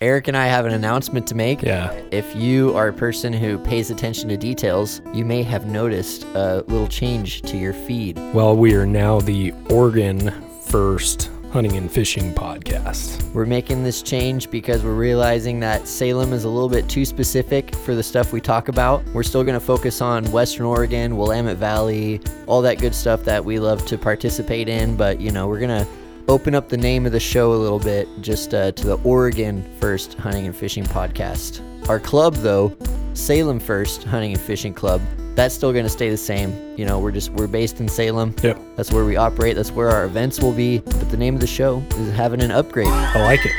Eric 0.00 0.28
and 0.28 0.36
I 0.36 0.46
have 0.46 0.64
an 0.64 0.72
announcement 0.72 1.26
to 1.26 1.34
make. 1.34 1.60
Yeah. 1.60 1.90
If 2.12 2.36
you 2.36 2.72
are 2.76 2.86
a 2.86 2.92
person 2.92 3.32
who 3.32 3.58
pays 3.58 3.90
attention 3.90 4.28
to 4.28 4.36
details, 4.36 5.02
you 5.12 5.24
may 5.24 5.42
have 5.42 5.66
noticed 5.66 6.22
a 6.34 6.62
little 6.68 6.86
change 6.86 7.42
to 7.42 7.56
your 7.56 7.72
feed. 7.72 8.16
Well, 8.32 8.56
we 8.56 8.76
are 8.76 8.86
now 8.86 9.20
the 9.20 9.52
Oregon 9.70 10.30
First 10.66 11.32
Hunting 11.50 11.76
and 11.76 11.90
Fishing 11.90 12.32
Podcast. 12.32 13.28
We're 13.32 13.44
making 13.44 13.82
this 13.82 14.00
change 14.00 14.48
because 14.50 14.84
we're 14.84 14.94
realizing 14.94 15.58
that 15.60 15.88
Salem 15.88 16.32
is 16.32 16.44
a 16.44 16.48
little 16.48 16.68
bit 16.68 16.88
too 16.88 17.04
specific 17.04 17.74
for 17.74 17.96
the 17.96 18.02
stuff 18.02 18.32
we 18.32 18.40
talk 18.40 18.68
about. 18.68 19.04
We're 19.06 19.24
still 19.24 19.42
going 19.42 19.58
to 19.58 19.66
focus 19.66 20.00
on 20.00 20.30
Western 20.30 20.66
Oregon, 20.66 21.16
Willamette 21.16 21.56
Valley, 21.56 22.20
all 22.46 22.62
that 22.62 22.78
good 22.78 22.94
stuff 22.94 23.24
that 23.24 23.44
we 23.44 23.58
love 23.58 23.84
to 23.86 23.98
participate 23.98 24.68
in, 24.68 24.96
but 24.96 25.20
you 25.20 25.32
know, 25.32 25.48
we're 25.48 25.58
going 25.58 25.84
to 25.84 25.90
open 26.28 26.54
up 26.54 26.68
the 26.68 26.76
name 26.76 27.06
of 27.06 27.12
the 27.12 27.20
show 27.20 27.54
a 27.54 27.56
little 27.56 27.78
bit 27.78 28.06
just 28.20 28.52
uh, 28.52 28.70
to 28.72 28.86
the 28.86 28.96
Oregon 28.98 29.64
First 29.80 30.14
Hunting 30.14 30.46
and 30.46 30.54
Fishing 30.54 30.84
Podcast. 30.84 31.62
Our 31.88 31.98
club, 31.98 32.34
though, 32.36 32.76
Salem 33.14 33.58
First 33.58 34.04
Hunting 34.04 34.32
and 34.32 34.40
Fishing 34.40 34.74
Club, 34.74 35.00
that's 35.34 35.54
still 35.54 35.72
going 35.72 35.84
to 35.84 35.90
stay 35.90 36.10
the 36.10 36.16
same. 36.16 36.52
You 36.76 36.84
know, 36.84 36.98
we're 36.98 37.12
just 37.12 37.30
we're 37.30 37.46
based 37.46 37.80
in 37.80 37.88
Salem. 37.88 38.34
Yep. 38.42 38.60
That's 38.76 38.92
where 38.92 39.04
we 39.04 39.16
operate. 39.16 39.56
That's 39.56 39.72
where 39.72 39.88
our 39.88 40.04
events 40.04 40.40
will 40.40 40.52
be. 40.52 40.78
But 40.78 41.10
the 41.10 41.16
name 41.16 41.34
of 41.34 41.40
the 41.40 41.46
show 41.46 41.82
is 41.90 42.12
having 42.12 42.42
an 42.42 42.50
upgrade. 42.50 42.88
I 42.88 43.22
like 43.22 43.40
it. 43.44 43.52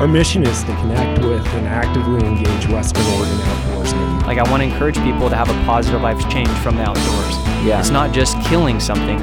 Our 0.00 0.08
mission 0.08 0.44
is 0.44 0.62
to 0.64 0.74
connect 0.76 1.20
with 1.22 1.44
and 1.46 1.66
actively 1.66 2.24
engage 2.26 2.68
Western 2.68 3.04
Oregon 3.04 3.36
outdoorsmen. 3.38 3.77
Like 4.28 4.36
I 4.36 4.50
want 4.50 4.62
to 4.62 4.68
encourage 4.68 4.96
people 4.96 5.30
to 5.30 5.36
have 5.36 5.48
a 5.48 5.54
positive 5.64 6.02
life 6.02 6.20
change 6.28 6.50
from 6.58 6.76
the 6.76 6.82
outdoors. 6.82 7.34
Yeah. 7.64 7.80
It's 7.80 7.88
not 7.88 8.12
just 8.12 8.38
killing 8.42 8.78
something. 8.78 9.18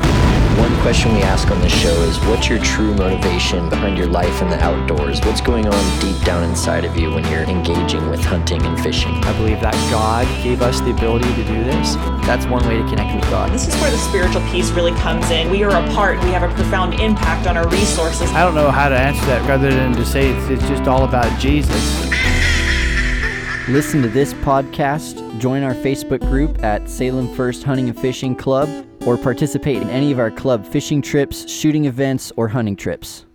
One 0.57 0.75
question 0.81 1.13
we 1.13 1.21
ask 1.21 1.47
on 1.51 1.61
this 1.61 1.71
show 1.71 1.93
is 2.01 2.17
what's 2.21 2.49
your 2.49 2.57
true 2.57 2.91
motivation 2.95 3.69
behind 3.69 3.99
your 3.99 4.07
life 4.07 4.41
in 4.41 4.49
the 4.49 4.59
outdoors? 4.63 5.19
What's 5.21 5.41
going 5.41 5.67
on 5.67 5.99
deep 5.99 6.19
down 6.23 6.43
inside 6.43 6.85
of 6.85 6.97
you 6.97 7.13
when 7.13 7.23
you're 7.25 7.43
engaging 7.43 8.09
with 8.09 8.19
hunting 8.25 8.65
and 8.65 8.81
fishing? 8.81 9.13
I 9.25 9.37
believe 9.37 9.61
that 9.61 9.75
God 9.91 10.25
gave 10.43 10.63
us 10.63 10.81
the 10.81 10.89
ability 10.89 11.29
to 11.35 11.43
do 11.43 11.63
this. 11.63 11.93
That's 12.25 12.47
one 12.47 12.67
way 12.67 12.77
to 12.77 12.89
connect 12.89 13.15
with 13.15 13.29
God. 13.29 13.51
This 13.51 13.67
is 13.67 13.75
where 13.81 13.91
the 13.91 13.99
spiritual 13.99 14.41
piece 14.49 14.71
really 14.71 14.93
comes 14.93 15.29
in. 15.29 15.51
We 15.51 15.63
are 15.63 15.69
a 15.69 15.87
part, 15.93 16.17
we 16.23 16.31
have 16.31 16.41
a 16.41 16.51
profound 16.55 16.95
impact 16.95 17.45
on 17.45 17.57
our 17.57 17.67
resources. 17.69 18.31
I 18.31 18.43
don't 18.43 18.55
know 18.55 18.71
how 18.71 18.89
to 18.89 18.97
answer 18.97 19.23
that 19.27 19.47
other 19.51 19.69
than 19.69 19.93
to 19.93 20.03
say 20.03 20.31
it's, 20.31 20.49
it's 20.49 20.67
just 20.67 20.87
all 20.87 21.03
about 21.03 21.39
Jesus. 21.39 22.09
Listen 23.67 24.03
to 24.03 24.07
this 24.07 24.31
podcast, 24.35 25.39
join 25.39 25.63
our 25.63 25.73
Facebook 25.73 26.19
group 26.19 26.63
at 26.63 26.87
Salem 26.87 27.33
First 27.33 27.63
Hunting 27.63 27.89
and 27.89 27.99
Fishing 27.99 28.35
Club, 28.35 28.69
or 29.07 29.17
participate 29.17 29.81
in 29.81 29.89
any 29.89 30.11
of 30.11 30.19
our 30.19 30.29
club 30.29 30.67
fishing 30.67 31.01
trips, 31.01 31.49
shooting 31.49 31.85
events, 31.85 32.31
or 32.37 32.47
hunting 32.47 32.75
trips. 32.75 33.25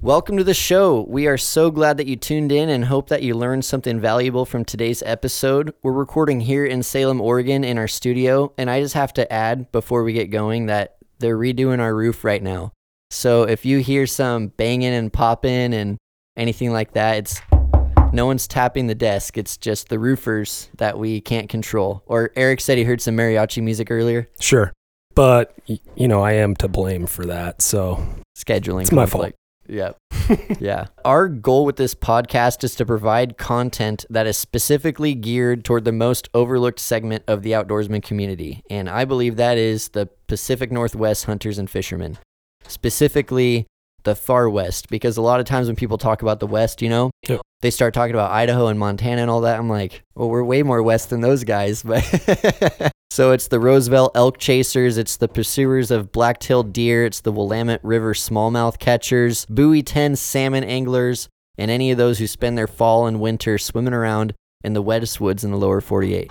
Welcome 0.00 0.38
to 0.38 0.44
the 0.44 0.54
show. 0.54 1.04
We 1.06 1.26
are 1.26 1.36
so 1.36 1.70
glad 1.70 1.98
that 1.98 2.06
you 2.06 2.16
tuned 2.16 2.50
in 2.50 2.70
and 2.70 2.86
hope 2.86 3.10
that 3.10 3.22
you 3.22 3.34
learned 3.34 3.66
something 3.66 4.00
valuable 4.00 4.46
from 4.46 4.64
today's 4.64 5.02
episode. 5.04 5.74
We're 5.82 5.92
recording 5.92 6.40
here 6.40 6.64
in 6.64 6.82
Salem, 6.82 7.20
Oregon 7.20 7.62
in 7.62 7.76
our 7.76 7.88
studio, 7.88 8.54
and 8.56 8.70
I 8.70 8.80
just 8.80 8.94
have 8.94 9.12
to 9.14 9.30
add 9.30 9.70
before 9.70 10.02
we 10.02 10.14
get 10.14 10.30
going 10.30 10.64
that 10.66 10.96
they're 11.18 11.36
redoing 11.36 11.80
our 11.80 11.94
roof 11.94 12.24
right 12.24 12.42
now. 12.42 12.72
So 13.10 13.42
if 13.42 13.66
you 13.66 13.80
hear 13.80 14.06
some 14.06 14.46
banging 14.46 14.94
and 14.94 15.12
popping 15.12 15.74
and 15.74 15.98
anything 16.36 16.72
like 16.72 16.92
that, 16.92 17.18
it's 17.18 17.40
no 18.12 18.26
one's 18.26 18.46
tapping 18.46 18.86
the 18.86 18.94
desk. 18.94 19.36
It's 19.36 19.56
just 19.56 19.88
the 19.88 19.98
roofers 19.98 20.70
that 20.78 20.98
we 20.98 21.20
can't 21.20 21.48
control. 21.48 22.02
Or 22.06 22.30
Eric 22.36 22.60
said 22.60 22.78
he 22.78 22.84
heard 22.84 23.00
some 23.00 23.16
mariachi 23.16 23.62
music 23.62 23.90
earlier. 23.90 24.28
Sure. 24.40 24.72
But, 25.14 25.54
you 25.66 26.08
know, 26.08 26.22
I 26.22 26.32
am 26.32 26.56
to 26.56 26.68
blame 26.68 27.06
for 27.06 27.26
that. 27.26 27.62
So, 27.62 28.04
Scheduling. 28.36 28.82
It's 28.82 28.92
my 28.92 29.06
fault. 29.06 29.32
conflict. 29.32 29.38
Yep. 29.66 29.96
yeah. 30.60 30.86
Our 31.04 31.28
goal 31.28 31.64
with 31.64 31.76
this 31.76 31.94
podcast 31.94 32.64
is 32.64 32.74
to 32.76 32.84
provide 32.84 33.38
content 33.38 34.04
that 34.10 34.26
is 34.26 34.36
specifically 34.36 35.14
geared 35.14 35.64
toward 35.64 35.84
the 35.84 35.92
most 35.92 36.28
overlooked 36.34 36.80
segment 36.80 37.24
of 37.26 37.42
the 37.42 37.52
outdoorsman 37.52 38.02
community. 38.02 38.62
And 38.68 38.90
I 38.90 39.04
believe 39.04 39.36
that 39.36 39.56
is 39.56 39.88
the 39.90 40.08
Pacific 40.26 40.70
Northwest 40.70 41.24
hunters 41.24 41.58
and 41.58 41.70
fishermen, 41.70 42.18
specifically 42.66 43.66
the 44.04 44.14
far 44.14 44.48
west. 44.48 44.88
Because 44.88 45.16
a 45.16 45.22
lot 45.22 45.40
of 45.40 45.46
times 45.46 45.66
when 45.66 45.76
people 45.76 45.98
talk 45.98 46.22
about 46.22 46.40
the 46.40 46.46
West, 46.46 46.80
you 46.82 46.88
know, 46.88 47.10
Yep. 47.28 47.40
they 47.62 47.70
start 47.70 47.94
talking 47.94 48.14
about 48.14 48.30
Idaho 48.30 48.68
and 48.68 48.78
Montana 48.78 49.22
and 49.22 49.30
all 49.30 49.42
that. 49.42 49.58
I'm 49.58 49.68
like, 49.68 50.02
well, 50.14 50.28
we're 50.30 50.44
way 50.44 50.62
more 50.62 50.82
west 50.82 51.10
than 51.10 51.20
those 51.20 51.44
guys. 51.44 51.82
But 51.82 52.02
so 53.10 53.32
it's 53.32 53.48
the 53.48 53.60
Roosevelt 53.60 54.12
elk 54.14 54.38
chasers, 54.38 54.98
it's 54.98 55.16
the 55.16 55.28
pursuers 55.28 55.90
of 55.90 56.12
black-tailed 56.12 56.72
deer, 56.72 57.04
it's 57.04 57.20
the 57.20 57.32
Willamette 57.32 57.84
River 57.84 58.14
smallmouth 58.14 58.78
catchers, 58.78 59.46
Buoy 59.46 59.82
10 59.82 60.16
salmon 60.16 60.64
anglers, 60.64 61.28
and 61.58 61.70
any 61.70 61.90
of 61.90 61.98
those 61.98 62.18
who 62.18 62.26
spend 62.26 62.58
their 62.58 62.66
fall 62.66 63.06
and 63.06 63.20
winter 63.20 63.58
swimming 63.58 63.94
around 63.94 64.34
in 64.64 64.72
the 64.72 64.82
wettest 64.82 65.20
woods 65.20 65.44
in 65.44 65.50
the 65.50 65.56
lower 65.56 65.80
48. 65.80 66.30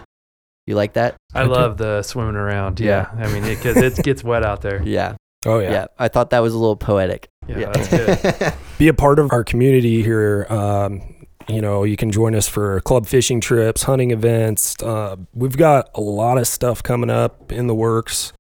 You 0.65 0.75
like 0.75 0.93
that? 0.93 1.15
I 1.33 1.43
love 1.43 1.77
the 1.77 2.01
swimming 2.03 2.35
around. 2.35 2.79
Yeah, 2.79 3.09
I 3.17 3.27
mean, 3.27 3.43
because 3.43 3.77
it, 3.77 4.01
gets 4.03 4.23
wet 4.23 4.43
out 4.43 4.61
there. 4.61 4.81
Yeah. 4.85 5.15
oh, 5.45 5.59
yeah. 5.59 5.71
yeah. 5.71 5.85
I 5.99 6.07
thought 6.07 6.29
that 6.29 6.39
was 6.39 6.53
a 6.53 6.57
little 6.57 6.77
poetic. 6.77 7.27
Yeah, 7.47 7.71
that's 7.71 7.87
good. 8.39 8.53
Be 8.77 8.87
a 8.87 8.93
part 8.93 9.19
of 9.19 9.31
our 9.31 9.43
community 9.43 10.01
here. 10.03 10.45
Um, 10.49 11.01
you 11.49 11.61
know, 11.61 11.83
you 11.83 11.97
can 11.97 12.11
join 12.11 12.35
us 12.35 12.47
for 12.47 12.79
club 12.81 13.05
fishing 13.05 13.41
trips, 13.41 13.83
hunting 13.83 14.11
events. 14.11 14.81
Uh, 14.81 15.17
we've 15.33 15.57
got 15.57 15.89
a 15.93 16.01
lot 16.01 16.37
of 16.37 16.47
stuff 16.47 16.81
coming 16.81 17.09
up 17.09 17.51
in 17.51 17.67
the 17.67 17.75
works. 17.75 18.31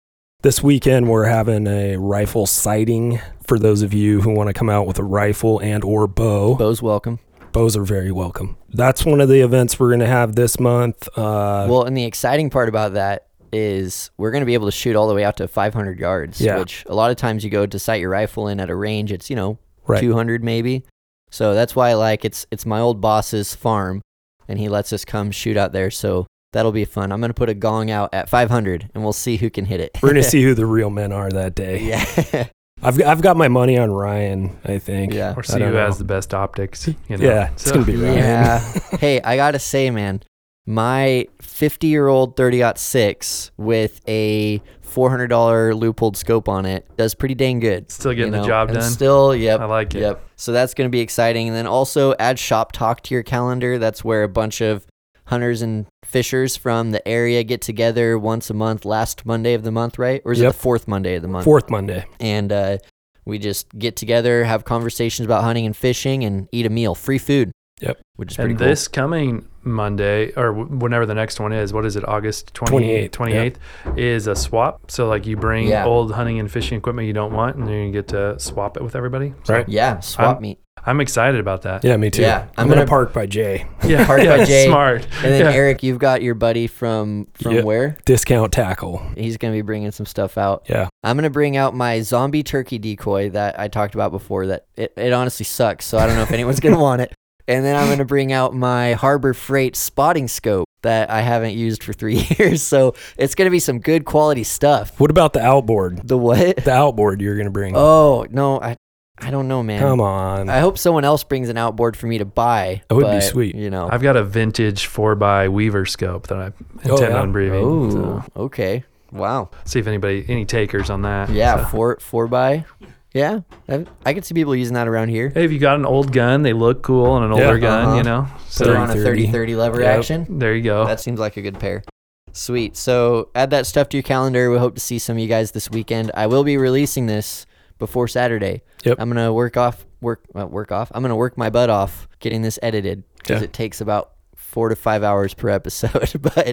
This 0.41 0.61
weekend, 0.63 1.09
we're 1.09 1.25
having 1.25 1.67
a 1.67 1.97
rifle 1.97 2.45
sighting 2.45 3.19
for 3.45 3.57
those 3.59 3.81
of 3.81 3.93
you 3.93 4.21
who 4.21 4.31
want 4.31 4.47
to 4.47 4.53
come 4.53 4.69
out 4.69 4.87
with 4.87 4.99
a 4.99 5.03
rifle 5.03 5.59
and 5.59 5.83
or 5.83 6.07
bow. 6.07 6.55
Bows 6.55 6.81
welcome. 6.81 7.19
Bows 7.51 7.77
are 7.77 7.83
very 7.83 8.11
welcome. 8.11 8.57
That's 8.69 9.05
one 9.05 9.21
of 9.21 9.29
the 9.29 9.41
events 9.41 9.79
we're 9.79 9.89
going 9.89 9.99
to 9.99 10.07
have 10.07 10.35
this 10.35 10.59
month. 10.59 11.07
Uh, 11.17 11.67
Well, 11.69 11.83
and 11.83 11.95
the 11.95 12.03
exciting 12.05 12.49
part 12.49 12.67
about 12.67 12.93
that 12.93 13.27
is 13.53 14.09
we're 14.17 14.31
going 14.31 14.41
to 14.41 14.45
be 14.45 14.53
able 14.55 14.65
to 14.67 14.71
shoot 14.71 14.95
all 14.95 15.07
the 15.07 15.13
way 15.15 15.23
out 15.23 15.37
to 15.37 15.47
500 15.47 15.99
yards, 15.99 16.41
Yeah. 16.41 16.57
which 16.57 16.83
a 16.87 16.95
lot 16.95 17.11
of 17.11 17.17
times 17.17 17.43
you 17.43 17.49
go 17.49 17.65
to 17.65 17.79
sight 17.79 18.01
your 18.01 18.09
rifle 18.09 18.47
in 18.47 18.59
at 18.59 18.69
a 18.69 18.75
range, 18.75 19.11
it's, 19.11 19.29
you 19.29 19.35
know, 19.35 19.57
Right. 19.85 19.99
200 20.01 20.43
maybe. 20.43 20.83
So 21.29 21.53
that's 21.53 21.75
why 21.75 21.89
I 21.89 21.93
like 21.95 22.23
it's 22.25 22.45
it's 22.51 22.65
my 22.65 22.79
old 22.79 23.01
boss's 23.01 23.53
farm 23.55 24.01
and 24.47 24.59
he 24.59 24.69
lets 24.69 24.93
us 24.93 25.03
come 25.03 25.31
shoot 25.31 25.57
out 25.57 25.71
there. 25.73 25.91
So 25.91 26.25
that'll 26.53 26.71
be 26.71 26.85
fun. 26.85 27.11
I'm 27.11 27.19
going 27.19 27.29
to 27.31 27.33
put 27.33 27.49
a 27.49 27.53
gong 27.53 27.89
out 27.91 28.13
at 28.13 28.29
500 28.29 28.91
and 28.93 29.03
we'll 29.03 29.13
see 29.13 29.37
who 29.37 29.49
can 29.49 29.65
hit 29.65 29.79
it. 29.81 29.91
we're 30.01 30.11
going 30.11 30.15
to 30.23 30.29
see 30.29 30.43
who 30.43 30.53
the 30.53 30.65
real 30.65 30.89
men 30.89 31.11
are 31.11 31.29
that 31.31 31.55
day. 31.55 31.81
yeah. 31.81 32.47
I've, 32.85 33.01
I've 33.01 33.21
got 33.21 33.37
my 33.37 33.47
money 33.47 33.77
on 33.77 33.91
Ryan, 33.91 34.57
I 34.65 34.77
think. 34.77 35.13
Yeah. 35.13 35.33
Or 35.35 35.39
I 35.39 35.41
see 35.43 35.59
don't 35.59 35.69
who 35.71 35.75
has 35.77 35.97
the 35.97 36.03
best 36.03 36.33
optics. 36.33 36.85
You 36.87 36.95
know? 37.17 37.25
Yeah, 37.25 37.49
it's 37.51 37.71
gonna 37.71 37.85
be 37.85 37.95
Ryan. 37.95 38.17
Yeah. 38.17 38.59
hey, 38.99 39.21
I 39.21 39.37
got 39.37 39.51
to 39.51 39.59
say, 39.59 39.89
man, 39.89 40.21
my 40.65 41.27
50 41.41 41.87
year 41.87 42.07
old 42.07 42.35
30 42.37 42.63
6 42.75 43.51
with 43.57 44.01
a 44.07 44.59
$400 44.85 45.27
Leupold 45.27 46.15
scope 46.15 46.47
on 46.47 46.65
it 46.65 46.87
does 46.97 47.15
pretty 47.15 47.35
dang 47.35 47.59
good. 47.59 47.91
Still 47.91 48.13
getting 48.13 48.31
the 48.31 48.43
job 48.45 48.69
and 48.69 48.77
done? 48.79 48.89
Still, 48.91 49.35
yep. 49.35 49.59
I 49.59 49.65
like 49.65 49.93
it. 49.95 50.01
Yep. 50.01 50.23
So 50.35 50.51
that's 50.51 50.73
going 50.73 50.87
to 50.87 50.91
be 50.91 50.99
exciting. 51.01 51.47
And 51.47 51.55
then 51.57 51.65
also 51.67 52.13
add 52.19 52.37
Shop 52.39 52.71
Talk 52.71 53.01
to 53.03 53.13
your 53.13 53.23
calendar. 53.23 53.77
That's 53.79 54.03
where 54.03 54.23
a 54.23 54.29
bunch 54.29 54.61
of 54.61 54.85
hunters 55.25 55.61
and 55.61 55.87
fishers 56.03 56.55
from 56.55 56.91
the 56.91 57.05
area 57.07 57.43
get 57.43 57.61
together 57.61 58.19
once 58.19 58.49
a 58.49 58.53
month, 58.53 58.85
last 58.85 59.25
Monday 59.25 59.53
of 59.53 59.63
the 59.63 59.71
month, 59.71 59.97
right? 59.97 60.21
Or 60.25 60.31
is 60.33 60.39
Yep. 60.39 60.49
it 60.49 60.53
the 60.53 60.59
fourth 60.59 60.87
Monday 60.87 61.15
of 61.15 61.21
the 61.21 61.27
month? 61.27 61.45
Fourth 61.45 61.69
Monday. 61.69 62.05
And 62.19 62.51
uh, 62.51 62.77
we 63.25 63.39
just 63.39 63.67
get 63.77 63.95
together, 63.95 64.43
have 64.43 64.63
conversations 64.65 65.25
about 65.25 65.43
hunting 65.43 65.65
and 65.65 65.75
fishing, 65.75 66.23
and 66.23 66.47
eat 66.51 66.65
a 66.65 66.69
meal. 66.69 66.93
Free 66.93 67.17
food. 67.17 67.51
Yep. 67.81 67.99
Which 68.17 68.31
is 68.31 68.35
pretty 68.37 68.51
And 68.51 68.59
cool. 68.59 68.67
this 68.67 68.87
coming 68.87 69.47
Monday, 69.65 70.31
or 70.35 70.53
wh- 70.53 70.81
whenever 70.81 71.05
the 71.05 71.13
next 71.15 71.39
one 71.39 71.53
is, 71.53 71.73
what 71.73 71.85
is 71.85 71.95
it, 71.95 72.07
August 72.07 72.53
28th, 72.53 73.09
28th, 73.11 73.55
28th 73.85 73.97
is 73.97 74.27
a 74.27 74.35
swap. 74.35 74.91
So, 74.91 75.07
like, 75.07 75.25
you 75.25 75.37
bring 75.37 75.67
Yeah. 75.67 75.85
old 75.85 76.11
hunting 76.13 76.39
and 76.39 76.51
fishing 76.51 76.77
equipment 76.77 77.07
you 77.07 77.13
don't 77.13 77.33
want, 77.33 77.55
and 77.55 77.67
then 77.67 77.87
you 77.87 77.91
get 77.91 78.07
to 78.09 78.39
swap 78.39 78.77
it 78.77 78.83
with 78.83 78.95
everybody. 78.95 79.33
So 79.43 79.53
Right. 79.55 79.69
yeah, 79.69 79.99
swap 79.99 80.35
I'm- 80.35 80.41
meet. 80.41 80.59
I'm 80.85 80.99
excited 80.99 81.39
about 81.39 81.61
that. 81.61 81.85
Yeah, 81.85 81.95
me 81.95 82.09
too. 82.09 82.23
Yeah, 82.23 82.41
I'm, 82.57 82.63
I'm 82.63 82.67
going 82.67 82.79
gonna- 82.79 82.89
park 82.89 83.13
by 83.13 83.25
Jay. 83.25 83.67
Yeah. 83.85 84.05
park 84.05 84.21
yeah, 84.21 84.37
by 84.37 84.43
Jay. 84.43 84.65
Smart. 84.67 85.07
And 85.23 85.31
then 85.33 85.45
yeah. 85.45 85.51
Eric, 85.53 85.81
you've 85.81 85.99
got 85.99 86.21
your 86.21 86.35
buddy 86.35 86.67
from 86.67 87.27
from 87.35 87.53
Yep. 87.53 87.63
where? 87.63 87.97
Discount 88.03 88.51
tackle. 88.51 89.01
He's 89.15 89.37
gonna 89.37 89.53
be 89.53 89.61
bringing 89.61 89.91
some 89.91 90.05
stuff 90.05 90.37
out. 90.37 90.63
Yeah. 90.69 90.89
I'm 91.03 91.15
gonna 91.15 91.29
bring 91.29 91.55
out 91.55 91.73
my 91.73 92.01
zombie 92.01 92.43
turkey 92.43 92.79
decoy 92.79 93.29
that 93.29 93.57
I 93.57 93.69
talked 93.69 93.93
about 93.95 94.11
before. 94.11 94.47
That 94.47 94.65
it, 94.75 94.91
it 94.97 95.13
honestly 95.13 95.45
sucks, 95.45 95.85
so 95.85 95.97
I 95.99 96.05
don't 96.05 96.17
know 96.17 96.23
if 96.23 96.31
anyone's 96.33 96.59
gonna 96.59 96.79
want 96.81 97.01
it. 97.01 97.13
And 97.47 97.65
then 97.65 97.75
I'm 97.75 97.89
gonna 97.89 98.05
bring 98.05 98.31
out 98.31 98.53
my 98.53 98.93
Harbor 98.93 99.33
Freight 99.33 99.75
spotting 99.75 100.27
scope 100.27 100.67
that 100.81 101.09
I 101.09 101.21
haven't 101.21 101.53
used 101.55 101.83
for 101.83 101.93
three 101.93 102.15
years. 102.39 102.61
So 102.61 102.95
it's 103.17 103.35
gonna 103.35 103.49
be 103.51 103.59
some 103.59 103.79
good 103.79 104.05
quality 104.05 104.43
stuff. 104.43 104.99
What 104.99 105.11
about 105.11 105.33
the 105.33 105.41
outboard? 105.41 106.07
The 106.07 106.17
what? 106.17 106.57
The 106.57 106.71
outboard 106.71 107.21
you're 107.21 107.35
going 107.35 107.45
to 107.47 107.51
bring. 107.51 107.73
Oh 107.75 108.25
no, 108.29 108.61
I 108.61 108.77
I 109.19 109.29
don't 109.31 109.47
know, 109.47 109.61
man. 109.63 109.79
Come 109.79 110.01
on. 110.01 110.49
I 110.49 110.59
hope 110.59 110.77
someone 110.77 111.05
else 111.05 111.23
brings 111.23 111.47
an 111.49 111.57
outboard 111.57 111.95
for 111.95 112.07
me 112.07 112.17
to 112.17 112.25
buy. 112.25 112.81
That 112.89 112.95
would 112.95 113.11
be 113.11 113.21
sweet. 113.21 113.55
You 113.55 113.69
know. 113.69 113.87
I've 113.91 114.01
got 114.01 114.15
a 114.17 114.23
vintage 114.23 114.87
4x 114.87 115.49
Weaver 115.51 115.85
scope 115.85 116.27
that 116.27 116.37
I 116.37 116.45
Oh, 116.89 116.95
intend 116.95 117.13
yeah? 117.13 117.21
on 117.21 117.31
bringing. 117.31 117.63
Oh, 117.63 117.89
So 117.89 118.23
okay. 118.35 118.83
Wow. 119.11 119.51
see 119.65 119.79
if 119.79 119.85
anybody, 119.87 120.25
any 120.27 120.45
takers 120.45 120.89
on 120.89 121.03
that. 121.03 121.29
Yeah, 121.29 121.57
So, 121.57 121.65
four 121.69 121.97
four 122.01 122.27
by. 122.27 122.65
Yeah, 123.13 123.41
I, 123.69 123.85
I 124.05 124.13
could 124.15 124.25
see 124.25 124.33
people 124.33 124.55
using 124.55 124.73
that 124.73 124.87
around 124.87 125.09
here. 125.09 125.29
Hey, 125.29 125.45
if 125.45 125.51
you 125.51 125.59
got 125.59 125.75
an 125.75 125.85
old 125.85 126.11
gun, 126.11 126.41
they 126.41 126.53
look 126.53 126.81
cool 126.81 127.05
on 127.05 127.21
an 127.23 127.31
older 127.31 127.59
gun, 127.59 127.87
uh-huh. 127.89 127.97
you 127.97 128.03
know. 128.03 128.23
Put 128.57 128.67
her 128.67 128.73
So 128.73 128.75
on 128.75 128.89
a 128.89 128.93
30. 128.95 129.27
30-30 129.27 129.57
lever 129.57 129.81
Yep. 129.81 129.99
action. 129.99 130.39
there 130.39 130.55
you 130.55 130.63
go. 130.63 130.85
That 130.87 130.99
seems 130.99 131.19
like 131.19 131.37
a 131.37 131.41
good 131.43 131.59
pair. 131.59 131.83
Sweet. 132.31 132.75
So 132.75 133.29
add 133.35 133.51
that 133.51 133.67
stuff 133.67 133.89
to 133.89 133.97
your 133.97 134.03
calendar. 134.03 134.49
We 134.49 134.57
hope 134.57 134.73
to 134.75 134.81
see 134.81 134.97
some 134.97 135.17
of 135.17 135.19
you 135.21 135.27
guys 135.27 135.51
this 135.51 135.69
weekend. 135.69 136.11
I 136.15 136.25
will 136.25 136.43
be 136.43 136.57
releasing 136.57 137.05
this 137.05 137.45
before 137.77 138.07
Saturday. 138.07 138.63
Yep. 138.83 138.97
I'm 138.99 139.09
gonna 139.09 139.31
work 139.31 139.57
off 139.57 139.85
work 140.01 140.21
uh, 140.35 140.47
work 140.47 140.71
off. 140.71 140.91
I'm 140.95 141.03
gonna 141.03 141.15
work 141.15 141.37
my 141.37 141.51
butt 141.51 141.69
off 141.69 142.07
getting 142.19 142.41
this 142.41 142.57
edited 142.63 143.03
because 143.19 143.41
Yeah. 143.41 143.45
it 143.45 143.53
takes 143.53 143.79
about 143.81 144.12
four 144.53 144.69
to 144.69 144.75
five 144.75 145.03
hours 145.03 145.33
per 145.33 145.49
episode. 145.49 146.11
but 146.21 146.51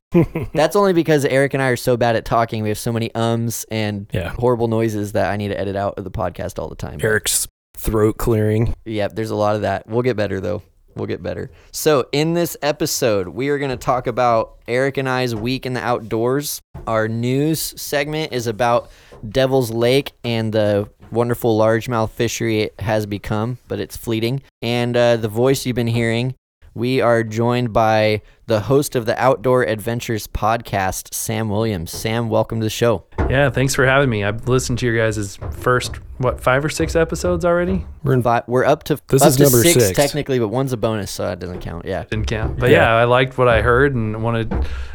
that's 0.54 0.74
only 0.74 0.92
because 0.94 1.24
Eric 1.26 1.54
and 1.54 1.62
I 1.62 1.68
are 1.68 1.76
so 1.76 1.96
bad 1.96 2.16
at 2.16 2.24
talking. 2.24 2.62
We 2.62 2.70
have 2.70 2.78
so 2.78 2.92
many 2.92 3.14
ums 3.14 3.64
and 3.70 4.06
Yeah. 4.12 4.30
horrible 4.38 4.68
noises 4.68 5.12
that 5.12 5.30
I 5.30 5.36
need 5.36 5.48
to 5.48 5.60
edit 5.60 5.76
out 5.76 5.94
of 5.98 6.04
the 6.04 6.10
podcast 6.10 6.58
all 6.58 6.68
the 6.68 6.74
time. 6.74 6.98
Eric's 7.02 7.46
throat 7.76 8.16
clearing. 8.18 8.74
Yep, 8.86 9.14
there's 9.14 9.30
a 9.30 9.36
lot 9.36 9.54
of 9.54 9.62
that. 9.62 9.86
We'll 9.86 10.02
get 10.02 10.16
better 10.16 10.40
though. 10.40 10.62
We'll 10.96 11.06
get 11.06 11.22
better. 11.22 11.50
So, 11.70 12.08
in 12.10 12.34
this 12.34 12.56
episode, 12.62 13.28
we 13.28 13.48
are 13.50 13.58
going 13.58 13.70
to 13.70 13.76
talk 13.76 14.08
about 14.08 14.56
Eric 14.66 14.96
and 14.96 15.08
I's 15.08 15.34
week 15.36 15.64
in 15.64 15.72
the 15.74 15.80
outdoors. 15.80 16.60
Our 16.86 17.06
news 17.06 17.60
segment 17.80 18.32
is 18.32 18.48
about 18.48 18.90
Devil's 19.26 19.70
Lake 19.70 20.12
and 20.24 20.52
the 20.52 20.88
wonderful 21.12 21.56
largemouth 21.58 22.10
fishery 22.10 22.62
it 22.62 22.80
has 22.80 23.06
become, 23.06 23.58
but 23.68 23.78
it's 23.78 23.96
fleeting. 23.96 24.42
And 24.62 24.96
uh, 24.96 25.16
the 25.16 25.28
voice 25.28 25.64
you've 25.64 25.76
been 25.76 25.86
hearing, 25.86 26.34
we 26.74 27.00
are 27.00 27.22
joined 27.24 27.72
by 27.72 28.22
the 28.46 28.60
host 28.60 28.94
of 28.94 29.06
the 29.06 29.20
Outdoor 29.20 29.62
Adventures 29.64 30.26
podcast, 30.26 31.12
Sam 31.12 31.48
Williams. 31.48 31.90
Sam, 31.90 32.28
welcome 32.28 32.60
to 32.60 32.64
the 32.64 32.70
show. 32.70 33.04
yeah, 33.28 33.50
thanks 33.50 33.74
for 33.74 33.86
having 33.86 34.08
me. 34.10 34.24
I've 34.24 34.48
listened 34.48 34.78
to 34.80 34.86
your 34.86 34.96
guys' 34.96 35.36
first 35.52 35.96
what 36.18 36.40
five 36.40 36.64
or 36.64 36.68
six 36.68 36.94
episodes 36.94 37.44
already. 37.44 37.86
We're 38.02 38.12
in 38.14 38.22
We're 38.46 38.64
up 38.64 38.84
to 38.84 38.98
This 39.08 39.22
up 39.22 39.28
is 39.28 39.36
to 39.36 39.42
number 39.44 39.62
six, 39.62 39.84
six. 39.86 39.96
technically, 39.96 40.38
but 40.38 40.48
one's 40.48 40.72
a 40.72 40.76
bonus, 40.76 41.10
so 41.10 41.24
that 41.26 41.38
doesn't 41.38 41.60
count. 41.60 41.84
Yeah. 41.86 42.04
Didn't 42.04 42.26
count, 42.26 42.58
but 42.58 42.70
Yeah. 42.70 42.82
yeah, 42.82 42.94
I 42.94 43.04
liked 43.04 43.36
what 43.38 43.48
I 43.48 43.62
heard 43.62 43.94
and 43.94 44.22
wanted. 44.22 44.52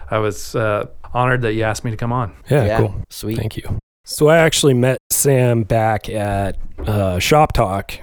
I 0.10 0.20
was 0.20 0.56
uh, 0.56 0.88
honored 1.14 1.42
that 1.42 1.54
you 1.54 1.64
asked 1.64 1.84
me 1.84 1.92
to 1.92 1.98
come 1.98 2.14
on. 2.14 2.34
yeah, 2.50 2.78
cool. 2.80 2.96
Sweet. 3.10 3.38
Thank 3.38 3.58
you. 3.58 3.80
So 4.06 4.28
I 4.30 4.38
actually 4.38 4.76
met 4.76 5.00
Sam 5.12 5.64
back 5.64 6.08
at 6.10 6.58
uh, 6.86 7.18
Shop 7.20 7.54
Talk, 7.54 7.94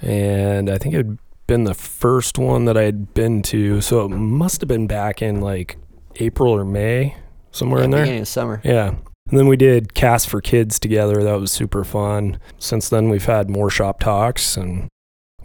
and 0.00 0.70
I 0.70 0.78
think 0.78 0.94
it'd 0.94 1.18
been 1.46 1.64
the 1.64 1.74
first 1.74 2.38
one 2.38 2.64
that 2.66 2.76
I'd 2.76 3.14
been 3.14 3.42
to. 3.42 3.80
So 3.80 4.04
it 4.04 4.08
must 4.08 4.60
have 4.60 4.68
been 4.68 4.86
back 4.86 5.22
in 5.22 5.40
like 5.40 5.78
April 6.16 6.52
or 6.52 6.64
May, 6.64 7.16
somewhere 7.50 7.80
Yeah, 7.80 7.84
in 7.84 7.90
there. 7.90 8.02
Beginning 8.02 8.22
of 8.22 8.28
summer. 8.28 8.60
Yeah. 8.64 8.94
And 9.30 9.38
then 9.38 9.46
we 9.46 9.56
did 9.56 9.94
Cast 9.94 10.28
for 10.28 10.40
Kids 10.40 10.78
together. 10.78 11.22
That 11.22 11.38
was 11.40 11.52
super 11.52 11.84
fun. 11.84 12.38
Since 12.58 12.88
then, 12.88 13.08
we've 13.08 13.24
had 13.24 13.48
more 13.48 13.70
shop 13.70 14.00
talks, 14.00 14.56
and 14.56 14.88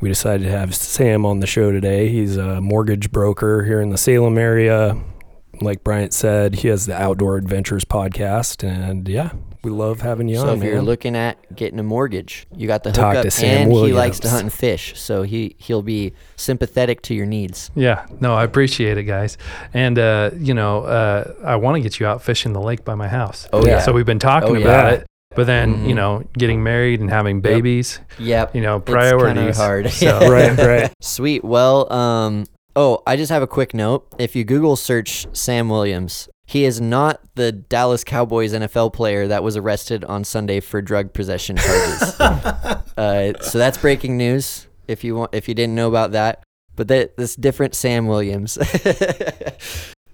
we 0.02 0.10
decided 0.10 0.46
to 0.46 0.52
have 0.52 0.76
Sam 0.76 1.26
on 1.26 1.40
the 1.42 1.48
show 1.48 1.72
today. 1.72 2.10
He's 2.10 2.38
a 2.38 2.60
mortgage 2.60 3.12
broker 3.12 3.64
here 3.66 3.80
in 3.80 3.92
the 3.92 3.98
Salem 3.98 4.38
area. 4.38 5.00
Like 5.62 5.84
Bryant 5.84 6.14
said, 6.14 6.56
he 6.56 6.68
has 6.70 6.86
the 6.88 7.00
Outdoor 7.00 7.38
Adventures 7.38 7.86
podcast, 7.86 8.68
and 8.68 9.08
yeah, 9.08 9.32
we 9.70 9.76
love 9.76 10.02
having 10.02 10.28
you 10.30 10.36
So 10.38 10.42
on. 10.44 10.48
So 10.48 10.54
if 10.56 10.64
you're 10.64 10.76
man. 10.76 10.86
looking 10.86 11.16
at 11.16 11.56
getting 11.56 11.80
a 11.80 11.84
mortgage, 11.84 12.48
you 12.56 12.68
got 12.68 12.84
the 12.84 12.92
Talk 12.92 13.10
hookup, 13.16 13.24
to 13.26 13.32
Sam 13.32 13.64
and 13.64 13.72
he 13.74 13.92
likes 13.94 14.20
to 14.22 14.30
hunt 14.30 14.44
and 14.44 14.54
fish, 14.54 14.94
so 15.00 15.24
he 15.24 15.56
he'll 15.58 15.82
be 15.82 16.14
sympathetic 16.38 17.02
to 17.04 17.14
your 17.14 17.26
needs. 17.26 17.70
Yeah, 17.76 18.06
no, 18.20 18.34
I 18.34 18.44
appreciate 18.44 18.98
it, 18.98 19.04
guys. 19.04 19.38
And 19.74 20.00
uh, 20.00 20.32
you 20.38 20.54
know, 20.54 20.84
uh, 20.84 21.34
I 21.44 21.56
want 21.58 21.76
to 21.76 21.82
get 21.82 22.00
you 22.00 22.06
out 22.06 22.22
fishing 22.24 22.54
the 22.54 22.62
lake 22.62 22.86
by 22.86 22.96
my 22.96 23.08
house. 23.08 23.48
Oh 23.52 23.66
Yeah. 23.66 23.72
yeah. 23.74 23.80
So 23.82 23.92
we've 23.92 24.06
been 24.06 24.20
talking 24.20 24.56
Oh, 24.58 24.62
about 24.62 24.86
yeah. 24.92 24.98
it, 25.00 25.06
but 25.36 25.48
then 25.48 25.76
Mhm. 25.84 25.90
you 25.90 25.96
know, 25.96 26.24
getting 26.38 26.64
married 26.64 27.00
and 27.02 27.10
having 27.10 27.42
babies, 27.42 28.00
yep. 28.20 28.56
you 28.56 28.62
know, 28.62 28.78
It's 28.78 28.90
priorities. 28.90 29.58
hard. 29.58 29.90
So 29.92 30.30
right, 30.32 30.58
right. 30.58 30.94
Sweet. 31.02 31.44
Well, 31.44 31.92
um, 31.92 32.46
oh, 32.76 33.02
I 33.06 33.16
just 33.18 33.32
have 33.32 33.42
a 33.44 33.48
quick 33.48 33.74
note. 33.74 34.08
If 34.18 34.36
you 34.36 34.44
Google 34.46 34.76
search 34.76 35.28
Sam 35.34 35.68
Williams, 35.70 36.30
he 36.48 36.64
is 36.64 36.80
not 36.80 37.20
the 37.36 37.52
Dallas 37.52 38.06
Cowboys 38.06 38.54
NFL 38.54 38.94
player 38.94 39.28
that 39.28 39.44
was 39.44 39.58
arrested 39.58 40.06
on 40.06 40.24
Sunday 40.24 40.62
for 40.62 40.82
drug 40.82 41.14
possession 41.14 41.58
charges. 41.58 42.20
uh, 42.22 43.34
so 43.42 43.58
that's 43.58 43.78
breaking 43.78 44.16
news. 44.16 44.68
If 44.88 45.04
you 45.04 45.16
want, 45.16 45.36
if 45.36 45.50
you 45.50 45.54
didn't 45.54 45.76
know 45.76 45.90
about 45.90 46.14
that, 46.14 46.42
but 46.78 46.88
that 46.88 47.18
this 47.18 47.36
different 47.36 47.76
Sam 47.76 48.08
Williams. 48.08 48.58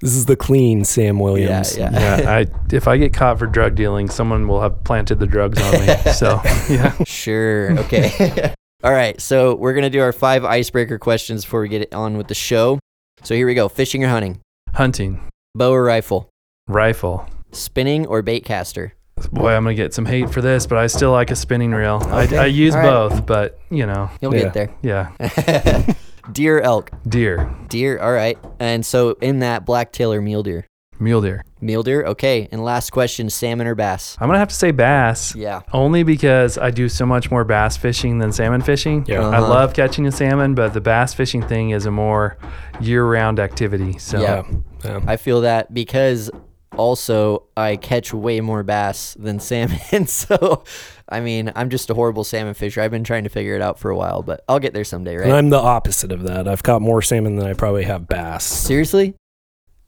This 0.01 0.15
is 0.15 0.25
the 0.25 0.35
clean 0.35 0.83
Sam 0.83 1.17
Williams. 1.17 1.77
yeah. 1.77 1.89
yeah, 1.93 2.29
I 2.29 2.47
if 2.75 2.89
I 2.89 2.97
get 2.97 3.13
caught 3.13 3.39
for 3.39 3.47
drug 3.47 3.75
dealing, 3.75 4.09
someone 4.09 4.49
will 4.49 4.59
have 4.59 4.83
planted 4.83 5.17
the 5.17 5.25
drugs 5.25 5.61
on 5.61 5.71
me. 5.71 5.95
So 6.11 6.41
yeah, 6.69 6.93
Sure. 7.05 7.79
Okay. 7.79 8.53
All 8.83 8.91
right. 8.91 9.21
So 9.21 9.55
we're 9.55 9.73
gonna 9.73 9.89
do 9.89 10.01
our 10.01 10.11
five 10.11 10.43
icebreaker 10.43 10.99
questions 10.99 11.45
before 11.45 11.61
we 11.61 11.69
get 11.69 11.93
on 11.93 12.17
with 12.17 12.27
the 12.27 12.35
show. 12.35 12.79
So 13.23 13.33
here 13.33 13.47
we 13.47 13.53
go. 13.53 13.69
Fishing 13.69 14.03
or 14.03 14.09
hunting? 14.09 14.41
hunting, 14.73 15.21
Bow 15.55 15.71
or 15.71 15.83
rifle? 15.83 16.29
rifle. 16.67 17.27
Spinning 17.51 18.07
or 18.07 18.23
bait 18.23 18.43
caster? 18.43 18.93
Boy, 19.31 19.51
I'm 19.53 19.63
gonna 19.63 19.75
get 19.75 19.93
some 19.93 20.05
hate 20.05 20.31
for 20.31 20.41
this, 20.41 20.65
but 20.65 20.79
I 20.79 20.87
still 20.87 21.11
like 21.11 21.29
a 21.29 21.35
spinning 21.35 21.71
reel. 21.71 22.01
Okay, 22.11 22.37
I, 22.37 22.43
I 22.43 22.45
use 22.47 22.73
all 22.73 22.79
right. 22.81 22.89
both, 22.89 23.25
but 23.27 23.59
you 23.69 23.85
know, 23.85 24.09
You'll 24.21 24.33
Yeah. 24.33 24.41
get 24.49 24.53
there. 24.55 24.75
yeah, 24.81 25.93
deer, 26.31 26.59
elk, 26.59 26.89
deer, 27.07 27.55
deer. 27.69 27.99
All 27.99 28.11
right. 28.11 28.39
And 28.59 28.83
so 28.83 29.11
in 29.21 29.39
that, 29.39 29.63
blacktail 29.65 30.11
or 30.11 30.21
mule 30.21 30.41
deer? 30.41 30.65
Mule 31.03 31.21
deer. 31.21 31.43
Mule 31.61 31.83
deer. 31.83 32.03
Okay. 32.05 32.47
And 32.51 32.63
last 32.63 32.91
question: 32.91 33.29
salmon 33.29 33.67
or 33.67 33.75
bass? 33.75 34.17
I'm 34.19 34.27
gonna 34.27 34.39
have 34.39 34.47
to 34.49 34.55
say 34.55 34.71
bass. 34.71 35.35
Yeah. 35.35 35.61
Only 35.73 36.03
because 36.03 36.57
I 36.57 36.71
do 36.71 36.89
so 36.89 37.05
much 37.05 37.29
more 37.29 37.43
bass 37.43 37.77
fishing 37.77 38.17
than 38.19 38.31
salmon 38.31 38.61
fishing. 38.61 39.05
Yeah. 39.07 39.21
I 39.27 39.37
Uh-huh. 39.37 39.49
love 39.49 39.73
catching 39.73 40.07
a 40.07 40.11
salmon, 40.11 40.55
but 40.55 40.73
the 40.73 40.81
bass 40.81 41.13
fishing 41.13 41.41
thing 41.41 41.69
is 41.71 41.85
a 41.85 41.91
more 41.91 42.37
year-round 42.79 43.39
activity. 43.39 43.97
So 43.99 44.21
Yeah. 44.21 44.43
Yeah. 44.83 44.99
I 45.07 45.17
feel 45.17 45.41
that 45.41 45.73
because 45.73 46.29
also 46.75 47.43
I 47.55 47.75
catch 47.75 48.13
way 48.13 48.41
more 48.41 48.63
bass 48.63 49.15
than 49.19 49.39
salmon. 49.39 49.79
so, 50.07 50.63
I 51.07 51.19
mean, 51.19 51.51
I'm 51.55 51.69
just 51.69 51.89
a 51.89 51.93
horrible 51.93 52.23
salmon 52.23 52.53
fisher. 52.55 52.81
I've 52.81 52.91
been 52.91 53.03
trying 53.03 53.23
to 53.25 53.29
figure 53.29 53.55
it 53.55 53.61
out 53.61 53.77
for 53.79 53.91
a 53.91 53.95
while, 53.95 54.23
but 54.23 54.43
I'll 54.49 54.59
get 54.59 54.73
there 54.73 54.83
someday, 54.83 55.15
right? 55.17 55.25
And 55.27 55.33
I'm 55.35 55.49
the 55.49 55.59
opposite 55.59 56.11
of 56.11 56.23
that. 56.23 56.47
I've 56.47 56.63
caught 56.63 56.81
more 56.81 57.01
salmon 57.01 57.35
than 57.35 57.47
I 57.47 57.53
probably 57.53 57.83
have 57.83 58.07
bass. 58.07 58.43
Seriously? 58.43 59.13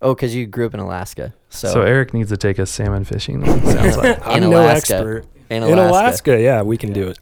Oh, 0.01 0.13
because 0.13 0.35
you 0.35 0.45
grew 0.45 0.65
up 0.65 0.73
in 0.73 0.79
Alaska. 0.79 1.33
So, 1.49 1.67
So 1.69 1.81
Eric 1.81 2.13
needs 2.13 2.29
to 2.29 2.37
take 2.37 2.59
us 2.59 2.69
salmon 2.69 3.03
fishing. 3.05 3.41
it 3.45 3.61
Sounds 3.65 3.97
like 3.97 4.25
I'm 4.27 4.43
In 4.43 4.49
no 4.49 4.61
Alaska. 4.61 4.95
expert. 4.95 5.25
in 5.49 5.63
In 5.63 5.63
Alaska. 5.63 5.89
Alaska, 5.91 6.41
yeah, 6.41 6.61
we 6.61 6.77
can 6.77 6.91
do 6.93 7.07
it. 7.07 7.19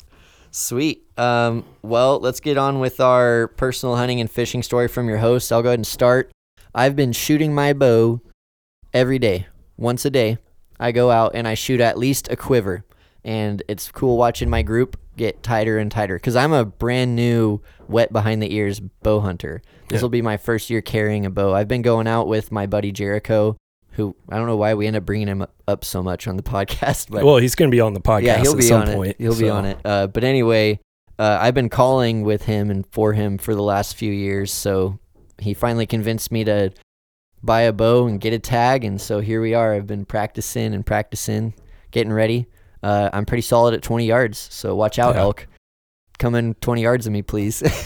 Sweet. 0.51 1.03
Um, 1.17 1.65
well, 1.81 2.19
let's 2.19 2.39
get 2.39 2.57
on 2.57 2.79
with 2.79 2.99
our 2.99 3.47
personal 3.49 3.95
hunting 3.95 4.19
and 4.19 4.29
fishing 4.29 4.63
story 4.63 4.87
from 4.87 5.07
your 5.07 5.17
host. 5.19 5.51
I'll 5.51 5.61
go 5.61 5.69
ahead 5.69 5.79
and 5.79 5.87
start. 5.87 6.31
I've 6.75 6.95
been 6.95 7.11
shooting 7.11 7.53
my 7.53 7.73
bow 7.73 8.21
every 8.93 9.19
day, 9.19 9.47
once 9.77 10.05
a 10.05 10.09
day. 10.09 10.37
I 10.79 10.91
go 10.91 11.11
out 11.11 11.31
and 11.35 11.47
I 11.47 11.53
shoot 11.53 11.79
at 11.79 11.97
least 11.97 12.27
a 12.31 12.35
quiver. 12.35 12.83
And 13.25 13.63
it's 13.67 13.89
cool 13.91 14.17
watching 14.17 14.49
my 14.49 14.61
group 14.63 14.99
get 15.15 15.43
tighter 15.43 15.77
and 15.77 15.89
tighter 15.91 16.15
because 16.15 16.35
I'm 16.35 16.51
a 16.53 16.65
brand 16.65 17.15
new, 17.15 17.61
wet 17.87 18.11
behind 18.11 18.41
the 18.41 18.53
ears 18.53 18.79
bow 18.79 19.19
hunter. 19.21 19.61
This 19.87 19.99
Yeah. 19.99 20.01
will 20.03 20.09
be 20.09 20.21
my 20.21 20.37
first 20.37 20.69
year 20.69 20.81
carrying 20.81 21.25
a 21.25 21.29
bow. 21.29 21.53
I've 21.53 21.67
been 21.67 21.83
going 21.83 22.07
out 22.07 22.27
with 22.27 22.51
my 22.51 22.65
buddy 22.65 22.91
Jericho, 22.91 23.55
who 23.91 24.15
I 24.27 24.37
don't 24.37 24.47
know 24.47 24.57
why 24.57 24.73
we 24.73 24.87
end 24.87 24.95
up 24.97 25.05
bringing 25.05 25.27
him 25.27 25.45
up, 25.67 25.85
so 25.85 26.01
much 26.03 26.27
on 26.27 26.35
the 26.35 26.43
podcast, 26.55 27.09
but 27.09 27.23
well, 27.23 27.37
he's 27.37 27.55
going 27.55 27.69
to 27.69 27.75
be 27.75 27.79
on 27.79 27.93
the 27.93 28.01
podcast 28.01 28.23
yeah, 28.23 28.39
he'll 28.39 28.51
at 28.53 28.57
be 28.57 28.63
some 28.63 28.81
on 28.81 28.93
point. 28.93 29.09
it. 29.11 29.15
He'll 29.19 29.37
be 29.39 29.49
on 29.49 29.65
it. 29.65 29.77
Uh, 29.85 30.07
but 30.07 30.23
anyway, 30.23 30.79
uh, 31.19 31.37
I've 31.39 31.53
been 31.53 31.69
calling 31.69 32.23
with 32.23 32.43
him 32.45 32.69
and 32.71 32.85
for 32.91 33.13
him 33.13 33.37
for 33.37 33.53
the 33.55 33.61
last 33.63 33.95
few 33.95 34.11
years. 34.11 34.51
So 34.51 34.97
he 35.39 35.53
finally 35.53 35.85
convinced 35.85 36.31
me 36.31 36.43
to 36.45 36.71
buy 37.43 37.61
a 37.61 37.71
bow 37.73 38.07
and 38.07 38.19
get 38.19 38.33
a 38.33 38.39
tag, 38.39 38.83
and 38.83 38.99
so 38.99 39.19
here 39.19 39.41
we 39.41 39.53
are. 39.53 39.73
I've 39.75 39.87
been 39.87 40.05
practicing 40.05 40.73
and 40.73 40.85
practicing, 40.85 41.53
getting 41.91 42.11
ready. 42.11 42.47
Uh, 42.83 43.09
I'm 43.13 43.25
pretty 43.25 43.41
solid 43.41 43.73
at 43.73 43.81
20 43.81 44.05
yards, 44.05 44.37
so 44.37 44.75
watch 44.75 44.99
out, 44.99 45.15
Yeah. 45.15 45.21
elk. 45.21 45.47
Come 46.19 46.35
in 46.35 46.53
20 46.55 46.81
yards 46.83 47.07
of 47.07 47.13
me, 47.13 47.21
please. 47.21 47.61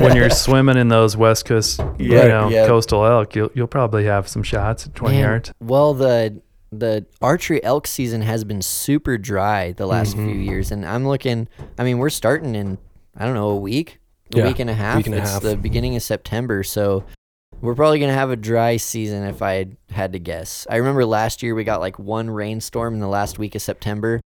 when 0.00 0.14
you're 0.16 0.30
swimming 0.30 0.76
in 0.76 0.88
those 0.88 1.16
west 1.16 1.44
coast, 1.44 1.80
you 1.98 2.14
Yeah, 2.16 2.28
know, 2.28 2.48
yeah. 2.48 2.66
coastal 2.66 3.04
elk, 3.04 3.34
you'll 3.34 3.50
you'll 3.54 3.66
probably 3.66 4.04
have 4.04 4.28
some 4.28 4.42
shots 4.42 4.86
at 4.86 4.94
20 4.94 5.16
Man, 5.16 5.24
yards. 5.24 5.52
Well, 5.60 5.92
the 5.94 6.40
the 6.70 7.06
archery 7.20 7.62
elk 7.64 7.86
season 7.86 8.22
has 8.22 8.44
been 8.44 8.62
super 8.62 9.18
dry 9.18 9.72
the 9.72 9.86
last 9.86 10.14
few 10.14 10.26
Mhm. 10.26 10.44
years, 10.44 10.70
and 10.70 10.84
I'm 10.86 11.06
looking. 11.08 11.48
I 11.78 11.84
mean, 11.84 11.98
we're 11.98 12.10
starting 12.10 12.54
in 12.54 12.78
I 13.16 13.24
don't 13.24 13.34
know 13.34 13.48
a 13.48 13.56
week, 13.56 13.98
a 14.34 14.38
Yeah, 14.38 14.46
week 14.46 14.60
and 14.60 14.70
a 14.70 14.74
half. 14.74 14.98
week 14.98 15.06
and 15.06 15.14
a 15.16 15.20
half. 15.20 15.42
the 15.42 15.56
beginning 15.56 15.96
of 15.96 16.02
September, 16.02 16.62
so 16.62 17.04
we're 17.60 17.74
probably 17.74 17.98
gonna 17.98 18.12
have 18.12 18.30
a 18.30 18.36
dry 18.36 18.76
season 18.76 19.24
if 19.24 19.42
I 19.42 19.66
had 19.90 20.12
to 20.12 20.18
guess. 20.18 20.66
I 20.70 20.76
remember 20.76 21.04
last 21.04 21.42
year 21.42 21.54
we 21.54 21.64
got 21.64 21.80
like 21.80 21.98
one 21.98 22.30
rainstorm 22.30 22.94
in 22.94 23.00
the 23.00 23.08
last 23.08 23.38
week 23.38 23.54
of 23.54 23.62
September, 23.62 24.20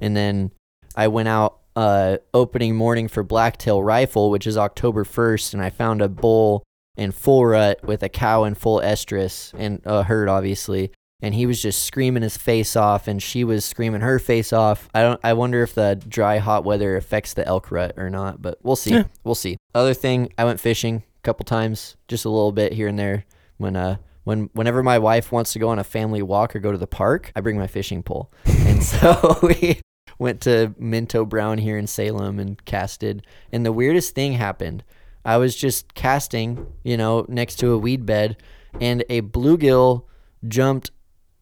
and 0.00 0.16
then 0.16 0.52
I 0.96 1.08
went 1.08 1.28
out 1.28 1.58
uh, 1.76 2.18
opening 2.34 2.74
morning 2.74 3.08
for 3.08 3.22
blacktail 3.22 3.82
rifle, 3.82 4.30
which 4.30 4.46
is 4.46 4.56
October 4.56 5.04
1st, 5.04 5.54
and 5.54 5.62
I 5.62 5.70
found 5.70 6.02
a 6.02 6.08
bull 6.08 6.64
in 6.96 7.12
full 7.12 7.46
rut 7.46 7.84
with 7.84 8.02
a 8.02 8.08
cow 8.08 8.42
in 8.44 8.54
full 8.56 8.80
estrus 8.80 9.54
and 9.56 9.80
a 9.84 10.02
herd, 10.02 10.28
obviously. 10.28 10.90
and 11.20 11.34
he 11.34 11.46
was 11.46 11.60
just 11.60 11.84
screaming 11.84 12.22
his 12.22 12.36
face 12.36 12.74
off 12.76 13.06
and 13.08 13.22
she 13.22 13.44
was 13.44 13.64
screaming 13.64 14.00
her 14.00 14.18
face 14.18 14.52
off. 14.52 14.88
I 14.94 15.02
don't 15.02 15.20
I 15.22 15.32
wonder 15.32 15.62
if 15.62 15.74
the 15.74 16.00
dry 16.08 16.38
hot 16.38 16.64
weather 16.64 16.96
affects 16.96 17.34
the 17.34 17.46
elk 17.46 17.70
rut 17.70 17.94
or 17.96 18.10
not, 18.10 18.40
but 18.40 18.58
we'll 18.62 18.76
see. 18.76 18.92
Yeah. 18.92 19.04
We'll 19.24 19.34
see. 19.34 19.56
Other 19.74 19.94
thing, 19.94 20.32
I 20.38 20.44
went 20.44 20.60
fishing 20.60 21.02
a 21.18 21.22
couple 21.22 21.44
times, 21.44 21.96
just 22.06 22.24
a 22.24 22.30
little 22.30 22.52
bit 22.52 22.72
here 22.72 22.88
and 22.88 22.98
there 22.98 23.24
when 23.56 23.76
uh 23.76 23.96
when 24.24 24.50
whenever 24.52 24.82
my 24.82 24.98
wife 24.98 25.32
wants 25.32 25.52
to 25.54 25.58
go 25.58 25.68
on 25.68 25.78
a 25.78 25.84
family 25.84 26.22
walk 26.22 26.54
or 26.54 26.58
go 26.60 26.72
to 26.72 26.78
the 26.78 26.86
park, 26.86 27.32
I 27.34 27.40
bring 27.40 27.56
my 27.58 27.66
fishing 27.66 28.02
pole. 28.02 28.30
and 28.44 28.82
so 28.82 29.38
we 29.42 29.80
went 30.18 30.40
to 30.42 30.74
Minto 30.78 31.24
Brown 31.24 31.58
here 31.58 31.78
in 31.78 31.86
Salem 31.86 32.38
and 32.38 32.62
casted. 32.64 33.26
And 33.52 33.64
the 33.64 33.72
weirdest 33.72 34.14
thing 34.14 34.34
happened. 34.34 34.84
I 35.24 35.36
was 35.36 35.56
just 35.56 35.94
casting, 35.94 36.66
you 36.84 36.96
know, 36.96 37.24
next 37.28 37.56
to 37.56 37.72
a 37.72 37.78
weed 37.78 38.04
bed, 38.06 38.36
and 38.80 39.04
a 39.08 39.22
bluegill 39.22 40.04
jumped 40.46 40.90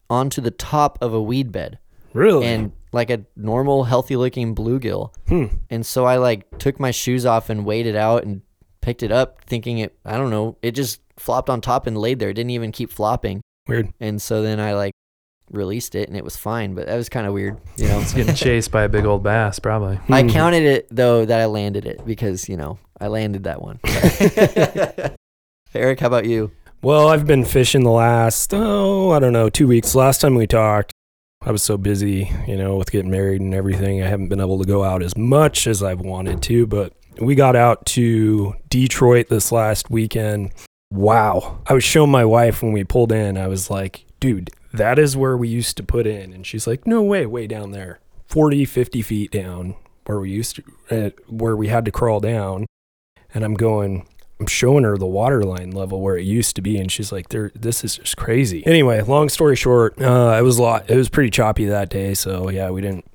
onto 0.09 0.41
the 0.41 0.51
top 0.51 0.97
of 1.01 1.13
a 1.13 1.21
weed 1.21 1.51
bed 1.51 1.79
Really? 2.13 2.45
and 2.45 2.71
like 2.93 3.09
a 3.09 3.25
normal 3.35 3.83
healthy 3.83 4.15
looking 4.15 4.55
bluegill. 4.55 5.13
Hmm. 5.27 5.45
And 5.69 5.85
so 5.85 6.05
I 6.05 6.17
like 6.17 6.57
took 6.57 6.79
my 6.79 6.91
shoes 6.91 7.25
off 7.25 7.49
and 7.49 7.65
weighed 7.65 7.85
it 7.85 7.95
out 7.95 8.23
and 8.23 8.41
picked 8.81 9.03
it 9.03 9.11
up 9.11 9.41
thinking 9.45 9.79
it 9.79 9.97
I 10.05 10.17
don't 10.17 10.29
know, 10.29 10.57
it 10.61 10.71
just 10.71 11.01
flopped 11.17 11.49
on 11.49 11.61
top 11.61 11.87
and 11.87 11.97
laid 11.97 12.19
there. 12.19 12.29
It 12.29 12.35
didn't 12.35 12.51
even 12.51 12.71
keep 12.71 12.91
flopping. 12.91 13.41
Weird. 13.67 13.91
And 13.99 14.21
so 14.21 14.41
then 14.41 14.59
I 14.59 14.73
like 14.73 14.93
released 15.51 15.95
it 15.95 16.07
and 16.09 16.17
it 16.17 16.23
was 16.23 16.35
fine, 16.37 16.73
but 16.75 16.87
that 16.87 16.95
was 16.97 17.09
kind 17.09 17.25
of 17.25 17.33
weird, 17.33 17.57
you 17.77 17.87
know. 17.87 17.99
It's 18.01 18.13
getting 18.13 18.35
chased 18.35 18.69
by 18.71 18.83
a 18.83 18.89
big 18.89 19.05
old 19.05 19.23
bass, 19.23 19.59
probably. 19.59 19.99
I 20.09 20.21
Hmm. 20.23 20.29
counted 20.29 20.63
it 20.63 20.87
though 20.91 21.25
that 21.25 21.39
I 21.41 21.45
landed 21.45 21.85
it 21.85 22.05
because, 22.05 22.47
you 22.49 22.57
know, 22.57 22.79
I 22.99 23.07
landed 23.07 23.43
that 23.45 23.61
one. 23.61 23.79
Eric, 25.73 25.99
how 25.99 26.07
about 26.07 26.25
you? 26.25 26.51
Well, 26.81 27.07
I've 27.07 27.25
been 27.25 27.43
fishing 27.45 27.83
the 27.83 27.91
last, 27.91 28.53
oh, 28.53 29.11
I 29.11 29.19
don't 29.19 29.33
know, 29.33 29.49
two 29.49 29.67
weeks. 29.67 29.95
Last 29.95 30.21
time 30.21 30.35
we 30.35 30.47
talked, 30.47 30.93
I 31.41 31.51
was 31.51 31.61
so 31.63 31.77
busy, 31.77 32.31
you 32.47 32.55
know, 32.55 32.75
with 32.77 32.91
getting 32.91 33.11
married 33.11 33.41
and 33.41 33.53
everything. 33.53 34.01
I 34.01 34.07
haven't 34.07 34.27
been 34.29 34.39
able 34.39 34.59
to 34.59 34.65
go 34.65 34.83
out 34.83 35.01
as 35.03 35.15
much 35.17 35.67
as 35.67 35.81
I've 35.83 35.99
wanted 36.01 36.41
to, 36.43 36.65
but 36.67 36.93
we 37.19 37.35
got 37.35 37.55
out 37.55 37.85
to 37.87 38.55
Detroit 38.69 39.27
this 39.29 39.51
last 39.51 39.89
weekend. 39.89 40.51
Wow. 40.91 41.59
I 41.67 41.73
was 41.73 41.83
showing 41.83 42.11
my 42.11 42.25
wife 42.25 42.61
when 42.63 42.71
we 42.71 42.83
pulled 42.83 43.11
in, 43.11 43.37
I 43.37 43.47
was 43.47 43.69
like, 43.69 44.05
dude, 44.19 44.49
that 44.73 44.97
is 44.99 45.17
where 45.17 45.37
we 45.37 45.47
used 45.47 45.77
to 45.77 45.83
put 45.83 46.07
in. 46.07 46.33
And 46.33 46.45
she's 46.45 46.67
like, 46.67 46.87
no 46.87 47.01
way, 47.01 47.25
way 47.25 47.47
down 47.47 47.71
there, 47.71 47.99
40, 48.27 48.65
50 48.65 49.01
feet 49.01 49.31
down 49.31 49.75
where 50.05 50.19
we 50.19 50.31
used 50.31 50.55
to, 50.55 50.63
uh, 50.89 51.09
where 51.27 51.55
we 51.55 51.67
had 51.67 51.85
to 51.85 51.91
crawl 51.91 52.19
down. 52.19 52.65
And 53.33 53.43
I'm 53.43 53.55
going, 53.55 54.07
I'm 54.39 54.47
showing 54.47 54.83
her 54.83 54.97
the 54.97 55.05
water 55.05 55.43
line 55.43 55.71
level 55.71 56.01
where 56.01 56.17
it 56.17 56.23
used 56.23 56.55
to 56.57 56.61
be, 56.61 56.77
and 56.77 56.91
she's 56.91 57.11
like, 57.11 57.29
"There, 57.29 57.51
this 57.55 57.83
is 57.83 57.97
just 57.97 58.17
crazy." 58.17 58.65
Anyway, 58.67 59.01
long 59.01 59.29
story 59.29 59.55
short, 59.55 59.99
uh, 59.99 60.35
it 60.39 60.43
was 60.43 60.59
a 60.59 60.61
lot. 60.61 60.89
It 60.89 60.95
was 60.95 61.09
pretty 61.09 61.31
choppy 61.31 61.65
that 61.65 61.89
day, 61.89 62.13
so 62.13 62.49
yeah, 62.49 62.69
we 62.69 62.81
didn't. 62.81 63.05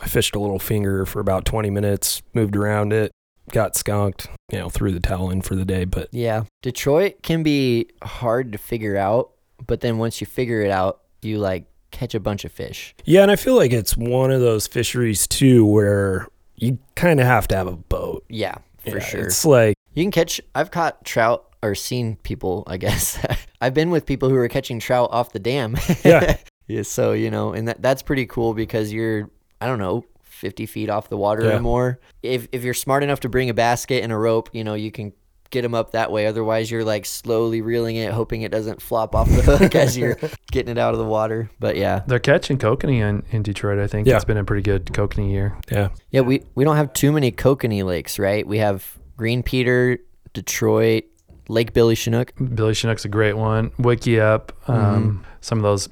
I 0.00 0.08
fished 0.08 0.34
a 0.34 0.40
little 0.40 0.58
finger 0.58 1.06
for 1.06 1.20
about 1.20 1.44
20 1.44 1.70
minutes, 1.70 2.22
moved 2.34 2.56
around 2.56 2.92
it, 2.92 3.12
got 3.50 3.76
skunked, 3.76 4.28
you 4.52 4.58
know, 4.58 4.68
threw 4.68 4.92
the 4.92 5.00
towel 5.00 5.30
in 5.30 5.42
for 5.42 5.54
the 5.54 5.64
day. 5.64 5.84
But 5.84 6.08
Yeah. 6.12 6.44
Detroit 6.62 7.22
can 7.22 7.42
be 7.42 7.88
hard 8.02 8.52
to 8.52 8.58
figure 8.58 8.96
out, 8.96 9.30
but 9.66 9.80
then 9.80 9.98
once 9.98 10.20
you 10.20 10.26
figure 10.26 10.62
it 10.62 10.70
out, 10.70 11.00
you 11.22 11.38
like 11.38 11.64
catch 11.90 12.14
a 12.14 12.20
bunch 12.20 12.44
of 12.44 12.52
fish. 12.52 12.94
yeah, 13.04 13.22
and 13.22 13.30
I 13.30 13.36
feel 13.36 13.54
like 13.54 13.72
it's 13.72 13.96
one 13.96 14.30
of 14.30 14.40
those 14.40 14.66
fisheries 14.66 15.26
too 15.26 15.66
where 15.66 16.26
you 16.56 16.78
kind 16.94 17.20
of 17.20 17.26
have 17.26 17.46
to 17.48 17.56
have 17.56 17.66
a 17.66 17.76
boat 17.76 18.24
Yeah, 18.28 18.54
for 18.78 18.90
Yeah, 18.98 19.04
sure. 19.04 19.26
It's 19.26 19.44
like 19.44 19.76
You 19.94 20.04
can 20.04 20.10
catch. 20.10 20.40
I've 20.54 20.70
caught 20.70 21.04
trout 21.04 21.44
or 21.62 21.74
seen 21.74 22.16
people. 22.22 22.64
I 22.66 22.76
guess 22.76 23.18
I've 23.60 23.74
been 23.74 23.90
with 23.90 24.06
people 24.06 24.28
who 24.28 24.36
are 24.36 24.48
catching 24.48 24.78
trout 24.80 25.10
off 25.12 25.32
the 25.32 25.38
dam. 25.38 25.76
Yeah. 26.04 26.36
yeah. 26.66 26.82
So 26.82 27.12
you 27.12 27.30
know, 27.30 27.52
and 27.52 27.68
that 27.68 27.82
that's 27.82 28.02
pretty 28.02 28.26
cool 28.26 28.54
because 28.54 28.92
you're 28.92 29.28
I 29.60 29.66
don't 29.66 29.78
know. 29.78 30.04
50 30.42 30.66
feet 30.66 30.90
off 30.90 31.08
the 31.08 31.16
water 31.16 31.44
Yeah. 31.44 31.56
or 31.56 31.60
more. 31.60 32.00
If, 32.22 32.48
if 32.50 32.64
you're 32.64 32.74
smart 32.74 33.04
enough 33.04 33.20
to 33.20 33.28
bring 33.28 33.48
a 33.48 33.54
basket 33.54 34.02
and 34.02 34.12
a 34.12 34.16
rope, 34.16 34.50
you 34.52 34.64
know, 34.64 34.74
you 34.74 34.90
can 34.90 35.12
get 35.50 35.62
them 35.62 35.72
up 35.74 35.92
that 35.92 36.10
way. 36.10 36.26
Otherwise, 36.26 36.68
you're 36.68 36.82
like 36.84 37.06
slowly 37.06 37.60
reeling 37.62 37.94
it, 37.94 38.10
hoping 38.12 38.42
it 38.42 38.50
doesn't 38.50 38.82
flop 38.82 39.14
off 39.14 39.28
the 39.28 39.42
hook 39.42 39.74
as 39.76 39.96
you're 39.96 40.16
getting 40.50 40.72
it 40.72 40.78
out 40.78 40.94
of 40.94 40.98
the 40.98 41.04
water. 41.06 41.48
But 41.60 41.76
yeah. 41.76 42.02
They're 42.08 42.18
catching 42.18 42.58
kokanee 42.58 43.00
in, 43.08 43.22
in 43.30 43.42
Detroit, 43.44 43.78
I 43.78 43.86
think. 43.86 44.08
Yeah. 44.08 44.16
It's 44.16 44.24
been 44.24 44.36
a 44.36 44.42
pretty 44.44 44.62
good 44.62 44.86
kokanee 44.86 45.30
year. 45.30 45.56
yeah, 45.70 45.90
Yeah, 46.10 46.22
we, 46.22 46.42
we 46.56 46.64
don't 46.64 46.76
have 46.76 46.92
too 46.92 47.12
many 47.12 47.30
kokanee 47.30 47.84
lakes, 47.84 48.18
right? 48.18 48.44
We 48.44 48.58
have 48.58 48.98
Green 49.16 49.44
Peter, 49.44 49.98
Detroit, 50.32 51.04
Lake 51.48 51.72
Billy 51.72 51.94
Chinook. 51.94 52.32
Billy 52.54 52.74
Chinook's 52.74 53.04
a 53.04 53.08
great 53.08 53.36
one. 53.36 53.70
Wickiup, 53.78 54.50
um, 54.68 54.76
Mm-hmm. 55.20 55.22
some 55.40 55.58
of 55.58 55.62
those 55.62 55.88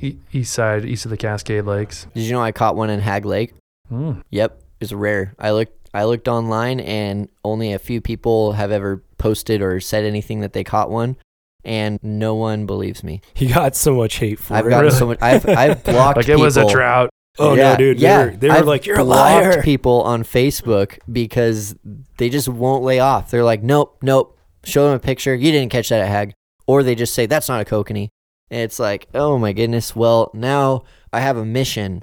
e- 0.00 0.16
east 0.32 0.52
side, 0.52 0.84
east 0.84 1.04
of 1.04 1.10
the 1.10 1.16
Cascade 1.16 1.64
Lakes. 1.64 2.06
Did 2.14 2.22
you 2.22 2.32
know 2.32 2.42
I 2.42 2.52
caught 2.52 2.74
one 2.74 2.88
in 2.90 3.00
Hagg 3.00 3.24
Lake? 3.26 3.52
Mm. 3.90 4.22
Yep, 4.30 4.62
it's 4.80 4.92
rare. 4.92 5.34
I 5.38 5.50
looked 5.52 5.88
I 5.94 6.04
looked 6.04 6.28
online 6.28 6.80
and 6.80 7.28
only 7.44 7.72
a 7.72 7.78
few 7.78 8.00
people 8.00 8.52
have 8.52 8.70
ever 8.70 9.02
posted 9.16 9.62
or 9.62 9.80
said 9.80 10.04
anything 10.04 10.40
that 10.40 10.52
they 10.52 10.62
caught 10.64 10.90
one 10.90 11.16
and 11.64 11.98
no 12.02 12.34
one 12.34 12.66
believes 12.66 13.02
me. 13.02 13.20
he 13.34 13.46
got 13.48 13.74
so 13.74 13.94
much 13.94 14.16
hate 14.16 14.38
for 14.38 14.54
I've 14.54 14.66
it. 14.66 14.70
gotten 14.70 14.84
Really? 14.86 14.98
so 14.98 15.06
much 15.06 15.18
I've 15.22 15.48
I've 15.48 15.82
blocked 15.92 16.16
Like 16.18 16.28
it 16.28 16.38
was 16.38 16.56
a 16.56 16.66
drought. 16.68 17.10
Oh 17.38 17.54
Yeah, 17.54 17.72
no, 17.72 17.76
dude! 17.76 18.00
Yeah, 18.00 18.24
they 18.24 18.30
were, 18.32 18.36
they 18.36 18.48
were 18.48 18.54
I've 18.54 18.66
like, 18.66 18.84
"You're 18.84 18.98
a 18.98 19.04
liar." 19.04 19.62
people 19.72 20.02
on 20.02 20.24
Facebook 20.24 20.98
because 21.10 21.74
they 22.16 22.28
just 22.28 22.48
won't 22.48 22.82
lay 22.82 22.98
off. 22.98 23.30
They're 23.30 23.44
like, 23.44 23.62
nope, 23.62 23.96
nope. 24.02 24.36
Show 24.64 24.86
them 24.86 24.94
a 24.94 24.98
picture. 24.98 25.34
You 25.36 25.52
didn't 25.52 25.70
catch 25.70 25.88
that 25.90 26.00
at 26.00 26.08
Hagg, 26.08 26.32
or 26.66 26.82
they 26.82 26.96
just 26.96 27.14
say 27.14 27.26
that's 27.26 27.48
not 27.48 27.60
a 27.60 27.64
kokanee. 27.64 28.08
And 28.50 28.60
it's 28.62 28.78
like, 28.80 29.06
oh 29.14 29.38
my 29.38 29.52
goodness. 29.52 29.94
Well, 29.94 30.32
now 30.34 30.82
I 31.12 31.20
have 31.20 31.36
a 31.36 31.44
mission 31.44 32.02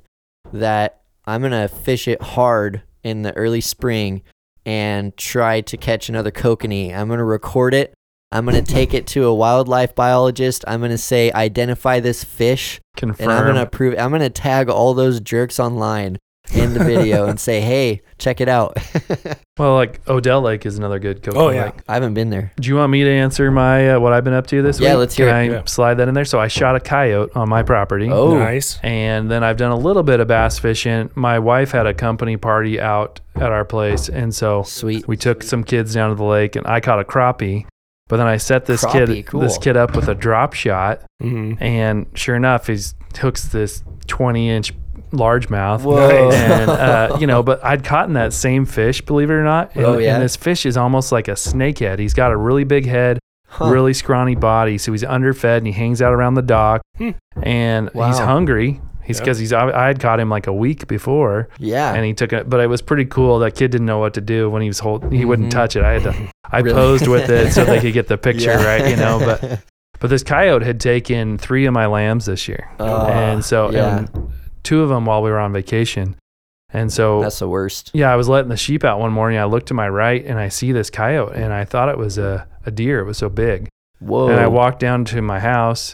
that 0.54 1.01
I'm 1.27 1.41
gonna 1.41 1.67
fish 1.67 2.08
it 2.08 2.22
hard 2.22 2.84
in 3.03 3.22
the 3.22 3.36
early 3.36 3.62
spring 3.62 4.22
and 4.65 5.15
try 5.17 5.62
to 5.62 5.77
catch 5.77 6.10
another 6.10 6.32
kokanee. 6.32 6.96
I'm 6.96 7.08
gonna 7.08 7.24
record 7.24 7.74
it. 7.74 7.94
I'm 8.32 8.46
gonna 8.46 8.62
take 8.62 8.94
it 8.94 9.08
to 9.08 9.25
a 9.25 9.34
wildlife 9.34 9.96
biologist. 9.96 10.65
I'm 10.67 10.82
gonna 10.82 10.98
say 10.98 11.32
identify 11.32 12.00
this 12.00 12.24
fish 12.24 12.82
Confirm. 12.98 13.29
and 13.29 13.38
I'm 13.38 13.46
gonna 13.46 13.65
prove. 13.65 13.96
I'm 13.98 14.12
gonna 14.12 14.29
tag 14.29 14.70
all 14.70 14.94
those 14.94 15.20
jerks 15.20 15.60
online 15.60 16.17
in 16.53 16.73
the 16.73 16.83
video 16.83 17.25
and 17.29 17.39
say, 17.39 17.59
"Hey, 17.61 18.01
check 18.17 18.39
it 18.41 18.47
out." 18.47 18.77
well, 19.57 19.75
like 19.75 20.01
Odell 20.07 20.41
Lake 20.41 20.65
is 20.65 20.77
another 20.77 20.99
good 20.99 21.21
kokanee 21.23 21.37
Oh, 21.37 21.49
yeah. 21.49 21.65
lake. 21.65 21.73
I 21.87 21.93
haven't 21.95 22.13
been 22.13 22.29
there. 22.29 22.51
Do 22.59 22.67
you 22.69 22.75
want 22.75 22.91
me 22.91 23.03
to 23.03 23.09
answer 23.09 23.49
my 23.51 23.91
uh, 23.91 23.99
what 23.99 24.13
I've 24.13 24.23
been 24.23 24.33
up 24.33 24.47
to 24.47 24.61
this 24.61 24.79
week? 24.79 24.87
Yeah, 24.87 24.95
let's 24.95 25.15
hear 25.15 25.27
Can 25.27 25.35
it. 25.35 25.39
I 25.39 25.43
Yeah. 25.57 25.61
slide 25.65 25.95
that 25.95 26.07
in 26.07 26.13
there? 26.13 26.25
So 26.25 26.39
I 26.39 26.47
shot 26.47 26.75
a 26.75 26.79
coyote 26.79 27.31
on 27.35 27.49
my 27.49 27.63
property. 27.63 28.09
Oh, 28.09 28.37
nice. 28.37 28.79
And 28.83 29.29
then 29.31 29.43
I've 29.43 29.57
done 29.57 29.71
a 29.71 29.77
little 29.77 30.03
bit 30.03 30.19
of 30.19 30.27
bass 30.27 30.59
fishing. 30.59 31.09
My 31.15 31.39
wife 31.39 31.71
had 31.71 31.87
a 31.87 31.93
company 31.93 32.37
party 32.37 32.79
out 32.79 33.19
at 33.35 33.51
our 33.51 33.65
place, 33.65 34.07
and 34.09 34.33
so 34.33 34.63
sweet. 34.63 35.07
we 35.07 35.17
took 35.17 35.43
some 35.43 35.63
kids 35.63 35.93
down 35.93 36.09
to 36.09 36.15
the 36.15 36.23
lake, 36.23 36.55
and 36.55 36.65
I 36.67 36.79
caught 36.79 36.99
a 36.99 37.03
crappie. 37.03 37.65
But 38.07 38.17
then 38.17 38.27
I 38.27 38.37
set 38.37 38.67
this 38.67 38.85
Crappie, 38.85 39.07
kid 39.07 39.25
cool. 39.25 39.39
this 39.41 39.57
kid 39.57 39.75
up 39.75 39.95
with 39.95 40.07
a 40.07 40.13
drop 40.13 40.53
shot, 40.53 41.01
hmm 41.19 41.53
and 41.59 42.05
sure 42.13 42.35
enough, 42.35 42.67
he 42.67 42.77
hooks 43.17 43.45
this 43.47 43.81
20 44.05 44.47
inch 44.51 44.73
largemouth. 45.15 45.81
Whoa. 45.84 46.31
And 46.31 46.69
uh, 46.69 47.17
you 47.22 47.27
know, 47.27 47.43
but 47.43 47.63
I'd 47.63 47.84
caught 47.84 48.07
in 48.07 48.13
that 48.13 48.34
same 48.34 48.65
fish, 48.65 49.01
believe 49.01 49.29
it 49.29 49.34
or 49.34 49.43
not. 49.43 49.75
And, 49.75 49.86
Oh, 49.86 49.98
yeah? 49.98 50.15
and 50.15 50.24
this 50.24 50.36
fish 50.36 50.65
is 50.65 50.77
almost 50.77 51.12
like 51.12 51.27
a 51.27 51.31
snakehead. 51.34 52.00
He's 52.00 52.13
got 52.13 52.31
a 52.31 52.38
really 52.38 52.63
big 52.63 52.86
head, 52.86 53.19
Huh. 53.48 53.69
really 53.69 53.93
scrawny 53.93 54.36
body, 54.36 54.77
so 54.77 54.91
he's 54.91 55.03
underfed 55.03 55.60
and 55.60 55.67
he 55.67 55.74
hangs 55.74 56.01
out 56.01 56.13
around 56.13 56.34
the 56.34 56.41
dock. 56.41 56.81
Hmm. 56.98 57.12
And 57.41 57.89
he's 57.93 58.17
hungry. 58.19 58.81
He's 59.03 59.19
because 59.19 59.38
he's 59.38 59.53
I 59.53 59.86
had 59.86 60.00
caught 60.00 60.19
him 60.19 60.29
like 60.31 60.48
a 60.48 60.53
week 60.53 60.88
before, 60.88 61.48
Yeah. 61.60 61.93
and 61.93 62.03
he 62.03 62.13
took 62.15 62.34
it. 62.34 62.50
But 62.50 62.60
it 62.62 62.65
was 62.67 62.81
pretty 62.81 63.05
cool. 63.05 63.38
That 63.39 63.53
kid 63.53 63.69
didn't 63.69 63.86
know 63.86 64.00
what 64.00 64.15
to 64.15 64.22
do 64.22 64.50
when 64.50 64.63
he 64.63 64.67
was 64.67 64.79
holding. 64.79 65.12
He 65.12 65.25
wouldn't 65.25 65.50
Mhm. 65.50 65.51
touch 65.51 65.75
it. 65.75 65.84
I 65.84 65.93
had 66.00 66.03
to. 66.03 66.15
I 66.51 66.60
Really? 66.62 66.74
posed 66.74 67.07
with 67.07 67.29
it 67.29 67.53
so 67.53 67.63
they 67.65 67.79
could 67.79 67.93
get 67.93 68.07
the 68.07 68.17
picture 68.27 68.50
Yeah. 68.51 68.65
right, 68.65 68.89
you 68.89 68.95
know. 68.95 69.19
But 69.24 69.60
but 70.00 70.10
this 70.10 70.24
coyote 70.24 70.65
had 70.65 70.79
taken 70.79 71.38
three 71.38 71.67
of 71.67 71.74
my 71.74 71.86
lambs 71.86 72.25
this 72.25 72.48
year, 72.48 72.67
Oh, 72.79 73.05
and 73.05 73.45
so 73.45 73.69
yeah. 73.72 74.00
and 74.00 74.10
two 74.65 74.81
of 74.81 74.89
them 74.89 75.05
while 75.05 75.22
we 75.22 75.29
were 75.29 75.39
on 75.39 75.53
vacation, 75.53 76.15
and 76.72 76.91
so 76.91 77.22
that's 77.22 77.39
the 77.39 77.48
worst. 77.48 77.91
yeah, 77.93 78.12
I 78.12 78.15
was 78.17 78.27
letting 78.27 78.50
the 78.50 78.57
sheep 78.57 78.84
out 78.84 79.00
one 79.00 79.12
morning. 79.13 79.39
I 79.39 79.45
looked 79.45 79.67
to 79.67 79.74
my 79.74 79.88
right 79.88 80.25
and 80.25 80.38
I 80.39 80.50
see 80.50 80.72
this 80.74 80.89
coyote, 80.89 81.36
and 81.36 81.53
I 81.53 81.63
thought 81.63 81.88
it 81.89 81.98
was 81.98 82.17
a 82.17 82.48
a 82.65 82.72
deer. 82.72 83.00
It 83.00 83.05
was 83.05 83.17
so 83.19 83.29
big, 83.29 83.69
Whoa. 84.00 84.27
and 84.29 84.39
I 84.39 84.48
walked 84.48 84.79
down 84.79 85.05
to 85.05 85.22
my 85.22 85.39
house. 85.39 85.93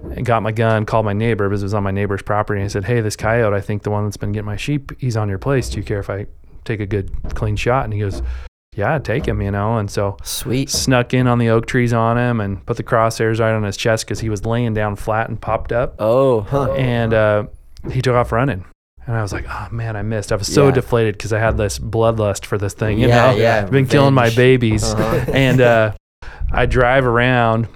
And 0.00 0.24
got 0.24 0.44
my 0.44 0.52
gun, 0.52 0.86
called 0.86 1.04
my 1.04 1.12
neighbor 1.12 1.48
because 1.48 1.62
it 1.62 1.64
was 1.64 1.74
on 1.74 1.82
my 1.82 1.90
neighbor's 1.90 2.22
property. 2.22 2.60
And 2.60 2.66
I 2.66 2.68
said, 2.68 2.84
"Hey, 2.84 3.00
this 3.00 3.16
coyote, 3.16 3.52
I 3.52 3.60
think 3.60 3.82
the 3.82 3.90
one 3.90 4.04
that's 4.04 4.16
been 4.16 4.30
getting 4.30 4.46
my 4.46 4.54
sheep, 4.56 4.92
he's 5.00 5.16
on 5.16 5.28
your 5.28 5.38
place. 5.38 5.68
Do 5.68 5.78
you 5.78 5.82
care 5.82 5.98
if 5.98 6.08
I 6.08 6.26
take 6.64 6.78
a 6.78 6.86
good 6.86 7.10
clean 7.34 7.56
shot?" 7.56 7.82
And 7.82 7.92
he 7.92 7.98
goes, 7.98 8.22
"Yeah, 8.76 8.96
take 9.00 9.26
him," 9.26 9.42
you 9.42 9.50
know. 9.50 9.76
And 9.76 9.90
so 9.90 10.16
Sweet. 10.22 10.70
snuck 10.70 11.14
in 11.14 11.26
on 11.26 11.38
the 11.40 11.48
oak 11.48 11.66
trees 11.66 11.92
on 11.92 12.16
him 12.16 12.38
and 12.38 12.64
put 12.64 12.76
the 12.76 12.84
crosshairs 12.84 13.40
right 13.40 13.52
on 13.52 13.64
his 13.64 13.76
chest 13.76 14.06
because 14.06 14.20
he 14.20 14.28
was 14.28 14.46
laying 14.46 14.72
down 14.72 14.94
flat 14.94 15.28
and 15.30 15.40
popped 15.40 15.72
up. 15.72 15.96
Oh, 15.98 16.42
huh. 16.42 16.74
And 16.74 17.12
uh, 17.12 17.46
he 17.92 18.02
took 18.02 18.14
off 18.14 18.32
running. 18.32 18.64
And 19.06 19.16
I 19.16 19.22
was 19.22 19.32
like, 19.32 19.46
oh 19.48 19.68
man, 19.70 19.96
I 19.96 20.02
missed. 20.02 20.32
I 20.32 20.36
was 20.36 20.52
so 20.52 20.66
Yeah. 20.66 20.74
deflated 20.74 21.14
because 21.16 21.32
I 21.32 21.38
had 21.38 21.56
this 21.56 21.78
bloodlust 21.78 22.44
for 22.44 22.58
this 22.58 22.74
thing. 22.74 22.98
You 22.98 23.08
yeah, 23.08 23.30
know, 23.32 23.36
yeah. 23.38 23.56
I've 23.62 23.70
been 23.70 23.86
killing 23.86 24.12
my 24.14 24.28
babies. 24.30 24.84
Uh-huh. 24.84 25.30
and 25.32 25.60
uh, 25.62 25.92
I 26.52 26.66
drive 26.66 27.06
around 27.06 27.68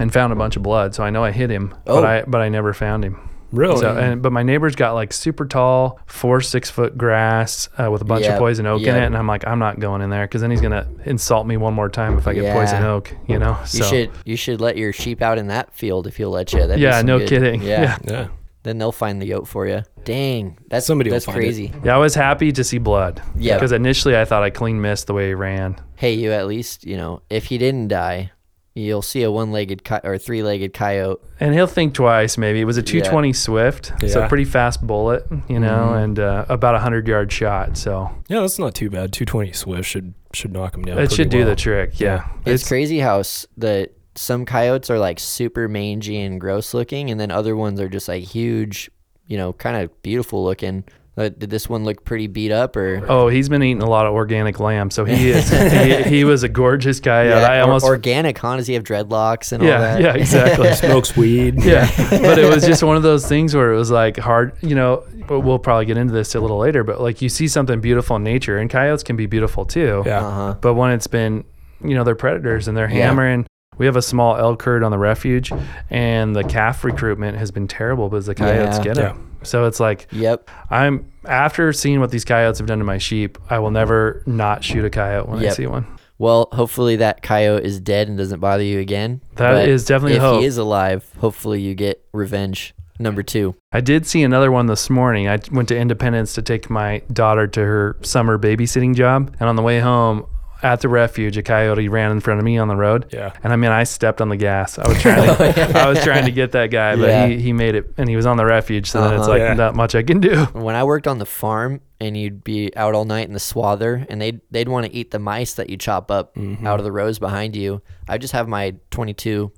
and 0.00 0.12
found 0.12 0.32
a 0.32 0.36
bunch 0.36 0.56
of 0.56 0.62
blood. 0.64 0.94
So 0.96 1.04
I 1.04 1.10
know 1.10 1.22
I 1.22 1.30
hit 1.30 1.48
him, 1.50 1.74
Oh. 1.86 2.00
but 2.00 2.04
I 2.04 2.22
but 2.26 2.40
I 2.40 2.48
never 2.48 2.72
found 2.74 3.04
him. 3.04 3.20
Really? 3.50 3.80
So, 3.80 3.96
and, 3.96 4.20
but 4.20 4.30
my 4.30 4.42
neighbor's 4.42 4.76
got 4.76 4.92
like 4.92 5.10
super 5.10 5.46
tall, 5.46 5.98
four 6.04 6.42
six 6.42 6.68
foot 6.68 6.98
grass 6.98 7.68
uh, 7.78 7.90
with 7.90 8.02
a 8.02 8.04
bunch 8.04 8.24
Yep, 8.24 8.34
of 8.34 8.38
poison 8.40 8.66
oak 8.66 8.82
in 8.82 8.94
it, 8.94 9.04
and 9.04 9.16
I'm 9.16 9.26
like, 9.26 9.46
I'm 9.46 9.58
not 9.58 9.80
going 9.80 10.02
in 10.02 10.10
there 10.10 10.26
because 10.26 10.42
then 10.42 10.50
he's 10.50 10.60
gonna 10.60 10.86
insult 11.06 11.46
me 11.46 11.56
one 11.56 11.72
more 11.72 11.88
time 11.88 12.18
if 12.18 12.26
I 12.28 12.34
get 12.34 12.52
poison 12.52 12.82
oak, 12.82 13.14
you 13.26 13.38
know. 13.38 13.56
You 13.72 13.84
should 13.84 14.10
you 14.26 14.36
should 14.36 14.60
let 14.60 14.76
your 14.76 14.92
sheep 14.92 15.22
out 15.22 15.38
in 15.38 15.46
that 15.46 15.72
field 15.72 16.06
if 16.06 16.16
he'll 16.18 16.28
let 16.30 16.52
you. 16.52 16.58
That'd 16.66 16.78
yeah, 16.78 17.00
no 17.00 17.20
good- 17.20 17.28
kidding. 17.28 17.62
Yeah. 17.62 17.96
yeah, 18.04 18.12
yeah. 18.12 18.28
Then 18.68 18.78
they'll 18.78 18.92
find 18.92 19.20
the 19.20 19.26
yoke 19.26 19.46
for 19.46 19.66
you. 19.66 19.82
Dang, 20.04 20.58
that's 20.68 20.86
Somebody 20.86 21.10
will 21.10 21.16
that's 21.16 21.24
find 21.26 21.38
it. 21.38 21.40
crazy. 21.40 21.72
Yeah, 21.84 21.94
I 21.94 21.98
was 21.98 22.14
happy 22.14 22.52
to 22.52 22.62
see 22.64 22.78
blood. 22.78 23.20
Yeah. 23.36 23.54
because 23.56 23.72
initially 23.72 24.16
I 24.16 24.24
thought 24.24 24.42
I 24.42 24.50
clean 24.50 24.80
missed 24.80 25.06
the 25.06 25.14
way 25.14 25.28
he 25.28 25.34
ran. 25.34 25.76
Hey, 25.96 26.14
you 26.14 26.32
at 26.32 26.46
least 26.46 26.84
you 26.86 26.96
know 26.96 27.22
if 27.30 27.46
he 27.46 27.58
didn't 27.58 27.88
die, 27.88 28.30
you'll 28.74 29.02
see 29.02 29.22
a 29.24 29.30
one-legged 29.30 29.82
co- 29.84 29.98
or 30.04 30.16
three-legged 30.18 30.72
coyote. 30.72 31.20
And 31.40 31.52
he'll 31.52 31.66
think 31.66 31.94
twice, 31.94 32.38
maybe. 32.38 32.60
It 32.60 32.64
was 32.64 32.76
a 32.76 32.82
220 32.82 33.32
Swift, 33.32 33.92
so 34.06 34.20
Yeah. 34.20 34.28
pretty 34.28 34.44
fast 34.44 34.86
bullet, 34.86 35.26
you 35.48 35.58
know, 35.58 35.68
Mm-hmm. 35.88 35.98
and 36.04 36.18
uh, 36.20 36.44
about 36.48 36.74
a 36.74 36.78
100 36.78 37.08
yard 37.08 37.32
shot. 37.32 37.76
So 37.76 38.08
Yeah, 38.28 38.40
that's 38.40 38.58
not 38.60 38.76
too 38.76 38.88
bad. 38.88 39.12
220 39.12 39.52
Swift 39.52 39.88
should 39.88 40.14
should 40.32 40.52
knock 40.52 40.74
him 40.76 40.82
down. 40.84 40.94
it 40.96 41.00
pretty 41.00 41.14
should 41.16 41.28
do 41.30 41.38
well. 41.38 41.48
the 41.48 41.56
trick. 41.56 41.98
Yeah. 41.98 42.28
It's, 42.44 42.68
crazy 42.68 42.98
how 43.00 43.20
s- 43.20 43.46
the 43.56 43.90
some 44.18 44.44
coyotes 44.44 44.90
are 44.90 44.98
like 44.98 45.20
super 45.20 45.68
mangy 45.68 46.20
and 46.20 46.40
gross 46.40 46.74
looking, 46.74 47.10
and 47.10 47.20
then 47.20 47.30
other 47.30 47.56
ones 47.56 47.80
are 47.80 47.88
just 47.88 48.08
like 48.08 48.24
huge, 48.24 48.90
you 49.26 49.36
know, 49.36 49.52
kind 49.52 49.76
of 49.76 50.02
beautiful 50.02 50.44
looking. 50.44 50.84
Uh, 51.16 51.28
did 51.30 51.50
this 51.50 51.68
one 51.68 51.84
look 51.84 52.04
pretty 52.04 52.28
beat 52.28 52.52
up 52.52 52.76
or? 52.76 53.04
Oh, 53.08 53.28
he's 53.28 53.48
been 53.48 53.60
eating 53.62 53.82
a 53.82 53.88
lot 53.88 54.06
of 54.06 54.12
organic 54.12 54.60
lamb, 54.60 54.88
so 54.88 55.04
he 55.04 55.30
is. 55.30 55.50
he, 55.50 56.02
he 56.04 56.24
was 56.24 56.44
a 56.44 56.48
gorgeous 56.48 57.00
guy. 57.00 57.28
I 57.28 57.60
almost. 57.60 57.84
organic, 57.84 58.38
huh? 58.38 58.56
Does 58.56 58.68
he 58.68 58.74
have 58.74 58.84
dreadlocks 58.84 59.50
and 59.50 59.60
all 59.60 59.68
yeah, 59.68 59.78
that? 59.80 60.00
yeah, 60.00 60.14
exactly. 60.14 60.72
Smokes 60.74 61.16
weed. 61.16 61.60
yeah, 61.62 61.90
but 62.10 62.38
it 62.38 62.48
was 62.48 62.64
just 62.64 62.84
one 62.84 62.96
of 62.96 63.02
those 63.02 63.26
things 63.26 63.54
where 63.54 63.72
it 63.72 63.76
was 63.76 63.90
like 63.90 64.16
hard. 64.16 64.52
You 64.62 64.76
know, 64.76 65.04
but 65.26 65.40
we'll 65.40 65.58
probably 65.58 65.86
get 65.86 65.96
into 65.96 66.12
this 66.12 66.36
a 66.36 66.40
little 66.40 66.58
later. 66.58 66.84
But 66.84 67.00
like 67.00 67.20
you 67.20 67.28
see 67.28 67.48
something 67.48 67.80
beautiful 67.80 68.14
in 68.14 68.22
nature, 68.22 68.58
and 68.58 68.70
coyotes 68.70 69.02
can 69.02 69.16
be 69.16 69.26
beautiful 69.26 69.64
too. 69.64 70.04
Yeah. 70.06 70.24
Uh 70.24 70.30
huh. 70.30 70.54
But 70.60 70.74
when 70.74 70.92
it's 70.92 71.08
been, 71.08 71.44
you 71.82 71.94
know, 71.96 72.04
they're 72.04 72.14
predators 72.14 72.68
and 72.68 72.76
they're 72.76 72.86
hammering. 72.86 73.47
We 73.78 73.86
have 73.86 73.96
a 73.96 74.02
small 74.02 74.36
elk 74.36 74.62
herd 74.62 74.82
on 74.82 74.90
the 74.90 74.98
refuge, 74.98 75.52
and 75.90 76.34
the 76.36 76.44
calf 76.44 76.84
recruitment 76.84 77.38
has 77.38 77.50
been 77.50 77.68
terrible 77.68 78.08
because 78.08 78.26
the 78.26 78.34
coyotes 78.34 78.78
Yeah. 78.78 78.84
get 78.84 78.94
them. 78.96 79.24
So 79.44 79.66
it's 79.66 79.78
like 79.80 80.08
Yep. 80.12 80.50
I'm 80.70 81.06
after 81.24 81.72
seeing 81.72 82.00
what 82.00 82.10
these 82.10 82.24
coyotes 82.24 82.58
have 82.58 82.66
done 82.66 82.78
to 82.78 82.84
my 82.84 82.98
sheep, 82.98 83.38
I 83.48 83.58
will 83.60 83.70
never 83.70 84.22
not 84.26 84.64
shoot 84.64 84.84
a 84.84 84.90
coyote 84.90 85.28
when 85.28 85.44
I 85.44 85.50
see 85.50 85.66
one. 85.66 85.86
Well, 86.18 86.48
hopefully 86.50 86.96
that 86.96 87.22
coyote 87.22 87.64
is 87.64 87.78
dead 87.78 88.08
and 88.08 88.18
doesn't 88.18 88.40
bother 88.40 88.64
you 88.64 88.80
again. 88.80 89.20
That 89.36 89.52
That 89.52 89.68
is 89.68 89.82
is 89.82 89.86
definitely 89.86 90.16
if 90.16 90.22
hope. 90.22 90.40
he 90.40 90.46
is 90.46 90.58
alive. 90.58 91.04
Hopefully 91.20 91.60
you 91.60 91.74
get 91.76 92.02
revenge. 92.12 92.74
Number 92.98 93.22
two. 93.22 93.54
I 93.70 93.80
did 93.80 94.04
see 94.06 94.24
another 94.24 94.50
one 94.50 94.66
this 94.66 94.90
morning. 94.90 95.28
I 95.28 95.38
went 95.52 95.68
to 95.68 95.78
Independence 95.78 96.32
to 96.32 96.42
take 96.42 96.68
my 96.68 97.02
daughter 97.12 97.46
to 97.46 97.60
her 97.64 97.96
summer 98.02 98.36
babysitting 98.38 98.96
job, 98.96 99.32
and 99.38 99.48
on 99.48 99.54
the 99.54 99.62
way 99.62 99.78
home 99.78 100.26
at 100.62 100.80
the 100.80 100.88
refuge, 100.88 101.36
a 101.36 101.42
coyote 101.42 101.88
ran 101.88 102.10
in 102.10 102.20
front 102.20 102.40
of 102.40 102.44
me 102.44 102.58
on 102.58 102.68
the 102.68 102.74
road. 102.76 103.10
Yeah. 103.12 103.32
And 103.44 103.52
I 103.52 103.56
mean, 103.56 103.70
I 103.70 103.84
stepped 103.84 104.20
on 104.20 104.28
the 104.28 104.36
gas. 104.36 104.78
I 104.78 104.88
was 104.88 105.00
trying 105.00 105.26
to, 105.36 105.78
I 105.78 105.88
was 105.88 106.02
trying 106.02 106.24
to 106.24 106.32
get 106.32 106.52
that 106.52 106.70
guy, 106.70 106.96
but 106.96 107.08
Yeah. 107.08 107.26
he, 107.28 107.38
he 107.40 107.52
made 107.52 107.74
it, 107.74 107.92
and 107.96 108.08
he 108.08 108.16
was 108.16 108.26
on 108.26 108.36
the 108.36 108.44
refuge. 108.44 108.90
So 108.90 109.00
then 109.02 109.12
it's 109.14 109.22
Uh-huh. 109.22 109.30
like 109.30 109.40
Yeah. 109.40 109.54
not 109.54 109.74
much 109.76 109.94
I 109.94 110.02
can 110.02 110.20
do. 110.20 110.44
When 110.46 110.74
I 110.74 110.84
worked 110.84 111.06
on 111.06 111.18
the 111.18 111.26
farm 111.26 111.80
and 112.00 112.16
you'd 112.16 112.42
be 112.44 112.74
out 112.76 112.94
all 112.94 113.04
night 113.04 113.26
in 113.28 113.32
the 113.34 113.38
swather 113.40 114.04
and 114.08 114.20
they'd 114.20 114.40
they'd 114.50 114.68
want 114.68 114.86
to 114.86 114.92
eat 114.94 115.10
the 115.10 115.18
mice 115.18 115.54
that 115.54 115.70
you 115.70 115.76
chop 115.76 116.10
up 116.10 116.34
Mm-hmm. 116.34 116.66
out 116.66 116.78
of 116.80 116.84
the 116.84 116.92
rows 116.92 117.18
behind 117.18 117.54
you. 117.56 117.80
I 118.08 118.18
just 118.18 118.32
have 118.32 118.48
my 118.48 118.74
22, 118.90 119.52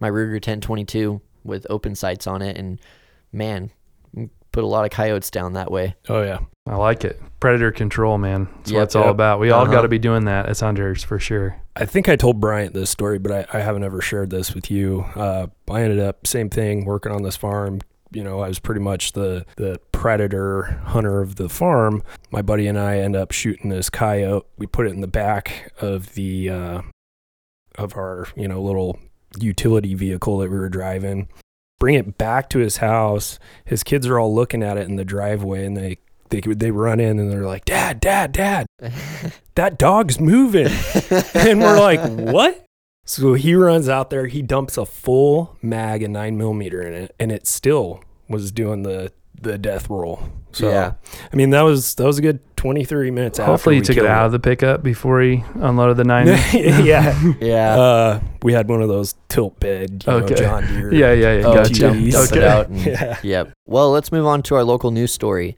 my 0.00 0.10
Ruger 0.10 0.32
1022 0.34 1.20
with 1.44 1.66
open 1.70 1.94
sights 1.94 2.26
on 2.26 2.40
it 2.42 2.56
and 2.56 2.78
man, 3.32 3.70
put 4.52 4.64
a 4.64 4.66
lot 4.66 4.84
of 4.84 4.90
coyotes 4.90 5.30
down 5.30 5.54
that 5.54 5.70
way. 5.70 5.94
Oh 6.08 6.22
yeah. 6.22 6.38
I 6.66 6.76
like 6.76 7.04
it. 7.04 7.20
Predator 7.40 7.72
control, 7.72 8.18
man. 8.18 8.44
That's 8.58 8.70
what 8.70 8.78
Yep. 8.78 8.84
it's 8.84 8.94
all 8.96 9.08
about. 9.08 9.40
We 9.40 9.50
all 9.50 9.62
Uh-huh. 9.64 9.72
got 9.72 9.82
to 9.82 9.88
be 9.88 9.98
doing 9.98 10.26
that 10.26 10.46
as 10.46 10.60
hunters 10.60 11.02
for 11.02 11.18
sure. 11.18 11.56
I 11.74 11.86
think 11.86 12.08
I 12.08 12.14
told 12.14 12.40
Bryant 12.40 12.72
this 12.72 12.88
story, 12.90 13.18
but 13.18 13.32
I, 13.32 13.58
I 13.58 13.62
haven't 13.62 13.82
ever 13.82 14.00
shared 14.00 14.30
this 14.30 14.54
with 14.54 14.70
you. 14.70 15.04
Uh, 15.16 15.48
I 15.68 15.82
ended 15.82 15.98
up 15.98 16.24
same 16.26 16.48
thing 16.50 16.84
working 16.84 17.10
on 17.10 17.22
this 17.24 17.34
farm. 17.34 17.80
You 18.12 18.22
know, 18.22 18.40
I 18.40 18.48
was 18.48 18.58
pretty 18.60 18.80
much 18.82 19.12
the 19.12 19.44
the 19.56 19.80
predator 19.90 20.80
hunter 20.84 21.20
of 21.22 21.36
the 21.36 21.48
farm. 21.48 22.02
My 22.30 22.42
buddy 22.42 22.66
and 22.68 22.78
I 22.78 22.98
end 22.98 23.16
up 23.16 23.32
shooting 23.32 23.70
this 23.70 23.88
coyote. 23.90 24.46
We 24.58 24.66
put 24.66 24.86
it 24.86 24.92
in 24.92 25.00
the 25.00 25.06
back 25.08 25.72
of 25.80 26.12
the 26.14 26.50
uh, 26.50 26.82
of 27.76 27.96
our 27.96 28.28
you 28.36 28.46
know 28.46 28.60
little 28.62 28.98
utility 29.40 29.94
vehicle 29.94 30.38
that 30.38 30.50
we 30.50 30.58
were 30.58 30.68
driving. 30.68 31.28
Bring 31.82 31.96
it 31.96 32.16
back 32.16 32.48
to 32.50 32.60
his 32.60 32.76
house. 32.76 33.40
His 33.64 33.82
kids 33.82 34.06
are 34.06 34.16
all 34.16 34.32
looking 34.32 34.62
at 34.62 34.76
it 34.76 34.86
in 34.86 34.94
the 34.94 35.04
driveway, 35.04 35.66
and 35.66 35.76
they 35.76 35.98
they 36.28 36.38
they 36.40 36.70
run 36.70 37.00
in 37.00 37.18
and 37.18 37.28
they're 37.28 37.44
like, 37.44 37.64
"Dad, 37.64 37.98
Dad, 37.98 38.30
Dad, 38.30 38.68
that 39.56 39.80
dog's 39.80 40.20
moving." 40.20 40.68
and 41.34 41.60
we're 41.60 41.80
like, 41.80 42.00
what? 42.08 42.64
So 43.04 43.34
he 43.34 43.56
runs 43.56 43.88
out 43.88 44.10
there, 44.10 44.28
he 44.28 44.42
dumps 44.42 44.78
a 44.78 44.86
full 44.86 45.56
mag 45.60 46.04
and 46.04 46.12
nine 46.12 46.38
millimeter 46.38 46.80
in 46.80 46.94
it, 46.94 47.16
and 47.18 47.32
it 47.32 47.48
still 47.48 48.04
was 48.28 48.52
doing 48.52 48.84
the 48.84 49.10
the 49.42 49.58
death 49.58 49.88
roll. 49.90 50.22
So 50.52 50.68
Yeah. 50.70 50.92
I 51.32 51.36
mean 51.36 51.50
that 51.50 51.62
was 51.62 51.94
that 51.94 52.04
was 52.04 52.18
a 52.18 52.22
good 52.22 52.40
twenty, 52.56 52.84
thirty 52.84 53.10
minutes 53.10 53.38
after 53.38 53.50
Hopefully, 53.52 53.76
he 53.76 53.80
took 53.80 53.96
it 53.96 54.00
killed 54.00 54.08
out 54.08 54.26
of 54.26 54.32
the 54.32 54.38
pickup 54.38 54.82
before 54.82 55.20
he 55.22 55.42
unloaded 55.54 55.96
the 55.96 56.04
nine. 56.04 56.26
yeah. 56.52 57.18
Yeah. 57.40 57.74
Uh, 57.78 58.20
we 58.42 58.52
had 58.52 58.68
one 58.68 58.82
of 58.82 58.88
those 58.88 59.14
tilt 59.28 59.58
bed, 59.60 60.04
you 60.06 60.12
know, 60.12 60.18
Okay. 60.24 60.34
John 60.34 60.66
Deere. 60.66 60.92
yeah, 60.94 61.12
yeah, 61.12 61.38
yeah. 61.38 61.46
Oh, 61.46 61.54
gotcha. 61.54 61.74
dump 61.80 61.96
geez. 61.96 62.14
dump 62.14 62.32
it 62.32 62.36
Okay. 62.38 62.46
out 62.48 62.68
and- 62.68 62.84
Yeah. 62.86 63.18
Yep. 63.22 63.52
Well, 63.66 63.90
let's 63.90 64.12
move 64.12 64.26
on 64.26 64.42
to 64.44 64.54
our 64.56 64.64
local 64.64 64.90
news 64.90 65.12
story. 65.12 65.56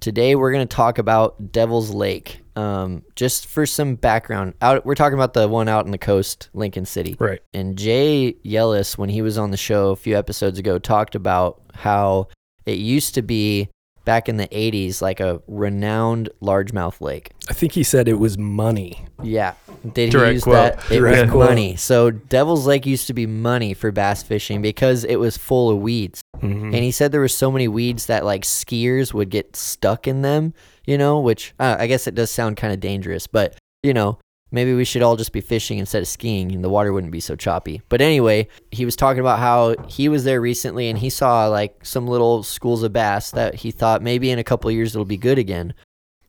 Today 0.00 0.34
we're 0.34 0.50
going 0.52 0.66
to 0.66 0.76
talk 0.76 0.98
about 0.98 1.52
Devil's 1.52 1.90
Lake. 1.90 2.40
Um, 2.56 3.02
just 3.16 3.46
for 3.46 3.64
some 3.64 3.94
background, 3.94 4.54
out 4.60 4.84
we're 4.84 4.94
talking 4.96 5.14
about 5.14 5.32
the 5.32 5.46
one 5.48 5.68
out 5.68 5.86
in 5.86 5.90
the 5.92 5.96
coast, 5.98 6.50
Lincoln 6.52 6.84
City. 6.84 7.16
Right. 7.18 7.40
And 7.54 7.78
Jay 7.78 8.34
Yellis, 8.44 8.98
when 8.98 9.08
he 9.08 9.22
was 9.22 9.38
on 9.38 9.52
the 9.52 9.56
show 9.56 9.90
a 9.90 9.96
few 9.96 10.18
episodes 10.18 10.58
ago, 10.58 10.78
talked 10.78 11.14
about 11.14 11.62
how 11.72 12.28
it 12.66 12.78
used 12.78 13.14
to 13.14 13.22
be 13.22 13.68
back 14.04 14.28
in 14.28 14.36
the 14.36 14.48
80s 14.48 15.00
like 15.00 15.20
a 15.20 15.40
renowned 15.46 16.28
largemouth 16.42 17.00
lake. 17.00 17.30
I 17.48 17.52
think 17.52 17.72
he 17.72 17.84
said 17.84 18.08
it 18.08 18.18
was 18.18 18.36
money. 18.36 19.04
Yeah. 19.22 19.54
Did 19.92 20.10
Direct 20.10 20.28
he 20.30 20.34
use 20.34 20.42
quote. 20.44 20.54
that? 20.76 20.90
It 20.90 20.98
Direct 20.98 21.22
was 21.22 21.30
quote. 21.30 21.48
money. 21.50 21.76
So 21.76 22.10
Devil's 22.10 22.66
Lake 22.66 22.84
used 22.84 23.06
to 23.06 23.14
be 23.14 23.26
money 23.26 23.74
for 23.74 23.92
bass 23.92 24.22
fishing 24.24 24.60
because 24.60 25.04
it 25.04 25.16
was 25.16 25.36
full 25.36 25.70
of 25.70 25.78
weeds. 25.78 26.20
Mhm. 26.40 26.64
And 26.74 26.74
he 26.76 26.90
said 26.90 27.12
there 27.12 27.20
were 27.20 27.28
so 27.28 27.52
many 27.52 27.68
weeds 27.68 28.06
that 28.06 28.24
like 28.24 28.42
skiers 28.42 29.14
would 29.14 29.30
get 29.30 29.54
stuck 29.54 30.08
in 30.08 30.22
them, 30.22 30.52
you 30.84 30.98
know, 30.98 31.20
which 31.20 31.54
uh, 31.60 31.76
I 31.78 31.86
guess 31.86 32.08
it 32.08 32.16
does 32.16 32.30
sound 32.32 32.56
kind 32.56 32.72
of 32.72 32.80
dangerous, 32.80 33.28
but 33.28 33.56
you 33.84 33.94
know, 33.94 34.18
maybe 34.52 34.74
we 34.74 34.84
should 34.84 35.02
all 35.02 35.16
just 35.16 35.32
be 35.32 35.40
fishing 35.40 35.78
instead 35.78 36.02
of 36.02 36.08
skiing 36.08 36.52
and 36.52 36.62
the 36.62 36.68
water 36.68 36.92
wouldn't 36.92 37.12
be 37.12 37.20
so 37.20 37.34
choppy. 37.34 37.82
But 37.88 38.00
anyway, 38.00 38.48
he 38.70 38.84
was 38.84 38.94
talking 38.94 39.20
about 39.20 39.38
how 39.38 39.74
he 39.88 40.08
was 40.08 40.24
there 40.24 40.40
recently 40.40 40.88
and 40.88 40.98
he 40.98 41.10
saw 41.10 41.48
like 41.48 41.84
some 41.84 42.06
little 42.06 42.42
schools 42.42 42.82
of 42.82 42.92
bass 42.92 43.30
that 43.32 43.56
he 43.56 43.70
thought 43.70 44.02
maybe 44.02 44.30
in 44.30 44.38
a 44.38 44.44
couple 44.44 44.68
of 44.68 44.76
years 44.76 44.94
it'll 44.94 45.04
be 45.04 45.16
good 45.16 45.38
again. 45.38 45.74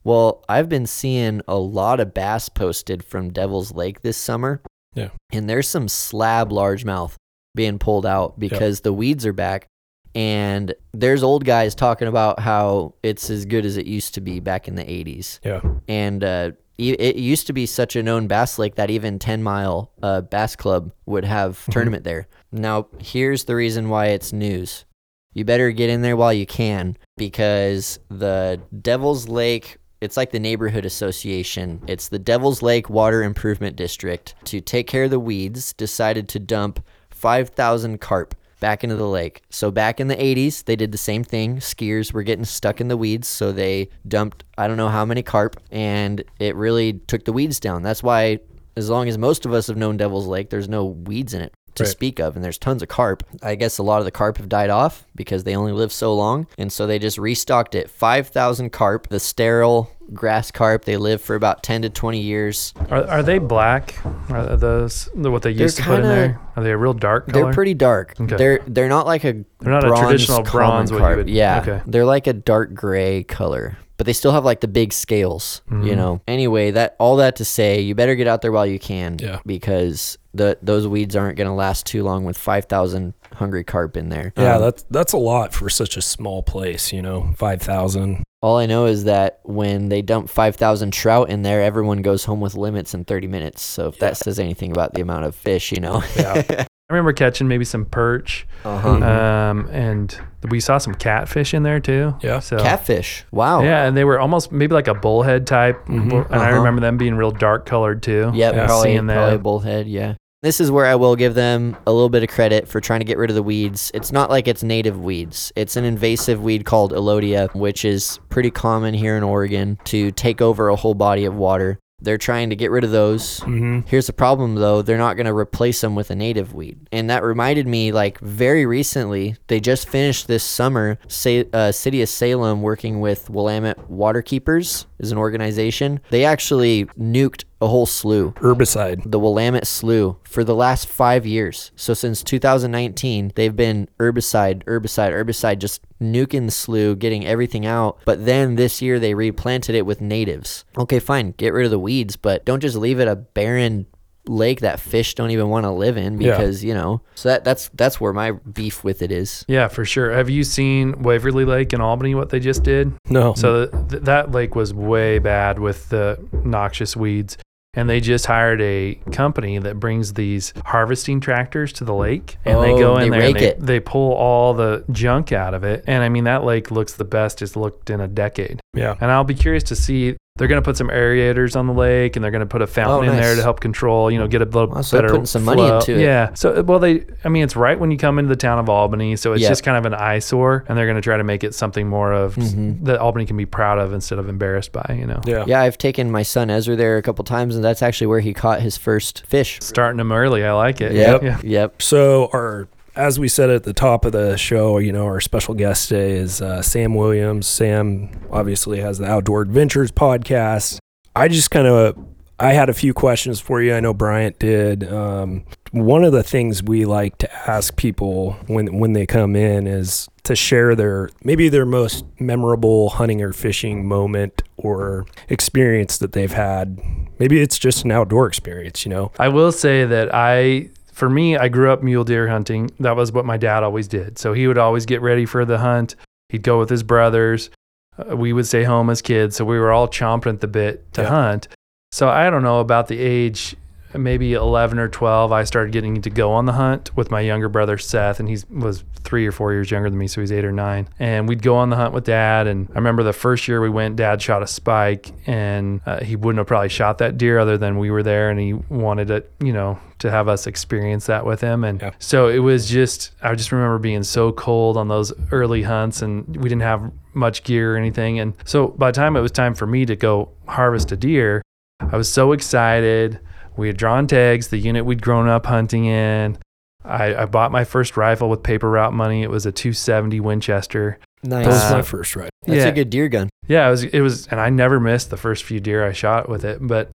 Well, 0.03 0.43
I've 0.49 0.69
been 0.69 0.87
seeing 0.87 1.41
a 1.47 1.55
lot 1.55 1.99
of 1.99 2.13
bass 2.13 2.49
posted 2.49 3.03
from 3.03 3.31
Devil's 3.31 3.73
Lake 3.73 4.01
this 4.01 4.17
summer. 4.17 4.61
Yeah. 4.95 5.09
And 5.31 5.49
there's 5.49 5.67
some 5.67 5.87
slab 5.87 6.49
largemouth 6.49 7.15
being 7.55 7.79
pulled 7.79 8.05
out 8.05 8.39
because 8.39 8.81
the 8.81 8.93
weeds 8.93 9.25
are 9.25 9.33
back. 9.33 9.67
And 10.15 10.75
there's 10.93 11.23
old 11.23 11.43
guys 11.43 11.73
talking 11.73 12.07
about 12.07 12.39
how 12.39 12.93
it's 13.01 13.29
as 13.29 13.45
good 13.45 13.65
as 13.65 13.77
it 13.77 13.87
used 13.87 14.13
to 14.13 14.21
be 14.21 14.39
back 14.39 14.67
in 14.67 14.75
the 14.75 14.83
80s. 14.83 15.39
Yeah. 15.43 15.61
And 15.87 16.23
uh, 16.23 16.51
it 16.91 17.15
used 17.15 17.47
to 17.47 17.53
be 17.53 17.65
such 17.65 17.95
a 17.95 18.03
known 18.03 18.27
bass 18.27 18.59
lake 18.59 18.75
that 18.75 18.89
even 18.89 19.19
10 19.19 19.43
Mile 19.43 19.91
uh, 20.01 20.21
Bass 20.21 20.55
Club 20.55 20.91
would 21.05 21.25
have 21.25 21.65
tournament 21.71 22.03
there. 22.03 22.27
Now, 22.51 22.87
here's 22.99 23.45
the 23.45 23.55
reason 23.55 23.89
why 23.89 24.07
it's 24.07 24.33
news. 24.33 24.85
You 25.33 25.45
better 25.45 25.71
get 25.71 25.89
in 25.89 26.01
there 26.01 26.15
while 26.15 26.33
you 26.33 26.45
can 26.45 26.95
because 27.17 27.99
the 28.09 28.61
Devil's 28.81 29.27
Lake, 29.27 29.77
it's 29.99 30.15
like 30.15 30.31
the 30.31 30.39
neighborhood 30.39 30.85
association. 30.85 31.81
It's 31.87 32.09
the 32.09 32.19
Devil's 32.19 32.61
Lake 32.61 32.89
Water 32.89 33.23
Improvement 33.23 33.75
District 33.75 34.35
to 34.45 34.61
take 34.61 34.85
care 34.85 35.05
of 35.05 35.09
the 35.11 35.19
weeds, 35.19 35.73
decided 35.73 36.29
to 36.29 36.39
dump 36.39 36.85
5,000 37.09 37.99
carp 37.99 38.35
back 38.63 38.83
into 38.83 38.95
the 38.95 39.07
lake. 39.07 39.41
So 39.49 39.71
back 39.71 39.99
in 39.99 40.07
the 40.07 40.15
80s, 40.15 40.63
they 40.63 40.77
did 40.77 40.93
the 40.93 40.97
same 40.97 41.23
thing. 41.23 41.57
Skiers 41.57 42.13
were 42.13 42.23
getting 42.23 42.45
stuck 42.45 42.79
in 42.79 42.87
the 42.87 42.95
weeds, 42.95 43.27
so 43.27 43.51
they 43.51 43.89
dumped 44.07 44.45
I 44.57 44.67
don't 44.67 44.77
know 44.77 44.87
how 44.87 45.03
many 45.05 45.21
carp 45.21 45.57
and 45.69 46.23
it 46.39 46.55
really 46.55 46.93
took 46.93 47.25
the 47.25 47.33
weeds 47.33 47.59
down. 47.59 47.83
That's 47.83 48.01
why 48.01 48.39
as 48.77 48.89
long 48.89 49.09
as 49.09 49.17
most 49.17 49.45
of 49.45 49.53
us 49.53 49.67
have 49.67 49.75
known 49.77 49.97
Devil's 49.97 50.27
Lake, 50.27 50.49
there's 50.49 50.69
no 50.69 50.85
weeds 50.85 51.33
in 51.33 51.41
it. 51.41 51.53
to 51.75 51.83
Right. 51.83 51.89
speak 51.91 52.19
of, 52.19 52.35
and 52.35 52.45
there's 52.45 52.59
tons 52.59 52.83
of 52.83 52.87
carp. 52.87 53.23
I 53.41 53.55
guess 53.55 53.79
a 53.79 53.83
lot 53.83 53.97
of 53.97 54.05
the 54.05 54.11
carp 54.11 54.37
have 54.37 54.47
died 54.47 54.69
off 54.69 55.07
because 55.15 55.43
they 55.43 55.55
only 55.55 55.71
live 55.71 55.91
so 55.91 56.13
long, 56.15 56.45
and 56.57 56.71
so 56.71 56.85
they 56.85 56.99
just 56.99 57.17
restocked 57.17 57.73
it. 57.73 57.89
Five 57.89 58.27
thousand 58.27 58.69
carp, 58.71 59.07
the 59.09 59.19
sterile 59.19 59.89
grass 60.13 60.51
carp. 60.51 60.85
They 60.85 60.97
live 60.97 61.21
for 61.21 61.35
about 61.35 61.63
ten 61.63 61.81
to 61.83 61.89
twenty 61.89 62.19
years. 62.21 62.73
Are, 62.89 63.05
are 63.07 63.23
they 63.23 63.37
black? 63.39 63.95
Are 64.29 64.55
those 64.57 65.09
the- 65.15 65.29
what 65.31 65.41
they 65.43 65.51
used 65.51 65.77
to 65.77 65.83
put 65.83 65.95
in 65.99 66.01
kinda- 66.01 66.15
there? 66.15 66.39
Are 66.55 66.63
they 66.63 66.71
a 66.71 66.77
real 66.77 66.93
dark 66.93 67.27
color? 67.27 67.45
They're 67.45 67.53
pretty 67.53 67.73
dark. 67.73 68.13
Okay. 68.19 68.35
They're 68.35 68.59
they're 68.67 68.89
not 68.89 69.05
like 69.05 69.23
a 69.23 69.33
They're 69.59 69.71
not 69.71 69.83
a 69.83 69.95
traditional 69.95 70.43
bronze 70.43 70.91
you 70.91 70.99
would- 70.99 71.29
yeah, 71.29 71.61
okay. 71.61 71.81
they're 71.87 72.05
like 72.05 72.27
a 72.27 72.33
dark 72.33 72.73
gray 72.73 73.23
color, 73.23 73.77
but 73.97 74.05
they 74.05 74.13
still 74.13 74.31
have 74.33 74.45
like 74.45 74.61
the 74.61 74.67
big 74.67 74.93
scales. 74.93 75.61
You 75.71 75.77
Mhm. 75.77 75.95
know. 75.97 76.21
Anyway, 76.27 76.71
that 76.71 76.95
all 76.99 77.15
that 77.17 77.35
to 77.37 77.45
say, 77.45 77.79
you 77.81 77.95
better 77.95 78.15
get 78.15 78.27
out 78.27 78.41
there 78.41 78.51
while 78.51 78.65
you 78.67 78.79
can. 78.79 79.17
Yeah. 79.19 79.39
Because 79.45 80.17
the 80.33 80.57
those 80.61 80.87
weeds 80.87 81.15
aren't 81.15 81.37
going 81.37 81.47
to 81.47 81.53
last 81.53 81.85
too 81.85 82.03
long 82.03 82.23
with 82.25 82.37
five 82.37 82.65
thousand 82.65 83.13
hungry 83.35 83.63
carp 83.63 83.97
in 83.97 84.09
there. 84.09 84.33
Yeah, 84.37 84.55
Um, 84.55 84.61
that's 84.61 84.83
that's 84.89 85.13
a 85.13 85.17
lot 85.17 85.53
for 85.53 85.69
such 85.69 85.97
a 85.97 86.01
small 86.01 86.43
place. 86.43 86.91
You 86.93 87.01
know, 87.01 87.33
five 87.37 87.61
thousand. 87.61 88.23
all 88.41 88.57
I 88.57 88.65
know 88.65 88.85
is 88.85 89.03
that 89.05 89.39
when 89.43 89.89
they 89.89 90.01
dump 90.01 90.29
five 90.29 90.55
thousand 90.55 90.91
trout 90.91 91.29
in 91.29 91.41
there, 91.43 91.61
everyone 91.61 92.01
goes 92.01 92.25
home 92.25 92.41
with 92.41 92.55
limits 92.55 92.93
in 92.93 93.05
thirty 93.05 93.27
minutes. 93.27 93.61
So 93.61 93.87
if 93.87 93.99
that 93.99 94.17
says 94.17 94.39
anything 94.39 94.71
about 94.71 94.93
the 94.93 95.01
amount 95.01 95.25
of 95.25 95.35
fish, 95.35 95.71
you 95.71 95.79
know. 95.79 96.03
Yeah. 96.15 96.65
I 96.89 96.93
remember 96.93 97.13
catching 97.13 97.47
maybe 97.47 97.63
some 97.65 97.85
perch, 97.85 98.45
uh-huh. 98.65 98.87
Mhm. 98.97 99.03
um, 99.03 99.69
and 99.71 100.15
we 100.49 100.59
saw 100.59 100.77
some 100.77 100.93
catfish 100.93 101.53
in 101.53 101.63
there 101.63 101.79
too. 101.79 102.13
Yeah. 102.21 102.39
So 102.39 102.57
Catfish. 102.59 103.23
Wow. 103.31 103.63
Yeah, 103.63 103.85
and 103.85 103.95
they 103.97 104.03
were 104.03 104.19
almost 104.19 104.51
maybe 104.51 104.75
like 104.75 104.87
a 104.89 104.93
bullhead 104.93 105.47
type, 105.47 105.87
Mhm. 105.87 106.25
and 106.25 106.35
I 106.35 106.49
Uh-huh. 106.49 106.57
remember 106.57 106.81
them 106.81 106.97
being 106.97 107.15
real 107.15 107.31
dark 107.31 107.65
colored 107.65 108.03
too. 108.03 108.31
Yep, 108.35 108.53
Yeah, 108.55 108.65
probably, 108.67 108.91
seeing 108.91 109.07
probably 109.07 109.37
bullhead, 109.37 109.87
yeah. 109.87 110.15
This 110.43 110.59
is 110.59 110.69
where 110.69 110.85
I 110.85 110.95
will 110.95 111.15
give 111.15 111.35
them 111.35 111.77
a 111.87 111.93
little 111.93 112.09
bit 112.09 112.21
of 112.21 112.27
credit 112.27 112.67
for 112.67 112.81
trying 112.81 112.99
to 112.99 113.05
get 113.05 113.17
rid 113.17 113.29
of 113.29 113.35
the 113.37 113.41
weeds. 113.41 113.89
It's 113.93 114.11
not 114.11 114.29
like 114.29 114.45
it's 114.45 114.61
native 114.61 114.99
weeds. 114.99 115.53
It's 115.55 115.77
an 115.77 115.85
invasive 115.85 116.43
weed 116.43 116.65
called 116.65 116.91
Elodea, 116.91 117.47
which 117.53 117.85
is 117.85 118.19
pretty 118.27 118.51
common 118.51 118.93
here 118.93 119.15
in 119.15 119.23
Oregon 119.23 119.79
to 119.85 120.11
take 120.11 120.41
over 120.41 120.67
a 120.67 120.75
whole 120.75 120.95
body 120.95 121.23
of 121.23 121.33
water. 121.33 121.79
They're 122.01 122.17
trying 122.17 122.49
to 122.49 122.57
get 122.57 122.71
rid 122.71 122.83
of 122.83 122.91
those. 122.91 123.39
hmm 123.39 123.79
Here's 123.85 124.07
the 124.07 124.11
problem 124.11 124.55
though, 124.55 124.81
they're 124.81 124.97
not 124.97 125.15
going 125.15 125.27
to 125.27 125.33
replace 125.33 125.79
them 125.79 125.95
with 125.95 126.11
a 126.11 126.15
native 126.15 126.53
weed. 126.53 126.89
And 126.91 127.09
that 127.09 127.23
reminded 127.23 127.65
me 127.65 127.93
like 127.93 128.19
very 128.19 128.65
recently, 128.65 129.37
they 129.47 129.61
just 129.61 129.87
finished 129.87 130.27
this 130.27 130.43
summer, 130.43 130.99
Sa- 131.07 131.43
uh, 131.53 131.71
City 131.71 132.01
of 132.01 132.09
Salem 132.09 132.61
working 132.61 132.99
with 132.99 133.29
Willamette 133.29 133.89
Waterkeepers 133.89 134.87
is 135.03 135.11
an 135.11 135.17
organization. 135.17 135.99
They 136.09 136.25
actually 136.25 136.85
nuked 136.97 137.43
a 137.61 137.67
whole 137.67 137.85
slough 137.85 138.33
Herbicide. 138.35 139.09
the 139.09 139.19
Willamette 139.19 139.67
Slough 139.67 140.17
for 140.23 140.43
the 140.43 140.55
last 140.55 140.87
five 140.87 141.25
years. 141.25 141.71
So 141.75 141.93
since 141.93 142.23
2019, 142.23 143.31
they've 143.35 143.55
been 143.55 143.87
herbicide, 143.99 144.63
herbicide, 144.65 145.11
herbicide, 145.13 145.59
just 145.59 145.81
nuking 146.01 146.45
the 146.45 146.51
slough, 146.51 146.99
getting 146.99 147.25
everything 147.25 147.65
out. 147.65 147.99
But 148.05 148.25
then 148.25 148.55
this 148.55 148.81
year 148.81 148.99
they 148.99 149.13
replanted 149.13 149.75
it 149.75 149.85
with 149.85 150.01
natives. 150.01 150.65
Okay, 150.77 150.99
fine, 150.99 151.31
get 151.37 151.53
rid 151.53 151.65
of 151.65 151.71
the 151.71 151.79
weeds, 151.79 152.15
but 152.17 152.43
don't 152.43 152.59
just 152.59 152.75
leave 152.75 152.99
it 152.99 153.07
a 153.07 153.15
barren 153.15 153.85
lake 154.27 154.61
that 154.61 154.79
fish 154.79 155.15
don't 155.15 155.31
even 155.31 155.49
want 155.49 155.65
to 155.65 155.71
live 155.71 155.97
in 155.97 156.19
Yeah. 156.21 156.31
because 156.37 156.63
you 156.63 156.73
know. 156.73 157.01
So 157.15 157.29
that 157.29 157.43
that's 157.43 157.69
that's 157.73 157.99
where 157.99 158.13
my 158.13 158.31
beef 158.31 158.83
with 158.83 159.01
it 159.01 159.11
is. 159.11 159.43
Yeah, 159.47 159.67
for 159.67 159.83
sure. 159.85 160.11
Have 160.11 160.29
you 160.29 160.43
seen 160.43 161.01
Waverly 161.01 161.45
Lake 161.45 161.73
in 161.73 161.81
Albany? 161.81 162.15
What 162.15 162.29
they 162.29 162.39
just 162.39 162.63
did? 162.63 162.93
No. 163.09 163.33
So 163.33 163.65
th- 163.67 164.03
that 164.03 164.31
lake 164.31 164.55
was 164.55 164.73
way 164.73 165.19
bad 165.19 165.59
with 165.59 165.89
the 165.89 166.17
noxious 166.43 166.95
weeds. 166.95 167.37
And 167.75 167.89
they 167.89 168.01
just 168.01 168.27
hired 168.27 168.61
a 168.61 168.99
company 169.11 169.57
that 169.57 169.79
brings 169.79 170.13
these 170.13 170.53
harvesting 170.63 171.19
tractors 171.19 171.73
to 171.73 171.83
the 171.83 171.93
lake, 171.95 172.37
and 172.45 172.61
they 172.61 172.71
Oh, 172.71 172.77
go 172.77 172.97
in 172.97 173.09
they 173.09 173.17
there 173.17 173.27
and 173.29 173.35
they, 173.35 173.47
it. 173.47 173.59
they 173.59 173.79
pull 173.79 174.13
all 174.13 174.53
the 174.53 174.83
junk 174.91 175.31
out 175.31 175.55
of 175.55 175.63
it. 175.63 175.83
And 175.87 176.03
I 176.03 176.09
mean, 176.09 176.25
that 176.25 176.43
lake 176.43 176.69
looks 176.69 176.93
the 176.93 177.03
best 177.03 177.41
it's 177.41 177.55
looked 177.55 177.89
in 177.89 177.99
a 177.99 178.07
decade. 178.07 178.59
yeah. 178.75 178.93
And 179.01 179.09
I'll 179.09 179.23
be 179.23 179.33
curious 179.33 179.63
to 179.63 179.75
see. 179.75 180.15
They're 180.37 180.47
going 180.47 180.59
to 180.59 180.65
put 180.65 180.77
some 180.77 180.87
aerators 180.89 181.55
on 181.55 181.67
the 181.67 181.73
lake, 181.73 182.15
and 182.15 182.23
they're 182.23 182.31
going 182.31 182.39
to 182.39 182.47
put 182.47 182.63
a 182.63 182.67
fountain 182.67 183.07
in 183.11 183.15
there 183.17 183.33
Oh, 183.33 183.35
to 183.35 183.43
help 183.43 183.59
control. 183.59 184.09
You 184.09 184.17
know, 184.17 184.27
get 184.27 184.41
a 184.41 184.45
little 184.45 184.67
Wow, 184.67 184.81
so 184.81 184.97
better 184.97 185.09
putting 185.09 185.27
some 185.27 185.43
money 185.45 185.61
into 185.61 185.93
it. 185.93 186.01
Yeah. 186.01 186.33
So 186.33 186.63
well, 186.63 186.79
they. 186.79 187.05
I 187.23 187.29
mean, 187.29 187.43
it's 187.43 187.55
right 187.55 187.79
when 187.79 187.91
you 187.91 187.97
come 187.99 188.17
into 188.17 188.29
the 188.29 188.35
town 188.35 188.57
of 188.57 188.67
Albany, 188.67 189.15
so 189.15 189.33
it's 189.33 189.43
Yep. 189.43 189.51
just 189.51 189.63
kind 189.63 189.77
of 189.77 189.85
an 189.85 189.93
eyesore, 189.93 190.65
and 190.67 190.75
they're 190.75 190.87
going 190.87 190.95
to 190.95 191.03
try 191.03 191.17
to 191.17 191.23
make 191.23 191.43
it 191.43 191.53
something 191.53 191.87
more 191.87 192.11
of 192.11 192.33
Mhm. 192.33 192.83
that 192.85 192.97
Albany 192.99 193.27
can 193.27 193.37
be 193.37 193.45
proud 193.45 193.77
of 193.77 193.93
instead 193.93 194.17
of 194.17 194.27
embarrassed 194.27 194.71
by. 194.71 194.95
You 194.97 195.05
know, 195.05 195.21
Yeah. 195.23 195.43
Yeah, 195.45 195.61
I've 195.61 195.77
taken 195.77 196.09
my 196.09 196.23
son 196.23 196.49
Ezra 196.49 196.75
there 196.75 196.97
a 196.97 197.03
couple 197.03 197.23
times, 197.25 197.55
and 197.55 197.63
that's 197.63 197.83
actually 197.83 198.07
where 198.07 198.19
he 198.21 198.33
caught 198.33 198.59
his 198.61 198.75
first 198.75 199.23
fish. 199.27 199.59
starting 199.61 199.97
them 199.99 200.11
early. 200.11 200.43
I 200.43 200.53
like 200.53 200.81
it. 200.81 200.93
Yep. 200.93 201.21
Yeah. 201.21 201.37
Yep. 201.43 201.81
So 201.83 202.31
our 202.33 202.67
as 202.95 203.19
we 203.19 203.27
said 203.27 203.49
at 203.49 203.63
the 203.63 203.73
top 203.73 204.05
of 204.05 204.11
the 204.11 204.37
show, 204.37 204.77
you 204.77 204.91
know, 204.91 205.05
our 205.05 205.19
special 205.19 205.53
guest 205.53 205.89
today 205.89 206.13
is 206.13 206.41
uh, 206.41 206.61
Sam 206.61 206.93
Williams. 206.95 207.47
Sam 207.47 208.09
obviously 208.31 208.79
has 208.81 208.99
the 208.99 209.05
Outdoor 209.05 209.41
Adventures 209.41 209.91
podcast. 209.91 210.77
I 211.15 211.27
just 211.27 211.51
kind 211.51 211.67
of 211.67 211.97
I 212.39 212.53
had 212.53 212.69
a 212.69 212.73
few 212.73 212.93
questions 212.93 213.39
for 213.39 213.61
you. 213.61 213.73
I 213.73 213.79
know 213.79 213.93
Bryant 213.93 214.39
did. 214.39 214.91
Um, 214.91 215.45
one 215.71 216.03
of 216.03 216.11
the 216.11 216.23
things 216.23 216.61
we 216.61 216.85
like 216.85 217.17
to 217.19 217.49
ask 217.49 217.75
people 217.75 218.33
when 218.47 218.79
when 218.79 218.93
they 218.93 219.05
come 219.05 219.35
in 219.35 219.65
is 219.65 220.07
to 220.23 220.35
share 220.35 220.75
their 220.75 221.09
maybe 221.23 221.49
their 221.49 221.65
most 221.65 222.05
memorable 222.19 222.89
hunting 222.89 223.21
or 223.21 223.33
fishing 223.33 223.87
moment 223.87 224.41
or 224.57 225.05
experience 225.29 225.97
that 225.97 226.13
they've 226.13 226.31
had. 226.31 226.79
Maybe 227.19 227.39
it's 227.41 227.59
just 227.59 227.85
an 227.85 227.91
outdoor 227.91 228.27
experience, 228.27 228.85
you 228.85 228.89
know. 228.89 229.11
I 229.19 229.27
will 229.27 229.51
say 229.51 229.85
that 229.85 230.13
I, 230.13 230.69
for 230.93 231.09
me, 231.09 231.35
I 231.37 231.49
grew 231.49 231.71
up 231.71 231.83
mule 231.83 232.03
deer 232.03 232.27
hunting. 232.27 232.71
That 232.79 232.95
was 232.95 233.11
what 233.11 233.25
my 233.25 233.37
dad 233.37 233.63
always 233.63 233.87
did. 233.87 234.17
So 234.17 234.33
he 234.33 234.47
would 234.47 234.57
always 234.57 234.85
get 234.85 235.01
ready 235.01 235.25
for 235.25 235.43
the 235.45 235.57
hunt. 235.57 235.95
He'd 236.29 236.43
go 236.43 236.59
with 236.59 236.69
his 236.69 236.83
brothers. 236.83 237.49
Uh, 237.97 238.15
we 238.15 238.31
would 238.33 238.47
stay 238.47 238.63
home 238.63 238.89
as 238.89 239.01
kids. 239.01 239.35
So 239.35 239.45
we 239.45 239.59
were 239.59 239.71
all 239.71 239.87
chomping 239.87 240.33
at 240.33 240.41
the 240.41 240.47
bit 240.47 240.91
to 240.93 241.01
Yeah. 241.01 241.09
hunt. 241.09 241.47
So 241.91 242.09
I 242.09 242.29
don't 242.29 242.41
know 242.43 242.59
about 242.59 242.87
the 242.87 242.97
age, 242.99 243.55
maybe 243.93 244.33
11 244.33 244.79
or 244.79 244.87
12, 244.87 245.31
I 245.31 245.43
started 245.43 245.71
getting 245.71 246.01
to 246.01 246.09
go 246.09 246.31
on 246.31 246.45
the 246.47 246.53
hunt 246.53 246.89
with 246.95 247.11
my 247.11 247.19
younger 247.21 247.47
brother 247.49 247.77
Seth, 247.77 248.19
and 248.19 248.27
he 248.27 248.37
was 248.49 248.83
three 249.03 249.27
or 249.27 249.31
four 249.31 249.53
years 249.53 249.69
younger 249.69 249.91
than 249.91 249.99
me, 249.99 250.07
so 250.07 250.19
he's 250.21 250.31
eight 250.31 250.43
or 250.45 250.51
nine. 250.51 250.87
And 250.97 251.29
we'd 251.29 251.43
go 251.43 251.55
on 251.55 251.69
the 251.69 251.75
hunt 251.75 251.93
with 251.93 252.05
dad. 252.05 252.47
And 252.47 252.67
I 252.71 252.75
remember 252.79 253.03
the 253.03 253.13
first 253.13 253.47
year 253.47 253.61
we 253.61 253.69
went, 253.69 253.95
dad 253.95 254.19
shot 254.23 254.41
a 254.41 254.47
spike, 254.47 255.11
and 255.27 255.81
uh, 255.85 256.03
he 256.03 256.15
wouldn't 256.15 256.39
have 256.39 256.47
probably 256.47 256.69
shot 256.69 256.97
that 256.97 257.19
deer 257.19 257.37
other 257.37 257.57
than 257.59 257.77
we 257.77 257.91
were 257.91 258.01
there, 258.01 258.31
and 258.31 258.39
he 258.39 258.53
wanted 258.53 259.11
it, 259.11 259.31
you 259.39 259.53
know, 259.53 259.77
to 260.03 260.11
have 260.11 260.27
us 260.27 260.45
experience 260.47 261.07
that 261.07 261.25
with 261.25 261.41
him. 261.41 261.63
And 261.63 261.81
Yeah. 261.81 261.91
so 261.99 262.27
it 262.29 262.39
was 262.39 262.69
just, 262.69 263.11
I 263.21 263.33
just 263.35 263.51
remember 263.51 263.79
being 263.79 264.03
so 264.03 264.31
cold 264.31 264.77
on 264.77 264.87
those 264.87 265.11
early 265.31 265.63
hunts, 265.63 266.01
and 266.01 266.27
we 266.37 266.47
didn't 266.49 266.61
have 266.61 266.91
much 267.13 267.43
gear 267.43 267.73
or 267.73 267.77
anything. 267.77 268.19
And 268.19 268.33
so 268.45 268.67
by 268.67 268.91
the 268.91 268.95
time 268.95 269.15
it 269.17 269.21
was 269.21 269.31
time 269.31 269.53
for 269.55 269.65
me 269.67 269.85
to 269.85 269.95
go 269.95 270.29
harvest 270.47 270.91
a 270.91 270.95
deer, 270.95 271.41
I 271.79 271.97
was 271.97 272.09
so 272.11 272.31
excited. 272.31 273.19
We 273.57 273.67
had 273.67 273.77
drawn 273.77 274.07
tags, 274.07 274.47
the 274.47 274.57
unit 274.57 274.85
we'd 274.85 275.01
grown 275.01 275.27
up 275.27 275.45
hunting 275.45 275.85
in. 275.85 276.37
I, 276.85 277.15
I 277.15 277.25
bought 277.25 277.51
my 277.51 277.63
first 277.63 277.95
rifle 277.97 278.29
with 278.29 278.43
paper 278.43 278.69
route 278.69 278.93
money. 278.93 279.23
It 279.23 279.29
was 279.29 279.45
a 279.45 279.51
270 279.51 280.19
Winchester. 280.19 280.99
Nice. 281.23 281.45
That 281.45 281.51
was 281.53 281.63
Uh, 281.71 281.75
my 281.77 281.81
first 281.81 282.15
ride. 282.15 282.29
That's 282.45 282.57
yeah. 282.59 282.67
a 282.67 282.71
good 282.73 282.89
deer 282.89 283.07
gun. 283.07 283.29
Yeah, 283.47 283.67
it 283.67 283.71
was 283.71 283.83
it 283.85 284.01
was 284.01 284.27
and 284.27 284.39
I 284.41 284.49
never 284.49 284.79
missed 284.81 285.09
the 285.09 285.15
first 285.17 285.43
few 285.45 285.61
deer 285.61 285.87
I 285.87 285.93
shot 285.93 286.27
with 286.27 286.43
it. 286.43 286.57
But 286.61 286.89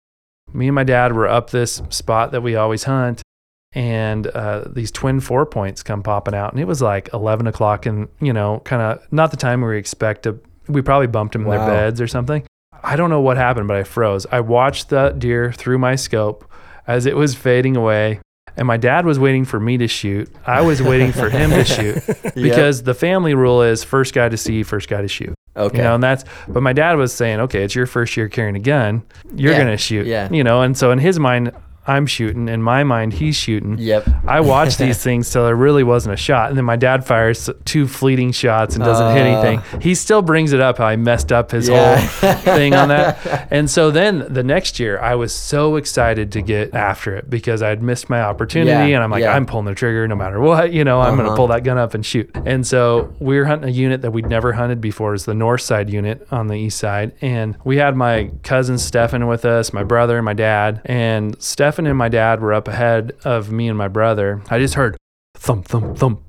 me 0.52 0.68
and 0.68 0.74
my 0.74 0.84
dad 0.84 1.12
were 1.12 1.28
up 1.28 1.50
this 1.50 1.82
spot 1.90 2.32
that 2.32 2.40
we 2.42 2.56
always 2.56 2.84
hunt 2.84 3.22
and 3.72 4.26
uh, 4.28 4.64
these 4.72 4.90
twin 4.90 5.20
four 5.20 5.44
points 5.44 5.82
come 5.82 6.02
popping 6.02 6.34
out 6.34 6.52
and 6.52 6.60
it 6.60 6.64
was 6.66 6.80
like 6.80 7.10
11 7.12 7.46
o'clock 7.46 7.84
and 7.86 8.08
you 8.20 8.32
know 8.32 8.60
kind 8.64 8.80
of 8.80 9.00
not 9.12 9.30
the 9.30 9.36
time 9.36 9.60
we 9.60 9.76
expect 9.76 10.22
to 10.22 10.38
we 10.68 10.80
probably 10.82 11.06
bumped 11.06 11.32
them 11.34 11.42
in 11.42 11.48
Wow. 11.48 11.66
their 11.66 11.74
beds 11.74 12.00
or 12.00 12.06
something. 12.06 12.42
I 12.82 12.96
don't 12.96 13.10
know 13.10 13.20
what 13.20 13.36
happened 13.36 13.68
but 13.68 13.76
i 13.76 13.82
froze. 13.84 14.26
I 14.30 14.40
watched 14.40 14.88
the 14.88 15.10
deer 15.10 15.52
through 15.52 15.78
my 15.78 15.96
scope 15.96 16.50
as 16.86 17.04
it 17.06 17.16
was 17.16 17.34
fading 17.34 17.76
away 17.76 18.20
and 18.56 18.66
my 18.66 18.76
dad 18.76 19.04
was 19.06 19.18
waiting 19.18 19.44
for 19.44 19.60
me 19.60 19.76
to 19.78 19.86
shoot. 19.86 20.30
I 20.46 20.62
was 20.62 20.82
waiting 20.82 21.12
for 21.12 21.28
him 21.30 21.50
to 21.50 21.64
shoot 21.76 22.02
because 22.34 22.82
the 22.82 22.94
family 22.94 23.34
rule 23.34 23.62
is 23.62 23.84
first 23.84 24.14
guy 24.14 24.28
to 24.28 24.36
see 24.36 24.62
first 24.62 24.88
guy 24.88 25.02
to 25.02 25.08
shoot 25.08 25.34
okay. 25.58 25.78
you 25.78 25.82
know, 25.84 25.94
and 25.94 26.02
that's, 26.02 26.24
but 26.48 26.62
my 26.62 26.72
dad 26.72 26.94
was 26.96 27.12
saying, 27.12 27.40
okay, 27.40 27.64
it's 27.64 27.74
your 27.74 27.86
first 27.86 28.16
year 28.16 28.28
carrying 28.28 28.56
a 28.56 28.60
gun. 28.60 29.02
You're 29.34 29.52
Yeah, 29.52 29.58
going 29.58 29.70
to 29.70 29.76
shoot, 29.76 30.06
yeah. 30.06 30.30
you 30.32 30.42
know, 30.44 30.62
and 30.62 30.76
so 30.76 30.90
in 30.90 30.98
his 30.98 31.18
mind, 31.18 31.52
I'm 31.88 32.06
shooting. 32.06 32.48
In 32.48 32.62
my 32.62 32.84
mind, 32.84 33.14
he's 33.14 33.34
shooting. 33.36 33.76
Yep. 33.78 34.06
I 34.26 34.40
watched 34.40 34.78
these 34.86 35.02
things 35.02 35.30
till 35.30 35.44
there 35.44 35.56
really 35.56 35.82
wasn't 35.84 36.14
a 36.14 36.16
shot. 36.16 36.50
And 36.50 36.58
then 36.58 36.64
my 36.64 36.76
dad 36.76 37.04
fires 37.06 37.48
two 37.64 37.88
fleeting 37.88 38.32
shots 38.32 38.74
and 38.76 38.84
doesn't 38.84 39.16
hit 39.16 39.22
Uh. 39.22 39.30
anything. 39.38 39.80
He 39.80 39.94
still 39.94 40.22
brings 40.22 40.52
it 40.52 40.60
up 40.60 40.78
how 40.78 40.86
I 40.86 40.96
messed 40.96 41.32
up 41.32 41.50
his 41.50 41.68
Yeah. 41.68 41.96
whole 41.96 42.32
thing 42.34 42.74
on 42.74 42.88
that. 42.88 43.48
And 43.50 43.70
so 43.70 43.90
then 43.90 44.26
the 44.28 44.42
next 44.42 44.78
year, 44.78 44.98
I 45.00 45.14
was 45.14 45.32
so 45.34 45.76
excited 45.76 46.32
to 46.32 46.42
get 46.42 46.74
after 46.74 47.16
it 47.16 47.30
because 47.30 47.62
I'd 47.62 47.82
missed 47.82 48.10
my 48.10 48.20
opportunity. 48.20 48.90
Yeah, 48.90 48.96
and 48.96 49.04
I'm 49.04 49.10
like, 49.10 49.22
yeah. 49.22 49.32
I'm 49.34 49.46
pulling 49.46 49.64
the 49.66 49.74
trigger 49.74 50.06
no 50.06 50.14
matter 50.16 50.38
what. 50.40 50.72
You 50.72 50.84
know, 50.84 51.00
I'm 51.00 51.14
going 51.16 51.20
Uh-huh. 51.26 51.30
to 51.30 51.36
pull 51.36 51.46
that 51.48 51.64
gun 51.64 51.78
up 51.78 51.94
and 51.94 52.04
shoot. 52.04 52.30
And 52.44 52.66
so 52.66 53.12
we 53.20 53.38
were 53.38 53.46
hunting 53.46 53.68
a 53.68 53.72
unit 53.72 54.02
that 54.02 54.10
we'd 54.10 54.28
never 54.28 54.52
hunted 54.52 54.80
before. 54.80 55.14
It's 55.14 55.24
the 55.24 55.34
north 55.34 55.62
side 55.62 55.88
unit 55.88 56.26
on 56.30 56.48
the 56.48 56.54
east 56.56 56.78
side. 56.78 57.12
And 57.22 57.56
we 57.64 57.78
had 57.78 57.96
my 57.96 58.30
cousin 58.42 58.76
Stefan 58.78 59.26
with 59.26 59.44
us, 59.44 59.72
my 59.72 59.82
brother, 59.84 60.16
and 60.18 60.24
my 60.24 60.34
dad. 60.34 60.82
And 60.84 61.40
Stefan 61.40 61.77
And 61.86 61.96
my 61.98 62.08
dad 62.08 62.40
were 62.40 62.52
up 62.52 62.68
ahead 62.68 63.12
of 63.24 63.50
me 63.52 63.68
and 63.68 63.76
my 63.78 63.88
brother. 63.88 64.42
I 64.50 64.58
just 64.58 64.74
heard 64.74 64.96
thump, 65.36 65.66
thump, 65.66 65.96
thump. 65.98 66.22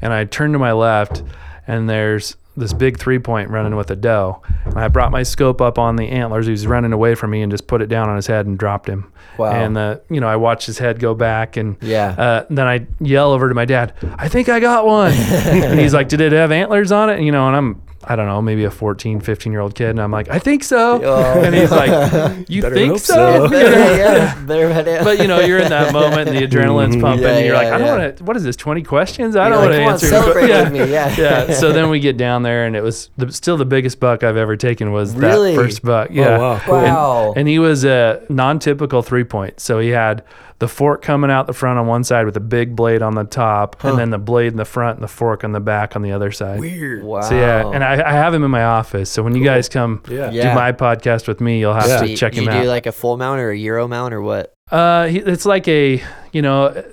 And 0.00 0.12
I 0.12 0.24
turned 0.24 0.52
to 0.54 0.58
my 0.58 0.72
left, 0.72 1.22
and 1.66 1.88
there's 1.90 2.36
this 2.56 2.72
big 2.72 2.98
three 2.98 3.18
point 3.20 3.50
running 3.50 3.76
with 3.76 3.90
a 3.90 3.96
doe. 3.96 4.42
And 4.64 4.78
I 4.78 4.88
brought 4.88 5.12
my 5.12 5.22
scope 5.22 5.60
up 5.60 5.78
on 5.78 5.96
the 5.96 6.08
antlers. 6.08 6.46
He 6.46 6.50
was 6.52 6.66
running 6.66 6.92
away 6.92 7.14
from 7.14 7.30
me 7.30 7.42
and 7.42 7.52
just 7.52 7.66
put 7.68 7.80
it 7.82 7.86
down 7.86 8.08
on 8.08 8.16
his 8.16 8.26
head 8.26 8.46
and 8.46 8.58
dropped 8.58 8.88
him. 8.88 9.12
Wow. 9.38 9.52
And, 9.52 9.76
uh, 9.78 9.98
you 10.10 10.20
know, 10.20 10.28
I 10.28 10.34
watched 10.36 10.66
his 10.66 10.78
head 10.78 10.98
go 10.98 11.14
back 11.14 11.56
and 11.56 11.76
Yeah. 11.80 12.08
uh, 12.18 12.46
then 12.50 12.66
I 12.66 12.86
yell 13.00 13.30
over 13.30 13.48
to 13.48 13.54
my 13.54 13.64
dad, 13.64 13.92
I 14.18 14.28
think 14.28 14.48
I 14.48 14.58
got 14.58 14.84
one. 14.86 15.12
and 15.12 15.78
he's 15.78 15.94
like, 15.94 16.08
Did 16.08 16.20
it 16.20 16.32
have 16.32 16.50
antlers 16.50 16.90
on 16.90 17.10
it? 17.10 17.16
And, 17.18 17.24
you 17.26 17.30
know, 17.32 17.46
and 17.46 17.56
I'm, 17.56 17.82
I 18.10 18.16
don't 18.16 18.26
know, 18.26 18.40
maybe 18.40 18.64
a 18.64 18.70
14, 18.70 19.20
15 19.20 19.52
year 19.52 19.60
old 19.60 19.74
kid. 19.74 19.90
And 19.90 20.00
I'm 20.00 20.10
like, 20.10 20.30
I 20.30 20.38
think 20.38 20.64
so. 20.64 21.02
Oh. 21.08 21.42
And 21.42 21.54
he's 21.54 21.70
like, 21.70 21.90
You 22.48 22.62
think 22.62 22.98
so? 22.98 23.14
so. 23.14 23.44
You 23.44 23.50
Better- 23.50 23.70
know? 23.70 23.96
yeah, 23.96 24.44
better 24.46 24.72
had 24.72 24.88
it. 24.88 25.04
But 25.04 25.18
you 25.18 25.26
know, 25.26 25.40
you're 25.40 25.58
in 25.58 25.68
that 25.68 25.92
moment, 26.00 26.28
and 26.28 26.36
the 26.38 26.46
adrenaline's 26.46 26.96
Mhm. 26.96 27.00
pumping, 27.02 27.22
Yeah, 27.24 27.30
and 27.36 27.44
you're 27.46 27.54
yeah, 27.54 27.62
like, 27.62 27.72
I 27.72 27.78
don't 27.78 27.98
want 27.98 28.16
to. 28.16 28.24
What 28.24 28.36
is 28.36 28.44
this? 28.44 28.56
Twenty 28.56 28.82
questions? 28.82 29.36
I 29.36 29.48
You're 29.48 29.56
don't 29.56 29.70
like, 29.70 29.80
want 29.86 30.00
to 30.00 30.06
answer. 30.06 30.06
celebrate 30.08 30.48
yeah. 30.48 30.62
with 30.64 30.72
me, 30.72 30.78
yeah. 30.90 31.14
yeah. 31.18 31.52
So 31.52 31.72
then 31.72 31.90
we 31.90 32.00
get 32.00 32.16
down 32.16 32.42
there, 32.42 32.64
and 32.66 32.74
it 32.74 32.82
was 32.82 33.10
the, 33.18 33.30
still 33.30 33.56
the 33.58 33.64
biggest 33.66 34.00
buck 34.00 34.22
I've 34.22 34.36
ever 34.38 34.56
taken 34.56 34.90
was 34.92 35.14
Really? 35.14 35.54
that 35.54 35.62
first 35.62 35.82
buck. 35.82 36.08
Yeah. 36.10 36.38
wow, 36.38 36.58
cool. 36.64 36.74
wow. 36.74 37.32
And 37.36 37.46
he 37.46 37.58
was 37.58 37.84
a 37.84 38.22
non-typical 38.30 39.02
three 39.02 39.24
point. 39.24 39.60
So 39.60 39.78
he 39.80 39.90
had 39.90 40.24
the 40.60 40.66
fork 40.68 41.02
coming 41.02 41.30
out 41.30 41.46
the 41.46 41.52
front 41.52 41.78
on 41.78 41.86
one 41.86 42.02
side 42.02 42.26
with 42.26 42.36
a 42.36 42.40
big 42.40 42.74
blade 42.74 43.00
on 43.00 43.14
the 43.14 43.24
top, 43.24 43.84
and 43.84 43.96
then 43.98 44.10
the 44.10 44.18
blade 44.18 44.48
in 44.52 44.56
the 44.56 44.64
front 44.64 44.96
and 44.96 45.04
the 45.04 45.08
fork 45.08 45.44
on 45.44 45.52
the 45.52 45.60
back 45.60 45.94
on 45.94 46.02
the 46.02 46.10
other 46.12 46.32
side. 46.32 46.58
Weird. 46.58 47.04
wow. 47.04 47.20
So 47.20 47.36
yeah, 47.36 47.70
and 47.72 47.84
I, 47.84 47.92
I 47.94 48.12
have 48.12 48.34
him 48.34 48.42
in 48.42 48.50
my 48.50 48.64
office. 48.64 49.08
So 49.10 49.22
when 49.22 49.34
you 49.36 49.44
guys 49.44 49.68
come 49.68 50.02
Yeah. 50.08 50.30
Yeah. 50.30 50.50
do 50.50 50.54
my 50.56 50.72
podcast 50.72 51.28
with 51.28 51.40
me, 51.40 51.60
you'll 51.60 51.74
have 51.74 51.86
Yeah. 51.88 52.00
to 52.00 52.08
you, 52.10 52.16
check 52.16 52.34
you 52.34 52.42
him 52.42 52.46
do 52.52 52.58
out. 52.58 52.66
like 52.66 52.86
a 52.86 52.92
full 52.92 53.16
mount 53.16 53.38
or 53.40 53.50
a 53.50 53.56
euro 53.56 53.86
mount 53.86 54.12
or 54.12 54.20
what? 54.20 54.52
Uh, 54.70 55.06
he, 55.06 55.18
it's 55.20 55.46
like 55.46 55.68
a 55.68 56.02
you 56.32 56.42
know 56.42 56.84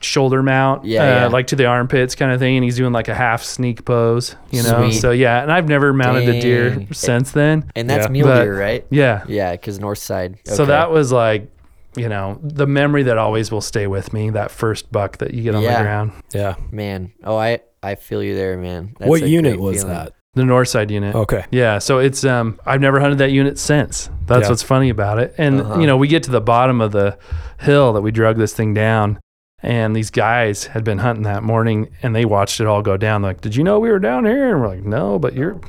shoulder 0.00 0.42
mount, 0.42 0.84
Yeah, 0.84 1.00
uh, 1.02 1.06
yeah. 1.20 1.26
like 1.28 1.46
to 1.46 1.56
the 1.56 1.64
armpits 1.64 2.14
kind 2.14 2.30
of 2.30 2.38
thing, 2.38 2.56
and 2.58 2.64
he's 2.64 2.76
doing 2.76 2.92
like 2.92 3.08
a 3.08 3.14
half 3.14 3.42
sneak 3.42 3.86
pose, 3.86 4.36
you 4.50 4.62
know. 4.62 4.82
Sweet. 4.90 5.00
So 5.00 5.12
yeah, 5.12 5.42
and 5.42 5.50
I've 5.50 5.66
never 5.66 5.94
mounted 5.94 6.28
a 6.28 6.40
deer 6.42 6.86
since 6.92 7.30
then. 7.32 7.70
And 7.74 7.88
that's 7.88 8.04
Yeah. 8.04 8.12
mule 8.12 8.26
But- 8.28 8.42
deer, 8.42 8.60
right? 8.60 8.84
Yeah. 8.90 9.22
Yeah, 9.26 9.52
because 9.52 9.80
north 9.80 9.96
side. 9.98 10.36
So 10.44 10.66
that 10.66 10.90
was 10.90 11.10
like, 11.10 11.48
you 11.96 12.08
know, 12.08 12.38
the 12.42 12.66
memory 12.66 13.02
that 13.04 13.18
always 13.18 13.50
will 13.52 13.60
stay 13.60 13.86
with 13.86 14.12
me. 14.12 14.30
That 14.30 14.50
first 14.50 14.90
buck 14.92 15.18
that 15.18 15.34
you 15.34 15.42
get 15.42 15.54
on 15.54 15.62
Yeah. 15.62 15.76
the 15.78 15.82
ground, 15.82 16.12
Yeah. 16.32 16.54
man. 16.70 17.12
Oh, 17.24 17.36
I 17.36 17.60
I 17.82 17.94
feel 17.96 18.22
you 18.22 18.34
there, 18.34 18.56
man. 18.56 18.94
That's 18.98 19.08
what 19.08 19.22
unit 19.28 19.58
was 19.60 19.78
feeling. 19.82 19.94
that? 19.94 20.12
the 20.36 20.44
north 20.44 20.66
side 20.66 20.90
unit. 20.90 21.14
Okay. 21.14 21.44
Yeah, 21.52 21.78
so 21.78 21.98
it's 21.98 22.24
um 22.24 22.58
I've 22.66 22.80
never 22.80 22.98
hunted 22.98 23.18
that 23.18 23.30
unit 23.30 23.56
since. 23.58 24.10
That's 24.26 24.42
Yeah. 24.44 24.48
what's 24.48 24.62
funny 24.64 24.90
about 24.90 25.18
it. 25.20 25.32
And 25.38 25.60
Uh-huh. 25.60 25.78
you 25.80 25.86
know, 25.86 25.96
we 25.96 26.08
get 26.08 26.24
to 26.24 26.30
the 26.32 26.40
bottom 26.40 26.80
of 26.80 26.90
the 26.92 27.16
hill 27.60 27.92
that 27.92 28.00
we 28.00 28.10
drug 28.10 28.36
this 28.36 28.52
thing 28.52 28.74
down 28.74 29.20
and 29.62 29.94
these 29.94 30.10
guys 30.10 30.64
had 30.66 30.82
been 30.82 30.98
hunting 30.98 31.22
that 31.24 31.42
morning 31.44 31.88
and 32.02 32.16
they 32.16 32.24
watched 32.24 32.60
it 32.60 32.66
all 32.66 32.82
go 32.82 32.96
down. 32.96 33.22
They're 33.22 33.30
like, 33.30 33.40
"Did 33.42 33.54
you 33.54 33.62
know 33.62 33.78
we 33.78 33.90
were 33.90 34.00
down 34.00 34.24
here?" 34.24 34.50
And 34.50 34.60
we're 34.60 34.68
like, 34.68 34.84
"No, 34.84 35.18
but 35.20 35.34
you're 35.34 35.60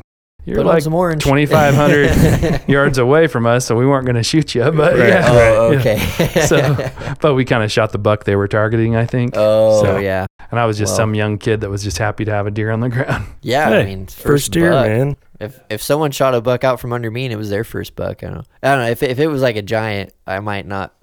you're 0.46 0.58
Put 0.58 0.66
like 0.68 0.84
some 0.84 0.94
orange. 0.94 1.24
2500 1.24 2.68
yards 2.70 2.98
away 2.98 3.28
from 3.28 3.46
us, 3.46 3.66
so 3.66 3.76
we 3.76 3.86
weren't 3.86 4.06
going 4.06 4.16
to 4.16 4.24
shoot 4.24 4.54
you." 4.56 4.64
But 4.72 4.98
Right. 4.98 5.10
yeah. 5.10 5.26
Oh, 5.28 5.72
Yeah. 5.72 5.80
okay. 5.80 6.42
So, 6.46 6.90
but 7.22 7.34
we 7.34 7.46
kind 7.46 7.64
of 7.64 7.72
shot 7.72 7.92
the 7.92 7.98
buck 7.98 8.24
they 8.26 8.36
were 8.36 8.48
targeting, 8.48 8.96
I 8.96 9.06
think. 9.06 9.34
oh, 9.36 9.84
So- 9.84 9.98
yeah. 9.98 10.26
and 10.52 10.60
I 10.60 10.66
was 10.66 10.78
just 10.78 10.92
well. 10.92 10.98
some 10.98 11.16
young 11.16 11.38
kid 11.38 11.62
that 11.62 11.70
was 11.70 11.84
just 11.84 11.98
happy 11.98 12.26
to 12.26 12.32
have 12.32 12.46
a 12.48 12.52
deer 12.52 12.72
on 12.72 12.80
the 12.80 12.90
ground. 12.90 13.26
Yeah, 13.42 13.70
Hey, 13.70 13.82
I 13.82 13.86
mean, 13.86 14.06
first, 14.06 14.22
First 14.22 14.52
deer, 14.52 14.72
buck. 14.72 14.86
man. 14.88 15.16
If 15.40 15.60
if 15.70 15.82
someone 15.82 16.12
shot 16.12 16.34
a 16.34 16.42
buck 16.42 16.64
out 16.64 16.80
from 16.80 16.94
under 16.94 17.12
me 17.12 17.26
and 17.26 17.34
it 17.34 17.38
was 17.38 17.50
their 17.50 17.64
first 17.64 17.96
buck, 17.96 18.24
I 18.24 18.28
don't 18.28 18.36
know. 18.38 18.44
I 18.64 18.68
don't 18.76 18.80
know 18.86 18.90
if 18.92 19.04
it, 19.04 19.12
if 19.12 19.20
it 19.20 19.28
was 19.28 19.42
like 19.42 19.56
a 19.58 19.62
giant, 19.62 20.14
I 20.26 20.40
might 20.40 20.66
not 20.66 20.94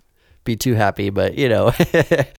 be 0.45 0.57
too 0.57 0.75
happy, 0.75 1.11
but 1.11 1.35
you 1.37 1.49
know, 1.49 1.73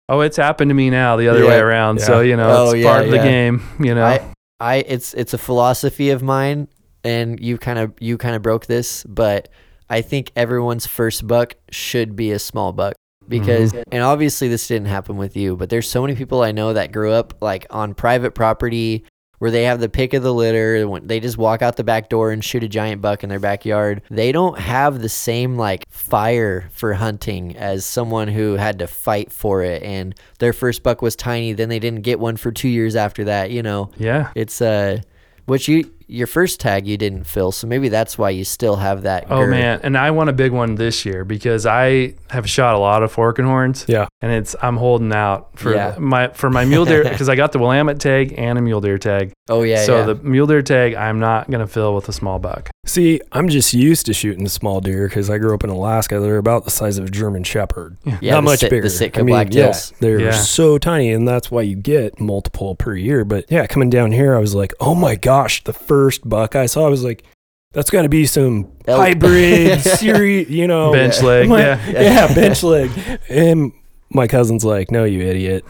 Oh, 0.09 0.21
it's 0.21 0.37
happened 0.37 0.71
to 0.71 0.75
me 0.75 0.89
now 0.91 1.17
the 1.17 1.29
other 1.29 1.45
way 1.47 1.57
Yeah. 1.57 1.63
around. 1.63 2.01
So, 2.01 2.21
you 2.21 2.37
know, 2.37 2.49
Oh, 2.51 2.71
it's 2.71 2.83
yeah, 2.83 2.91
part 2.93 3.05
of 3.05 3.11
the 3.11 3.19
game, 3.19 3.63
you 3.79 3.95
know. 3.95 4.05
I 4.05 4.21
I 4.59 4.77
it's 4.77 5.13
it's 5.15 5.35
a 5.35 5.39
philosophy 5.39 6.11
of 6.11 6.23
mine, 6.23 6.67
and 7.05 7.41
you 7.41 7.59
kind 7.59 7.79
of 7.79 7.93
you 8.01 8.19
kind 8.19 8.37
of 8.37 8.43
broke 8.43 8.67
this, 8.67 9.05
but 9.05 9.49
I 9.91 10.01
think 10.01 10.33
everyone's 10.37 10.87
first 10.87 11.27
buck 11.27 11.55
should 11.71 12.17
be 12.17 12.33
a 12.33 12.39
small 12.39 12.73
buck 12.73 12.95
because 13.29 13.73
and 13.73 14.03
obviously 14.03 14.49
this 14.49 14.67
didn't 14.67 14.89
happen 14.89 15.17
with 15.17 15.37
you, 15.37 15.57
but 15.57 15.71
there's 15.71 15.89
so 15.89 16.03
many 16.03 16.15
people 16.15 16.43
I 16.43 16.53
know 16.53 16.73
that 16.73 16.93
grew 16.93 17.13
up 17.13 17.35
like 17.41 17.67
on 17.71 17.95
private 17.95 18.35
property 18.35 19.05
where 19.39 19.51
they 19.51 19.65
have 19.65 19.81
the 19.81 19.89
pick 19.89 20.15
of 20.15 20.23
the 20.23 20.33
litter 20.33 20.89
they 21.01 21.19
just 21.19 21.37
walk 21.37 21.63
out 21.63 21.77
the 21.77 21.83
back 21.83 22.09
door 22.09 22.31
and 22.31 22.45
shoot 22.45 22.63
a 22.63 22.69
giant 22.69 23.03
buck 23.03 23.25
in 23.25 23.29
their 23.29 23.41
backyard. 23.41 24.01
They 24.09 24.31
don't 24.31 24.57
have 24.57 25.03
the 25.03 25.09
same 25.09 25.57
like 25.57 25.85
fire 25.91 26.71
for 26.73 26.95
hunting 26.95 27.57
as 27.57 27.85
someone 27.85 28.29
who 28.29 28.55
had 28.55 28.79
to 28.79 28.87
fight 28.87 29.33
for 29.33 29.63
it 29.63 29.83
and 29.83 30.15
their 30.39 30.53
first 30.53 30.85
buck 30.85 31.03
was 31.03 31.17
tiny, 31.17 31.55
then 31.55 31.69
they 31.69 31.81
didn't 31.81 32.03
get 32.03 32.21
one 32.21 32.37
for 32.37 32.53
2 32.53 32.69
years 32.69 32.95
after 32.95 33.25
that, 33.25 33.51
you 33.51 33.63
know. 33.63 33.91
yeah. 33.99 34.31
It's 34.37 34.63
uh 34.63 35.01
which 35.47 35.67
you 35.67 35.93
your 36.13 36.27
first 36.27 36.61
tag 36.61 36.87
you 36.87 36.97
didn't 36.97 37.25
fill, 37.25 37.51
so 37.53 37.67
maybe 37.67 37.89
that's 37.89 38.17
why 38.19 38.31
you 38.31 38.45
still 38.45 38.77
have 38.77 39.03
that. 39.03 39.27
Oh 39.31 39.39
girth. 39.41 39.51
man, 39.51 39.81
and 39.83 39.97
I 39.99 40.11
want 40.11 40.31
a 40.31 40.33
big 40.33 40.53
one 40.53 40.75
this 40.77 41.05
year 41.05 41.25
because 41.25 41.67
I 41.67 42.15
have 42.31 42.49
shot 42.49 42.75
a 42.75 42.79
lot 42.79 43.03
of 43.03 43.11
fork 43.11 43.39
and 43.39 43.49
horns. 43.49 43.85
Yeah. 43.89 44.07
and 44.21 44.31
it's 44.33 44.55
I'm 44.63 44.77
holding 44.77 45.13
out 45.13 45.59
for 45.59 45.75
Yeah. 45.75 45.97
my 45.99 46.29
for 46.29 46.51
my 46.51 46.65
mule 46.65 46.85
deer 46.85 47.03
because 47.09 47.29
I 47.29 47.35
got 47.35 47.53
the 47.53 47.59
Willamette 47.59 47.99
tag 48.01 48.35
and 48.37 48.59
a 48.59 48.63
mule 48.63 48.81
deer 48.81 48.99
tag. 48.99 49.33
Oh 49.49 49.63
yeah, 49.63 49.85
so 49.85 49.99
yeah. 49.99 50.05
the 50.07 50.15
mule 50.17 50.47
deer 50.47 50.63
tag 50.63 50.95
I'm 50.95 51.19
not 51.19 51.51
gonna 51.51 51.67
fill 51.67 51.95
with 51.95 52.09
a 52.09 52.13
small 52.13 52.39
buck. 52.39 52.71
See, 52.85 53.21
I'm 53.33 53.49
just 53.49 53.73
used 53.73 54.07
to 54.07 54.13
shooting 54.15 54.49
small 54.49 54.81
deer 54.81 55.07
because 55.09 55.31
I 55.31 55.39
grew 55.39 55.55
up 55.55 55.63
in 55.65 55.71
Alaska. 55.71 56.19
They're 56.21 56.37
about 56.39 56.65
the 56.65 56.71
size 56.71 56.99
of 56.99 57.07
a 57.07 57.11
German 57.11 57.45
Shepherd. 57.45 57.97
yeah, 58.21 58.33
Not 58.35 58.45
much 58.45 58.59
Sit- 58.61 58.71
bigger. 58.71 58.83
The 58.83 58.91
Sitka 58.91 59.21
I 59.21 59.23
mean, 59.23 59.35
black 59.35 59.55
yeah, 59.55 59.73
they're 60.01 60.21
Yeah. 60.21 60.31
so 60.33 60.79
tiny, 60.79 61.13
and 61.13 61.27
that's 61.27 61.49
why 61.51 61.63
you 61.63 61.77
get 61.77 62.19
multiple 62.21 62.75
per 62.75 62.95
year. 62.97 63.25
But 63.25 63.45
yeah, 63.49 63.67
coming 63.67 63.89
down 63.89 64.11
here, 64.13 64.35
I 64.37 64.41
was 64.41 64.55
like, 64.55 64.75
oh 64.81 64.95
my 64.97 65.15
gosh, 65.15 65.63
the 65.63 65.73
first 65.73 66.02
buck 66.25 66.57
I 66.57 66.67
saw, 66.67 66.87
I 66.87 66.89
was 66.91 67.05
like, 67.05 67.25
that's 67.73 67.91
got 67.91 68.03
to 68.03 68.09
be 68.09 68.27
some 68.27 68.71
Elk. 68.87 69.01
hybrid 69.01 69.81
series, 69.81 70.49
you 70.51 70.67
know, 70.67 70.93
Bench 70.93 71.23
leg, 71.23 71.49
My- 71.49 71.61
yeah. 71.61 71.91
yeah, 71.91 72.35
bench 72.35 72.63
leg. 72.63 72.91
And 73.31 73.73
my 74.11 74.27
cousin's 74.27 74.65
like, 74.65 74.91
no, 74.91 75.05
you 75.05 75.21
idiot. 75.23 75.65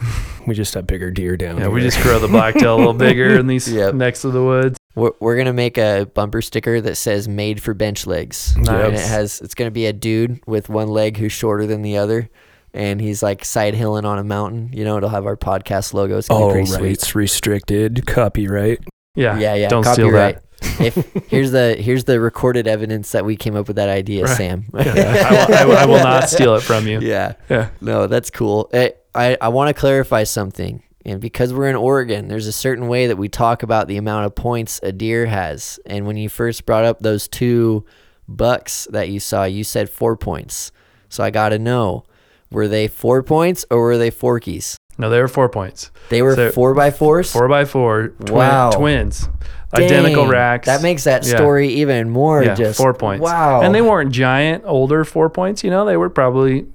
We 0.45 0.53
just 0.53 0.73
have 0.73 0.85
bigger 0.85 1.11
deer 1.11 1.37
down 1.37 1.55
Yeah, 1.55 1.63
here. 1.63 1.71
we 1.71 1.79
just 1.81 2.01
grow 2.01 2.19
the 2.19 2.27
blacktail 2.27 2.75
a 2.75 2.77
little 2.77 2.93
bigger 3.07 3.39
in 3.39 3.47
these 3.47 3.71
Yep. 3.71 3.95
next 3.95 4.21
to 4.23 4.31
the 4.31 4.43
woods. 4.43 4.77
We're, 4.95 5.11
we're 5.21 5.37
gonna 5.37 5.53
make 5.53 5.77
a 5.77 6.05
bumper 6.13 6.41
sticker 6.41 6.79
that 6.81 6.95
says 6.97 7.27
"Made 7.27 7.59
for 7.63 7.73
bench 7.73 8.05
legs," 8.05 8.53
and 8.55 8.67
it 8.67 8.99
has 8.99 9.41
it's 9.41 9.55
gonna 9.55 9.71
be 9.71 9.87
a 9.87 9.93
dude 9.93 10.39
with 10.45 10.69
one 10.69 10.87
leg 10.89 11.17
who's 11.17 11.31
shorter 11.31 11.65
than 11.65 11.81
the 11.81 11.97
other, 11.97 12.29
and 12.75 13.01
he's 13.01 13.23
like 13.23 13.43
side 13.43 13.73
hilling 13.73 14.05
on 14.05 14.19
a 14.19 14.23
mountain. 14.23 14.69
You 14.71 14.83
know, 14.83 14.97
it'll 14.97 15.09
have 15.09 15.25
our 15.25 15.35
podcast 15.35 15.95
logo. 15.95 16.19
It's 16.19 16.27
gonna 16.27 16.45
Oh, 16.45 16.49
be 16.49 16.59
right. 16.59 16.67
pretty 16.67 16.77
sweet. 16.77 16.91
It's 16.91 17.15
restricted 17.15 18.05
copyright. 18.05 18.81
Yeah, 19.15 19.37
Yeah, 19.37 19.53
yeah. 19.55 19.67
Don't 19.67 19.83
steal 19.83 20.07
copyright. 20.07 20.39
that. 20.61 20.81
if 20.81 21.25
here's 21.29 21.51
the 21.51 21.75
here's 21.75 22.03
the 22.05 22.19
recorded 22.19 22.67
evidence 22.67 23.11
that 23.11 23.25
we 23.25 23.35
came 23.35 23.55
up 23.55 23.67
with 23.67 23.75
that 23.77 23.89
idea, 23.89 24.23
Right. 24.25 24.37
Sam. 24.37 24.65
I, 24.73 24.83
will, 24.83 25.55
I, 25.55 25.65
will, 25.65 25.77
I 25.77 25.85
will 25.85 25.97
not 26.03 26.29
steal 26.29 26.55
it 26.55 26.61
from 26.61 26.87
you. 26.87 26.99
yeah. 27.01 27.33
Yeah. 27.49 27.69
No, 27.81 28.07
that's 28.07 28.29
cool. 28.29 28.69
Eh, 28.73 28.89
I 29.13 29.31
I, 29.33 29.37
I 29.41 29.47
want 29.49 29.69
to 29.69 29.79
clarify 29.79 30.23
something. 30.23 30.81
And 31.05 31.19
because 31.19 31.53
we're 31.53 31.67
in 31.67 31.75
Oregon, 31.75 32.29
there's 32.29 32.47
a 32.47 32.53
certain 32.53 32.87
way 32.87 33.07
that 33.07 33.17
we 33.17 33.27
talk 33.27 33.61
about 33.61 33.87
the 33.89 33.97
amount 33.97 34.25
of 34.25 34.35
points 34.35 34.79
a 34.83 34.93
deer 34.93 35.25
has. 35.25 35.77
And 35.85 36.07
when 36.07 36.15
you 36.15 36.29
first 36.29 36.65
brought 36.65 36.85
up 36.85 36.99
those 37.01 37.27
two 37.27 37.85
bucks 38.27 38.87
that 38.91 39.09
you 39.09 39.19
saw, 39.19 39.43
you 39.43 39.65
said 39.65 39.89
four 39.89 40.15
points. 40.15 40.71
So 41.09 41.21
I 41.21 41.29
got 41.29 41.49
to 41.49 41.59
know, 41.59 42.05
were 42.51 42.69
they 42.69 42.87
four 42.87 43.21
points 43.21 43.65
or 43.69 43.81
were 43.81 43.97
they 43.97 44.11
forkies? 44.11 44.77
No, 44.97 45.09
they 45.09 45.19
were 45.19 45.27
four 45.27 45.49
points. 45.49 45.91
They 46.09 46.21
were 46.21 46.35
So- 46.35 46.51
four 46.51 46.73
by 46.73 46.91
fours. 46.91 47.31
Four 47.31 47.47
by 47.47 47.65
four. 47.65 48.09
Twin, 48.25 48.33
Wow. 48.37 48.69
Twins. 48.71 49.27
Identical 49.75 50.27
racks. 50.27 50.67
That 50.67 50.83
makes 50.83 51.05
that 51.05 51.25
Yeah. 51.25 51.35
story 51.35 51.67
even 51.69 52.09
more 52.11 52.43
yeah, 52.43 52.53
just 52.53 52.77
four 52.77 52.93
points. 52.93 53.23
Wow. 53.23 53.61
And 53.61 53.73
they 53.73 53.81
weren't 53.81 54.11
giant, 54.11 54.63
older 54.67 55.03
four 55.03 55.29
points. 55.31 55.63
You 55.63 55.71
know, 55.71 55.83
they 55.83 55.97
were 55.97 56.11
probably 56.11 56.67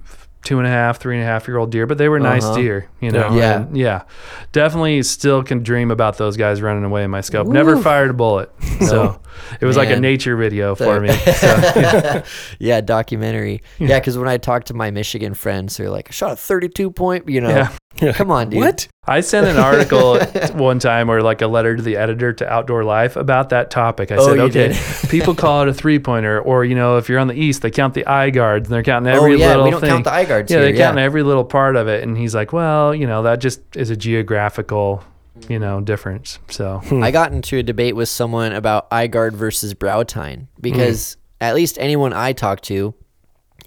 two 0.43 0.57
and 0.57 0.67
a 0.67 0.69
half, 0.69 0.99
three 0.99 1.15
and 1.15 1.23
a 1.23 1.25
half 1.25 1.47
year 1.47 1.57
old 1.57 1.69
deer, 1.69 1.85
but 1.85 1.97
they 1.97 2.09
were 2.09 2.19
nice 2.19 2.43
Uh-huh. 2.45 2.55
deer. 2.57 2.87
You 3.01 3.11
know, 3.11 3.29
Yeah. 3.31 3.55
And, 3.57 3.77
yeah. 3.77 4.01
Definitely 4.51 5.01
still 5.03 5.43
can 5.43 5.63
dream 5.63 5.91
about 5.91 6.17
those 6.17 6.35
guys 6.37 6.61
running 6.61 6.83
away 6.83 7.03
in 7.03 7.11
my 7.11 7.21
scope. 7.21 7.47
Never 7.47 7.77
fired 7.77 8.09
a 8.09 8.13
bullet. 8.13 8.49
So 8.81 9.19
it 9.61 9.65
was 9.65 9.75
like 9.77 9.89
a 9.89 9.99
nature 9.99 10.35
video 10.37 10.73
So- 10.75 10.85
for 10.85 10.99
me. 11.01 11.09
So, 11.13 11.47
yeah. 11.75 12.21
yeah, 12.59 12.81
documentary. 12.81 13.61
Yeah, 13.77 13.99
because 13.99 14.17
when 14.17 14.27
I 14.29 14.37
talk 14.37 14.65
to 14.65 14.73
my 14.73 14.91
Michigan 14.91 15.33
friends, 15.33 15.75
they're 15.77 15.89
like, 15.89 16.07
I 16.09 16.11
shot 16.11 16.31
a 16.31 16.35
32 16.37 16.91
point, 16.91 17.27
you 17.29 17.39
know. 17.41 17.67
Yeah. 18.01 18.13
Come 18.13 18.31
on, 18.31 18.49
dude. 18.49 18.59
What? 18.59 18.87
I 19.05 19.21
sent 19.21 19.47
an 19.47 19.57
article 19.57 20.19
one 20.53 20.79
time 20.79 21.09
or 21.09 21.21
like 21.21 21.41
a 21.41 21.47
letter 21.47 21.75
to 21.75 21.81
the 21.81 21.97
editor 21.97 22.31
to 22.33 22.47
Outdoor 22.51 22.83
Life 22.83 23.15
about 23.15 23.49
that 23.49 23.71
topic. 23.71 24.11
I 24.11 24.15
Oh, 24.17 24.25
said, 24.25 24.39
okay, 24.39 24.79
people 25.09 25.33
call 25.35 25.63
it 25.63 25.67
a 25.67 25.73
three 25.73 25.99
pointer, 25.99 26.39
or 26.39 26.63
you 26.63 26.75
know, 26.75 26.97
if 26.97 27.09
you're 27.09 27.19
on 27.19 27.27
the 27.27 27.33
east, 27.33 27.61
they 27.61 27.71
count 27.71 27.93
the 27.95 28.05
eye 28.05 28.29
guards 28.29 28.67
and 28.69 28.73
they're 28.75 28.83
counting 28.83 29.11
every 29.11 29.33
oh, 29.33 29.37
yeah, 29.37 29.47
little 29.49 29.63
we 29.65 29.71
don't 29.71 29.81
thing. 29.81 29.89
count 29.89 30.03
the 30.05 30.13
eye 30.13 30.25
guards 30.25 30.51
yeah, 30.51 30.59
here. 30.61 30.71
they 30.71 30.77
count 30.77 30.97
every 30.97 31.23
little 31.23 31.43
part 31.45 31.75
of 31.75 31.87
it. 31.87 32.03
And 32.03 32.17
he's 32.17 32.35
like, 32.35 32.53
well, 32.53 32.93
you 32.93 33.07
know, 33.07 33.23
that 33.23 33.39
just 33.41 33.61
is 33.75 33.89
a 33.89 33.95
geographical, 33.97 35.03
you 35.47 35.59
know, 35.59 35.81
difference. 35.81 36.39
So 36.49 36.81
I 36.91 37.11
got 37.11 37.31
into 37.33 37.57
a 37.57 37.63
debate 37.63 37.95
with 37.95 38.09
someone 38.09 38.51
about 38.53 38.87
eye 38.91 39.07
guard 39.07 39.35
versus 39.35 39.73
brow 39.73 40.03
tine 40.03 40.47
because 40.61 41.15
Mm. 41.15 41.47
at 41.47 41.55
least 41.55 41.77
anyone 41.79 42.13
I 42.13 42.33
talk 42.33 42.61
to, 42.61 42.93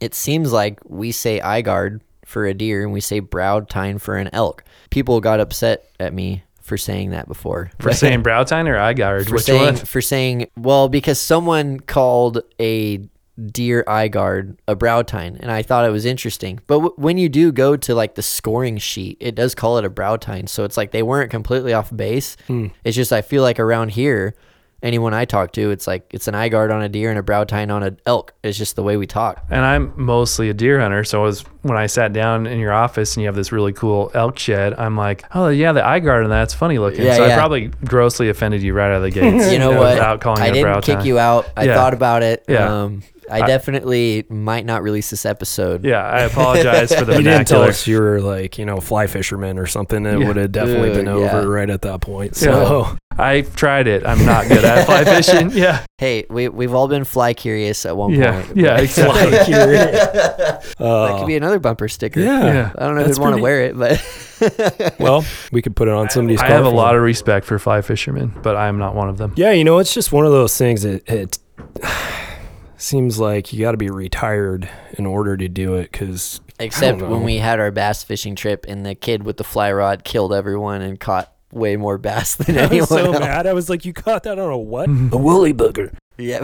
it 0.01 0.15
seems 0.15 0.53
like 0.53 0.79
we 0.85 1.11
say 1.13 1.41
eye 1.41 1.63
guard 1.63 2.01
for 2.33 2.47
a 2.47 2.55
deer 2.55 2.83
and 2.83 2.93
we 2.93 3.01
say 3.01 3.21
brow 3.21 3.61
tine 3.61 3.99
for 3.99 4.17
an 4.17 4.29
elk. 4.33 4.65
People 4.91 5.21
got 5.21 5.39
upset 5.39 5.89
at 6.01 6.13
me 6.13 6.43
for 6.61 6.77
saying 6.77 7.11
that 7.11 7.29
before. 7.29 7.71
For 7.79 7.93
saying 8.03 8.23
brow 8.23 8.43
tine 8.45 8.67
or 8.67 8.79
eye 8.79 8.95
guard? 8.95 9.27
for 9.29 9.35
Which 9.35 9.45
saying 9.45 9.63
one? 9.63 9.77
for 9.77 10.01
saying 10.01 10.49
well 10.57 10.89
because 10.89 11.21
someone 11.21 11.79
called 11.81 12.43
a 12.61 13.07
deer 13.51 13.83
eye 13.89 14.09
guard 14.09 14.59
a 14.69 14.77
brow 14.77 15.01
tine 15.03 15.37
and 15.41 15.51
I 15.51 15.63
thought 15.63 15.87
it 15.87 15.91
was 15.91 16.05
interesting. 16.05 16.61
But 16.67 16.77
w- 16.77 16.95
when 16.97 17.17
you 17.19 17.29
do 17.29 17.51
go 17.51 17.77
to 17.77 17.95
like 17.95 18.15
the 18.15 18.23
scoring 18.23 18.77
sheet, 18.79 19.17
it 19.21 19.35
does 19.35 19.55
call 19.55 19.79
it 19.79 19.85
a 19.85 19.91
brow 19.91 20.17
tine. 20.17 20.47
So 20.47 20.65
it's 20.65 20.77
like 20.77 20.91
they 20.91 21.03
weren't 21.03 21.31
completely 21.31 21.73
off 21.73 21.95
base. 21.95 22.37
Hmm. 22.47 22.69
It's 22.85 22.97
just 22.97 23.13
I 23.13 23.23
feel 23.23 23.43
like 23.43 23.59
around 23.59 23.91
here 23.93 24.35
anyone 24.83 25.15
I 25.15 25.25
talk 25.25 25.53
to, 25.53 25.71
it's 25.71 25.87
like 25.87 26.07
it's 26.13 26.29
an 26.29 26.35
eye 26.35 26.49
guard 26.49 26.71
on 26.71 26.83
a 26.83 26.89
deer 26.89 27.11
and 27.11 27.19
a 27.19 27.23
brow 27.23 27.45
tine 27.45 27.71
on 27.71 27.83
an 27.83 27.99
elk. 28.07 28.35
It's 28.43 28.59
just 28.59 28.77
the 28.77 28.83
way 28.83 28.97
we 28.97 29.07
talk. 29.07 29.45
And 29.51 29.65
I'm 29.65 29.93
mostly 29.97 30.49
a 30.51 30.55
deer 30.55 30.81
hunter, 30.81 31.05
so 31.05 31.21
it 31.21 31.27
was 31.27 31.45
when 31.63 31.79
I 31.79 31.87
sat 31.87 32.13
down 32.13 32.47
in 32.47 32.59
your 32.59 32.73
office 32.73 33.15
and 33.17 33.23
you 33.23 33.29
have 33.29 33.37
this 33.37 33.53
really 33.53 33.73
cool 33.73 34.11
elk 34.15 34.39
shed, 34.39 34.75
I'm 34.75 34.97
like, 34.97 35.25
oh 35.35 35.49
yeah, 35.49 35.73
the 35.73 35.87
eye 35.87 36.01
guard 36.01 36.25
on 36.25 36.31
that's 36.31 36.55
funny 36.55 36.79
looking. 36.79 37.05
Yeah, 37.05 37.17
so 37.17 37.25
I 37.25 37.35
probably 37.35 37.69
grossly 37.85 38.29
offended 38.29 38.63
you 38.63 38.75
right 38.75 38.91
out 38.91 38.97
of 38.97 39.03
the 39.03 39.11
gates. 39.21 39.53
You 39.53 39.59
know 39.59 39.71
what? 39.71 39.95
Without 39.95 40.21
calling 40.21 40.43
I 40.43 40.47
it 40.47 40.51
a 40.51 40.53
didn't 40.55 40.65
brow 40.73 40.81
kick 40.81 40.97
tine. 40.99 41.07
you 41.07 41.19
out. 41.19 41.49
I 41.57 41.65
Yeah. 41.65 41.75
thought 41.77 41.95
about 41.95 42.23
it. 42.23 42.45
Yeah. 42.49 42.83
Um, 42.83 43.03
I, 43.31 43.43
I- 43.43 43.47
definitely 43.47 44.25
might 44.29 44.67
not 44.67 44.83
release 44.83 45.09
this 45.11 45.25
episode. 45.25 45.85
Yeah, 45.85 46.03
I 46.05 46.23
apologize 46.23 46.93
for 46.93 47.05
the 47.05 47.13
You 47.19 47.23
didn't 47.23 47.47
tell 47.47 47.63
us 47.63 47.87
you 47.87 48.01
were 48.01 48.21
like, 48.21 48.59
you 48.59 48.67
know, 48.67 48.79
fly 48.81 49.07
fisherman 49.07 49.59
or 49.59 49.67
something. 49.67 50.05
It 50.05 50.19
Yeah. 50.19 50.27
would 50.27 50.37
have 50.37 50.51
definitely 50.51 50.91
been 50.91 51.05
Dude, 51.05 51.21
yeah. 51.21 51.37
over 51.39 51.49
right 51.49 51.71
at 51.71 51.83
that 51.83 52.01
point. 52.01 52.35
So, 52.35 52.97
I've 53.19 53.55
tried 53.57 53.87
it. 53.89 54.07
I'm 54.07 54.25
not 54.25 54.49
good 54.49 54.65
at 54.65 54.87
fly 54.87 55.05
fishing. 55.05 55.51
Yeah, 55.55 55.85
Hey, 55.99 56.25
we 56.31 56.49
we've 56.49 56.75
all 56.75 56.89
been 56.89 57.05
fly 57.05 57.35
curious 57.35 57.85
at 57.87 57.97
one 57.97 58.13
yeah, 58.13 58.43
point. 58.43 58.57
yeah, 58.57 58.75
but- 58.75 58.83
exactly. 58.85 59.31
that 59.31 60.63
uh, 60.81 61.19
could 61.19 61.27
be 61.27 61.37
another 61.37 61.59
bumper 61.59 61.89
sticker. 61.89 62.21
yeah. 62.21 62.45
Yeah. 62.45 62.73
I 62.77 62.87
don't 62.87 62.95
know 62.97 63.05
That's 63.05 63.19
who'd 63.19 63.23
want 63.23 63.37
to 63.37 63.43
wear 63.43 63.63
it, 63.63 63.79
but 63.79 64.97
Well, 64.99 65.25
we 65.53 65.63
could 65.63 65.77
put 65.77 65.89
it 65.89 65.95
on 65.95 66.11
somebody's 66.11 66.41
I 66.41 66.49
car 66.49 66.57
have 66.57 66.67
a 66.67 66.71
lot 66.71 66.89
them. 66.93 66.97
of 66.97 67.03
respect 67.03 67.47
for 67.47 67.59
fly 67.59 67.81
fishermen, 67.83 68.33
but 68.43 68.57
I'm 68.57 68.79
not 68.79 68.95
one 68.95 69.09
of 69.09 69.19
them. 69.19 69.33
Yeah, 69.37 69.53
you 69.53 69.65
know, 69.65 69.79
it's 69.79 69.95
just 69.95 70.13
one 70.13 70.27
of 70.27 70.33
those 70.33 70.57
things 70.57 70.83
that 70.83 71.09
it 71.09 71.39
seems 72.77 73.19
like 73.19 73.53
you 73.53 73.61
got 73.61 73.73
to 73.73 73.77
be 73.77 73.91
retired 73.91 74.69
in 74.99 75.07
order 75.07 75.37
to 75.37 75.49
do 75.49 75.75
it 75.75 75.93
because 75.93 76.41
except 76.59 77.01
when 77.01 77.23
we 77.23 77.39
had 77.39 77.61
our 77.61 77.71
bass 77.71 78.03
fishing 78.03 78.35
trip 78.35 78.65
and 78.69 78.85
the 78.85 78.95
kid 78.95 79.23
with 79.23 79.37
the 79.37 79.45
fly 79.45 79.71
rod 79.73 80.05
killed 80.05 80.33
everyone 80.33 80.83
and 80.83 80.99
caught 80.99 81.33
way 81.53 81.77
more 81.77 81.99
bass 81.99 82.35
than 82.35 82.59
I 82.59 82.63
anyone 82.63 82.81
was 82.81 82.89
so 82.89 83.13
else. 83.13 83.21
mad. 83.21 83.47
I 83.47 83.53
was 83.53 83.71
like, 83.71 83.85
you 83.85 83.93
caught 83.93 84.25
that 84.25 84.39
on 84.39 84.51
a 84.51 84.59
what? 84.59 84.89
a 85.13 85.17
woolly 85.17 85.55
booger. 85.55 85.95
Yeah, 86.19 86.41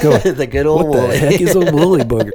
Go. 0.00 0.16
the 0.32 0.46
good 0.50 0.66
old 0.66 0.86
What 0.88 0.92
the 0.92 0.98
woolly. 1.02 1.18
heck 1.18 1.40
is 1.40 1.54
a 1.54 1.60
woolly 1.72 2.00
booger? 2.02 2.30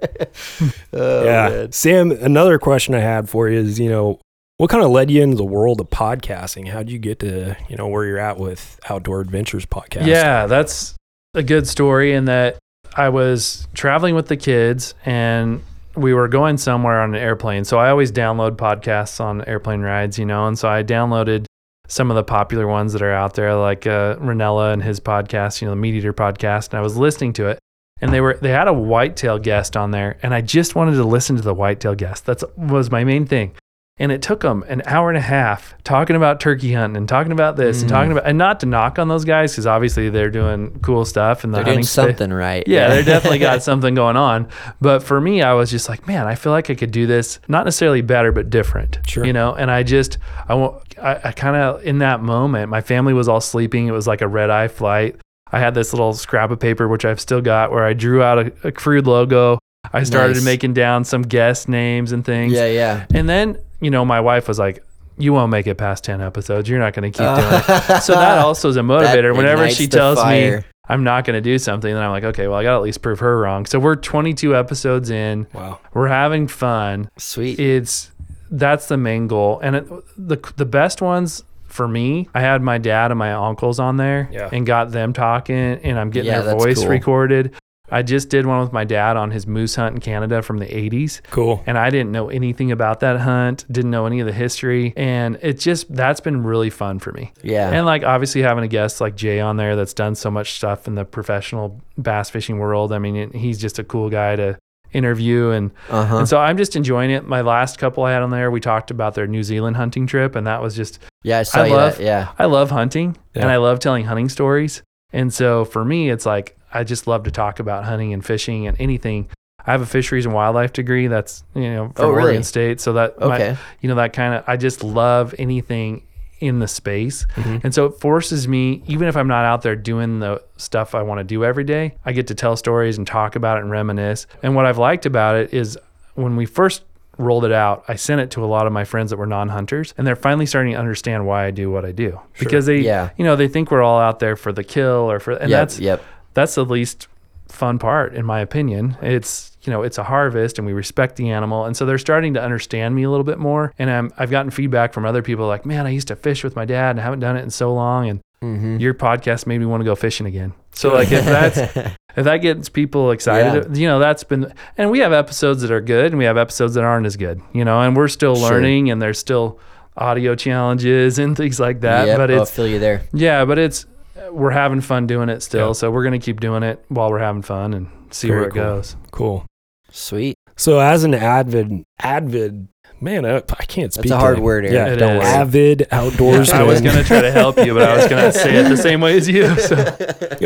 oh, 0.93 1.23
yeah. 1.23 1.49
man. 1.49 1.71
Sam, 1.71 2.11
another 2.11 2.59
question 2.59 2.93
I 2.93 2.99
had 2.99 3.29
for 3.29 3.49
you 3.49 3.59
is, 3.59 3.79
you 3.79 3.89
know, 3.89 4.19
what 4.57 4.69
kind 4.69 4.83
of 4.83 4.91
led 4.91 5.11
you 5.11 5.21
into 5.21 5.35
the 5.35 5.43
world 5.43 5.81
of 5.81 5.89
podcasting? 5.89 6.69
How'd 6.69 6.89
you 6.89 6.99
get 6.99 7.19
to, 7.19 7.57
you 7.67 7.75
know, 7.75 7.87
where 7.87 8.05
you're 8.05 8.19
at 8.19 8.37
with 8.37 8.79
Outdoor 8.89 9.19
Adventures 9.21 9.65
podcast? 9.65 10.05
Yeah, 10.05 10.45
that's 10.45 10.95
a 11.33 11.43
good 11.43 11.67
story 11.67 12.13
in 12.13 12.25
that 12.25 12.57
I 12.95 13.09
was 13.09 13.67
traveling 13.73 14.15
with 14.15 14.27
the 14.27 14.37
kids 14.37 14.93
and 15.05 15.61
we 15.95 16.13
were 16.13 16.27
going 16.29 16.57
somewhere 16.57 17.01
on 17.01 17.15
an 17.15 17.21
airplane. 17.21 17.65
So 17.65 17.77
I 17.79 17.89
always 17.89 18.11
download 18.11 18.51
podcasts 18.57 19.19
on 19.19 19.43
airplane 19.45 19.81
rides, 19.81 20.17
you 20.19 20.25
know, 20.25 20.47
and 20.47 20.57
so 20.57 20.69
I 20.69 20.83
downloaded 20.83 21.45
some 21.87 22.09
of 22.11 22.15
the 22.15 22.23
popular 22.23 22.67
ones 22.67 22.93
that 22.93 23.01
are 23.01 23.13
out 23.13 23.33
there, 23.33 23.55
like 23.55 23.85
uh, 23.87 24.15
Rinella 24.17 24.73
and 24.73 24.83
his 24.83 24.99
podcast, 24.99 25.61
you 25.61 25.67
know, 25.67 25.71
the 25.71 25.77
Meat 25.77 25.95
Eater 25.95 26.13
podcast, 26.13 26.69
and 26.69 26.79
I 26.79 26.81
was 26.81 26.97
listening 26.97 27.33
to 27.33 27.47
it. 27.47 27.59
And 28.01 28.11
they 28.11 28.19
were 28.19 28.37
they 28.41 28.49
had 28.49 28.67
a 28.67 28.73
whitetail 28.73 29.39
guest 29.39 29.77
on 29.77 29.91
there, 29.91 30.17
and 30.21 30.33
I 30.33 30.41
just 30.41 30.75
wanted 30.75 30.95
to 30.95 31.05
listen 31.05 31.37
to 31.37 31.41
the 31.41 31.53
whitetail 31.53 31.95
guest. 31.95 32.25
That's 32.25 32.43
was 32.57 32.91
my 32.91 33.05
main 33.05 33.25
thing. 33.25 33.55
And 33.97 34.11
it 34.11 34.21
took 34.21 34.41
them 34.41 34.65
an 34.67 34.81
hour 34.85 35.07
and 35.09 35.17
a 35.17 35.21
half 35.21 35.73
talking 35.85 36.17
about 36.17 36.41
turkey 36.41 36.73
hunting 36.73 36.97
and 36.97 37.07
talking 37.07 37.31
about 37.31 37.55
this 37.55 37.81
and 37.81 37.89
Mm. 37.89 37.93
talking 37.93 38.11
about 38.11 38.25
and 38.25 38.37
not 38.37 38.59
to 38.59 38.65
knock 38.65 38.99
on 38.99 39.07
those 39.07 39.23
guys 39.23 39.53
because 39.53 39.65
obviously 39.65 40.09
they're 40.09 40.29
doing 40.29 40.77
cool 40.81 41.05
stuff 41.05 41.45
and 41.45 41.53
the 41.53 41.57
They're 41.59 41.63
hunting 41.63 41.75
doing 41.77 41.83
something 41.85 42.33
right. 42.33 42.63
yeah, 42.67 42.89
they 42.89 43.03
definitely 43.05 43.39
got 43.39 43.63
something 43.69 43.95
going 43.95 44.17
on. 44.17 44.49
But 44.81 45.01
for 45.01 45.21
me, 45.21 45.41
I 45.41 45.53
was 45.53 45.71
just 45.71 45.87
like, 45.87 46.07
man, 46.07 46.27
I 46.27 46.35
feel 46.35 46.51
like 46.51 46.69
I 46.69 46.75
could 46.75 46.91
do 46.91 47.07
this 47.07 47.39
not 47.47 47.63
necessarily 47.63 48.01
better, 48.01 48.33
but 48.33 48.49
different. 48.49 48.99
Sure. 49.07 49.23
You 49.25 49.31
know, 49.31 49.55
and 49.55 49.71
I 49.71 49.83
just, 49.83 50.17
I 50.49 50.55
want, 50.55 50.83
I, 51.01 51.19
I 51.23 51.31
kind 51.31 51.55
of 51.55 51.81
in 51.85 51.99
that 51.99 52.21
moment, 52.21 52.69
my 52.69 52.81
family 52.81 53.13
was 53.13 53.29
all 53.29 53.39
sleeping. 53.39 53.87
It 53.87 53.91
was 53.91 54.07
like 54.07 54.19
a 54.21 54.27
red 54.27 54.49
eye 54.49 54.67
flight. 54.67 55.15
I 55.53 55.59
had 55.59 55.73
this 55.73 55.93
little 55.93 56.11
scrap 56.13 56.51
of 56.51 56.59
paper, 56.59 56.89
which 56.89 57.05
I've 57.05 57.21
still 57.21 57.39
got, 57.39 57.71
where 57.71 57.85
I 57.85 57.93
drew 57.93 58.21
out 58.21 58.39
a, 58.39 58.51
a 58.65 58.71
crude 58.73 59.07
logo. 59.07 59.57
I 59.93 60.03
started 60.03 60.33
Nice. 60.35 60.43
making 60.43 60.73
down 60.73 61.05
some 61.05 61.21
guest 61.21 61.69
names 61.69 62.11
and 62.11 62.25
things. 62.25 62.51
yeah, 62.51 62.65
yeah. 62.65 63.05
And 63.13 63.29
then, 63.29 63.57
you 63.81 63.91
know, 63.91 64.05
my 64.05 64.19
wife 64.21 64.47
was 64.47 64.59
like, 64.59 64.83
you 65.17 65.31
won't 65.33 65.49
make 65.49 65.65
it 65.67 65.75
past 65.75 66.03
10 66.03 66.19
episodes. 66.21 66.67
You're 66.67 66.79
not 66.79 66.93
going 66.93 67.09
to 67.11 67.17
keep 67.17 67.25
doing 67.25 67.61
it. 67.97 68.01
So 68.03 68.13
that 68.13 68.37
also 68.45 68.67
is 68.69 68.75
a 68.77 68.81
motivator. 68.81 69.35
Whenever 69.35 69.69
she 69.69 69.87
tells 69.87 70.23
me. 70.25 70.59
I'm 70.87 71.03
not 71.03 71.25
going 71.25 71.33
to 71.33 71.41
do 71.41 71.57
something, 71.57 71.91
then 71.91 72.03
I'm 72.03 72.11
like, 72.11 72.25
okay, 72.25 72.47
well, 72.47 72.59
I 72.59 72.63
got 72.63 72.71
to 72.71 72.75
at 72.75 72.83
least 72.83 73.01
prove 73.01 73.17
her 73.19 73.39
wrong. 73.39 73.65
So 73.65 73.79
we're 73.79 73.95
22 73.95 74.55
episodes 74.55 75.09
in. 75.09 75.47
Wow. 75.51 75.79
We're 75.95 76.09
having 76.09 76.47
fun. 76.47 77.09
Sweet. 77.17 77.59
It's 77.59 78.11
that's 78.51 78.87
the 78.87 78.95
main 78.97 79.25
goal. 79.27 79.59
And 79.63 79.77
it, 79.77 79.87
the 80.15 80.37
the 80.57 80.65
best 80.65 81.01
ones 81.01 81.43
for 81.65 81.87
me, 81.87 82.29
I 82.35 82.41
had 82.41 82.61
my 82.61 82.77
dad 82.77 83.09
and 83.11 83.17
my 83.17 83.33
uncles 83.33 83.79
on 83.79 83.97
there 83.97 84.29
Yeah. 84.31 84.47
and 84.53 84.63
got 84.63 84.91
them 84.91 85.11
talking, 85.11 85.55
and 85.55 85.97
I'm 85.99 86.11
getting 86.11 86.31
Yeah, 86.31 86.41
their 86.41 86.55
voice 86.55 86.77
cool. 86.81 86.89
recorded. 86.89 87.55
I 87.91 88.01
just 88.01 88.29
did 88.29 88.45
one 88.45 88.61
with 88.61 88.73
my 88.73 88.83
dad 88.83 89.15
on 89.15 89.31
his 89.31 89.45
moose 89.45 89.75
hunt 89.75 89.95
in 89.95 90.01
Canada 90.01 90.41
from 90.41 90.57
the 90.57 90.65
80s 90.65 91.21
Cool. 91.29 91.63
and 91.67 91.77
I 91.77 91.89
didn't 91.89 92.11
know 92.11 92.29
anything 92.29 92.71
about 92.71 92.99
that 93.01 93.19
hunt, 93.19 93.65
didn't 93.71 93.91
know 93.91 94.05
any 94.07 94.19
of 94.19 94.25
the 94.25 94.33
history, 94.33 94.93
and 94.97 95.37
it 95.41 95.59
just 95.59 95.93
that's 95.93 96.19
been 96.19 96.43
really 96.43 96.69
fun 96.69 96.99
for 96.99 97.11
me. 97.11 97.31
yeah. 97.43 97.69
And 97.69 97.85
like 97.85 98.03
obviously 98.03 98.41
having 98.41 98.63
a 98.63 98.67
guest 98.67 99.01
like 99.01 99.15
Jay 99.15 99.39
on 99.39 99.57
there 99.57 99.75
that's 99.75 99.93
done 99.93 100.15
so 100.15 100.31
much 100.31 100.53
stuff 100.53 100.87
in 100.87 100.95
the 100.95 101.05
professional 101.05 101.79
bass 101.97 102.29
fishing 102.29 102.57
world. 102.59 102.91
I 102.91 102.99
mean, 102.99 103.15
it, 103.15 103.35
he's 103.35 103.59
just 103.59 103.77
a 103.79 103.83
cool 103.83 104.09
guy 104.09 104.35
to 104.35 104.57
interview 104.93 105.49
and 105.49 105.71
uh 105.89 106.05
huh. 106.05 106.17
and 106.19 106.29
so 106.29 106.37
I'm 106.39 106.57
just 106.57 106.75
enjoying 106.75 107.11
it. 107.11 107.25
My 107.27 107.41
last 107.41 107.77
couple 107.77 108.03
I 108.05 108.13
had 108.13 108.21
on 108.21 108.29
there, 108.29 108.49
we 108.49 108.61
talked 108.61 108.91
about 108.91 109.13
their 109.13 109.27
New 109.27 109.43
Zealand 109.43 109.75
hunting 109.75 110.07
trip 110.07 110.35
and 110.35 110.47
that 110.47 110.61
was 110.61 110.75
just 110.75 110.99
Yeah, 111.23 111.43
I 111.53 111.59
I 111.65 111.69
love- 111.69 111.97
that. 111.97 112.03
Yeah. 112.03 112.31
I 112.39 112.45
love 112.45 112.71
hunting 112.71 113.17
and 113.33 113.45
I 113.49 113.57
love 113.57 113.79
telling 113.79 114.05
hunting 114.05 114.29
stories. 114.29 114.81
And 115.11 115.33
so 115.33 115.65
for 115.65 115.83
me, 115.85 116.09
it's 116.09 116.25
like 116.25 116.57
I 116.75 116.83
just 116.83 117.07
love 117.07 117.23
to 117.23 117.31
talk 117.31 117.59
about 117.59 117.85
hunting 117.85 118.13
and 118.13 118.23
fishing 118.23 118.67
and 118.67 118.75
anything. 118.79 119.29
I 119.67 119.71
have 119.71 119.81
a 119.81 119.85
fisheries 119.87 120.25
and 120.25 120.33
wildlife 120.35 120.73
degree. 120.73 121.07
That's 121.07 121.43
you 121.55 121.71
know 121.73 121.91
from 121.95 122.05
Oh, 122.05 122.09
really? 122.11 122.23
Oregon 122.29 122.43
State, 122.43 122.79
so 122.81 122.93
that 122.93 123.19
my- 123.19 123.25
Okay. 123.35 123.57
you 123.81 123.89
know 123.89 123.95
that 123.95 124.13
kind 124.13 124.35
of 124.35 124.43
I 124.47 124.57
just 124.57 124.83
love 124.83 125.33
anything 125.39 126.03
in 126.41 126.59
the 126.59 126.67
space, 126.67 127.25
Mm-hmm. 127.35 127.57
and 127.63 127.73
so 127.73 127.85
it 127.85 127.99
forces 128.01 128.45
me, 128.47 128.83
even 128.87 129.07
if 129.07 129.15
I'm 129.15 129.27
not 129.27 129.45
out 129.45 129.61
there 129.61 129.75
doing 129.75 130.19
the 130.19 130.43
stuff 130.57 130.93
I 130.93 131.01
want 131.01 131.19
to 131.19 131.23
do 131.23 131.43
every 131.45 131.63
day, 131.63 131.95
I 132.05 132.11
get 132.11 132.27
to 132.27 132.35
tell 132.35 132.55
stories 132.57 132.97
and 132.97 133.07
talk 133.07 133.35
about 133.37 133.57
it 133.57 133.61
and 133.61 133.71
reminisce. 133.71 134.27
And 134.43 134.53
what 134.53 134.65
I've 134.65 134.77
liked 134.77 135.05
about 135.05 135.37
it 135.37 135.53
is 135.53 135.77
when 136.15 136.35
we 136.35 136.45
first 136.45 136.83
rolled 137.17 137.45
it 137.45 137.53
out, 137.53 137.85
I 137.87 137.95
sent 137.95 138.19
it 138.19 138.31
to 138.31 138.43
a 138.43 138.45
lot 138.45 138.67
of 138.67 138.73
my 138.73 138.83
friends 138.83 139.09
that 139.11 139.17
were 139.17 139.25
non-hunters, 139.25 139.93
and 139.97 140.05
they're 140.05 140.17
finally 140.17 140.45
starting 140.45 140.73
to 140.73 140.77
understand 140.77 141.25
why 141.25 141.45
I 141.45 141.51
do 141.51 141.71
what 141.71 141.85
I 141.85 141.93
do 141.93 142.19
because 142.37 142.65
they, 142.65 142.79
Yeah. 142.79 143.09
you 143.15 143.23
know, 143.23 143.37
they 143.37 143.47
think 143.47 143.71
we're 143.71 143.81
all 143.81 143.99
out 143.99 144.19
there 144.19 144.35
for 144.35 144.51
the 144.51 144.63
kill 144.65 145.09
or 145.09 145.21
for, 145.21 145.31
and 145.31 145.49
yep. 145.49 145.61
that's 145.61 145.79
yep. 145.79 146.03
That's 146.35 146.53
the 146.55 146.63
least 146.65 147.07
fun 147.47 147.79
part 147.79 148.13
in 148.15 148.25
my 148.25 148.39
opinion. 148.39 148.97
It's 149.01 149.57
you 149.63 149.71
know 149.71 149.81
it's 149.81 149.97
a 149.97 150.03
harvest 150.03 150.57
and 150.59 150.65
we 150.67 150.73
respect 150.73 151.15
the 151.15 151.29
animal. 151.31 151.65
And 151.65 151.75
so 151.75 151.85
they're 151.85 151.97
starting 151.97 152.33
to 152.35 152.41
understand 152.43 152.93
me 152.95 153.03
a 153.03 153.09
little 153.09 153.23
bit 153.23 153.39
more. 153.39 153.73
And 153.79 153.89
I'm, 153.89 154.11
i've 154.19 154.29
gotten 154.31 154.51
feedback 154.51 154.93
from 154.93 155.05
other 155.05 155.21
people 155.23 155.47
like 155.47 155.65
man 155.65 155.87
i 155.87 155.89
used 155.89 156.07
to 156.09 156.15
fish 156.15 156.43
with 156.43 156.55
my 156.55 156.65
dad 156.65 156.91
and 156.91 156.99
I 156.99 157.03
haven't 157.03 157.19
done 157.21 157.37
it 157.37 157.41
in 157.43 157.49
so 157.49 157.73
long. 157.73 158.09
And 158.09 158.19
Mm-hmm. 158.43 158.77
your 158.77 158.93
podcast 158.93 159.47
made 159.47 159.57
me 159.57 159.65
want 159.65 159.81
to 159.81 159.85
go 159.85 159.95
fishing 159.95 160.27
again. 160.27 160.53
So 160.71 160.93
like 160.93 161.11
if 161.11 161.25
that's 161.25 161.57
if 162.15 162.25
that 162.25 162.37
gets 162.37 162.69
people 162.69 163.09
excited 163.11 163.75
you 163.75 163.87
know 163.87 163.97
that's 163.97 164.23
been 164.23 164.53
and 164.77 164.91
we 164.91 164.99
have 164.99 165.13
episodes 165.13 165.61
that 165.63 165.71
are 165.71 165.81
good 165.81 166.07
and 166.07 166.17
we 166.19 166.25
have 166.25 166.37
episodes 166.37 166.75
that 166.75 166.83
aren't 166.83 167.07
as 167.07 167.15
good 167.17 167.41
you 167.53 167.65
know 167.65 167.81
and 167.81 167.95
we're 167.95 168.09
still 168.09 168.35
Sure. 168.35 168.51
learning 168.51 168.91
and 168.91 169.01
there's 169.01 169.17
still 169.17 169.57
audio 169.97 170.35
challenges 170.35 171.17
and 171.17 171.35
things 171.35 171.59
like 171.59 171.81
that 171.81 172.05
Yep, 172.07 172.17
but 172.17 172.29
I'll 172.31 172.41
it's 172.43 172.51
feel 172.51 172.67
you 172.67 172.77
there. 172.77 173.03
yeah, 173.13 173.45
but 173.45 173.57
it's 173.57 173.85
Uh, 174.15 174.31
we're 174.33 174.51
having 174.51 174.81
fun 174.81 175.07
doing 175.07 175.29
it 175.29 175.41
still, 175.43 175.67
Yeah. 175.67 175.73
so 175.73 175.91
we're 175.91 176.03
gonna 176.03 176.19
keep 176.19 176.39
doing 176.39 176.63
it 176.63 176.83
while 176.89 177.09
we're 177.09 177.19
having 177.19 177.41
fun 177.41 177.73
and 177.73 177.87
see 178.11 178.27
Very 178.29 178.39
where 178.41 178.47
it 178.49 178.53
cool. 178.53 178.63
goes. 178.63 178.95
Cool. 179.11 179.45
Sweet. 179.91 180.35
So 180.55 180.79
as 180.79 181.03
an 181.03 181.13
avid, 181.13 181.83
avid, 181.99 182.67
man, 183.01 183.25
I, 183.25 183.37
I 183.37 183.65
can't 183.65 183.93
speak. 183.93 184.05
It's 184.05 184.11
a 184.11 184.17
hard 184.17 184.39
word, 184.39 184.65
Eric. 184.65 184.73
Yeah, 184.75 184.93
It 184.93 184.95
don't 184.97 185.17
is. 185.17 185.23
avid 185.23 185.87
outdoorsman. 185.91 186.53
I 186.53 186.63
was 186.63 186.81
gonna 186.81 187.03
try 187.03 187.21
to 187.21 187.31
help 187.31 187.57
you, 187.57 187.73
but 187.73 187.87
I 187.89 187.95
was 187.97 188.07
gonna 188.07 188.31
say 188.43 188.55
it 188.55 188.69
the 188.69 188.77
same 188.77 189.01
way 189.01 189.17
as 189.17 189.27
you. 189.29 189.55
So. 189.59 189.77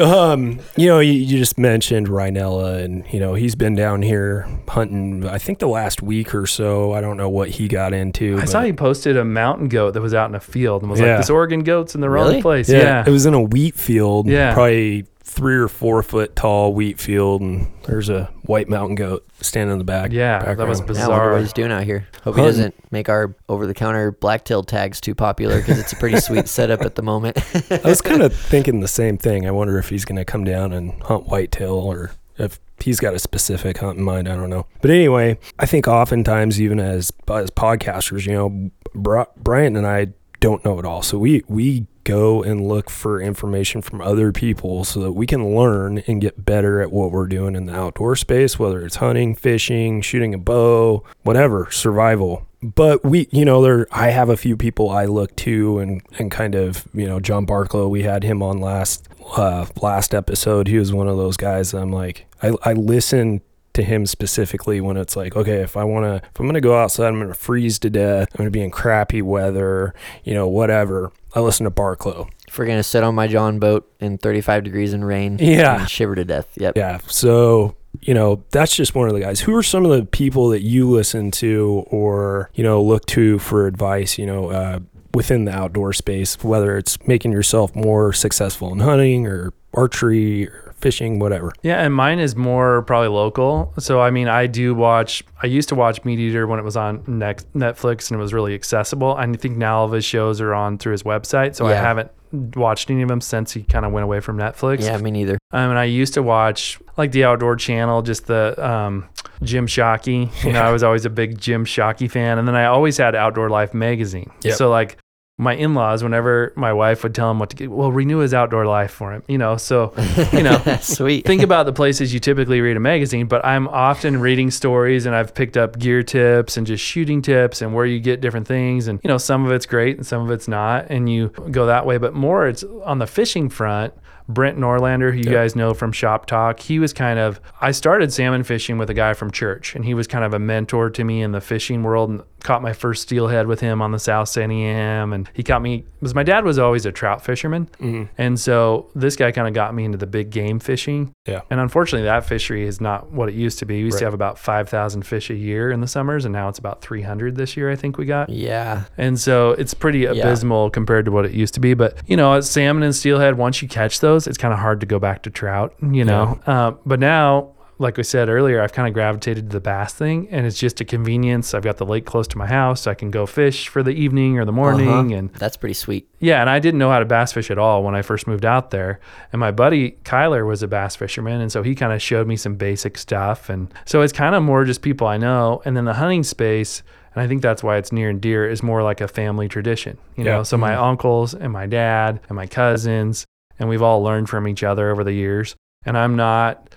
um, 0.33 0.59
you 0.75 0.87
know, 0.87 0.99
you, 0.99 1.13
you 1.13 1.37
just 1.37 1.57
mentioned 1.57 2.07
Rinella, 2.07 2.83
and 2.83 3.03
you 3.11 3.19
know 3.19 3.33
he's 3.33 3.55
been 3.55 3.75
down 3.75 4.01
here 4.01 4.47
hunting. 4.67 5.25
I 5.27 5.37
think 5.37 5.59
the 5.59 5.67
last 5.67 6.01
week 6.01 6.33
or 6.35 6.47
so. 6.47 6.93
I 6.93 7.01
don't 7.01 7.17
know 7.17 7.29
what 7.29 7.49
he 7.49 7.67
got 7.67 7.93
into. 7.93 8.37
I 8.37 8.41
but- 8.41 8.49
saw 8.49 8.61
he 8.63 8.73
posted 8.73 9.17
a 9.17 9.25
mountain 9.25 9.67
goat 9.69 9.91
that 9.93 10.01
was 10.01 10.13
out 10.13 10.29
in 10.29 10.35
a 10.35 10.39
field 10.39 10.81
and 10.81 10.91
was 10.91 10.99
Yeah. 10.99 11.07
like, 11.11 11.17
"This 11.17 11.29
Oregon 11.29 11.61
goat's 11.63 11.95
in 11.95 12.01
the 12.01 12.09
Really? 12.09 12.33
wrong 12.35 12.41
place." 12.41 12.69
Yeah, 12.69 12.79
Yeah, 12.79 13.03
it 13.07 13.11
was 13.11 13.25
in 13.25 13.33
a 13.33 13.41
wheat 13.41 13.75
field. 13.75 14.27
Yeah. 14.27 14.53
probably 14.53 15.05
three 15.29 15.55
or 15.55 15.67
four 15.67 16.01
foot 16.01 16.35
tall 16.35 16.73
wheat 16.73 16.99
field, 16.99 17.41
and 17.41 17.71
there's 17.83 18.09
a 18.09 18.25
white 18.43 18.67
mountain 18.67 18.95
goat 18.95 19.25
standing 19.41 19.73
in 19.73 19.77
the 19.77 19.85
back. 19.85 20.11
Yeah, 20.11 20.53
that 20.53 20.67
was 20.67 20.81
background. 20.81 20.97
Yeah, 20.97 21.05
I 21.05 21.07
wonder 21.07 21.17
bizarre. 21.17 21.31
what 21.33 21.41
he's 21.41 21.53
doing 21.53 21.71
out 21.71 21.83
here. 21.83 22.07
Hope 22.23 22.35
he 22.35 22.41
doesn't 22.41 22.75
make 22.91 23.09
our 23.09 23.35
over-the-counter 23.47 24.13
blacktail 24.13 24.63
tags 24.63 24.99
too 24.99 25.13
popular 25.15 25.59
because 25.59 25.79
it's 25.79 25.93
a 25.93 25.95
pretty 25.95 26.19
sweet 26.21 26.47
setup 26.47 26.81
at 26.81 26.95
the 26.95 27.03
moment. 27.03 27.37
I 27.71 27.81
was 27.85 28.01
kind 28.01 28.21
of 28.23 28.35
thinking 28.35 28.79
the 28.79 28.87
same 28.87 29.17
thing. 29.17 29.47
I 29.47 29.51
wonder 29.51 29.77
if 29.77 29.89
he's 29.89 30.03
going 30.03 30.17
to 30.17 30.25
come 30.25 30.43
down 30.43 30.73
and 30.73 31.01
hunt 31.03 31.27
whitetail 31.27 31.73
or 31.73 32.11
if 32.37 32.59
he's 32.79 32.99
got 32.99 33.13
a 33.13 33.19
specific 33.19 33.77
hunt 33.77 33.99
in 33.99 34.03
mind. 34.03 34.27
I 34.27 34.35
don't 34.35 34.49
know. 34.49 34.65
But 34.81 34.91
anyway, 34.91 35.37
I 35.59 35.65
think 35.65 35.87
oftentimes, 35.87 36.59
even 36.59 36.79
as 36.79 37.11
as 37.27 37.51
podcasters, 37.51 38.25
you 38.25 38.33
know, 38.33 38.71
Bri- 38.95 39.25
Brian 39.37 39.75
and 39.75 39.85
I 39.85 40.07
don't 40.39 40.63
know 40.65 40.79
it 40.79 40.85
all. 40.85 41.01
So 41.03 41.17
we 41.17 41.43
we 41.47 41.85
go 42.03 42.43
and 42.43 42.67
look 42.67 42.89
for 42.89 43.21
information 43.21 43.81
from 43.81 44.01
other 44.01 44.31
people 44.31 44.83
so 44.83 44.99
that 45.01 45.13
we 45.13 45.25
can 45.25 45.55
learn 45.55 45.99
and 46.07 46.21
get 46.21 46.45
better 46.45 46.81
at 46.81 46.91
what 46.91 47.11
we're 47.11 47.27
doing 47.27 47.55
in 47.55 47.65
the 47.65 47.75
outdoor 47.75 48.15
space, 48.15 48.57
whether 48.57 48.85
it's 48.85 48.97
hunting, 48.97 49.35
fishing, 49.35 50.01
shooting 50.01 50.33
a 50.33 50.37
bow, 50.37 51.03
whatever, 51.23 51.69
survival. 51.71 52.45
But 52.61 53.05
we, 53.05 53.27
you 53.31 53.45
know, 53.45 53.61
there 53.61 53.87
I 53.91 54.09
have 54.09 54.29
a 54.29 54.35
few 54.35 54.57
people 54.57 54.89
I 54.89 55.05
look 55.05 55.35
to 55.37 55.79
and 55.79 56.01
and 56.17 56.29
kind 56.29 56.55
of, 56.55 56.87
you 56.93 57.07
know, 57.07 57.19
John 57.19 57.45
Barklow, 57.45 57.89
we 57.89 58.03
had 58.03 58.23
him 58.23 58.43
on 58.43 58.59
last 58.59 59.07
uh 59.37 59.65
last 59.81 60.13
episode. 60.13 60.67
He 60.67 60.77
was 60.77 60.91
one 60.91 61.07
of 61.07 61.15
those 61.17 61.37
guys 61.37 61.73
I'm 61.73 61.91
like 61.91 62.25
I 62.43 62.51
I 62.63 62.73
listen 62.73 63.41
to 63.73 63.83
him 63.83 64.05
specifically 64.05 64.81
when 64.81 64.97
it's 64.97 65.15
like, 65.15 65.35
okay, 65.35 65.61
if 65.61 65.77
I 65.77 65.83
want 65.83 66.05
to, 66.05 66.27
if 66.27 66.39
I'm 66.39 66.45
going 66.45 66.55
to 66.55 66.61
go 66.61 66.77
outside, 66.77 67.07
I'm 67.07 67.15
going 67.17 67.27
to 67.27 67.33
freeze 67.33 67.79
to 67.79 67.89
death. 67.89 68.29
I'm 68.33 68.37
going 68.37 68.47
to 68.47 68.51
be 68.51 68.61
in 68.63 68.71
crappy 68.71 69.21
weather, 69.21 69.93
you 70.23 70.33
know, 70.33 70.47
whatever. 70.47 71.11
I 71.35 71.41
listen 71.41 71.65
to 71.65 71.71
Barklow. 71.71 72.27
if 72.47 72.57
we're 72.57 72.65
gonna 72.65 72.81
sit 72.81 73.03
on 73.03 73.13
my 73.13 73.27
John 73.27 73.59
boat 73.59 73.87
in 73.99 74.17
35 74.17 74.63
degrees 74.63 74.93
and 74.93 75.05
rain, 75.05 75.37
Yeah. 75.39 75.81
and 75.81 75.89
shiver 75.89 76.15
to 76.15 76.25
death. 76.25 76.47
Yep. 76.57 76.75
Yeah. 76.75 76.97
So, 77.05 77.75
you 78.01 78.15
know, 78.15 78.43
that's 78.49 78.75
just 78.75 78.95
one 78.95 79.07
of 79.07 79.13
the 79.13 79.19
guys. 79.19 79.41
Who 79.41 79.55
are 79.55 79.61
some 79.61 79.85
of 79.85 79.91
the 79.91 80.05
people 80.07 80.49
that 80.49 80.63
you 80.63 80.89
listen 80.89 81.29
to 81.31 81.83
or, 81.91 82.49
you 82.55 82.63
know, 82.63 82.81
look 82.81 83.05
to 83.07 83.37
for 83.37 83.67
advice, 83.67 84.17
you 84.17 84.25
know, 84.25 84.49
uh, 84.49 84.79
within 85.13 85.45
the 85.45 85.51
outdoor 85.55 85.93
space, 85.93 86.43
whether 86.43 86.75
it's 86.75 86.97
making 87.07 87.31
yourself 87.31 87.75
more 87.75 88.11
successful 88.13 88.73
in 88.73 88.79
hunting 88.79 89.27
or 89.27 89.53
archery 89.75 90.47
or 90.47 90.68
fishing, 90.81 91.19
whatever. 91.19 91.51
Yeah, 91.61 91.83
and 91.83 91.93
mine 91.93 92.19
is 92.19 92.35
more 92.35 92.81
probably 92.83 93.09
local. 93.09 93.73
So 93.79 94.01
I 94.01 94.11
mean, 94.11 94.27
I 94.27 94.47
do 94.47 94.75
watch. 94.75 95.23
I 95.41 95.47
used 95.47 95.69
to 95.69 95.75
watch 95.75 96.03
Meat 96.05 96.19
Eater 96.19 96.47
when 96.47 96.59
it 96.59 96.63
was 96.63 96.77
on 96.77 97.03
Nex- 97.07 97.45
Netflix 97.55 98.11
and 98.11 98.19
it 98.19 98.21
was 98.21 98.33
really 98.33 98.53
accessible. 98.53 99.15
I 99.15 99.31
think 99.33 99.57
now 99.57 99.79
all 99.79 99.85
of 99.85 99.91
his 99.91 100.05
shows 100.05 100.41
are 100.41 100.53
on 100.53 100.77
through 100.77 100.93
his 100.93 101.03
website. 101.03 101.55
So 101.55 101.65
I 101.67 101.73
haven't 101.73 102.11
watched 102.31 102.89
any 102.89 103.01
of 103.01 103.07
them 103.07 103.21
since 103.21 103.53
he 103.53 103.63
kind 103.63 103.85
of 103.85 103.91
went 103.91 104.03
away 104.03 104.19
from 104.19 104.37
Netflix. 104.37 104.83
Yeah, 104.83 104.97
me 104.97 105.11
neither. 105.11 105.37
Um, 105.51 105.71
and 105.71 105.79
I 105.79 105.85
used 105.85 106.13
to 106.15 106.23
watch 106.23 106.79
like 106.97 107.11
the 107.11 107.23
Outdoor 107.25 107.55
Channel, 107.55 108.01
just 108.01 108.27
the 108.27 108.55
um, 108.65 109.09
Jim 109.41 109.67
Shockey. 109.67 110.29
You 110.43 110.53
know, 110.53 110.61
I 110.61 110.71
was 110.71 110.83
always 110.83 111.05
a 111.05 111.09
big 111.09 111.39
Jim 111.39 111.65
Shockey 111.65 112.09
fan, 112.09 112.37
and 112.37 112.47
then 112.47 112.55
I 112.55 112.65
always 112.65 112.97
had 112.97 113.15
Outdoor 113.15 113.49
Life 113.49 113.73
magazine. 113.73 114.31
Yep. 114.43 114.55
So 114.55 114.69
like 114.69 114.97
my 115.39 115.55
in-laws, 115.55 116.03
whenever 116.03 116.51
my 116.57 116.73
wife 116.73 117.01
would 117.01 117.15
tell 117.15 117.31
him 117.31 117.39
what 117.39 117.49
to 117.49 117.55
get, 117.55 117.71
well, 117.71 117.93
renew 117.93 118.17
his 118.17 118.33
Outdoor 118.33 118.65
Life 118.65 118.91
for 118.91 119.13
him. 119.13 119.23
You 119.29 119.37
know, 119.37 119.55
so 119.55 119.93
you 120.33 120.43
know, 120.43 120.61
Sweet. 120.81 121.25
think 121.25 121.41
about 121.41 121.65
the 121.65 121.71
places 121.71 122.13
you 122.13 122.19
typically 122.19 122.59
read 122.59 122.75
a 122.75 122.81
magazine, 122.81 123.25
but 123.25 123.43
I'm 123.45 123.69
often 123.69 124.19
reading 124.19 124.51
stories 124.51 125.05
and 125.05 125.15
I've 125.15 125.33
picked 125.33 125.55
up 125.55 125.79
gear 125.79 126.03
tips 126.03 126.57
and 126.57 126.67
just 126.67 126.83
shooting 126.83 127.21
tips 127.21 127.61
and 127.61 127.73
where 127.73 127.85
you 127.85 128.01
get 128.01 128.19
different 128.19 128.47
things. 128.47 128.89
And, 128.89 128.99
you 129.01 129.07
know, 129.07 129.17
some 129.17 129.45
of 129.45 129.53
it's 129.53 129.65
great 129.65 129.95
and 129.95 130.05
some 130.05 130.21
of 130.23 130.29
it's 130.29 130.49
not. 130.49 130.87
And 130.89 131.09
you 131.09 131.29
go 131.29 131.65
that 131.67 131.85
way. 131.85 131.97
But 131.97 132.13
more, 132.13 132.45
it's 132.45 132.65
on 132.83 132.99
the 132.99 133.07
fishing 133.07 133.47
front. 133.47 133.93
Brent 134.27 134.59
Norlander, 134.59 135.11
who 135.11 135.17
you 135.17 135.23
guys 135.23 135.55
know 135.55 135.73
from 135.73 135.91
Shop 135.91 136.27
Talk, 136.27 136.59
he 136.59 136.77
was 136.77 136.93
kind 136.93 137.17
of, 137.17 137.41
I 137.61 137.71
started 137.71 138.13
salmon 138.13 138.43
fishing 138.43 138.77
with 138.77 138.87
a 138.91 138.93
guy 138.93 139.15
from 139.15 139.31
church, 139.31 139.73
and 139.73 139.83
he 139.83 139.95
was 139.95 140.05
kind 140.05 140.23
of 140.23 140.35
a 140.35 140.39
mentor 140.39 140.91
to 140.91 141.03
me 141.03 141.23
in 141.23 141.31
the 141.31 141.41
fishing 141.41 141.81
world 141.81 142.11
and 142.11 142.21
caught 142.43 142.61
my 142.61 142.73
first 142.73 143.03
steelhead 143.03 143.47
with 143.47 143.59
him 143.59 143.81
on 143.81 143.91
the 143.91 143.99
South 143.99 144.27
Santiam. 144.27 145.13
And 145.13 145.29
he 145.33 145.43
caught 145.43 145.61
me, 145.61 145.85
because 145.99 146.15
my 146.15 146.23
dad 146.23 146.45
was 146.45 146.59
always 146.59 146.85
a 146.85 146.91
trout 146.91 147.23
fisherman. 147.23 147.69
And 148.17 148.39
so 148.39 148.89
this 148.95 149.15
guy 149.15 149.31
kind 149.31 149.47
of 149.47 149.53
got 149.53 149.73
me 149.73 149.85
into 149.85 149.97
the 149.97 150.07
big 150.07 150.29
game 150.29 150.59
fishing. 150.59 151.13
Yeah. 151.25 151.41
And 151.49 151.59
unfortunately, 151.59 152.05
that 152.05 152.25
fishery 152.25 152.65
is 152.65 152.81
not 152.81 153.11
what 153.11 153.29
it 153.29 153.35
used 153.35 153.59
to 153.59 153.65
be. 153.65 153.79
We 153.79 153.85
used 153.85 153.99
to 153.99 154.05
have 154.05 154.13
about 154.13 154.39
5,000 154.39 155.03
fish 155.03 155.29
a 155.29 155.35
year 155.35 155.71
in 155.71 155.81
the 155.81 155.87
summers, 155.87 156.25
and 156.25 156.33
now 156.33 156.49
it's 156.49 156.59
about 156.59 156.81
300 156.81 157.35
this 157.35 157.55
year, 157.57 157.69
I 157.69 157.75
think 157.75 157.97
we 157.97 158.05
got. 158.05 158.29
Yeah. 158.29 158.85
And 158.97 159.19
so 159.19 159.51
it's 159.51 159.73
pretty 159.73 160.05
abysmal 160.05 160.69
compared 160.69 161.05
to 161.05 161.11
what 161.11 161.25
it 161.25 161.31
used 161.31 161.53
to 161.55 161.59
be. 161.59 161.73
But, 161.73 161.97
you 162.07 162.17
know, 162.17 162.39
salmon 162.41 162.83
and 162.83 162.95
steelhead, 162.95 163.37
once 163.37 163.61
you 163.61 163.67
catch 163.67 163.99
those, 163.99 164.27
it's 164.27 164.37
kind 164.37 164.53
of 164.53 164.59
hard 164.59 164.79
to 164.79 164.85
go 164.85 164.99
back 164.99 165.23
to 165.23 165.29
trout, 165.29 165.75
you 165.81 166.05
know. 166.05 166.39
Uh, 166.45 166.71
but 166.85 166.99
now, 166.99 167.51
like 167.79 167.95
we 167.97 168.03
said 168.03 168.27
earlier, 168.29 168.61
I've 168.61 168.73
kind 168.73 168.87
of 168.87 168.93
gravitated 168.93 169.49
to 169.49 169.53
the 169.53 169.61
bass 169.61 169.93
thing, 169.93 170.27
and 170.29 170.45
it's 170.45 170.59
just 170.59 170.81
a 170.81 170.85
convenience. 170.85 171.53
I've 171.53 171.63
got 171.63 171.77
the 171.77 171.85
lake 171.85 172.05
close 172.05 172.27
to 172.27 172.37
my 172.37 172.45
house. 172.45 172.81
So 172.81 172.91
I 172.91 172.93
can 172.93 173.09
go 173.09 173.25
fish 173.25 173.69
for 173.69 173.81
the 173.81 173.91
evening 173.91 174.37
or 174.37 174.43
the 174.45 174.51
morning. 174.51 174.89
Uh-huh. 174.89 175.15
And 175.17 175.33
That's 175.33 175.55
pretty 175.57 175.73
sweet. 175.73 176.07
yeah, 176.19 176.41
and 176.41 176.49
I 176.49 176.59
didn't 176.59 176.77
know 176.77 176.89
how 176.91 176.99
to 176.99 177.05
bass 177.05 177.31
fish 177.33 177.49
at 177.49 177.57
all 177.57 177.81
when 177.83 177.95
I 177.95 178.01
first 178.01 178.27
moved 178.27 178.43
out 178.45 178.71
there. 178.71 178.99
And 179.31 179.39
my 179.39 179.51
buddy 179.51 179.91
Kyler 180.03 180.45
was 180.45 180.61
a 180.61 180.67
bass 180.67 180.95
fisherman, 180.97 181.41
and 181.41 181.51
so 181.51 181.63
he 181.63 181.73
kind 181.73 181.93
of 181.93 182.01
showed 182.01 182.27
me 182.27 182.35
some 182.35 182.55
basic 182.55 182.97
stuff. 182.97 183.49
And 183.49 183.73
so 183.85 184.01
it's 184.01 184.13
kind 184.13 184.35
of 184.35 184.43
more 184.43 184.65
just 184.65 184.81
people 184.81 185.07
I 185.07 185.17
know. 185.17 185.61
And 185.65 185.75
then 185.77 185.85
the 185.85 185.93
hunting 185.93 186.23
space, 186.23 186.83
and 187.15 187.23
I 187.23 187.27
think 187.27 187.41
that's 187.41 187.63
why 187.63 187.77
it's 187.77 187.91
near 187.91 188.09
and 188.09 188.19
dear, 188.19 188.47
is 188.49 188.61
more 188.61 188.83
like 188.83 188.99
a 188.99 189.07
family 189.07 189.47
tradition. 189.47 189.97
You 190.17 190.25
Yeah. 190.25 190.31
know, 190.37 190.43
so 190.43 190.57
my 190.57 190.75
uncles 190.75 191.33
and 191.33 191.53
my 191.53 191.65
dad 191.65 192.19
and 192.27 192.35
my 192.35 192.45
cousins, 192.45 193.25
and 193.57 193.69
we've 193.69 193.81
all 193.81 194.03
learned 194.03 194.29
from 194.29 194.47
each 194.49 194.63
other 194.63 194.91
over 194.91 195.03
the 195.05 195.13
years. 195.13 195.55
And 195.85 195.97
I'm 195.97 196.15
not 196.17 196.75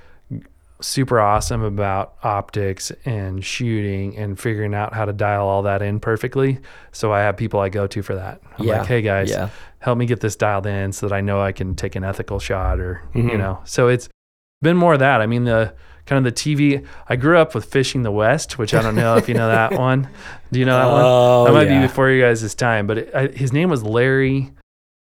super 0.82 1.20
awesome 1.20 1.62
about 1.62 2.14
optics 2.22 2.90
and 3.04 3.44
shooting 3.44 4.16
and 4.16 4.38
figuring 4.38 4.74
out 4.74 4.92
how 4.94 5.04
to 5.04 5.12
dial 5.12 5.46
all 5.46 5.62
that 5.62 5.80
in 5.82 6.00
perfectly. 6.00 6.58
So 6.92 7.12
I 7.12 7.20
have 7.20 7.36
people 7.36 7.60
I 7.60 7.68
go 7.68 7.86
to 7.86 8.02
for 8.02 8.14
that. 8.16 8.40
I'm 8.58 8.66
Yeah. 8.66 8.78
like, 8.78 8.86
hey 8.88 9.00
guys, 9.02 9.30
Yeah. 9.30 9.48
help 9.78 9.96
me 9.98 10.06
get 10.06 10.20
this 10.20 10.36
dialed 10.36 10.66
in 10.66 10.92
so 10.92 11.08
that 11.08 11.14
I 11.14 11.20
know 11.20 11.40
I 11.40 11.52
can 11.52 11.74
take 11.74 11.94
an 11.96 12.04
ethical 12.04 12.38
shot 12.38 12.80
or 12.80 13.02
you 13.14 13.22
Mhm. 13.24 13.38
know. 13.38 13.60
So 13.64 13.88
it's 13.88 14.08
been 14.60 14.76
more 14.76 14.94
of 14.94 14.98
that. 15.00 15.20
I 15.20 15.26
mean 15.26 15.44
the 15.44 15.72
kind 16.04 16.18
of 16.18 16.24
the 16.24 16.32
TV. 16.32 16.84
I 17.08 17.14
grew 17.14 17.38
up 17.38 17.54
with 17.54 17.64
Fishing 17.66 18.02
the 18.02 18.10
West, 18.10 18.58
which 18.58 18.74
I 18.74 18.82
don't 18.82 18.96
know 18.96 19.16
if 19.16 19.28
you 19.28 19.34
know 19.34 19.46
that 19.48 19.72
one. 19.78 20.08
Do 20.50 20.58
you 20.58 20.66
know 20.66 20.76
that 20.76 20.90
one? 20.92 21.02
Oh, 21.04 21.44
that 21.46 21.52
might 21.52 21.68
yeah. 21.68 21.80
be 21.80 21.86
before 21.86 22.10
you 22.10 22.20
guys' 22.22 22.54
time, 22.56 22.88
but 22.88 22.98
it, 22.98 23.14
I, 23.14 23.26
his 23.28 23.52
name 23.52 23.70
was 23.70 23.84
Larry. 23.84 24.50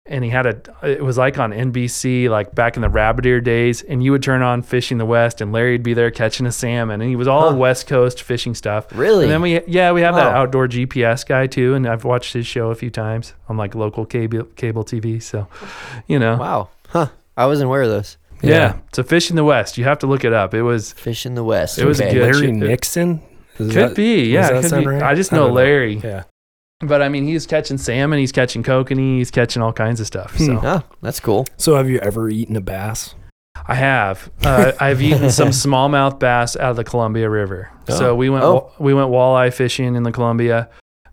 And 0.09 0.23
he 0.23 0.31
had 0.31 0.47
a, 0.47 0.61
it 0.89 1.03
was 1.05 1.19
like 1.19 1.37
on 1.39 1.51
NBC, 1.53 2.29
like 2.31 2.55
back 2.55 2.77
in 2.77 2.83
the 2.83 2.89
rabbit 2.89 3.27
ear 3.27 3.41
days. 3.41 3.83
And 3.83 4.03
you 4.05 4.13
would 4.13 4.23
turn 4.23 4.41
on 4.41 4.63
Fishing 4.63 4.99
the 4.99 5.05
West, 5.05 5.41
and 5.41 5.53
Larry'd 5.53 5.83
be 5.83 5.95
there 5.95 6.11
catching 6.13 6.47
a 6.47 6.53
salmon. 6.53 7.01
And 7.01 7.11
he 7.11 7.17
was 7.17 7.27
all 7.27 7.51
Huh. 7.51 7.57
West 7.57 7.87
Coast 7.89 8.23
fishing 8.23 8.55
stuff. 8.55 8.87
Really? 8.95 9.25
And 9.25 9.33
then 9.33 9.43
we, 9.43 9.61
yeah, 9.67 9.91
we 9.93 10.03
have 10.03 10.15
that 10.15 10.27
outdoor 10.35 10.69
GPS 10.69 11.27
guy 11.27 11.47
too, 11.49 11.75
and 11.75 11.87
I've 11.89 12.05
watched 12.05 12.33
his 12.35 12.47
show 12.47 12.71
a 12.71 12.75
few 12.77 12.91
times 12.91 13.35
on 13.49 13.57
like 13.57 13.75
local 13.75 14.07
cable 14.07 14.45
cable 14.57 14.85
TV. 14.85 15.21
So, 15.23 15.49
you 16.07 16.19
know, 16.19 16.37
Wow. 16.37 16.69
Huh. 16.89 17.09
I 17.37 17.47
wasn't 17.47 17.67
aware 17.67 17.83
of 17.83 17.89
those. 17.91 18.17
yeah. 18.43 18.79
So 18.93 19.03
Fishing 19.03 19.35
the 19.35 19.45
West, 19.45 19.77
you 19.77 19.85
have 19.85 19.99
to 20.01 20.07
look 20.07 20.25
it 20.25 20.33
up. 20.33 20.55
It 20.55 20.63
was 20.63 20.93
Fishing 20.93 21.35
the 21.35 21.43
West. 21.45 21.79
It 21.79 21.85
was 21.85 22.01
okay. 22.01 22.13
good. 22.15 22.23
Larry 22.23 22.47
shit. 22.47 22.55
Nixon? 22.55 23.23
Does 23.59 23.73
could 23.73 23.91
that- 23.91 23.97
be, 23.97 24.27
yeah, 24.31 24.61
could 24.61 24.71
be. 24.79 24.87
right? 24.87 25.03
I 25.03 25.15
just 25.15 25.33
know 25.33 25.47
don't 25.47 25.55
Larry, 25.55 25.97
Yeah. 25.97 26.25
But 26.81 27.03
I 27.03 27.09
mean, 27.09 27.25
he's 27.25 27.47
catching 27.47 27.79
salmon, 27.79 28.19
he's 28.19 28.33
catching 28.33 28.63
kokanee, 28.63 29.19
he's 29.19 29.31
catching 29.31 29.63
all 29.63 29.73
kinds 29.73 30.01
of 30.01 30.07
stuff. 30.07 30.37
So 30.39 30.61
Oh, 30.63 30.83
that's 31.03 31.21
cool. 31.21 31.47
So 31.57 31.77
have 31.77 31.89
you 31.89 31.99
ever 32.01 32.29
eaten 32.29 32.57
a 32.57 32.61
bass? 32.61 33.15
I 33.67 33.75
have. 33.75 34.31
Uh, 34.43 34.73
I've 34.81 35.01
eaten 35.01 35.31
some 35.31 35.49
smallmouth 35.49 36.19
bass 36.19 36.57
out 36.57 36.71
of 36.71 36.77
the 36.77 36.85
Columbia 36.85 37.31
River. 37.31 37.71
So 37.89 38.11
Oh. 38.11 38.15
we 38.15 38.29
went 38.29 38.45
Oh. 38.45 38.71
we 38.79 38.93
went 38.95 39.11
walleye 39.11 39.53
fishing 39.53 39.95
in 39.95 40.03
the 40.03 40.13
Columbia. 40.13 40.69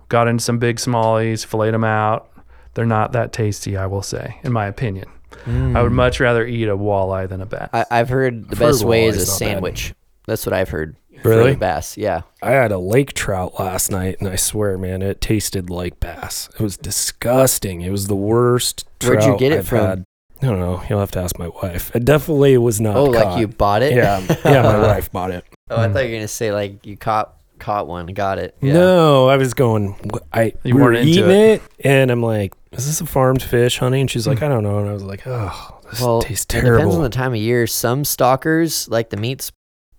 Got 0.10 0.28
into 0.28 0.44
some 0.44 0.60
big 0.60 0.78
smallies, 0.78 1.46
filleted 1.46 1.74
them 1.74 1.84
out. 1.84 2.30
They're 2.74 2.86
not 2.86 3.14
that 3.14 3.32
tasty, 3.32 3.78
I 3.78 3.86
will 3.86 4.02
say, 4.02 4.40
in 4.44 4.52
my 4.52 4.66
opinion. 4.66 5.06
I 5.46 5.82
would 5.82 5.90
hmm. 5.90 5.96
much 5.96 6.20
rather 6.20 6.46
eat 6.46 6.68
a 6.70 6.78
walleye 6.78 7.28
than 7.28 7.42
a 7.42 7.46
bass. 7.46 7.70
I, 7.74 7.86
I've 7.90 8.10
heard 8.10 8.50
the 8.50 8.52
I've 8.52 8.58
heard 8.60 8.68
best 8.72 8.84
way 8.84 9.06
is 9.06 9.16
a 9.16 9.20
walleye's 9.20 9.28
not 9.28 9.34
bad. 9.34 9.38
sandwich. 9.54 9.94
That's 10.28 10.46
what 10.46 10.54
I've 10.54 10.70
heard. 10.70 10.96
For 11.24 11.30
Really? 11.30 11.56
bass. 11.56 11.98
Yeah. 11.98 12.22
I 12.42 12.52
had 12.52 12.72
a 12.72 12.78
lake 12.78 13.14
trout 13.14 13.60
last 13.60 13.90
night, 13.92 14.18
and 14.20 14.28
I 14.30 14.36
swear, 14.36 14.78
man, 14.78 15.02
it 15.02 15.22
tasted 15.22 15.70
like 15.70 16.00
bass. 16.00 16.50
It 16.54 16.62
was 16.62 16.78
disgusting. 16.78 17.82
It 17.82 17.90
was 17.92 18.08
the 18.08 18.16
worst. 18.16 18.86
Where'd 19.04 19.24
you 19.24 19.38
get 19.38 19.52
it 19.52 19.60
I've 19.60 19.68
from? 19.68 19.80
had. 19.80 20.04
I 20.42 20.46
don't 20.48 20.60
know. 20.60 20.84
You'll 20.90 21.00
have 21.00 21.12
to 21.12 21.20
ask 21.20 21.40
my 21.40 21.48
wife. 21.48 21.96
It 21.96 22.04
definitely 22.04 22.58
was 22.58 22.82
not. 22.82 22.98
oh, 22.98 23.06
like 23.06 23.40
you 23.40 23.48
bought 23.48 23.82
it? 23.82 23.94
Yeah, 23.94 24.20
yeah. 24.44 24.62
My 24.62 24.78
wife 24.88 25.10
bought 25.12 25.32
it. 25.32 25.46
Oh, 25.70 25.78
I 25.80 25.88
thought 25.88 26.00
you 26.04 26.12
were 26.12 26.18
gonna 26.18 26.28
say 26.28 26.52
like 26.52 26.86
you 26.86 26.98
caught 26.98 27.34
caught 27.60 27.88
one, 27.88 28.08
got 28.08 28.40
it. 28.40 28.54
Yeah. 28.60 28.74
No, 28.74 29.30
I 29.30 29.38
was 29.38 29.54
going. 29.54 29.96
I 30.34 30.54
You 30.64 30.74
we 30.74 30.74
were 30.74 30.82
weren't 30.82 30.98
into 30.98 31.10
eating 31.12 31.30
it. 31.30 31.62
it. 31.62 31.62
and 31.86 32.12
I'm 32.12 32.22
like, 32.22 32.54
"Is 32.74 32.86
this 32.88 33.00
a 33.00 33.06
farmed 33.06 33.42
fish, 33.42 33.78
honey?" 33.78 34.02
And 34.02 34.12
she's 34.12 34.28
like, 34.28 34.40
hmm. 34.40 34.46
"I 34.46 34.48
don't 34.50 34.64
know." 34.64 34.80
And 34.80 34.90
I 34.90 34.94
was 34.94 35.04
like, 35.04 35.22
"Oh, 35.26 35.80
this 35.90 36.02
Well, 36.02 36.22
tastes 36.24 36.54
it 36.54 36.62
depends 36.62 36.94
on 36.96 37.04
the 37.04 37.10
time 37.10 37.32
of 37.32 37.38
year. 37.40 37.66
Some 37.66 38.04
stockers 38.04 38.90
like 38.90 39.12
the 39.12 39.18
meat's 39.18 39.50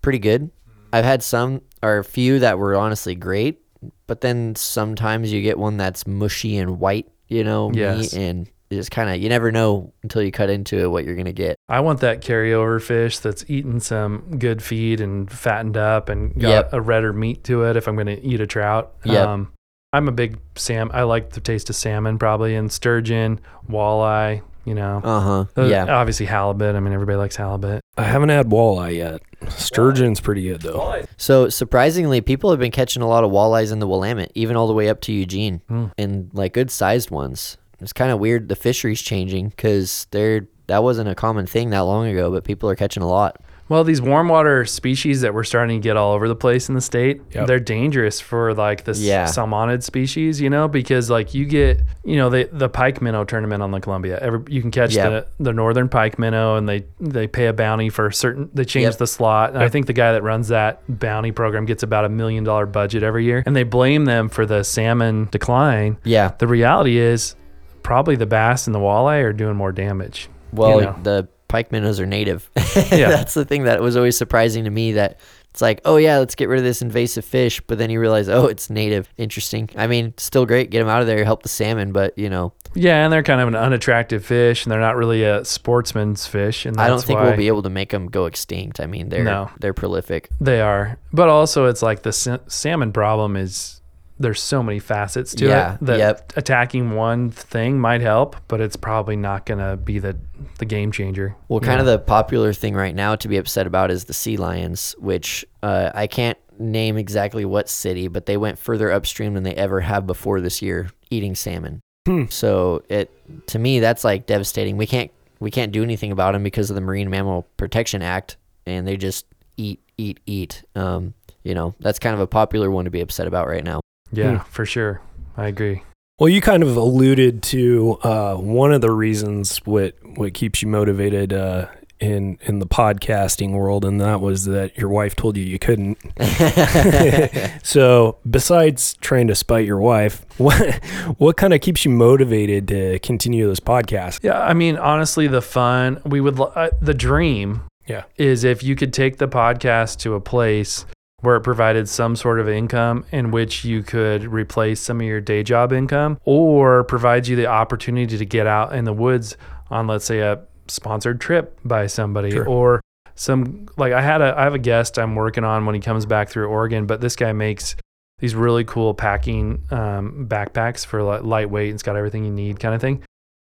pretty 0.02 0.18
good. 0.18 0.50
I've 0.94 1.04
had 1.04 1.22
some 1.22 1.60
or 1.82 1.98
a 1.98 2.04
few 2.04 2.38
that 2.38 2.58
were 2.58 2.74
honestly 2.76 3.14
great, 3.14 3.60
but 4.06 4.20
then 4.20 4.54
sometimes 4.54 5.32
you 5.32 5.42
get 5.42 5.58
one 5.58 5.76
that's 5.76 6.06
mushy 6.06 6.56
and 6.56 6.78
white, 6.80 7.06
you 7.28 7.44
know, 7.44 7.70
Yes. 7.74 8.14
meat, 8.14 8.22
and 8.22 8.48
you 8.70 8.78
just 8.78 8.90
kind 8.90 9.10
of 9.10 9.16
you 9.22 9.28
never 9.28 9.52
know 9.52 9.92
until 10.02 10.22
you 10.22 10.30
cut 10.32 10.50
into 10.50 10.78
it 10.78 10.86
what 10.90 11.04
you're 11.04 11.16
gonna 11.16 11.32
get. 11.32 11.56
I 11.68 11.80
want 11.80 12.00
that 12.00 12.20
carryover 12.22 12.80
fish 12.80 13.18
that's 13.18 13.44
eaten 13.48 13.80
some 13.80 14.36
good 14.38 14.62
feed 14.62 15.00
and 15.00 15.30
fattened 15.30 15.76
up 15.76 16.08
and 16.08 16.32
got 16.40 16.48
Yep. 16.48 16.72
a 16.72 16.80
redder 16.80 17.12
meat 17.12 17.44
to 17.44 17.64
it 17.64 17.76
if 17.76 17.86
I'm 17.88 17.94
going 17.96 18.06
to 18.06 18.22
eat 18.22 18.40
a 18.40 18.46
trout. 18.46 18.92
Yep. 19.04 19.26
Um, 19.28 19.52
I'm 19.92 20.08
a 20.08 20.12
big 20.12 20.38
sam. 20.56 20.90
I 20.94 21.02
like 21.04 21.30
the 21.30 21.40
taste 21.40 21.70
of 21.70 21.76
salmon 21.76 22.18
probably 22.18 22.54
and 22.54 22.70
sturgeon, 22.72 23.40
walleye. 23.70 24.42
You 24.64 24.74
know, 24.74 25.00
Uh 25.04 25.20
huh. 25.20 25.44
Uh, 25.58 25.64
Yeah. 25.66 25.84
obviously 25.94 26.24
halibut. 26.26 26.74
I 26.74 26.80
mean, 26.80 26.92
everybody 26.94 27.16
likes 27.18 27.36
halibut. 27.36 27.80
I 27.98 28.04
haven't 28.04 28.30
had 28.30 28.46
walleye 28.46 28.96
yet. 28.96 29.20
Sturgeon's 29.50 30.20
pretty 30.20 30.42
good 30.48 30.60
though. 30.62 31.02
So 31.16 31.48
surprisingly, 31.48 32.20
people 32.20 32.50
have 32.50 32.58
been 32.60 32.70
catching 32.70 33.02
a 33.02 33.08
lot 33.08 33.24
of 33.24 33.30
walleyes 33.30 33.72
in 33.72 33.78
the 33.78 33.86
Willamette, 33.86 34.32
even 34.34 34.56
all 34.56 34.66
the 34.66 34.72
way 34.74 34.88
up 34.88 35.00
to 35.02 35.12
Eugene, 35.12 35.60
Hmm. 35.68 35.86
and 35.98 36.30
like 36.32 36.52
good 36.54 36.70
sized 36.70 37.10
ones. 37.10 37.56
It's 37.80 37.92
kind 37.92 38.10
of 38.10 38.18
weird. 38.18 38.48
The 38.48 38.56
fishery's 38.56 39.00
changing 39.02 39.48
because 39.50 40.06
they're 40.10 40.46
that 40.66 40.82
wasn't 40.82 41.08
a 41.10 41.14
common 41.14 41.46
thing 41.46 41.70
that 41.70 41.80
long 41.80 42.06
ago, 42.06 42.30
but 42.30 42.44
people 42.44 42.70
are 42.70 42.74
catching 42.76 43.02
a 43.02 43.08
lot. 43.08 43.36
Well, 43.68 43.82
these 43.82 44.02
warm 44.02 44.28
water 44.28 44.64
species 44.66 45.22
that 45.22 45.32
we're 45.32 45.44
starting 45.44 45.80
to 45.80 45.82
get 45.82 45.96
all 45.96 46.12
over 46.12 46.28
the 46.28 46.36
place 46.36 46.68
in 46.68 46.74
the 46.74 46.80
state, 46.82 47.22
Yep. 47.32 47.46
they're 47.46 47.58
dangerous 47.60 48.20
for 48.20 48.52
like 48.52 48.84
the 48.84 48.92
Yeah. 48.92 49.24
salmonid 49.24 49.82
species, 49.82 50.40
you 50.40 50.50
know, 50.50 50.68
because 50.68 51.08
like 51.10 51.32
you 51.34 51.46
get, 51.46 51.80
you 52.04 52.16
know, 52.16 52.28
the 52.28 52.48
the 52.52 52.68
pike 52.68 53.00
minnow 53.00 53.24
tournament 53.24 53.62
on 53.62 53.70
the 53.70 53.80
Columbia. 53.80 54.18
Every, 54.20 54.40
you 54.48 54.60
can 54.60 54.70
catch 54.70 54.94
Yeah. 54.94 55.08
the 55.08 55.26
the 55.40 55.52
northern 55.54 55.88
pike 55.88 56.18
minnow, 56.18 56.56
and 56.56 56.68
they 56.68 56.84
they 57.00 57.26
pay 57.26 57.46
a 57.46 57.52
bounty 57.54 57.88
for 57.88 58.08
a 58.08 58.12
certain. 58.12 58.50
They 58.52 58.64
change 58.66 58.84
Yep. 58.84 58.98
the 58.98 59.06
slot, 59.06 59.54
and 59.54 59.62
I 59.62 59.68
think 59.68 59.86
the 59.86 59.92
guy 59.94 60.12
that 60.12 60.22
runs 60.22 60.48
that 60.48 60.82
bounty 60.88 61.32
program 61.32 61.64
gets 61.64 61.82
about 61.82 62.04
a 62.04 62.08
million 62.10 62.44
dollar 62.44 62.66
budget 62.66 63.02
every 63.02 63.24
year, 63.24 63.42
and 63.46 63.56
they 63.56 63.62
blame 63.64 64.04
them 64.04 64.28
for 64.28 64.44
the 64.44 64.62
salmon 64.62 65.28
decline. 65.30 65.96
Yeah. 66.04 66.32
The 66.38 66.46
reality 66.46 66.98
is, 66.98 67.34
probably 67.82 68.16
the 68.16 68.26
bass 68.26 68.66
and 68.66 68.74
the 68.74 68.78
walleye 68.78 69.22
are 69.22 69.32
doing 69.32 69.56
more 69.56 69.72
damage. 69.72 70.28
Well, 70.52 70.80
know. 70.80 70.96
the 71.02 71.28
pike 71.54 71.70
minnows 71.70 72.00
are 72.00 72.06
native. 72.06 72.50
Yeah. 72.90 73.08
That's 73.10 73.34
the 73.34 73.44
thing 73.44 73.64
that 73.64 73.80
was 73.80 73.96
always 73.96 74.16
surprising 74.16 74.64
to 74.64 74.70
me 74.70 74.92
that 74.92 75.20
it's 75.50 75.60
like, 75.62 75.80
oh 75.84 75.96
yeah, 75.96 76.18
let's 76.18 76.34
get 76.34 76.48
rid 76.48 76.58
of 76.58 76.64
this 76.64 76.82
invasive 76.82 77.24
fish, 77.24 77.60
but 77.68 77.78
then 77.78 77.88
you 77.90 78.00
realize, 78.00 78.28
oh, 78.28 78.46
it's 78.46 78.68
native. 78.68 79.08
Interesting. 79.16 79.70
I 79.76 79.86
mean, 79.86 80.12
still 80.16 80.44
great. 80.46 80.70
Get 80.70 80.80
them 80.80 80.88
out 80.88 81.00
of 81.00 81.06
there, 81.06 81.22
help 81.24 81.44
the 81.44 81.48
salmon, 81.48 81.92
but 81.92 82.18
you 82.18 82.28
know, 82.28 82.52
Yeah, 82.74 83.04
and 83.04 83.12
they're 83.12 83.22
kind 83.22 83.40
of 83.40 83.46
an 83.46 83.54
unattractive 83.54 84.24
fish, 84.24 84.64
and 84.64 84.72
they're 84.72 84.80
not 84.80 84.96
really 84.96 85.22
a 85.22 85.44
sportsman's 85.44 86.26
fish. 86.26 86.66
And 86.66 86.76
I 86.80 86.88
don't 86.88 87.02
think 87.04 87.20
why 87.20 87.26
we'll 87.28 87.36
be 87.36 87.46
able 87.46 87.62
to 87.62 87.70
make 87.70 87.90
them 87.90 88.06
go 88.08 88.26
extinct. 88.26 88.80
I 88.80 88.86
mean, 88.86 89.08
they're 89.10 89.22
No. 89.22 89.50
they're 89.60 89.74
prolific. 89.74 90.28
They 90.40 90.60
are, 90.60 90.98
but 91.12 91.28
also 91.28 91.66
it's 91.66 91.82
like 91.82 92.02
the 92.02 92.12
sa- 92.12 92.38
salmon 92.48 92.92
problem 92.92 93.36
is 93.36 93.80
there's 94.24 94.42
so 94.42 94.62
many 94.62 94.78
facets 94.78 95.34
to 95.36 95.46
Yeah, 95.46 95.74
it 95.74 95.80
that 95.82 95.98
yep. 95.98 96.32
attacking 96.34 96.92
one 96.92 97.30
thing 97.30 97.78
might 97.78 98.00
help, 98.00 98.36
but 98.48 98.60
it's 98.60 98.74
probably 98.74 99.16
not 99.16 99.46
gonna 99.46 99.76
be 99.76 99.98
the 99.98 100.16
the 100.58 100.64
game 100.64 100.90
changer. 100.90 101.36
Well, 101.48 101.60
kind 101.60 101.78
of 101.78 101.86
the 101.86 101.98
popular 101.98 102.52
thing 102.52 102.74
right 102.74 102.94
now 102.94 103.16
to 103.16 103.28
be 103.28 103.36
upset 103.36 103.66
about 103.66 103.90
is 103.90 104.04
the 104.06 104.14
sea 104.14 104.36
lions, 104.36 104.94
which 104.98 105.44
uh, 105.62 105.90
I 105.94 106.06
can't 106.06 106.38
name 106.58 106.96
exactly 106.96 107.44
what 107.44 107.68
city, 107.68 108.08
but 108.08 108.26
they 108.26 108.36
went 108.36 108.58
further 108.58 108.90
upstream 108.90 109.34
than 109.34 109.42
they 109.42 109.54
ever 109.54 109.80
have 109.80 110.06
before 110.06 110.40
this 110.40 110.62
year, 110.62 110.90
eating 111.10 111.34
salmon. 111.34 111.80
Hmm. 112.06 112.24
So 112.30 112.82
it 112.88 113.10
to 113.48 113.58
me 113.58 113.80
that's 113.80 114.04
like 114.04 114.26
devastating. 114.26 114.76
We 114.76 114.86
can't 114.86 115.10
we 115.38 115.50
can't 115.50 115.72
do 115.72 115.82
anything 115.82 116.12
about 116.12 116.32
them 116.32 116.42
because 116.42 116.70
of 116.70 116.74
the 116.74 116.80
Marine 116.80 117.10
Mammal 117.10 117.46
Protection 117.56 118.00
Act, 118.02 118.36
and 118.66 118.86
they 118.88 118.96
just 118.96 119.26
eat 119.56 119.80
eat 119.98 120.20
eat. 120.26 120.64
Um, 120.74 121.14
you 121.42 121.54
know 121.54 121.74
that's 121.80 121.98
kind 121.98 122.14
of 122.14 122.20
a 122.20 122.26
popular 122.26 122.70
one 122.70 122.86
to 122.86 122.90
be 122.90 123.00
upset 123.00 123.26
about 123.26 123.46
right 123.46 123.62
now. 123.64 123.80
Yeah, 124.16 124.42
for 124.44 124.64
sure. 124.66 125.00
I 125.36 125.46
agree. 125.48 125.82
Well, 126.18 126.28
you 126.28 126.40
kind 126.40 126.62
of 126.62 126.76
alluded 126.76 127.42
to 127.44 127.98
uh, 128.02 128.36
one 128.36 128.72
of 128.72 128.80
the 128.80 128.90
reasons 128.92 129.58
what 129.64 129.94
what 130.16 130.32
keeps 130.34 130.62
you 130.62 130.68
motivated 130.68 131.32
uh, 131.32 131.66
in 131.98 132.38
in 132.42 132.60
the 132.60 132.66
podcasting 132.66 133.50
world, 133.52 133.84
and 133.84 134.00
that 134.00 134.20
was 134.20 134.44
that 134.44 134.76
your 134.78 134.88
wife 134.90 135.16
told 135.16 135.36
you 135.36 135.42
you 135.44 135.58
couldn't. 135.58 135.98
so, 137.62 138.18
besides 138.28 138.94
trying 139.00 139.26
to 139.28 139.34
spite 139.34 139.66
your 139.66 139.78
wife, 139.78 140.24
what 140.38 140.84
what 141.18 141.36
kind 141.36 141.52
of 141.52 141.60
keeps 141.60 141.84
you 141.84 141.90
motivated 141.90 142.68
to 142.68 142.98
continue 143.00 143.48
this 143.48 143.60
podcast? 143.60 144.20
Yeah, 144.22 144.40
I 144.40 144.54
mean, 144.54 144.76
honestly, 144.76 145.26
the 145.26 145.42
fun 145.42 146.00
we 146.04 146.20
would 146.20 146.38
uh, 146.40 146.70
the 146.80 146.94
dream 146.94 147.62
Yeah. 147.86 148.04
is 148.16 148.44
if 148.44 148.62
you 148.62 148.76
could 148.76 148.92
take 148.92 149.18
the 149.18 149.28
podcast 149.28 149.98
to 150.00 150.14
a 150.14 150.20
place 150.20 150.86
where 151.24 151.36
it 151.36 151.40
provided 151.40 151.88
some 151.88 152.14
sort 152.16 152.38
of 152.38 152.48
income 152.48 153.04
in 153.10 153.30
which 153.30 153.64
you 153.64 153.82
could 153.82 154.24
replace 154.24 154.80
some 154.80 155.00
of 155.00 155.06
your 155.06 155.20
day 155.20 155.42
job 155.42 155.72
income 155.72 156.18
or 156.24 156.84
provides 156.84 157.28
you 157.28 157.34
the 157.36 157.46
opportunity 157.46 158.16
to 158.16 158.24
get 158.24 158.46
out 158.46 158.74
in 158.74 158.84
the 158.84 158.92
woods 158.92 159.36
on 159.70 159.86
let's 159.86 160.04
say 160.04 160.20
a 160.20 160.40
sponsored 160.68 161.20
trip 161.20 161.58
by 161.64 161.86
somebody 161.86 162.30
Sure. 162.30 162.46
or 162.48 162.80
some 163.16 163.68
like 163.76 163.92
I 163.92 164.00
had 164.00 164.20
a 164.22 164.34
I 164.38 164.42
have 164.44 164.54
a 164.54 164.58
guest 164.58 164.98
I'm 164.98 165.14
working 165.14 165.44
on 165.44 165.66
when 165.66 165.74
he 165.74 165.80
comes 165.80 166.06
back 166.06 166.28
through 166.28 166.46
Oregon 166.48 166.86
but 166.86 167.00
this 167.00 167.16
guy 167.16 167.32
makes 167.32 167.76
these 168.18 168.34
really 168.34 168.64
cool 168.64 168.94
packing 168.94 169.62
um, 169.70 170.26
backpacks 170.28 170.86
for 170.86 171.02
like 171.02 171.22
lightweight 171.24 171.68
and 171.68 171.74
it's 171.74 171.82
got 171.82 171.96
everything 171.96 172.24
you 172.24 172.30
need 172.30 172.58
kind 172.60 172.74
of 172.74 172.80
thing 172.80 173.02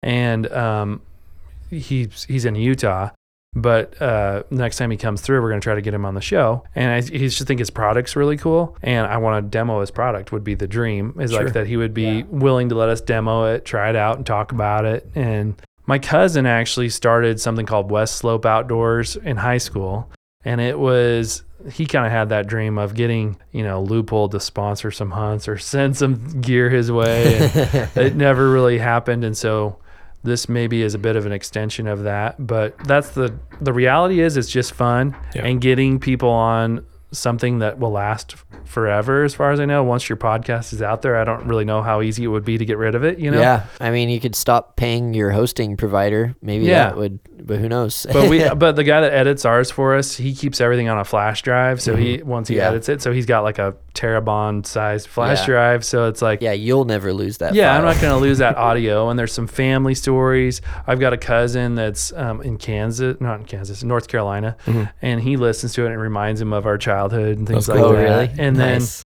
and 0.03 0.51
um, 0.51 1.01
he's 1.69 2.23
he's 2.25 2.45
in 2.45 2.55
Utah 2.55 3.09
but 3.53 4.01
uh, 4.01 4.43
next 4.49 4.77
time 4.77 4.91
he 4.91 4.97
comes 4.97 5.19
through, 5.21 5.41
we're 5.41 5.49
going 5.49 5.59
to 5.59 5.63
try 5.65 5.75
to 5.75 5.81
get 5.81 5.93
him 5.93 6.05
on 6.05 6.13
the 6.15 6.21
show. 6.21 6.63
And 6.73 6.91
I, 6.91 7.01
he 7.01 7.27
just 7.27 7.45
think 7.45 7.59
his 7.59 7.69
product's 7.69 8.15
really 8.15 8.37
cool. 8.37 8.77
And 8.81 9.05
I 9.07 9.17
want 9.17 9.43
to 9.45 9.49
demo 9.49 9.81
his 9.81 9.91
product 9.91 10.31
would 10.31 10.43
be 10.43 10.55
the 10.55 10.67
dream 10.67 11.15
is 11.19 11.31
Sure. 11.31 11.43
like 11.43 11.53
that 11.53 11.67
he 11.67 11.75
would 11.75 11.93
be 11.93 12.23
willing 12.23 12.69
to 12.69 12.75
let 12.75 12.87
us 12.89 13.01
demo 13.01 13.53
it, 13.53 13.65
try 13.65 13.89
it 13.89 13.95
out 13.95 14.15
and 14.17 14.25
talk 14.25 14.51
about 14.53 14.85
it. 14.85 15.05
And 15.15 15.61
my 15.85 15.99
cousin 15.99 16.45
actually 16.45 16.89
started 16.89 17.41
something 17.41 17.65
called 17.65 17.91
West 17.91 18.15
Slope 18.17 18.45
Outdoors 18.45 19.17
in 19.17 19.35
high 19.35 19.57
school. 19.57 20.09
And 20.45 20.61
it 20.61 20.79
was, 20.79 21.43
he 21.73 21.85
kind 21.85 22.05
of 22.05 22.11
had 22.11 22.29
that 22.29 22.47
dream 22.47 22.77
of 22.77 22.93
getting, 22.95 23.37
you 23.51 23.63
know, 23.63 23.81
loophole 23.83 24.29
to 24.29 24.39
sponsor 24.39 24.91
some 24.91 25.11
hunts 25.11 25.49
or 25.49 25.57
send 25.57 25.97
some 25.97 26.39
gear 26.39 26.69
his 26.69 26.89
way. 26.89 27.35
And 27.35 27.89
it 27.97 28.15
never 28.15 28.49
really 28.49 28.77
happened. 28.77 29.25
And 29.25 29.35
so 29.35 29.77
this 30.23 30.47
maybe 30.49 30.81
is 30.81 30.93
a 30.93 30.99
bit 30.99 31.15
of 31.15 31.25
an 31.25 31.31
extension 31.31 31.87
of 31.87 32.03
that 32.03 32.35
but 32.45 32.77
that's 32.85 33.11
the 33.11 33.33
the 33.59 33.73
reality 33.73 34.19
is 34.21 34.37
it's 34.37 34.49
just 34.49 34.73
fun 34.73 35.15
Yeah. 35.35 35.45
and 35.45 35.59
getting 35.61 35.99
people 35.99 36.29
on 36.29 36.85
something 37.13 37.59
that 37.59 37.77
will 37.77 37.91
last 37.91 38.35
forever 38.63 39.25
as 39.25 39.33
far 39.35 39.51
as 39.51 39.59
i 39.59 39.65
know 39.65 39.83
once 39.83 40.07
your 40.07 40.15
podcast 40.15 40.71
is 40.71 40.81
out 40.81 41.01
there 41.01 41.17
i 41.17 41.25
don't 41.25 41.45
really 41.45 41.65
know 41.65 41.81
how 41.81 42.01
easy 42.01 42.23
it 42.23 42.27
would 42.27 42.45
be 42.45 42.57
to 42.57 42.63
get 42.63 42.77
rid 42.77 42.95
of 42.95 43.03
it 43.03 43.19
you 43.19 43.29
know 43.29 43.41
Yeah, 43.41 43.65
I 43.81 43.91
mean, 43.91 44.07
you 44.09 44.19
could 44.21 44.35
stop 44.35 44.77
paying 44.77 45.13
your 45.13 45.31
hosting 45.31 45.75
provider. 45.75 46.35
Maybe 46.41 46.65
Yeah. 46.65 46.85
that 46.85 46.97
would, 46.97 47.19
but 47.45 47.59
who 47.59 47.67
knows? 47.67 48.05
but 48.13 48.29
we 48.29 48.47
but 48.55 48.77
the 48.77 48.83
guy 48.85 49.01
that 49.01 49.11
edits 49.13 49.43
ours 49.43 49.69
for 49.71 49.95
us 49.95 50.15
he 50.15 50.33
keeps 50.33 50.61
everything 50.61 50.87
on 50.87 50.99
a 50.99 51.03
flash 51.03 51.41
drive 51.41 51.81
so 51.81 51.95
he 51.97 52.21
once 52.23 52.47
he 52.47 52.55
Mm-hmm. 52.55 52.59
Yeah. 52.61 52.69
edits 52.69 52.87
it 52.87 53.01
so 53.01 53.11
he's 53.11 53.25
got 53.25 53.41
like 53.43 53.59
a 53.59 53.75
terabyte 53.93 54.65
sized 54.65 55.07
flash 55.07 55.39
Yeah. 55.41 55.45
drive 55.45 55.85
so 55.85 56.07
it's 56.07 56.21
like 56.21 56.41
yeah, 56.41 56.51
you'll 56.53 56.85
never 56.85 57.13
lose 57.13 57.37
that. 57.39 57.53
Yeah, 57.53 57.75
I'm 57.77 57.83
not 57.83 57.99
going 58.01 58.13
to 58.13 58.19
lose 58.19 58.37
that 58.39 58.55
audio. 58.69 59.09
And 59.09 59.17
there's 59.19 59.33
some 59.33 59.47
family 59.47 59.95
stories. 59.95 60.61
I've 60.87 60.99
got 60.99 61.13
a 61.13 61.17
cousin 61.17 61.75
that's 61.75 62.13
um, 62.13 62.41
in 62.41 62.57
Kansas, 62.57 63.17
not 63.19 63.39
in 63.41 63.45
Kansas, 63.45 63.83
North 63.83 64.07
Carolina, 64.07 64.55
and 65.01 65.21
he 65.21 65.37
listens 65.37 65.73
to 65.73 65.83
it 65.83 65.85
and 65.87 65.95
it 65.95 65.97
reminds 65.99 66.39
him 66.41 66.53
of 66.53 66.65
our 66.65 66.77
childhood 66.77 67.37
and 67.37 67.47
things 67.47 67.67
That's 67.67 67.77
like. 67.79 67.85
Oh, 67.85 67.93
that. 67.95 68.01
really? 68.01 68.29
And 68.39 68.55
then, 68.55 68.79
Nice. 68.79 69.03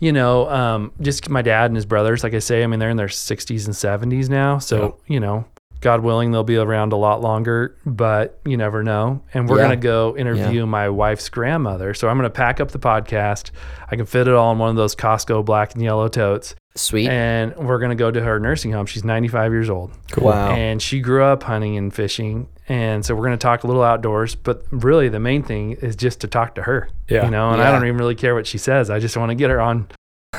you 0.00 0.12
know, 0.12 0.48
um, 0.50 0.92
just 1.00 1.28
my 1.28 1.42
dad 1.42 1.66
and 1.66 1.76
his 1.76 1.86
brothers, 1.86 2.22
like 2.24 2.34
I 2.34 2.38
say, 2.40 2.62
I 2.64 2.66
mean, 2.66 2.80
they're 2.80 2.90
in 2.90 2.96
their 2.96 3.06
60s 3.06 3.66
and 3.66 4.12
70s 4.12 4.28
now. 4.28 4.58
So, 4.58 4.98
you 5.06 5.20
know, 5.20 5.44
God 5.84 6.00
willing, 6.00 6.32
they'll 6.32 6.42
be 6.42 6.56
around 6.56 6.92
a 6.92 6.96
lot 6.96 7.20
longer, 7.20 7.76
but 7.86 8.40
you 8.44 8.56
never 8.56 8.82
know. 8.82 9.22
And 9.34 9.48
we're 9.48 9.58
Yeah. 9.58 9.66
going 9.68 9.78
to 9.80 9.84
go 9.84 10.16
interview 10.16 10.66
my 10.66 10.88
wife's 10.88 11.28
grandmother. 11.28 11.94
So 11.94 12.08
I'm 12.08 12.16
going 12.16 12.24
to 12.24 12.30
pack 12.34 12.58
up 12.58 12.72
the 12.72 12.78
podcast. 12.78 13.50
I 13.90 13.96
can 13.96 14.06
fit 14.06 14.26
it 14.26 14.34
all 14.34 14.50
in 14.52 14.58
one 14.58 14.70
of 14.70 14.76
those 14.76 14.96
Costco 14.96 15.44
black 15.44 15.74
and 15.74 15.82
yellow 15.84 16.08
totes 16.08 16.56
sweet. 16.74 17.06
and 17.08 17.54
we're 17.56 17.78
gonna 17.78 17.94
go 17.94 18.10
to 18.10 18.20
her 18.20 18.40
nursing 18.40 18.72
home. 18.72 18.86
She's 18.86 19.04
95 19.04 19.52
years 19.52 19.70
old, 19.70 19.92
Wow. 20.16 20.50
and 20.50 20.82
she 20.82 20.98
grew 21.00 21.22
up 21.22 21.44
hunting 21.44 21.76
and 21.76 21.94
fishing, 21.94 22.48
and 22.68 23.04
so 23.04 23.14
we're 23.14 23.22
gonna 23.24 23.36
talk 23.36 23.62
a 23.62 23.68
little 23.68 23.84
outdoors. 23.84 24.34
But 24.34 24.64
really, 24.72 25.08
the 25.08 25.20
main 25.20 25.44
thing 25.44 25.72
is 25.80 25.94
just 25.94 26.20
to 26.22 26.26
talk 26.26 26.56
to 26.56 26.62
her. 26.62 26.88
Yeah. 27.08 27.26
you 27.26 27.30
know, 27.30 27.50
and 27.50 27.58
Yeah. 27.60 27.68
I 27.68 27.72
don't 27.72 27.84
even 27.86 27.98
really 27.98 28.16
care 28.16 28.34
what 28.34 28.46
she 28.48 28.58
says. 28.58 28.90
I 28.90 28.98
just 28.98 29.16
want 29.16 29.30
to 29.30 29.36
get 29.36 29.50
her 29.50 29.60
on, 29.60 29.86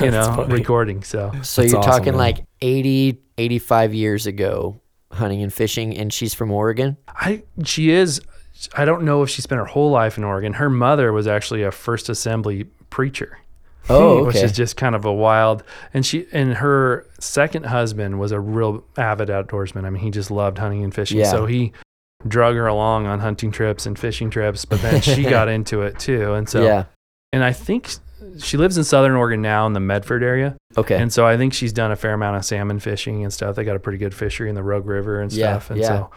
you 0.02 0.10
know, 0.16 0.24
funny. 0.36 0.52
recording. 0.52 1.02
So 1.02 1.30
So 1.40 1.62
That's 1.62 1.72
you're 1.72 1.78
awesome, 1.80 1.90
talking 1.92 2.12
man. 2.12 2.18
like 2.18 2.44
80, 2.60 3.22
85 3.38 3.94
years 3.94 4.26
ago, 4.26 4.76
hunting 5.12 5.42
and 5.42 5.52
fishing, 5.52 5.96
and 5.96 6.12
she's 6.12 6.34
from 6.34 6.50
Oregon. 6.50 6.96
I 7.08 7.42
she 7.64 7.90
is. 7.90 8.20
I 8.74 8.84
don't 8.84 9.02
know 9.02 9.22
if 9.22 9.28
she 9.28 9.42
spent 9.42 9.58
her 9.58 9.66
whole 9.66 9.90
life 9.90 10.16
in 10.16 10.24
Oregon. 10.24 10.54
Her 10.54 10.70
mother 10.70 11.12
was 11.12 11.26
actually 11.26 11.62
a 11.62 11.70
First 11.70 12.08
Assembly 12.08 12.64
preacher. 12.90 13.38
Oh, 13.88 14.24
which 14.26 14.36
is 14.36 14.52
just 14.52 14.76
kind 14.76 14.94
of 14.94 15.04
a 15.04 15.12
wild. 15.12 15.62
And 15.94 16.04
she 16.04 16.26
and 16.32 16.54
her 16.54 17.06
second 17.20 17.66
husband 17.66 18.18
was 18.18 18.32
a 18.32 18.40
real 18.40 18.84
avid 18.96 19.28
outdoorsman. 19.28 19.84
I 19.84 19.90
mean, 19.90 20.02
he 20.02 20.10
just 20.10 20.30
loved 20.30 20.58
hunting 20.58 20.82
and 20.82 20.94
fishing. 20.94 21.18
Yeah. 21.18 21.30
So 21.30 21.46
he 21.46 21.72
drug 22.26 22.56
her 22.56 22.66
along 22.66 23.06
on 23.06 23.20
hunting 23.20 23.52
trips 23.52 23.86
and 23.86 23.98
fishing 23.98 24.30
trips. 24.30 24.64
But 24.64 24.82
then 24.82 25.00
she 25.00 25.22
got 25.28 25.48
into 25.48 25.82
it 25.82 25.98
too. 25.98 26.32
And 26.34 26.48
so, 26.48 26.64
yeah. 26.64 26.84
and 27.32 27.44
I 27.44 27.52
think 27.52 27.94
she 28.38 28.56
lives 28.56 28.78
in 28.78 28.84
Southern 28.84 29.12
Oregon 29.12 29.42
now 29.42 29.66
in 29.66 29.72
the 29.72 29.80
Medford 29.80 30.22
area. 30.22 30.56
Okay. 30.76 30.96
And 31.00 31.12
so 31.12 31.26
I 31.26 31.36
think 31.36 31.52
she's 31.54 31.72
done 31.72 31.90
a 31.92 31.96
fair 31.96 32.12
amount 32.14 32.36
of 32.36 32.44
salmon 32.44 32.78
fishing 32.80 33.22
and 33.24 33.32
stuff. 33.32 33.56
They 33.56 33.64
got 33.64 33.76
a 33.76 33.80
pretty 33.80 33.98
good 33.98 34.14
fishery 34.14 34.48
in 34.48 34.54
the 34.54 34.62
Rogue 34.62 34.86
River 34.86 35.20
and 35.20 35.32
Yeah, 35.32 35.52
stuff. 35.58 35.70
And 35.70 35.80
yeah. 35.80 35.86
so, 35.86 36.10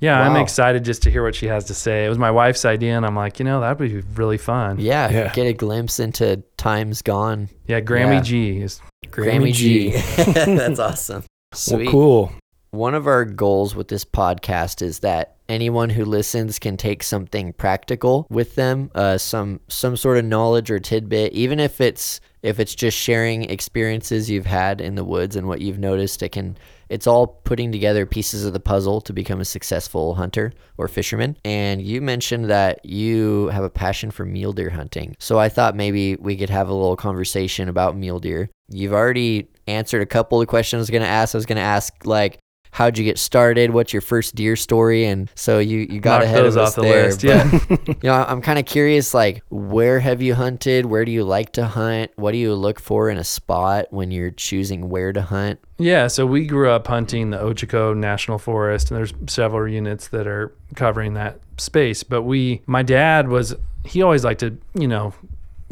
yeah, 0.00 0.20
I'm 0.20 0.36
excited 0.36 0.84
just 0.84 1.02
to 1.02 1.10
hear 1.10 1.22
what 1.24 1.34
she 1.34 1.46
has 1.46 1.64
to 1.64 1.74
say. 1.74 2.04
It 2.04 2.08
was 2.08 2.18
my 2.18 2.30
wife's 2.30 2.64
idea, 2.64 2.96
and 2.96 3.04
I'm 3.04 3.16
like, 3.16 3.38
you 3.40 3.44
know, 3.44 3.60
that'd 3.60 3.78
be 3.78 4.00
really 4.14 4.38
fun. 4.38 4.78
yeah, 4.78 5.10
Yeah. 5.10 5.32
Get 5.32 5.46
a 5.48 5.52
glimpse 5.52 5.98
into 5.98 6.42
times 6.56 7.02
gone. 7.02 7.48
Yeah, 7.66 7.80
Grammy 7.80 8.14
Yeah. 8.16 8.20
G 8.20 8.60
is 8.60 8.80
Grammy, 9.06 9.50
Grammy 9.50 9.52
G. 9.54 9.90
G. 9.90 10.32
That's 10.32 10.78
awesome. 10.78 11.24
Sweet. 11.52 11.84
Well, 11.86 11.90
cool. 11.92 12.32
One 12.70 12.94
of 12.94 13.06
our 13.06 13.24
goals 13.24 13.74
with 13.74 13.88
this 13.88 14.04
podcast 14.04 14.82
is 14.82 14.98
that 15.00 15.37
anyone 15.48 15.90
who 15.90 16.04
listens 16.04 16.58
can 16.58 16.76
take 16.76 17.02
something 17.02 17.52
practical 17.52 18.26
with 18.30 18.54
them, 18.54 18.90
uh, 18.94 19.18
some 19.18 19.60
some 19.68 19.96
sort 19.96 20.18
of 20.18 20.24
knowledge 20.24 20.70
or 20.70 20.78
tidbit, 20.78 21.32
even 21.32 21.58
if 21.58 21.80
it's 21.80 22.20
if 22.42 22.60
it's 22.60 22.74
just 22.74 22.96
sharing 22.96 23.44
experiences 23.44 24.30
you've 24.30 24.46
had 24.46 24.80
in 24.80 24.94
the 24.94 25.04
woods 25.04 25.34
and 25.34 25.48
what 25.48 25.60
you've 25.60 25.78
noticed. 25.78 26.22
It 26.22 26.30
can 26.30 26.56
it's 26.88 27.06
all 27.06 27.26
putting 27.26 27.70
together 27.72 28.06
pieces 28.06 28.44
of 28.44 28.52
the 28.52 28.60
puzzle 28.60 29.00
to 29.02 29.12
become 29.12 29.40
a 29.40 29.44
successful 29.44 30.14
hunter 30.14 30.52
or 30.78 30.88
fisherman. 30.88 31.36
And 31.44 31.82
you 31.82 32.00
mentioned 32.00 32.46
that 32.46 32.84
you 32.84 33.48
have 33.48 33.64
a 33.64 33.70
passion 33.70 34.10
for 34.10 34.24
mule 34.24 34.52
deer 34.52 34.70
hunting, 34.70 35.16
so 35.18 35.38
I 35.38 35.48
thought 35.48 35.76
maybe 35.76 36.16
we 36.16 36.36
could 36.36 36.50
have 36.50 36.68
a 36.68 36.74
little 36.74 36.96
conversation 36.96 37.68
about 37.68 37.96
mule 37.96 38.20
deer. 38.20 38.50
You've 38.70 38.92
already 38.92 39.48
answered 39.66 40.02
a 40.02 40.06
couple 40.06 40.40
of 40.40 40.48
questions 40.48 40.78
I 40.78 40.82
was 40.82 40.90
going 40.90 41.02
to 41.02 41.08
ask. 41.08 41.34
I 41.34 41.38
was 41.38 41.46
going 41.46 41.56
to 41.56 41.62
ask 41.62 41.94
like 42.04 42.38
how'd 42.70 42.98
you 42.98 43.04
get 43.04 43.18
started? 43.18 43.70
What's 43.70 43.92
your 43.92 44.02
first 44.02 44.34
deer 44.34 44.56
story? 44.56 45.04
And 45.06 45.30
so 45.34 45.58
you, 45.58 45.80
you 45.90 46.00
got 46.00 46.18
Knock 46.20 46.24
ahead 46.24 46.44
of 46.46 46.56
us 46.56 46.74
the 46.74 46.82
there. 46.82 47.06
list. 47.06 47.22
but, 47.22 47.28
Yeah. 47.28 47.76
you 47.88 47.94
know, 48.02 48.14
I'm 48.14 48.40
kind 48.40 48.58
of 48.58 48.66
curious, 48.66 49.14
like, 49.14 49.42
where 49.50 50.00
have 50.00 50.20
you 50.22 50.34
hunted? 50.34 50.86
Where 50.86 51.04
do 51.04 51.12
you 51.12 51.24
like 51.24 51.52
to 51.54 51.66
hunt? 51.66 52.10
What 52.16 52.32
do 52.32 52.38
you 52.38 52.54
look 52.54 52.80
for 52.80 53.10
in 53.10 53.16
a 53.18 53.24
spot 53.24 53.86
when 53.90 54.10
you're 54.10 54.30
choosing 54.30 54.88
where 54.88 55.12
to 55.12 55.22
hunt? 55.22 55.60
Yeah, 55.78 56.08
so 56.08 56.26
we 56.26 56.46
grew 56.46 56.70
up 56.70 56.86
hunting 56.86 57.30
the 57.30 57.38
Ochoco 57.38 57.96
National 57.96 58.38
Forest, 58.38 58.90
and 58.90 58.98
there's 58.98 59.12
several 59.28 59.70
units 59.72 60.08
that 60.08 60.26
are 60.26 60.52
covering 60.74 61.14
that 61.14 61.40
space. 61.56 62.02
But 62.02 62.22
we, 62.22 62.62
my 62.66 62.82
dad 62.82 63.28
was, 63.28 63.54
he 63.84 64.02
always 64.02 64.24
liked 64.24 64.40
to, 64.40 64.58
you 64.74 64.88
know, 64.88 65.14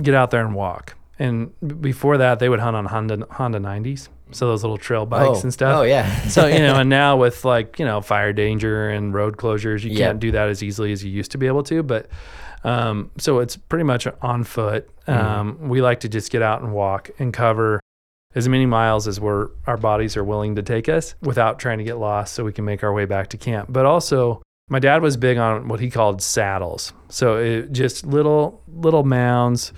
get 0.00 0.14
out 0.14 0.30
there 0.30 0.44
and 0.44 0.54
walk. 0.54 0.94
And 1.18 1.50
before 1.80 2.18
that, 2.18 2.38
they 2.38 2.48
would 2.48 2.60
hunt 2.60 2.76
on 2.76 2.84
Honda 2.84 3.26
Honda 3.30 3.58
90s, 3.58 4.08
so 4.32 4.48
those 4.48 4.62
little 4.62 4.78
trail 4.78 5.06
bikes 5.06 5.38
oh, 5.38 5.42
and 5.42 5.52
stuff. 5.52 5.78
Oh, 5.78 5.82
yeah. 5.82 6.20
so 6.28 6.46
you 6.46 6.58
know, 6.58 6.74
and 6.80 6.90
now 6.90 7.16
with 7.16 7.44
like 7.44 7.78
you 7.78 7.84
know 7.84 8.00
fire 8.00 8.32
danger 8.32 8.90
and 8.90 9.14
road 9.14 9.36
closures, 9.36 9.82
you 9.82 9.90
Yeah. 9.90 10.06
can't 10.08 10.20
do 10.20 10.32
that 10.32 10.48
as 10.48 10.62
easily 10.62 10.92
as 10.92 11.04
you 11.04 11.10
used 11.10 11.30
to 11.32 11.38
be 11.38 11.46
able 11.46 11.62
to. 11.64 11.82
But 11.82 12.08
um, 12.64 13.10
so 13.18 13.38
it's 13.38 13.56
pretty 13.56 13.84
much 13.84 14.06
on 14.22 14.44
foot. 14.44 14.88
Um, 15.06 15.68
We 15.68 15.80
like 15.80 16.00
to 16.00 16.08
just 16.08 16.32
get 16.32 16.42
out 16.42 16.62
and 16.62 16.72
walk 16.72 17.10
and 17.18 17.32
cover 17.32 17.80
as 18.34 18.48
many 18.48 18.66
miles 18.66 19.06
as 19.08 19.20
we're 19.20 19.48
our 19.66 19.76
bodies 19.76 20.16
are 20.16 20.24
willing 20.24 20.56
to 20.56 20.62
take 20.62 20.88
us 20.88 21.14
without 21.22 21.58
trying 21.58 21.78
to 21.78 21.84
get 21.84 21.96
lost, 21.98 22.34
so 22.34 22.44
we 22.44 22.52
can 22.52 22.64
make 22.64 22.82
our 22.82 22.92
way 22.92 23.04
back 23.04 23.28
to 23.28 23.36
camp. 23.38 23.68
But 23.70 23.86
also. 23.86 24.42
My 24.68 24.80
dad 24.80 25.00
was 25.00 25.16
big 25.16 25.38
on 25.38 25.68
what 25.68 25.78
he 25.78 25.90
called 25.90 26.20
saddles. 26.20 26.92
So 27.08 27.36
it 27.36 27.70
just 27.70 28.04
little 28.04 28.64
little 28.66 29.04
mounds 29.04 29.72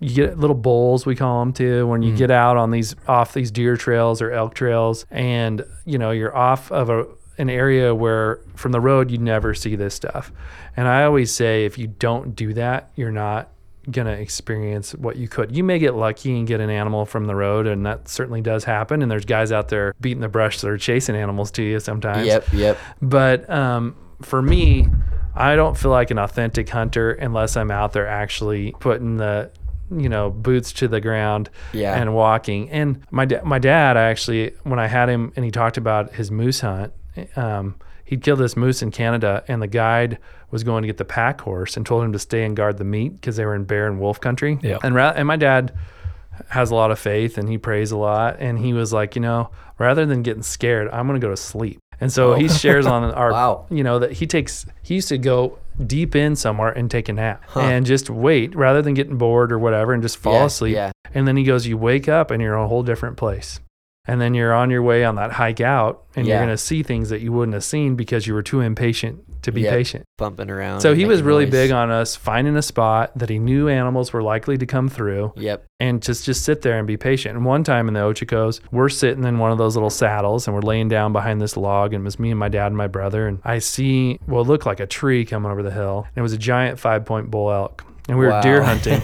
you 0.00 0.14
get 0.14 0.38
little 0.38 0.54
bowls 0.56 1.04
we 1.06 1.16
call 1.16 1.40
them 1.40 1.52
too 1.52 1.86
when 1.86 2.02
you 2.02 2.12
Mm. 2.12 2.18
get 2.18 2.30
out 2.30 2.56
on 2.56 2.70
these 2.70 2.94
off 3.08 3.32
these 3.34 3.50
deer 3.50 3.76
trails 3.76 4.22
or 4.22 4.30
elk 4.30 4.54
trails. 4.54 5.04
And 5.10 5.64
you 5.84 5.98
know 5.98 6.10
you're 6.12 6.36
off 6.36 6.70
of 6.70 6.88
a 6.90 7.06
an 7.38 7.48
area 7.50 7.94
where 7.94 8.40
from 8.56 8.72
the 8.72 8.80
road 8.80 9.10
you 9.10 9.18
never 9.18 9.54
see 9.54 9.76
this 9.76 9.94
stuff. 9.94 10.32
And 10.76 10.86
i 10.88 11.04
always 11.04 11.32
say 11.32 11.64
if 11.64 11.78
you 11.78 11.86
don't 11.86 12.34
do 12.36 12.52
that 12.54 12.90
you're 12.96 13.12
not 13.12 13.50
gonna 13.90 14.12
experience 14.12 14.92
what 14.94 15.16
you 15.16 15.28
could. 15.28 15.56
You 15.56 15.64
may 15.64 15.78
get 15.78 15.94
lucky 15.94 16.36
and 16.36 16.46
get 16.46 16.60
an 16.60 16.68
animal 16.68 17.06
from 17.06 17.24
the 17.26 17.34
road 17.34 17.66
and 17.66 17.86
that 17.86 18.06
certainly 18.08 18.40
does 18.42 18.64
happen. 18.64 19.00
And 19.02 19.10
there's 19.10 19.24
guys 19.24 19.50
out 19.50 19.68
there 19.68 19.94
beating 20.00 20.20
the 20.20 20.28
brush 20.28 20.60
that 20.60 20.68
are 20.68 20.76
chasing 20.76 21.16
animals 21.16 21.50
to 21.52 21.62
you 21.62 21.80
sometimes. 21.80 22.26
Yep, 22.26 22.52
yep. 22.52 22.78
but 23.00 23.48
um, 23.48 23.96
for 24.20 24.42
me, 24.42 24.88
I 25.34 25.56
don't 25.56 25.76
feel 25.78 25.90
like 25.92 26.10
an 26.10 26.18
authentic 26.18 26.68
hunter 26.68 27.12
unless 27.12 27.56
I'm 27.56 27.70
out 27.70 27.92
there 27.92 28.06
actually 28.06 28.74
putting 28.78 29.16
the, 29.16 29.50
you 29.90 30.08
know, 30.08 30.30
boots 30.30 30.72
to 30.74 30.88
the 30.88 31.00
ground 31.00 31.50
Yeah. 31.72 31.94
and 32.00 32.14
walking. 32.14 32.70
And 32.70 33.00
my 33.10 33.24
da- 33.24 33.42
my 33.44 33.58
dad 33.58 33.96
actually, 33.96 34.52
when 34.64 34.78
I 34.78 34.86
had 34.86 35.08
him 35.08 35.32
and 35.36 35.44
he 35.44 35.50
talked 35.50 35.76
about 35.76 36.14
his 36.14 36.30
moose 36.30 36.60
hunt, 36.60 36.92
um, 37.36 37.74
he'd 38.04 38.22
killed 38.22 38.38
this 38.40 38.56
moose 38.56 38.82
in 38.82 38.90
Canada, 38.90 39.42
and 39.48 39.60
the 39.62 39.66
guide 39.66 40.18
was 40.50 40.64
going 40.64 40.82
to 40.82 40.86
get 40.86 40.96
the 40.96 41.04
pack 41.04 41.40
horse 41.42 41.76
and 41.76 41.84
told 41.84 42.04
him 42.04 42.12
to 42.12 42.18
stay 42.18 42.44
and 42.44 42.56
guard 42.56 42.78
the 42.78 42.84
meat 42.84 43.14
because 43.16 43.36
they 43.36 43.44
were 43.44 43.54
in 43.54 43.64
bear 43.64 43.86
and 43.86 44.00
wolf 44.00 44.20
country. 44.20 44.58
Yeah. 44.62 44.78
And 44.82 44.94
ra- 44.94 45.12
and 45.14 45.26
my 45.28 45.36
dad 45.36 45.72
has 46.50 46.70
a 46.70 46.74
lot 46.74 46.90
of 46.90 46.98
faith 46.98 47.36
and 47.36 47.48
he 47.48 47.58
prays 47.58 47.90
a 47.90 47.96
lot 47.96 48.36
and 48.38 48.60
he 48.60 48.72
was 48.72 48.92
like 48.92 49.16
you 49.16 49.20
know 49.20 49.50
rather 49.76 50.06
than 50.06 50.22
getting 50.22 50.42
scared 50.44 50.88
i'm 50.92 51.08
going 51.08 51.20
to 51.20 51.24
go 51.26 51.30
to 51.30 51.36
sleep 51.36 51.80
and 52.00 52.12
so 52.12 52.34
he 52.34 52.48
shares 52.62 52.86
on 52.86 53.04
our 53.04 53.32
Wow. 53.32 53.66
you 53.70 53.82
know 53.84 53.98
that 53.98 54.12
he 54.12 54.26
takes 54.26 54.66
he 54.82 54.94
used 54.94 55.08
to 55.08 55.18
go 55.18 55.58
deep 55.86 56.16
in 56.16 56.34
somewhere 56.36 56.70
and 56.70 56.90
take 56.90 57.08
a 57.08 57.12
nap 57.12 57.42
and 57.54 57.86
just 57.86 58.10
wait 58.10 58.54
rather 58.56 58.82
than 58.82 58.94
getting 58.94 59.16
bored 59.16 59.52
or 59.52 59.58
whatever 59.58 59.92
and 59.92 60.02
just 60.02 60.16
fall 60.16 60.34
Yeah, 60.34 60.44
asleep 60.46 60.74
yeah. 60.74 60.90
and 61.14 61.26
then 61.28 61.36
he 61.36 61.44
goes 61.44 61.66
you 61.66 61.78
wake 61.78 62.08
up 62.08 62.30
and 62.32 62.42
you're 62.42 62.56
in 62.56 62.64
a 62.64 62.68
whole 62.68 62.82
different 62.82 63.16
place 63.16 63.60
and 64.08 64.20
then 64.20 64.34
you're 64.34 64.52
on 64.54 64.70
your 64.70 64.82
way 64.82 65.04
on 65.04 65.14
that 65.16 65.30
hike 65.32 65.60
out 65.60 66.02
and 66.16 66.26
Yeah. 66.26 66.34
you're 66.36 66.44
going 66.46 66.56
to 66.56 66.62
see 66.62 66.82
things 66.82 67.10
that 67.10 67.20
you 67.20 67.30
wouldn't 67.32 67.54
have 67.54 67.62
seen 67.64 67.94
because 67.94 68.26
you 68.26 68.34
were 68.34 68.42
too 68.42 68.60
impatient 68.60 69.20
to 69.42 69.52
be 69.52 69.60
Yep. 69.60 69.72
patient 69.72 70.04
Bumping 70.16 70.50
around. 70.50 70.80
so 70.80 70.94
he 70.94 71.04
was 71.04 71.22
really 71.22 71.44
noise. 71.44 71.52
big 71.52 71.70
on 71.70 71.90
us 71.90 72.16
finding 72.16 72.56
a 72.56 72.62
spot 72.62 73.12
that 73.16 73.28
he 73.30 73.38
knew 73.38 73.68
animals 73.68 74.12
were 74.12 74.22
likely 74.22 74.58
to 74.58 74.66
come 74.66 74.88
through 74.88 75.32
Yep. 75.36 75.64
and 75.78 76.02
just 76.02 76.24
just 76.24 76.42
sit 76.44 76.62
there 76.62 76.76
and 76.78 76.86
be 76.88 76.96
patient. 76.96 77.36
And 77.36 77.44
one 77.44 77.62
time 77.62 77.86
in 77.86 77.94
the 77.94 78.00
Ochocos, 78.00 78.60
we're 78.72 78.88
sitting 78.88 79.22
in 79.24 79.38
one 79.38 79.52
of 79.52 79.58
those 79.58 79.76
little 79.76 79.90
saddles 79.90 80.46
and 80.48 80.54
we're 80.56 80.62
laying 80.62 80.88
down 80.88 81.12
behind 81.12 81.40
this 81.40 81.56
log, 81.56 81.92
and 81.94 82.02
it 82.02 82.04
was 82.04 82.18
me 82.18 82.30
and 82.30 82.38
my 82.40 82.48
dad 82.48 82.66
and 82.68 82.76
my 82.76 82.88
brother. 82.88 83.28
And 83.28 83.38
I 83.44 83.58
see 83.58 84.18
what 84.26 84.46
looked 84.48 84.66
like 84.66 84.80
a 84.80 84.86
tree 84.86 85.24
coming 85.24 85.52
over 85.52 85.62
the 85.62 85.70
hill, 85.70 86.06
and 86.08 86.16
it 86.16 86.22
was 86.22 86.32
a 86.32 86.38
giant 86.38 86.80
five 86.80 87.04
point 87.04 87.30
bull 87.30 87.50
elk. 87.52 87.84
And 88.08 88.18
we 88.18 88.24
were 88.24 88.30
Wow. 88.32 88.40
deer 88.40 88.62
hunting, 88.62 89.02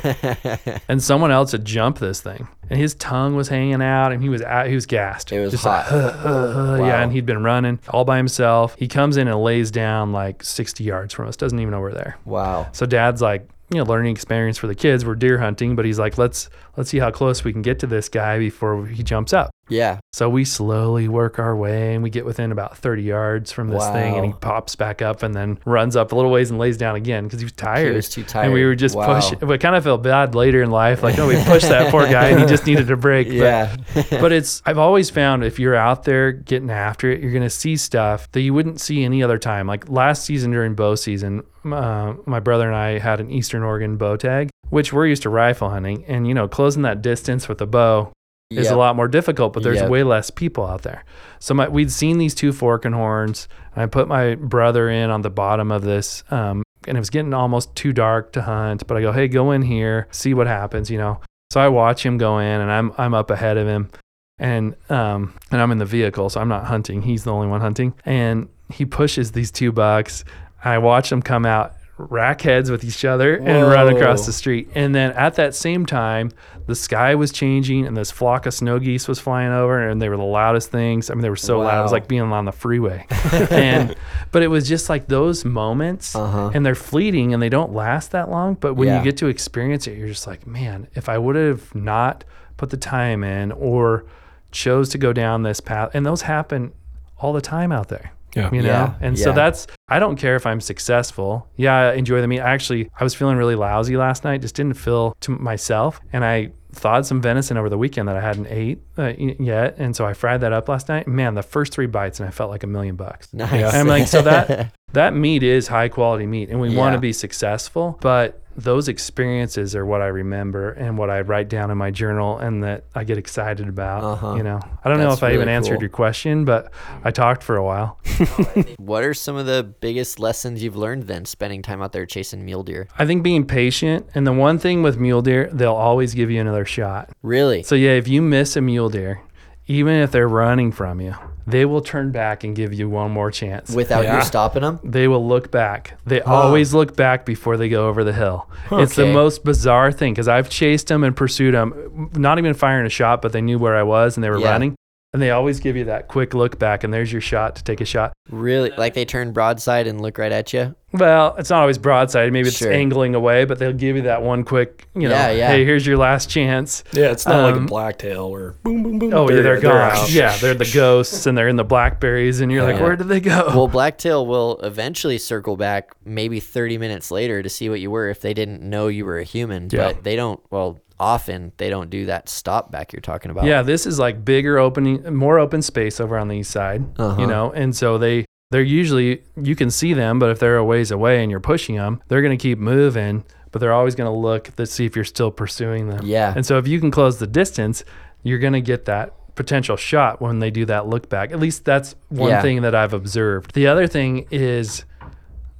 and 0.89 1.03
someone 1.03 1.31
else 1.31 1.53
had 1.53 1.65
jumped 1.65 2.01
this 2.01 2.23
thing, 2.23 2.49
and 2.71 2.79
his 2.81 2.95
tongue 2.95 3.37
was 3.37 3.49
hanging 3.49 3.83
out, 3.83 4.13
and 4.13 4.23
he 4.23 4.31
was 4.31 4.41
out, 4.41 4.67
he 4.67 4.75
was 4.75 4.87
gassed. 4.87 5.31
It 5.31 5.41
was 5.41 5.51
Just 5.53 5.65
hot. 5.65 5.93
like, 5.93 6.15
uh, 6.15 6.79
Wow. 6.81 6.87
yeah, 6.87 7.03
and 7.03 7.13
he'd 7.13 7.27
been 7.27 7.43
running 7.43 7.81
all 7.91 8.07
by 8.07 8.17
himself. 8.17 8.75
He 8.79 8.89
comes 8.89 9.19
in 9.19 9.29
and 9.29 9.43
lays 9.43 9.71
down 9.71 10.13
like 10.13 10.43
60 10.43 10.83
yards 10.85 11.13
from 11.13 11.29
us, 11.29 11.37
doesn't 11.37 11.59
even 11.59 11.73
know 11.73 11.81
we're 11.81 11.93
there. 11.93 12.17
wow. 12.25 12.67
So 12.73 12.87
dad's 12.87 13.21
like, 13.21 13.47
you 13.71 13.79
know, 13.79 13.85
learning 13.85 14.13
experience 14.13 14.57
for 14.59 14.67
the 14.69 14.75
kids. 14.75 15.05
We're 15.05 15.15
deer 15.17 15.39
hunting, 15.39 15.77
but 15.77 15.85
he's 15.85 15.99
like, 15.99 16.17
let's 16.19 16.49
let's 16.77 16.91
see 16.91 16.99
how 16.99 17.11
close 17.11 17.45
we 17.45 17.53
can 17.53 17.63
get 17.63 17.79
to 17.81 17.87
this 17.87 18.09
guy 18.09 18.39
before 18.39 18.87
he 18.87 19.03
jumps 19.03 19.33
up. 19.33 19.51
Yeah. 19.71 20.01
So 20.13 20.29
we 20.29 20.45
slowly 20.45 21.09
work 21.09 21.39
our 21.39 21.57
way 21.57 21.95
and 21.95 22.03
we 22.03 22.11
get 22.11 22.27
within 22.27 22.53
about 22.53 22.77
30 22.77 23.03
yards 23.03 23.51
from 23.51 23.69
this 23.69 23.83
thing 23.91 24.15
and 24.15 24.27
he 24.27 24.33
pops 24.35 24.77
back 24.77 25.01
up 25.01 25.23
and 25.23 25.35
then 25.35 25.59
runs 25.65 25.97
up 25.97 26.13
a 26.13 26.15
little 26.17 26.31
ways 26.31 26.51
and 26.51 26.59
lays 26.59 26.77
down 26.77 26.97
again 26.97 27.25
because 27.25 27.41
he 27.41 27.47
was 27.47 27.53
tired. 27.53 27.95
was 27.95 28.11
too 28.11 28.25
tired. 28.25 28.45
And 28.45 28.53
we 28.53 28.63
were 28.67 28.75
just 28.75 28.95
Wow. 28.95 29.19
pushing. 29.21 29.39
We 29.49 29.57
kind 29.57 29.75
of 29.75 29.83
felt 29.83 30.03
bad 30.03 30.35
later 30.35 30.63
in 30.63 30.71
life. 30.71 31.03
Like, 31.03 31.19
oh, 31.19 31.27
we 31.27 31.37
pushed 31.45 31.69
that 31.71 31.91
poor 31.91 32.05
guy 32.07 32.29
and 32.29 32.41
he 32.41 32.47
just 32.47 32.67
needed 32.67 32.91
a 32.91 32.97
break. 32.97 33.29
But- 33.29 33.35
Yeah. 33.37 33.77
but 34.11 34.33
it's 34.33 34.61
I've 34.67 34.77
always 34.79 35.09
found 35.09 35.45
if 35.45 35.59
you're 35.59 35.75
out 35.77 36.05
there 36.05 36.33
getting 36.33 36.71
after 36.71 37.11
it, 37.11 37.23
you're 37.23 37.33
gonna 37.33 37.49
see 37.49 37.77
stuff 37.79 38.31
that 38.33 38.43
you 38.43 38.53
wouldn't 38.53 38.81
see 38.83 39.03
any 39.03 39.23
other 39.23 39.39
time. 39.39 39.67
Like 39.67 39.89
last 39.89 40.25
season 40.27 40.51
during 40.51 40.75
bow 40.75 40.95
season, 40.95 41.43
uh, 41.65 42.13
my 42.27 42.41
brother 42.41 42.67
and 42.67 42.77
I 42.77 42.99
had 42.99 43.19
an 43.21 43.31
Eastern 43.31 43.63
Oregon 43.63 43.97
bow 43.97 44.17
tag, 44.17 44.51
which 44.69 44.93
we're 44.93 45.07
used 45.07 45.23
to 45.23 45.31
rifle 45.31 45.71
hunting, 45.71 46.05
and 46.07 46.29
you 46.29 46.35
know 46.35 46.47
closing 46.65 46.83
that 46.83 47.03
distance 47.03 47.47
with 47.47 47.61
a 47.61 47.67
bow 47.67 48.11
is 48.51 48.67
Yep. 48.69 48.75
a 48.75 48.79
lot 48.79 48.97
more 48.97 49.07
difficult. 49.07 49.53
But 49.53 49.65
there's 49.65 49.81
Yep. 49.83 49.91
way 49.91 50.03
less 50.03 50.31
people 50.31 50.65
out 50.67 50.81
there. 50.81 51.05
So 51.39 51.53
my, 51.53 51.69
we'd 51.69 51.93
seen 51.93 52.17
these 52.17 52.35
two 52.35 52.53
forking 52.53 52.93
horns, 52.93 53.49
and 53.75 53.83
I 53.83 53.87
put 53.87 54.09
my 54.09 54.35
brother 54.37 54.89
in 54.89 55.11
on 55.11 55.21
the 55.21 55.29
bottom 55.29 55.71
of 55.71 55.83
this. 55.83 56.25
Um, 56.31 56.63
and 56.89 56.97
it 56.97 57.01
was 57.01 57.11
getting 57.11 57.35
almost 57.35 57.75
too 57.75 57.93
dark 57.93 58.33
to 58.33 58.43
hunt, 58.43 58.87
but 58.87 58.97
I 58.97 59.03
go, 59.03 59.13
"Hey, 59.13 59.29
go 59.29 59.51
in 59.51 59.61
here, 59.63 60.07
see 60.11 60.33
what 60.33 60.47
happens," 60.47 60.91
you 60.91 60.97
know. 60.97 61.21
So 61.53 61.61
I 61.61 61.69
watch 61.69 62.05
him 62.05 62.17
go 62.17 62.39
in, 62.39 62.61
and 62.63 62.71
I'm 62.73 62.93
I'm 62.97 63.13
up 63.13 63.31
ahead 63.31 63.59
of 63.59 63.67
him, 63.67 63.91
and 64.39 64.75
um 64.89 65.35
and 65.51 65.61
I'm 65.61 65.71
in 65.71 65.79
the 65.79 65.85
vehicle, 65.85 66.31
so 66.31 66.41
I'm 66.41 66.49
not 66.49 66.65
hunting. 66.65 67.03
He's 67.03 67.25
the 67.25 67.33
only 67.33 67.47
one 67.47 67.61
hunting, 67.61 67.93
and 68.07 68.49
he 68.71 68.87
pushes 68.87 69.33
these 69.33 69.51
two 69.51 69.71
bucks. 69.73 70.25
I 70.65 70.79
watch 70.79 71.11
them 71.11 71.21
come 71.23 71.45
out, 71.47 71.75
rack 71.99 72.41
heads 72.43 72.71
with 72.71 72.85
each 72.85 73.05
other, 73.05 73.37
and 73.37 73.69
run 73.69 73.87
across 73.97 74.25
the 74.27 74.33
street. 74.33 74.69
And 74.75 74.95
then 74.95 75.13
at 75.13 75.35
that 75.35 75.55
same 75.55 75.85
time, 75.87 76.31
the 76.67 76.75
sky 76.75 77.15
was 77.15 77.31
changing, 77.31 77.87
and 77.87 77.95
this 77.97 78.11
flock 78.11 78.47
of 78.47 78.55
snow 78.55 78.79
geese 78.79 79.07
was 79.07 79.19
flying 79.21 79.53
over, 79.53 79.87
and 79.89 80.01
they 80.01 80.09
were 80.09 80.17
the 80.17 80.23
loudest 80.23 80.71
things. 80.71 81.11
I 81.11 81.15
mean, 81.15 81.21
they 81.23 81.29
were 81.31 81.37
so 81.37 81.61
loud. 81.61 81.81
It 81.81 81.83
was 81.83 81.93
like 81.93 82.09
being 82.09 82.23
on 82.23 82.45
the 82.47 82.53
freeway, 82.53 83.07
and 83.51 83.95
but 84.33 84.43
it 84.43 84.49
was 84.49 84.67
just 84.67 84.89
like 84.89 85.07
those 85.07 85.45
moments 85.45 86.17
Uh-huh. 86.17 86.51
and 86.55 86.65
they're 86.65 86.75
fleeting 86.75 87.35
and 87.35 87.43
they 87.43 87.49
don't 87.51 87.73
last 87.75 88.13
that 88.13 88.31
long. 88.31 88.55
But 88.55 88.75
when 88.75 88.89
Yeah. 88.89 88.99
you 88.99 89.05
get 89.05 89.17
to 89.19 89.27
experience 89.27 89.87
it, 89.87 89.99
you're 89.99 90.09
just 90.09 90.27
like, 90.27 90.47
man, 90.47 90.89
if 90.95 91.09
I 91.09 91.19
would 91.19 91.37
have 91.37 91.75
not 91.75 92.25
put 92.57 92.71
the 92.71 92.77
time 92.79 93.23
in 93.23 93.53
or 93.53 94.05
chose 94.51 94.89
to 94.91 94.99
go 94.99 95.13
down 95.13 95.43
this 95.43 95.61
path, 95.61 95.91
and 95.93 96.07
those 96.07 96.23
happen 96.23 96.73
all 97.19 97.33
the 97.35 97.41
time 97.43 97.73
out 97.73 97.89
there. 97.89 98.13
Yeah. 98.35 98.51
You 98.53 98.63
know? 98.63 98.69
Yeah, 98.69 98.95
And 99.01 99.19
so 99.19 99.33
that's, 99.33 99.67
I 99.89 99.99
don't 99.99 100.17
care 100.17 100.37
if 100.37 100.47
I'm 100.47 100.61
successful. 100.61 101.49
Yeah, 101.57 101.91
I 101.91 101.93
enjoy 101.95 102.21
the 102.21 102.29
meat. 102.29 102.41
Actually, 102.41 102.91
I 102.99 103.05
was 103.05 103.15
feeling 103.15 103.37
really 103.37 103.55
lousy 103.55 103.97
last 103.97 104.25
night, 104.25 104.41
just 104.41 104.55
didn't 104.55 104.75
feel 104.75 105.17
to 105.21 105.31
myself. 105.31 106.01
And 106.13 106.25
I 106.25 106.53
thawed 106.75 107.07
some 107.07 107.23
venison 107.23 107.57
over 107.57 107.69
the 107.69 107.79
weekend 107.79 108.09
that 108.09 108.17
I 108.17 108.21
hadn't 108.21 108.49
ate 108.49 108.83
uh, 108.99 109.13
yet. 109.17 109.77
And 109.79 109.95
so 109.95 110.05
I 110.05 110.13
fried 110.13 110.41
that 110.41 110.53
up 110.53 110.69
last 110.69 110.89
night. 110.89 111.07
Man, 111.07 111.35
the 111.35 111.43
first 111.43 111.73
three 111.73 111.87
bites, 111.87 112.21
and 112.21 112.29
I 112.29 112.33
felt 112.33 112.51
like 112.51 112.63
a 112.63 112.67
million 112.67 112.97
bucks. 112.97 113.33
Nice. 113.33 113.53
Yeah. 113.53 113.71
I'm 113.71 113.87
like, 113.87 114.09
so 114.09 114.23
that 114.23 114.75
that 114.93 115.15
meat 115.15 115.43
is 115.43 115.69
high 115.69 115.89
quality 115.89 116.27
meat, 116.27 116.51
and 116.51 116.61
we 116.61 116.75
want 116.75 116.95
to 116.95 117.01
be 117.01 117.13
successful. 117.13 117.99
But 118.01 118.43
those 118.57 118.89
experiences 118.89 119.75
are 119.75 119.85
what 119.85 120.01
I 120.01 120.07
remember 120.07 120.71
and 120.73 120.97
what 120.97 121.11
I 121.11 121.21
write 121.21 121.49
down 121.49 121.71
in 121.71 121.79
my 121.79 121.91
journal, 121.91 122.39
and 122.39 122.63
that 122.63 122.85
I 122.95 123.05
get 123.05 123.19
excited 123.19 123.69
about. 123.69 124.05
Uh-huh. 124.05 124.35
You 124.37 124.43
know, 124.43 124.61
I 124.85 124.89
don't 124.89 124.99
know 124.99 125.09
That's 125.09 125.19
if 125.19 125.25
I 125.25 125.29
even 125.29 125.41
really 125.41 125.53
answered 125.53 125.81
your 125.81 125.91
question, 125.91 126.45
but 126.45 126.73
I 127.03 127.11
talked 127.11 127.43
for 127.43 127.57
a 127.57 127.65
while. 127.65 127.99
what 128.79 129.05
are 129.05 129.15
some 129.15 129.37
of 129.37 129.47
the 129.47 129.63
biggest 129.81 130.19
lessons 130.19 130.63
you've 130.63 130.77
learned 130.77 131.05
then 131.05 131.25
spending 131.25 131.63
time 131.63 131.83
out 131.83 131.93
there 131.93 132.07
chasing 132.07 132.45
mule 132.45 132.63
deer? 132.63 132.89
I 132.99 133.07
think 133.07 133.23
being 133.23 133.47
patient, 133.47 134.09
and 134.15 134.27
the 134.27 134.33
one 134.33 134.59
thing 134.59 134.83
with 134.83 134.99
mule 134.99 135.23
deer, 135.23 135.51
they'll 135.53 135.75
always 135.75 136.15
give 136.15 136.31
you 136.31 136.41
another 136.41 136.65
shot. 136.65 137.11
Really? 137.23 137.63
So 137.63 137.75
yeah, 137.75 137.93
if 137.93 138.09
you 138.09 138.23
miss 138.23 138.57
a 138.57 138.61
mule 138.61 138.89
deer, 138.89 139.21
even 139.67 139.95
if 139.95 140.13
they're 140.13 140.29
running 140.29 140.73
from 140.73 141.01
you, 141.01 141.15
they 141.47 141.65
will 141.65 141.81
turn 141.81 142.11
back 142.11 142.45
and 142.45 142.55
give 142.57 142.73
you 142.73 142.89
one 142.89 143.11
more 143.11 143.31
chance. 143.31 143.75
Without 143.75 144.05
Yeah. 144.05 144.19
you 144.19 144.25
stopping 144.25 144.63
them? 144.63 144.81
they 144.83 145.09
will 145.09 145.27
look 145.27 145.51
back. 145.51 145.99
They 146.07 146.21
always 146.21 146.73
look 146.75 146.97
back 146.97 147.25
before 147.27 147.57
they 147.57 147.69
go 147.69 147.89
over 147.89 148.05
the 148.05 148.13
hill. 148.13 148.49
It's 148.73 148.97
the 148.97 149.07
most 149.07 149.45
bizarre 149.45 149.93
thing 149.93 150.13
because 150.15 150.29
I've 150.29 150.49
chased 150.49 150.89
them 150.89 151.05
and 151.05 151.17
pursued 151.17 151.55
them, 151.55 152.11
not 152.15 152.39
even 152.39 152.55
firing 152.55 152.87
a 152.87 152.91
shot, 152.91 153.21
but 153.23 153.33
they 153.33 153.41
knew 153.43 153.59
where 153.59 153.77
I 153.77 153.83
was 153.83 154.17
and 154.17 154.25
they 154.25 154.31
were 154.31 154.39
Yeah. 154.39 154.51
running. 154.51 154.75
And 155.13 155.23
they 155.23 155.31
always 155.31 155.61
give 155.61 155.77
you 155.77 155.85
that 155.85 156.09
quick 156.09 156.35
look 156.35 156.59
back, 156.59 156.83
and 156.83 156.93
there's 156.93 157.13
your 157.13 157.21
shot 157.21 157.55
to 157.55 157.63
take 157.63 157.81
a 157.81 157.85
shot. 157.85 158.13
Really? 158.31 158.73
Like 158.77 158.95
they 158.95 159.05
turn 159.05 159.31
broadside 159.33 159.87
and 159.87 160.01
look 160.01 160.19
right 160.19 160.33
at 160.33 160.53
you? 160.53 160.75
Well, 160.95 161.35
it's 161.39 161.51
not 161.51 161.61
always 161.61 161.77
broadside. 161.77 162.33
Maybe 162.33 162.49
it's 162.49 162.57
Sure. 162.57 162.73
angling 162.73 163.15
away, 163.15 163.45
but 163.45 163.59
they'll 163.59 163.73
give 163.73 163.97
you 163.97 164.03
that 164.03 164.23
one 164.23 164.45
quick, 164.45 164.87
you 164.95 165.09
know, 165.09 165.15
Yeah, 165.15 165.31
yeah. 165.33 165.49
hey, 165.49 165.65
here's 165.65 165.85
your 165.87 165.97
last 165.97 166.31
chance. 166.31 166.85
Yeah, 166.93 167.11
it's 167.11 167.27
not 167.27 167.43
like 167.43 167.57
Um, 167.57 167.65
a 167.65 167.67
blacktail 167.67 168.31
where 168.31 168.55
boom, 168.63 168.83
boom, 168.85 168.99
boom. 169.01 169.13
Oh, 169.13 169.29
yeah, 169.29 169.43
they're, 169.43 169.61
gone. 169.61 169.75
out. 169.77 170.11
yeah, 170.11 170.37
they're 170.37 170.55
the 170.55 170.71
ghosts, 170.73 171.27
and 171.27 171.37
they're 171.37 171.49
in 171.49 171.57
the 171.57 171.65
blackberries, 171.65 172.41
and 172.41 172.53
you're 172.53 172.63
like, 172.63 172.81
where 172.81 172.95
did 172.97 173.09
they 173.09 173.21
go? 173.21 173.47
Well, 173.49 173.69
blacktail 173.69 174.25
will 174.27 174.59
eventually 174.63 175.19
circle 175.19 175.57
back 175.57 175.91
maybe 176.05 176.39
30 176.41 176.79
minutes 176.79 177.11
later 177.11 177.43
to 177.43 177.49
see 177.49 177.69
what 177.69 177.81
you 177.81 177.91
were 177.91 178.09
if 178.09 178.21
they 178.21 178.33
didn't 178.33 178.63
know 178.63 178.87
you 178.89 179.05
were 179.05 179.19
a 179.19 179.25
human. 179.25 179.69
Yeah. 179.73 179.89
But 179.89 180.05
they 180.05 180.15
don't, 180.17 180.39
well, 180.51 180.79
often 181.01 181.51
they 181.57 181.71
don't 181.71 181.91
do 181.91 182.07
that 182.07 182.29
stop 182.29 182.71
back 182.71 182.93
you're 182.93 183.01
talking 183.01 183.33
about. 183.33 183.47
Yeah, 183.47 183.63
this 183.63 183.85
is 183.85 183.99
like 183.99 184.25
bigger 184.25 184.59
opening, 184.59 185.13
more 185.15 185.41
open 185.41 185.61
space 185.61 186.01
over 186.01 186.17
on 186.17 186.29
the 186.29 186.37
east 186.37 186.53
side. 186.53 186.85
Uh-huh. 187.01 187.21
You 187.21 187.27
know, 187.27 187.51
and 187.53 187.75
so 187.75 187.99
they 187.99 188.25
they're 188.55 188.63
usually 188.63 189.21
you 189.37 189.57
can 189.57 189.69
see 189.69 189.95
them, 189.95 190.21
but 190.21 190.31
if 190.31 190.39
they're 190.39 190.57
a 190.57 190.65
ways 190.65 190.93
away 190.93 191.21
and 191.23 191.31
you're 191.31 191.41
pushing 191.41 191.75
them, 191.75 192.01
they're 192.07 192.23
going 192.23 192.39
to 192.39 192.41
keep 192.41 192.57
moving, 192.61 193.25
but 193.51 193.59
they're 193.59 193.73
always 193.73 193.97
going 193.97 194.07
to 194.13 194.17
look 194.17 194.55
to 194.55 194.65
see 194.65 194.85
if 194.87 194.95
you're 194.95 195.05
still 195.05 195.33
pursuing 195.33 195.89
them. 195.89 196.07
Yeah. 196.07 196.33
And 196.37 196.47
so 196.47 196.57
if 196.59 196.69
you 196.69 196.79
can 196.79 196.93
close 196.93 197.19
the 197.19 197.27
distance, 197.27 197.83
you're 198.23 198.39
going 198.39 198.53
to 198.53 198.61
get 198.61 198.85
that 198.85 199.13
potential 199.35 199.77
shot 199.77 200.23
when 200.23 200.39
they 200.39 200.53
do 200.53 200.65
that 200.67 200.87
look 200.87 201.09
back. 201.09 201.33
At 201.33 201.41
least 201.41 201.65
that's 201.65 201.97
one 202.11 202.31
Yeah. 202.31 202.43
thing 202.43 202.63
that 202.63 202.77
I've 202.77 202.93
observed. 202.95 203.55
The 203.55 203.67
other 203.67 203.89
thing 203.89 204.27
is 204.31 204.85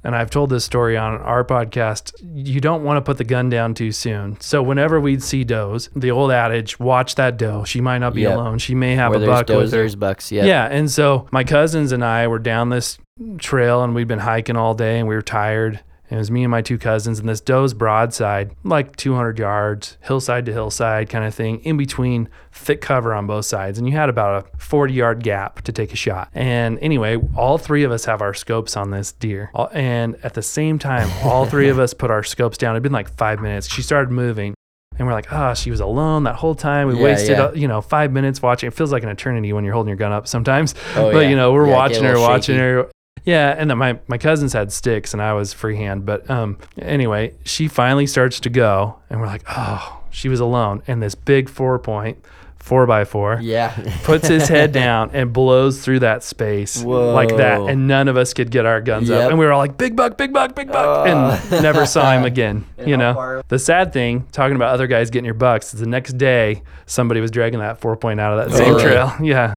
and 0.05 0.15
I've 0.15 0.29
told 0.29 0.49
this 0.51 0.63
story 0.63 0.95
on 0.95 1.15
our 1.21 1.43
podcast, 1.43 2.13
you 2.33 2.61
don't 2.61 2.83
want 2.83 2.97
to 2.97 3.01
put 3.01 3.17
the 3.17 3.23
gun 3.25 3.49
down 3.49 3.73
too 3.73 3.91
soon. 3.91 4.39
So 4.39 4.63
whenever 4.63 5.01
we'd 5.01 5.21
see 5.23 5.43
does, 5.43 5.89
the 5.95 6.11
old 6.11 6.31
adage, 6.31 6.79
watch 6.79 7.15
that 7.15 7.37
doe. 7.37 7.65
She 7.65 7.81
might 7.81 7.97
not 7.97 8.13
be 8.13 8.21
Yep. 8.21 8.33
alone. 8.37 8.57
She 8.59 8.75
may 8.75 8.95
have 8.95 9.11
Where 9.11 9.21
a 9.23 9.25
buck 9.25 9.47
does, 9.47 9.57
with 9.57 9.71
her. 9.71 9.77
there's 9.79 9.95
bucks. 9.95 10.31
Yeah. 10.31 10.45
Yeah. 10.45 10.65
And 10.65 10.89
so 10.89 11.27
my 11.31 11.43
cousins 11.43 11.91
and 11.91 12.05
I 12.05 12.27
were 12.27 12.39
down 12.39 12.69
this 12.69 12.97
trail 13.39 13.83
and 13.83 13.93
we'd 13.95 14.07
been 14.07 14.19
hiking 14.19 14.55
all 14.55 14.73
day 14.75 14.99
and 14.99 15.07
we 15.07 15.15
were 15.15 15.21
tired. 15.21 15.81
It 16.09 16.17
was 16.17 16.29
me 16.29 16.43
and 16.43 16.51
my 16.51 16.61
two 16.61 16.77
cousins 16.77 17.19
and 17.19 17.27
this 17.27 17.41
doe's 17.41 17.73
broadside, 17.73 18.51
like 18.63 18.95
200 18.95 19.39
yards, 19.39 19.97
hillside 20.01 20.45
to 20.45 20.53
hillside 20.53 21.09
kind 21.09 21.25
of 21.25 21.33
thing, 21.33 21.59
in 21.61 21.77
between 21.77 22.29
thick 22.51 22.79
cover 22.79 23.13
on 23.13 23.25
both 23.25 23.45
sides. 23.45 23.79
And 23.79 23.87
you 23.87 23.95
had 23.95 24.09
about 24.09 24.45
a 24.45 24.57
40 24.57 24.93
yard 24.93 25.23
gap 25.23 25.61
to 25.63 25.71
take 25.71 25.93
a 25.93 25.95
shot. 25.95 26.29
And 26.33 26.77
anyway, 26.79 27.17
all 27.35 27.57
three 27.57 27.83
of 27.83 27.91
us 27.91 28.05
have 28.05 28.21
our 28.21 28.33
scopes 28.33 28.77
on 28.77 28.91
this 28.91 29.11
deer. 29.13 29.49
And 29.73 30.15
at 30.23 30.35
the 30.35 30.43
same 30.43 30.77
time, 30.77 31.09
all 31.23 31.45
three 31.45 31.69
of 31.69 31.79
us 31.79 31.93
put 31.93 32.11
our 32.11 32.23
scopes 32.23 32.57
down. 32.57 32.75
It'd 32.75 32.83
been 32.83 32.91
like 32.91 33.09
five 33.17 33.39
minutes. 33.39 33.67
She 33.67 33.81
started 33.81 34.11
moving. 34.11 34.53
And 34.97 35.05
we're 35.05 35.13
like, 35.13 35.33
ah, 35.33 35.53
she 35.53 35.71
was 35.71 35.81
alone 35.81 36.23
that 36.23 36.35
whole 36.35 36.55
time. 36.55 36.87
We 36.87 36.95
Yeah, 36.95 37.03
wasted, 37.03 37.37
yeah. 37.37 37.43
uh, 37.45 37.51
you 37.51 37.67
know, 37.67 37.81
five 37.81 38.13
minutes 38.13 38.41
watching. 38.41 38.67
It 38.67 38.73
feels 38.73 38.93
like 38.93 39.03
an 39.03 39.09
eternity 39.09 39.51
when 39.51 39.65
you're 39.65 39.73
holding 39.73 39.89
your 39.89 39.97
gun 39.97 40.13
up 40.13 40.25
sometimes. 40.25 40.73
Oh, 40.95 41.11
but 41.11 41.23
yeah. 41.23 41.29
you 41.29 41.35
know, 41.35 41.51
we're 41.51 41.67
watching 41.67 42.03
her, 42.03 42.11
little 42.13 42.21
watching 42.23 42.57
her. 42.57 42.89
Yeah, 43.25 43.55
and 43.57 43.69
then 43.69 43.77
my 43.77 43.99
my 44.07 44.17
cousins 44.17 44.53
had 44.53 44.71
sticks 44.71 45.13
and 45.13 45.21
I 45.21 45.33
was 45.33 45.51
freehand. 45.53 46.05
But 46.05 46.29
um, 46.29 46.57
anyway, 46.79 47.33
she 47.43 47.67
finally 47.67 48.07
starts 48.07 48.39
to 48.41 48.49
go, 48.49 48.97
and 49.09 49.19
we're 49.19 49.27
like, 49.27 49.43
oh, 49.49 50.01
she 50.11 50.29
was 50.29 50.39
alone. 50.39 50.81
And 50.87 51.01
this 51.01 51.15
big 51.15 51.49
four 51.49 51.77
point, 51.79 52.23
four 52.57 52.85
by 52.85 53.03
four, 53.03 53.39
Yeah. 53.41 53.73
puts 54.03 54.27
his 54.27 54.47
head 54.47 54.71
down 54.83 55.09
and 55.13 55.33
blows 55.33 55.83
through 55.83 55.99
that 55.99 56.23
space 56.23 56.83
like 56.83 57.29
that, 57.37 57.61
and 57.61 57.87
none 57.87 58.07
of 58.07 58.15
us 58.17 58.33
could 58.33 58.51
get 58.51 58.65
our 58.65 58.79
guns 58.81 59.09
Yep. 59.09 59.23
up, 59.23 59.29
and 59.31 59.39
we 59.39 59.45
were 59.45 59.51
all 59.53 59.59
like, 59.59 59.77
"Big 59.77 59.95
buck, 59.95 60.17
big 60.17 60.31
buck, 60.31 60.55
big 60.55 60.71
buck," 60.71 61.07
and 61.07 61.61
never 61.63 61.85
saw 61.85 62.11
him 62.11 62.25
again. 62.31 62.65
you 62.85 62.95
know, 62.97 63.41
the 63.47 63.57
sad 63.59 63.91
thing, 63.91 64.25
talking 64.31 64.55
about 64.55 64.71
other 64.73 64.87
guys 64.87 65.09
getting 65.09 65.25
your 65.25 65.33
bucks, 65.33 65.73
is 65.73 65.79
the 65.79 65.87
next 65.87 66.13
day 66.19 66.61
somebody 66.85 67.21
was 67.21 67.31
dragging 67.31 67.59
that 67.59 67.79
four 67.79 67.95
point 67.97 68.19
out 68.19 68.37
of 68.37 68.49
that 68.51 68.55
same 68.57 68.69
Really? 68.75 68.83
trail. 68.83 69.13
Yeah. 69.21 69.53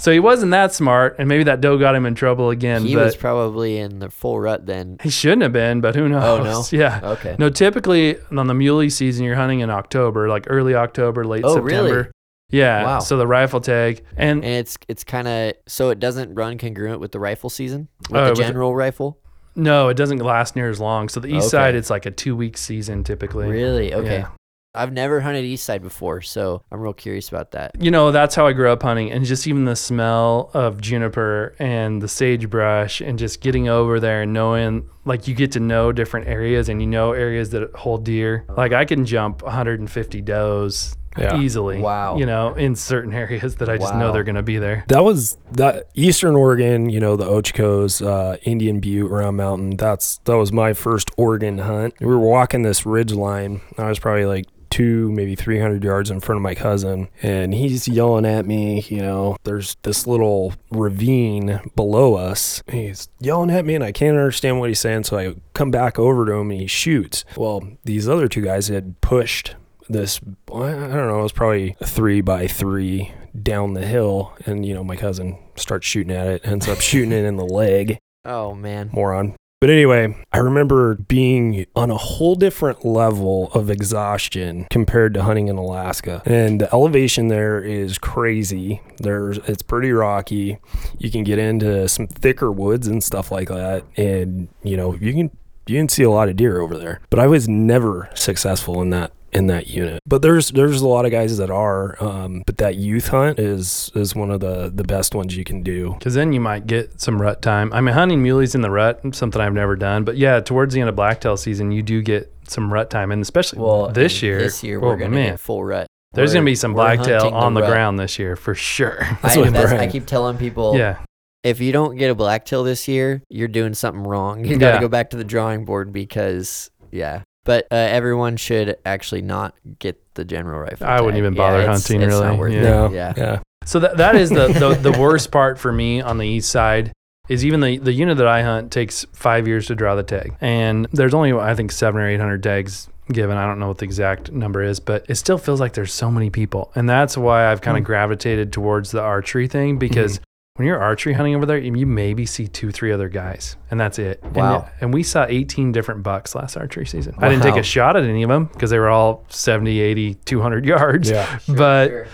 So 0.00 0.10
he 0.10 0.18
wasn't 0.18 0.52
that 0.52 0.72
smart, 0.74 1.16
and 1.18 1.28
maybe 1.28 1.44
that 1.44 1.60
doe 1.60 1.76
got 1.76 1.94
him 1.94 2.06
in 2.06 2.14
trouble 2.14 2.48
again. 2.50 2.84
he 2.84 2.96
was 2.96 3.16
probably 3.16 3.76
in 3.76 3.98
the 3.98 4.08
full 4.10 4.40
rut 4.40 4.64
then. 4.64 4.96
he 5.02 5.10
shouldn't 5.10 5.42
have 5.42 5.52
been, 5.52 5.80
but 5.80 5.94
who 5.94 6.04
oh, 6.04 6.08
knows? 6.08 6.38
Oh, 6.38 6.42
no? 6.42 6.64
Yeah. 6.80 7.00
Okay. 7.02 7.36
No, 7.38 7.50
typically 7.50 8.16
on 8.36 8.46
the 8.46 8.54
muley 8.54 8.88
season, 8.88 9.24
you're 9.26 9.36
hunting 9.36 9.60
in 9.60 9.68
October, 9.68 10.28
like 10.28 10.46
early 10.48 10.74
October, 10.74 11.24
late 11.24 11.44
Oh, 11.44 11.54
September. 11.56 11.92
really? 11.92 12.06
Yeah. 12.50 12.84
Wow. 12.84 12.98
So 13.00 13.16
the 13.16 13.26
rifle 13.26 13.60
tag, 13.60 14.02
and 14.16 14.42
And 14.42 14.54
it's 14.54 14.78
it's 14.88 15.04
kind 15.04 15.28
of 15.28 15.52
so 15.68 15.90
it 15.90 16.00
doesn't 16.00 16.34
run 16.34 16.58
congruent 16.58 16.98
with 16.98 17.12
the 17.12 17.20
rifle 17.20 17.50
season 17.50 17.88
with 18.08 18.20
Oh, 18.20 18.24
the 18.24 18.30
with 18.30 18.38
general 18.38 18.74
rifle. 18.74 19.18
No, 19.54 19.88
it 19.88 19.96
doesn't 19.96 20.18
last 20.18 20.56
near 20.56 20.70
as 20.70 20.80
long. 20.80 21.08
So 21.08 21.20
the 21.20 21.28
east 21.28 21.48
Okay. 21.48 21.50
side, 21.50 21.74
it's 21.74 21.90
like 21.90 22.06
a 22.06 22.10
two 22.10 22.34
week 22.34 22.56
season 22.56 23.04
typically. 23.04 23.48
Really? 23.48 23.92
Okay. 23.94 24.20
Yeah. 24.20 24.28
I've 24.72 24.92
never 24.92 25.20
hunted 25.20 25.44
east 25.44 25.64
side 25.64 25.82
before, 25.82 26.20
so 26.20 26.62
I'm 26.70 26.80
real 26.80 26.92
curious 26.92 27.28
about 27.28 27.50
that. 27.52 27.72
You 27.80 27.90
know, 27.90 28.12
that's 28.12 28.36
how 28.36 28.46
I 28.46 28.52
grew 28.52 28.70
up 28.70 28.82
hunting, 28.82 29.10
and 29.10 29.24
just 29.24 29.46
even 29.48 29.64
the 29.64 29.74
smell 29.74 30.50
of 30.54 30.80
juniper 30.80 31.56
and 31.58 32.00
the 32.00 32.06
sagebrush, 32.06 33.00
and 33.00 33.18
just 33.18 33.40
getting 33.40 33.68
over 33.68 33.98
there 33.98 34.22
and 34.22 34.32
knowing, 34.32 34.88
like, 35.04 35.26
you 35.26 35.34
get 35.34 35.50
to 35.52 35.60
know 35.60 35.90
different 35.90 36.28
areas, 36.28 36.68
and 36.68 36.80
you 36.80 36.86
know 36.86 37.12
areas 37.12 37.50
that 37.50 37.74
hold 37.74 38.04
deer. 38.04 38.44
Like, 38.56 38.72
I 38.72 38.84
can 38.84 39.04
jump 39.06 39.42
150 39.42 40.20
does 40.22 40.96
Yeah. 41.18 41.40
easily. 41.40 41.80
Wow. 41.80 42.16
You 42.18 42.26
know, 42.26 42.54
in 42.54 42.76
certain 42.76 43.12
areas 43.24 43.56
that 43.56 43.68
I 43.68 43.76
just 43.76 43.96
know 43.96 44.12
they're 44.12 44.22
going 44.22 44.36
to 44.36 44.42
be 44.44 44.58
there. 44.58 44.84
That 44.86 45.02
was 45.02 45.36
that 45.50 45.88
Eastern 45.94 46.36
Oregon, 46.36 46.88
you 46.88 47.00
know, 47.00 47.16
the 47.16 47.24
Ochocos, 47.26 48.06
uh, 48.06 48.36
Indian 48.44 48.78
Butte, 48.78 49.10
Round 49.10 49.36
Mountain. 49.36 49.70
That's 49.78 50.18
that 50.26 50.36
was 50.36 50.52
my 50.52 50.74
first 50.74 51.10
Oregon 51.16 51.58
hunt. 51.58 51.94
We 51.98 52.06
were 52.06 52.20
walking 52.20 52.62
this 52.62 52.86
ridge 52.86 53.12
line. 53.12 53.60
I 53.76 53.88
was 53.88 53.98
probably 53.98 54.24
like 54.26 54.46
two, 54.70 55.10
maybe 55.12 55.34
300 55.34 55.82
yards 55.84 56.10
in 56.10 56.20
front 56.20 56.38
of 56.38 56.42
my 56.42 56.54
cousin, 56.54 57.08
and 57.22 57.52
he's 57.54 57.88
yelling 57.88 58.24
at 58.24 58.46
me. 58.46 58.82
You 58.88 59.02
know, 59.02 59.36
there's 59.44 59.76
this 59.82 60.06
little 60.06 60.54
ravine 60.70 61.60
below 61.76 62.14
us. 62.14 62.62
He's 62.70 63.08
yelling 63.18 63.50
at 63.50 63.64
me, 63.64 63.74
and 63.74 63.84
I 63.84 63.92
can't 63.92 64.16
understand 64.16 64.60
what 64.60 64.70
he's 64.70 64.80
saying. 64.80 65.04
So 65.04 65.18
I 65.18 65.34
come 65.54 65.70
back 65.70 65.98
over 65.98 66.24
to 66.26 66.32
him, 66.32 66.50
and 66.50 66.60
he 66.60 66.66
shoots. 66.66 67.24
Well, 67.36 67.62
these 67.84 68.08
other 68.08 68.28
two 68.28 68.42
guys 68.42 68.68
had 68.68 69.00
pushed 69.00 69.54
this 69.90 70.20
I 70.54 70.70
don't 70.70 70.90
know, 70.90 71.20
it 71.20 71.22
was 71.22 71.32
probably 71.32 71.76
a 71.80 71.86
three 71.86 72.20
by 72.20 72.46
three 72.46 73.12
down 73.40 73.74
the 73.74 73.86
hill 73.86 74.32
and 74.46 74.64
you 74.64 74.74
know, 74.74 74.84
my 74.84 74.96
cousin 74.96 75.38
starts 75.56 75.86
shooting 75.86 76.14
at 76.14 76.26
it, 76.26 76.46
ends 76.46 76.68
up 76.68 76.80
shooting 76.80 77.12
it 77.12 77.24
in 77.24 77.36
the 77.36 77.44
leg. 77.44 77.98
Oh 78.24 78.54
man. 78.54 78.90
Moron. 78.92 79.34
But 79.60 79.68
anyway, 79.68 80.16
I 80.32 80.38
remember 80.38 80.94
being 80.94 81.66
on 81.76 81.90
a 81.90 81.96
whole 81.98 82.34
different 82.34 82.82
level 82.82 83.52
of 83.52 83.68
exhaustion 83.68 84.66
compared 84.70 85.12
to 85.14 85.22
hunting 85.22 85.48
in 85.48 85.56
Alaska. 85.56 86.22
And 86.24 86.62
the 86.62 86.72
elevation 86.72 87.28
there 87.28 87.62
is 87.62 87.98
crazy. 87.98 88.80
There's 88.96 89.36
it's 89.38 89.62
pretty 89.62 89.92
rocky. 89.92 90.56
You 90.96 91.10
can 91.10 91.24
get 91.24 91.38
into 91.38 91.88
some 91.90 92.06
thicker 92.06 92.50
woods 92.50 92.86
and 92.86 93.04
stuff 93.04 93.30
like 93.30 93.48
that. 93.48 93.84
And 93.98 94.48
you 94.62 94.78
know, 94.78 94.94
you 94.94 95.12
can 95.12 95.30
you 95.66 95.78
can 95.78 95.90
see 95.90 96.04
a 96.04 96.10
lot 96.10 96.30
of 96.30 96.36
deer 96.36 96.60
over 96.60 96.78
there. 96.78 97.02
But 97.10 97.20
I 97.20 97.26
was 97.26 97.46
never 97.46 98.08
successful 98.14 98.80
in 98.80 98.88
that 98.90 99.12
in 99.32 99.46
that 99.48 99.68
unit. 99.68 100.00
But 100.06 100.22
there's 100.22 100.50
there's 100.50 100.80
a 100.80 100.88
lot 100.88 101.04
of 101.04 101.10
guys 101.12 101.38
that 101.38 101.50
are. 101.50 101.96
Um, 102.02 102.42
but 102.46 102.58
that 102.58 102.76
youth 102.76 103.08
hunt 103.08 103.38
is 103.38 103.90
is 103.94 104.14
one 104.14 104.30
of 104.30 104.40
the 104.40 104.70
the 104.74 104.84
best 104.84 105.14
ones 105.14 105.36
you 105.36 105.44
can 105.44 105.62
do. 105.62 105.94
Because 105.98 106.14
then 106.14 106.32
you 106.32 106.40
might 106.40 106.66
get 106.66 107.00
some 107.00 107.20
rut 107.20 107.42
time. 107.42 107.72
I 107.72 107.80
mean, 107.80 107.94
hunting 107.94 108.22
muleys 108.22 108.54
in 108.54 108.60
the 108.62 108.70
rut, 108.70 109.00
something 109.14 109.40
I've 109.40 109.52
never 109.54 109.76
done. 109.76 110.04
But 110.04 110.16
yeah, 110.16 110.40
towards 110.40 110.74
the 110.74 110.80
end 110.80 110.88
of 110.88 110.96
blacktail 110.96 111.36
season, 111.36 111.70
you 111.72 111.82
do 111.82 112.02
get 112.02 112.32
some 112.48 112.72
rut 112.72 112.90
time. 112.90 113.12
And 113.12 113.22
especially 113.22 113.60
well, 113.60 113.88
this 113.88 114.14
and 114.14 114.22
year, 114.22 114.38
This 114.40 114.62
year 114.64 114.78
oh, 114.78 114.88
we're 114.88 114.96
gonna 114.96 115.10
man, 115.14 115.30
get 115.32 115.40
full 115.40 115.62
rut. 115.64 115.86
there's 116.14 116.30
We're- 116.30 116.36
going 116.38 116.44
to 116.46 116.50
be 116.50 116.54
some 116.56 116.72
blacktail 116.74 117.28
on 117.28 117.54
the 117.54 117.60
rut. 117.60 117.70
ground 117.70 117.98
this 118.00 118.18
year 118.18 118.34
for 118.34 118.54
sure. 118.56 118.98
That's 119.22 119.36
I, 119.36 119.40
what 119.40 119.52
that's, 119.52 119.72
I 119.72 119.86
keep 119.86 120.06
telling 120.06 120.36
people. 120.38 120.76
yeah. 120.76 120.98
if 121.44 121.60
you 121.60 121.70
don't 121.70 121.96
get 121.96 122.10
a 122.10 122.14
blacktail 122.16 122.64
this 122.64 122.88
year, 122.88 123.22
you're 123.28 123.46
doing 123.48 123.74
something 123.74 124.02
wrong. 124.02 124.44
You 124.44 124.56
got 124.58 124.70
to 124.70 124.74
Yeah. 124.76 124.80
go 124.80 124.88
back 124.88 125.10
to 125.10 125.16
the 125.16 125.22
drawing 125.24 125.64
board 125.64 125.92
because 125.92 126.70
yeah. 126.90 127.22
But 127.44 127.66
uh, 127.70 127.74
everyone 127.76 128.36
should 128.36 128.76
actually 128.84 129.22
not 129.22 129.54
get 129.78 129.98
the 130.14 130.24
general 130.24 130.60
rifle. 130.60 130.86
I 130.86 131.00
wouldn't 131.00 131.14
tag. 131.14 131.18
even 131.18 131.34
Yeah, 131.34 131.38
bother 131.38 131.60
it's- 131.62 131.88
hunting, 131.88 132.02
it's 132.02 132.12
really. 132.14 132.26
Not 132.26 132.38
worth 132.38 132.52
Yeah. 132.52 132.58
it. 132.58 132.62
No, 132.64 132.90
Yeah. 132.90 133.12
yeah. 133.16 133.38
So 133.64 133.78
that 133.80 133.96
that 133.98 134.16
is 134.16 134.30
the, 134.30 134.48
the 134.48 134.90
the 134.90 134.98
worst 135.00 135.30
part 135.30 135.58
for 135.58 135.72
me 135.72 136.00
on 136.00 136.18
the 136.18 136.26
east 136.26 136.50
side 136.50 136.92
is 137.28 137.44
even 137.44 137.60
the 137.60 137.78
the 137.78 137.92
unit 137.92 138.16
that 138.18 138.26
I 138.26 138.42
hunt 138.42 138.70
takes 138.72 139.04
five 139.12 139.46
years 139.46 139.66
to 139.66 139.74
draw 139.74 139.94
the 139.94 140.02
tag, 140.02 140.34
and 140.40 140.86
there's 140.92 141.14
only 141.14 141.32
I 141.32 141.54
think 141.54 141.70
seven 141.72 142.00
or 142.00 142.08
eight 142.08 142.20
hundred 142.20 142.42
tags 142.42 142.88
given. 143.12 143.36
I 143.36 143.46
don't 143.46 143.58
know 143.58 143.68
what 143.68 143.78
the 143.78 143.84
exact 143.84 144.32
number 144.32 144.62
is, 144.62 144.80
but 144.80 145.04
it 145.08 145.16
still 145.16 145.38
feels 145.38 145.60
like 145.60 145.74
there's 145.74 145.92
so 145.92 146.10
many 146.10 146.30
people, 146.30 146.72
and 146.74 146.88
that's 146.88 147.16
why 147.18 147.50
I've 147.52 147.60
kind 147.60 147.76
of 147.78 147.84
gravitated 147.84 148.52
towards 148.52 148.90
the 148.90 149.00
archery 149.02 149.46
thing 149.48 149.78
because. 149.78 150.20
When 150.56 150.66
you're 150.66 150.80
archery 150.80 151.12
hunting 151.12 151.34
over 151.36 151.46
there, 151.46 151.58
you 151.58 151.86
maybe 151.86 152.26
see 152.26 152.48
two, 152.48 152.70
three 152.72 152.90
other 152.92 153.08
guys, 153.08 153.56
and 153.70 153.78
that's 153.80 153.98
it. 153.98 154.20
And 154.22 154.36
Wow. 154.36 154.56
it- 154.58 154.64
And, 154.84 154.92
we 154.92 155.02
saw 155.02 155.24
18 155.28 155.70
different 155.72 156.02
bucks 156.02 156.34
last 156.34 156.56
archery 156.56 156.86
season. 156.86 157.14
I 157.18 157.28
didn't 157.28 157.44
take 157.44 157.56
a 157.56 157.62
shot 157.62 157.96
at 157.96 158.02
any 158.04 158.22
of 158.24 158.28
them 158.28 158.46
because 158.52 158.70
they 158.70 158.78
were 158.78 158.88
all 158.88 159.24
70, 159.28 159.80
80, 159.80 160.14
200 160.24 160.66
yards. 160.66 161.08
Yeah. 161.10 161.38
but 161.48 162.06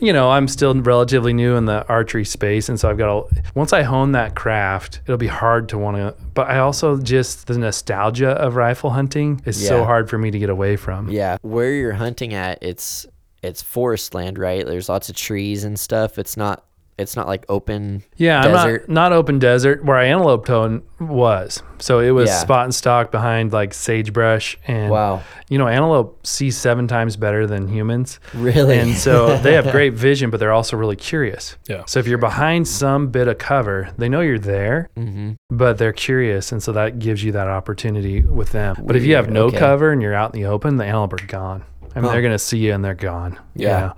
you 0.00 0.12
know, 0.12 0.30
I'm 0.30 0.46
still 0.46 0.72
relatively 0.80 1.32
new 1.32 1.56
in 1.56 1.64
the 1.64 1.84
archery 1.88 2.24
space, 2.24 2.68
and 2.68 2.78
so 2.78 2.88
I've 2.88 2.98
got 2.98 3.06
to. 3.30 3.42
Once 3.56 3.72
I 3.72 3.82
hone 3.82 4.12
that 4.12 4.36
craft, 4.36 5.00
it'll 5.06 5.16
be 5.18 5.26
hard 5.26 5.68
to 5.70 5.78
want 5.78 5.96
to. 5.96 6.14
But 6.34 6.48
I 6.48 6.58
also 6.58 6.98
just 6.98 7.48
the 7.48 7.58
nostalgia 7.58 8.30
of 8.30 8.54
rifle 8.54 8.90
hunting 8.90 9.40
is 9.44 9.66
so 9.66 9.84
hard 9.84 10.08
for 10.08 10.16
me 10.18 10.30
to 10.30 10.38
get 10.38 10.50
away 10.50 10.76
from. 10.76 11.08
Yeah, 11.10 11.38
where 11.42 11.72
you're 11.72 11.94
hunting 11.94 12.32
at, 12.34 12.58
it's 12.62 13.06
it's 13.42 13.60
forest 13.62 14.14
land, 14.14 14.38
right? 14.38 14.64
There's 14.64 14.88
lots 14.88 15.08
of 15.08 15.16
trees 15.16 15.64
and 15.64 15.76
stuff. 15.76 16.16
It's 16.16 16.36
not 16.36 16.64
it's 16.98 17.16
not 17.16 17.26
like 17.26 17.44
open. 17.48 18.02
Yeah, 18.16 18.42
Desert. 18.42 18.84
I'm 18.88 18.94
not 18.94 19.08
not 19.08 19.12
open 19.12 19.38
desert 19.38 19.84
where 19.84 19.96
antelope 19.98 20.44
tone 20.46 20.82
was. 20.98 21.62
So 21.78 22.00
it 22.00 22.10
was 22.10 22.28
Yeah. 22.28 22.38
spot 22.38 22.64
and 22.64 22.74
stock 22.74 23.12
behind 23.12 23.52
like 23.52 23.72
sagebrush 23.72 24.56
and 24.66 24.90
Wow, 24.90 25.22
you 25.48 25.56
know 25.58 25.68
antelope 25.68 26.26
see 26.26 26.50
seven 26.50 26.88
times 26.88 27.16
better 27.16 27.46
than 27.46 27.68
humans. 27.68 28.18
really? 28.34 28.78
And 28.78 28.94
so 28.94 29.36
they 29.38 29.54
have 29.54 29.70
great 29.70 29.94
vision, 29.94 30.30
but 30.30 30.40
they're 30.40 30.52
also 30.52 30.76
really 30.76 30.96
curious. 30.96 31.56
Yeah. 31.68 31.84
So 31.86 32.00
if 32.00 32.06
you're 32.08 32.18
behind 32.18 32.66
some 32.66 33.08
bit 33.08 33.28
of 33.28 33.38
cover, 33.38 33.90
they 33.96 34.08
know 34.08 34.20
you're 34.20 34.38
there, 34.38 34.90
hmm 34.96 35.32
but 35.50 35.78
they're 35.78 35.92
curious. 35.92 36.52
And 36.52 36.62
so 36.62 36.72
that 36.72 36.98
gives 36.98 37.22
you 37.24 37.32
that 37.32 37.48
opportunity 37.48 38.22
with 38.22 38.50
them. 38.50 38.76
But 38.84 38.96
if 38.96 39.04
you 39.04 39.14
have 39.14 39.30
no 39.30 39.44
okay. 39.46 39.58
cover 39.58 39.90
and 39.92 40.02
you're 40.02 40.14
out 40.14 40.34
in 40.34 40.40
the 40.42 40.46
open, 40.48 40.76
the 40.76 40.84
antelope 40.84 41.12
are 41.14 41.26
gone. 41.26 41.64
I 41.98 42.00
mean, 42.00 42.06
Huh. 42.08 42.12
they're 42.12 42.22
going 42.22 42.32
to 42.34 42.38
see 42.38 42.58
you 42.58 42.72
and 42.72 42.84
they're 42.84 42.94
gone. 42.94 43.32
you 43.54 43.66
Yeah. 43.66 43.92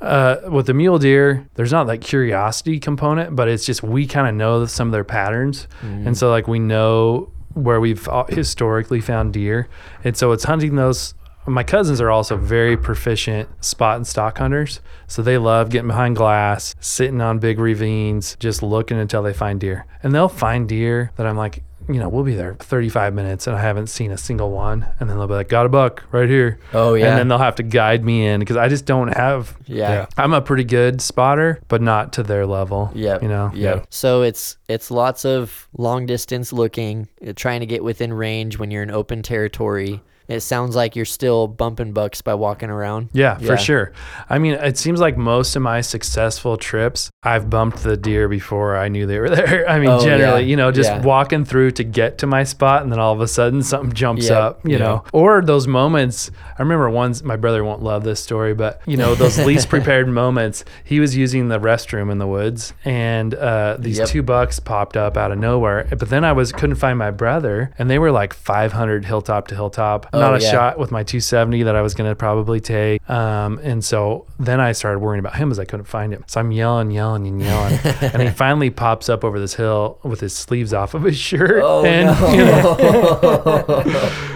know? 0.00 0.06
Uh, 0.06 0.36
with 0.50 0.66
the 0.66 0.74
mule 0.74 0.98
deer, 0.98 1.46
there's 1.54 1.72
not 1.72 1.86
that 1.86 1.98
curiosity 2.00 2.80
component, 2.80 3.36
but 3.36 3.46
it's 3.48 3.64
just 3.64 3.82
we 3.82 4.06
kind 4.06 4.26
of 4.28 4.34
know 4.34 4.66
some 4.66 4.88
of 4.88 4.92
their 4.92 5.04
patterns. 5.04 5.68
Mm-hmm. 5.82 6.08
And 6.08 6.18
so, 6.18 6.28
like, 6.30 6.48
we 6.48 6.58
know 6.58 7.30
where 7.54 7.80
we've 7.80 8.06
uh, 8.08 8.24
historically 8.28 9.00
found 9.00 9.32
deer. 9.32 9.68
And 10.04 10.16
so 10.16 10.32
it's 10.32 10.44
hunting 10.44 10.74
those. 10.76 11.14
My 11.48 11.62
cousins 11.62 12.00
are 12.00 12.10
also 12.10 12.36
very 12.36 12.76
proficient 12.76 13.48
spot 13.64 13.96
and 13.96 14.06
stock 14.06 14.38
hunters. 14.38 14.80
So 15.06 15.22
they 15.22 15.38
love 15.38 15.70
getting 15.70 15.86
behind 15.86 16.16
glass, 16.16 16.74
sitting 16.80 17.20
on 17.20 17.38
big 17.38 17.60
ravines, 17.60 18.36
just 18.40 18.64
looking 18.64 18.98
until 18.98 19.22
they 19.22 19.32
find 19.32 19.60
deer. 19.60 19.86
And 20.02 20.12
they'll 20.12 20.28
find 20.28 20.68
deer 20.68 21.12
that 21.16 21.24
I'm 21.26 21.36
like, 21.36 21.62
you 21.88 22.00
know, 22.00 22.08
we'll 22.08 22.24
be 22.24 22.34
there 22.34 22.54
35 22.54 23.14
minutes 23.14 23.46
and 23.46 23.56
I 23.56 23.60
haven't 23.60 23.86
seen 23.88 24.10
a 24.10 24.18
single 24.18 24.50
one. 24.50 24.86
And 24.98 25.08
then 25.08 25.16
they'll 25.18 25.26
be 25.26 25.34
like, 25.34 25.48
got 25.48 25.66
a 25.66 25.68
buck 25.68 26.04
right 26.10 26.28
here. 26.28 26.58
Oh 26.72 26.94
yeah, 26.94 27.08
And 27.08 27.18
then 27.18 27.28
they'll 27.28 27.38
have 27.38 27.56
to 27.56 27.62
guide 27.62 28.04
me 28.04 28.26
in 28.26 28.40
because 28.40 28.56
I 28.56 28.68
just 28.68 28.84
don't 28.84 29.14
have 29.16 29.56
yeah. 29.66 29.90
Yeah. 29.90 30.06
I'm 30.16 30.32
a 30.32 30.40
pretty 30.40 30.64
good 30.64 31.00
spotter, 31.00 31.60
but 31.68 31.80
not 31.82 32.12
to 32.14 32.22
their 32.22 32.46
level. 32.46 32.90
Yeah. 32.94 33.18
You 33.22 33.28
know. 33.28 33.50
Yep. 33.54 33.86
So 33.90 34.22
it's 34.22 34.56
it's 34.68 34.90
lots 34.90 35.24
of 35.24 35.68
long 35.76 36.06
distance 36.06 36.52
looking, 36.52 37.08
uh, 37.26 37.32
trying 37.36 37.60
to 37.60 37.66
get 37.66 37.84
within 37.84 38.12
range 38.12 38.58
when 38.58 38.70
you're 38.70 38.82
in 38.82 38.90
open 38.90 39.22
territory. 39.22 40.02
It 40.28 40.40
sounds 40.40 40.74
like 40.76 40.96
you're 40.96 41.04
still 41.04 41.46
bumping 41.46 41.92
bucks 41.92 42.20
by 42.22 42.34
walking 42.34 42.70
around. 42.70 43.08
Yeah, 43.12 43.38
Yeah. 43.40 43.46
for 43.46 43.56
sure. 43.56 43.92
I 44.28 44.38
mean, 44.38 44.54
it 44.54 44.76
seems 44.78 45.00
like 45.00 45.16
most 45.16 45.54
of 45.56 45.62
my 45.62 45.80
successful 45.80 46.56
trips, 46.56 47.10
I've 47.22 47.48
bumped 47.50 47.82
the 47.82 47.96
deer 47.96 48.28
before 48.28 48.76
I 48.76 48.88
knew 48.88 49.06
they 49.06 49.18
were 49.18 49.30
there. 49.36 49.68
I 49.68 49.78
mean, 49.78 49.88
Oh, 49.90 50.00
generally, 50.04 50.42
yeah. 50.42 50.46
you 50.48 50.56
know, 50.56 50.72
just 50.72 50.90
Yeah. 50.90 51.02
walking 51.02 51.44
through 51.44 51.72
to 51.72 51.84
get 51.84 52.18
to 52.18 52.26
my 52.26 52.44
spot, 52.44 52.82
and 52.82 52.90
then 52.92 52.98
all 52.98 53.12
of 53.12 53.20
a 53.20 53.28
sudden 53.28 53.62
something 53.62 53.92
jumps 53.92 54.30
up, 54.30 54.60
you 54.64 54.78
know, 54.78 55.04
or 55.12 55.42
those 55.42 55.66
moments. 55.66 56.30
I 56.58 56.62
remember 56.62 56.90
once, 56.90 57.22
my 57.22 57.36
brother 57.36 57.64
won't 57.64 57.82
love 57.82 58.04
this 58.04 58.20
story, 58.20 58.54
but, 58.54 58.80
you 58.86 58.96
know, 58.96 59.14
those 59.14 59.38
least 59.46 59.68
prepared 59.68 60.08
moments, 60.08 60.64
he 60.84 61.00
was 61.00 61.16
using 61.16 61.48
the 61.48 61.58
restroom 61.60 62.10
in 62.10 62.18
the 62.18 62.26
woods, 62.26 62.72
and 62.84 63.34
uh, 63.34 63.76
these 63.78 63.98
Yep. 63.98 64.08
two 64.08 64.22
bucks 64.22 64.58
popped 64.60 64.96
up 64.96 65.16
out 65.16 65.30
of 65.32 65.38
nowhere. 65.38 65.86
But 65.96 66.08
then 66.10 66.24
I 66.24 66.32
was 66.32 66.52
couldn't 66.52 66.76
find 66.76 66.98
my 66.98 67.10
brother, 67.10 67.70
and 67.78 67.88
they 67.90 67.98
were 67.98 68.10
like 68.10 68.32
500 68.34 69.04
hilltop 69.04 69.48
to 69.48 69.54
hilltop. 69.54 70.06
Oh, 70.16 70.20
Not 70.20 70.40
a 70.40 70.42
yeah. 70.42 70.50
shot 70.50 70.78
with 70.78 70.90
my 70.90 71.02
270 71.02 71.64
that 71.64 71.76
I 71.76 71.82
was 71.82 71.92
going 71.94 72.10
to 72.10 72.16
probably 72.16 72.58
take. 72.58 73.08
Um, 73.10 73.58
and 73.62 73.84
so 73.84 74.26
then 74.38 74.60
I 74.60 74.72
started 74.72 75.00
worrying 75.00 75.20
about 75.20 75.36
him 75.36 75.50
as 75.50 75.58
I 75.58 75.66
couldn't 75.66 75.84
find 75.84 76.12
him. 76.12 76.24
So 76.26 76.40
I'm 76.40 76.50
yelling, 76.52 76.90
yelling, 76.90 77.26
and 77.26 77.42
yelling. 77.42 77.78
and 78.00 78.22
he 78.22 78.30
finally 78.30 78.70
pops 78.70 79.10
up 79.10 79.24
over 79.24 79.38
this 79.38 79.54
hill 79.54 79.98
with 80.02 80.20
his 80.20 80.34
sleeves 80.34 80.72
off 80.72 80.94
of 80.94 81.02
his 81.02 81.18
shirt. 81.18 81.62
Oh 81.62 81.84
and, 81.84 82.06
no! 82.06 82.30
you 82.30 82.44
know, 82.44 83.82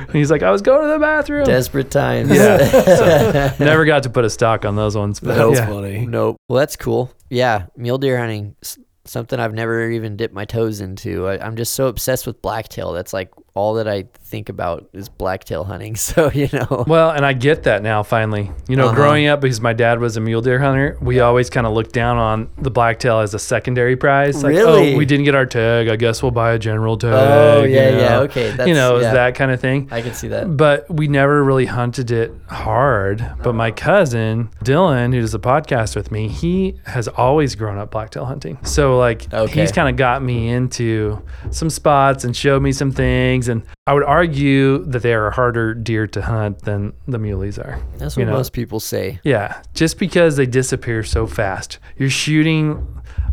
and 0.00 0.12
he's 0.12 0.30
like, 0.30 0.42
I 0.42 0.50
was 0.50 0.60
going 0.60 0.82
to 0.82 0.88
the 0.88 0.98
bathroom. 0.98 1.44
Desperate 1.44 1.90
times. 1.90 2.30
Yeah. 2.30 2.58
So, 2.58 3.64
never 3.64 3.86
got 3.86 4.02
to 4.02 4.10
put 4.10 4.26
a 4.26 4.30
stock 4.30 4.66
on 4.66 4.76
those 4.76 4.96
ones. 4.96 5.18
But 5.20 5.36
That's 5.36 5.60
yeah. 5.60 5.66
funny. 5.66 6.04
Nope. 6.04 6.36
Well, 6.48 6.58
that's 6.58 6.76
cool. 6.76 7.10
Yeah, 7.30 7.66
mule 7.76 7.96
deer 7.96 8.18
hunting 8.18 8.56
something 9.04 9.40
I've 9.40 9.54
never 9.54 9.90
even 9.90 10.16
dipped 10.16 10.34
my 10.34 10.44
toes 10.44 10.80
into. 10.80 11.26
I, 11.26 11.44
I'm 11.44 11.56
just 11.56 11.74
so 11.74 11.88
obsessed 11.88 12.26
with 12.26 12.40
blacktail. 12.42 12.92
That's 12.92 13.12
like 13.12 13.30
all 13.54 13.74
that 13.74 13.88
I 13.88 14.04
think 14.22 14.48
about 14.48 14.88
is 14.92 15.08
blacktail 15.08 15.64
hunting. 15.64 15.96
So 16.00 16.30
you 16.32 16.48
know. 16.52 16.84
Well, 16.86 17.10
and 17.10 17.24
I 17.26 17.32
get 17.32 17.64
that 17.64 17.82
now 17.82 18.02
finally. 18.02 18.50
You 18.68 18.76
know, 18.76 18.86
Uh-huh. 18.86 18.94
growing 18.94 19.26
up 19.26 19.40
because 19.40 19.60
my 19.60 19.72
dad 19.72 19.98
was 20.00 20.16
a 20.16 20.20
mule 20.20 20.40
deer 20.40 20.58
hunter, 20.58 20.96
we 21.00 21.20
always 21.20 21.50
kind 21.50 21.66
of 21.66 21.72
looked 21.72 21.92
down 21.92 22.16
on 22.16 22.48
the 22.58 22.70
blacktail 22.70 23.20
as 23.20 23.34
a 23.34 23.38
secondary 23.38 23.96
prize. 23.96 24.42
Like, 24.42 24.54
Really? 24.54 24.94
oh, 24.94 24.96
we 24.96 25.04
didn't 25.04 25.24
get 25.24 25.34
our 25.34 25.46
tag. 25.46 25.88
I 25.88 25.96
guess 25.96 26.22
we'll 26.22 26.30
buy 26.32 26.52
a 26.52 26.58
general 26.58 26.96
tag. 26.96 27.12
Oh 27.12 27.64
you 27.64 27.74
yeah, 27.74 27.90
yeah. 27.90 28.18
Okay, 28.20 28.50
that's 28.52 28.68
you 28.68 28.74
know, 28.74 28.98
yeah, 28.98 29.12
that 29.12 29.34
kind 29.34 29.50
of 29.50 29.60
thing. 29.60 29.88
I 29.90 30.00
can 30.02 30.14
see 30.14 30.28
that. 30.28 30.56
But 30.56 30.88
we 30.90 31.08
never 31.08 31.42
really 31.44 31.66
hunted 31.66 32.10
it 32.10 32.32
hard. 32.48 33.24
But 33.42 33.54
my 33.54 33.70
cousin, 33.70 34.50
Dylan, 34.64 35.12
who 35.12 35.20
does 35.20 35.32
the 35.32 35.40
podcast 35.40 35.96
with 35.96 36.10
me, 36.12 36.28
he 36.28 36.76
has 36.86 37.08
always 37.08 37.54
grown 37.54 37.78
up 37.78 37.90
blacktail 37.90 38.24
hunting. 38.26 38.58
So, 38.64 38.96
like, 38.98 39.32
Okay. 39.32 39.60
he's 39.60 39.72
kind 39.72 39.88
of 39.88 39.96
got 39.96 40.22
me 40.22 40.48
into 40.48 41.20
some 41.50 41.70
spots 41.70 42.24
and 42.24 42.36
showed 42.36 42.62
me 42.62 42.72
some 42.72 42.92
things. 42.92 43.39
And 43.48 43.62
I 43.86 43.94
would 43.94 44.04
argue 44.04 44.84
that 44.84 45.02
they 45.02 45.14
are 45.14 45.28
a 45.28 45.32
harder 45.32 45.74
deer 45.74 46.06
to 46.08 46.22
hunt 46.22 46.60
than 46.62 46.92
the 47.06 47.18
muleys 47.18 47.58
are. 47.58 47.80
That's 47.98 48.16
you 48.16 48.24
what 48.24 48.30
know. 48.30 48.36
most 48.36 48.52
people 48.52 48.80
say. 48.80 49.20
Yeah, 49.24 49.62
just 49.74 49.98
because 49.98 50.36
they 50.36 50.46
disappear 50.46 51.02
so 51.02 51.26
fast. 51.26 51.78
Your 51.96 52.10
shooting 52.10 52.86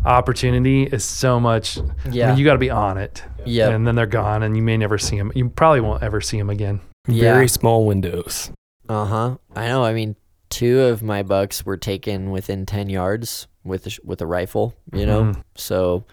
opportunity 0.04 0.84
is 0.84 1.04
so 1.04 1.38
much. 1.40 1.78
I 1.78 1.82
Yeah. 2.10 2.28
mean, 2.30 2.38
you 2.38 2.44
got 2.44 2.54
to 2.54 2.58
be 2.58 2.70
on 2.70 2.98
it. 2.98 3.22
Yep. 3.44 3.72
And 3.72 3.86
then 3.86 3.94
they're 3.94 4.06
gone, 4.06 4.42
and 4.42 4.56
you 4.56 4.62
may 4.62 4.76
never 4.76 4.98
see 4.98 5.16
them. 5.16 5.32
You 5.34 5.48
probably 5.48 5.80
won't 5.80 6.02
ever 6.02 6.20
see 6.20 6.38
them 6.38 6.50
again. 6.50 6.80
Yeah. 7.06 7.32
Very 7.34 7.48
small 7.48 7.86
windows. 7.86 8.50
Uh 8.88 9.04
huh. 9.04 9.36
I 9.56 9.68
know. 9.68 9.84
I 9.84 9.92
mean, 9.94 10.16
two 10.50 10.80
of 10.80 11.02
my 11.02 11.22
bucks 11.22 11.64
were 11.64 11.76
taken 11.76 12.30
within 12.30 12.66
ten 12.66 12.88
yards 12.88 13.46
with 13.64 13.86
a, 13.86 13.90
with 14.04 14.20
a 14.20 14.26
rifle. 14.26 14.74
You 14.92 15.06
know, 15.06 15.22
Mhm. 15.24 15.42
so 15.56 16.04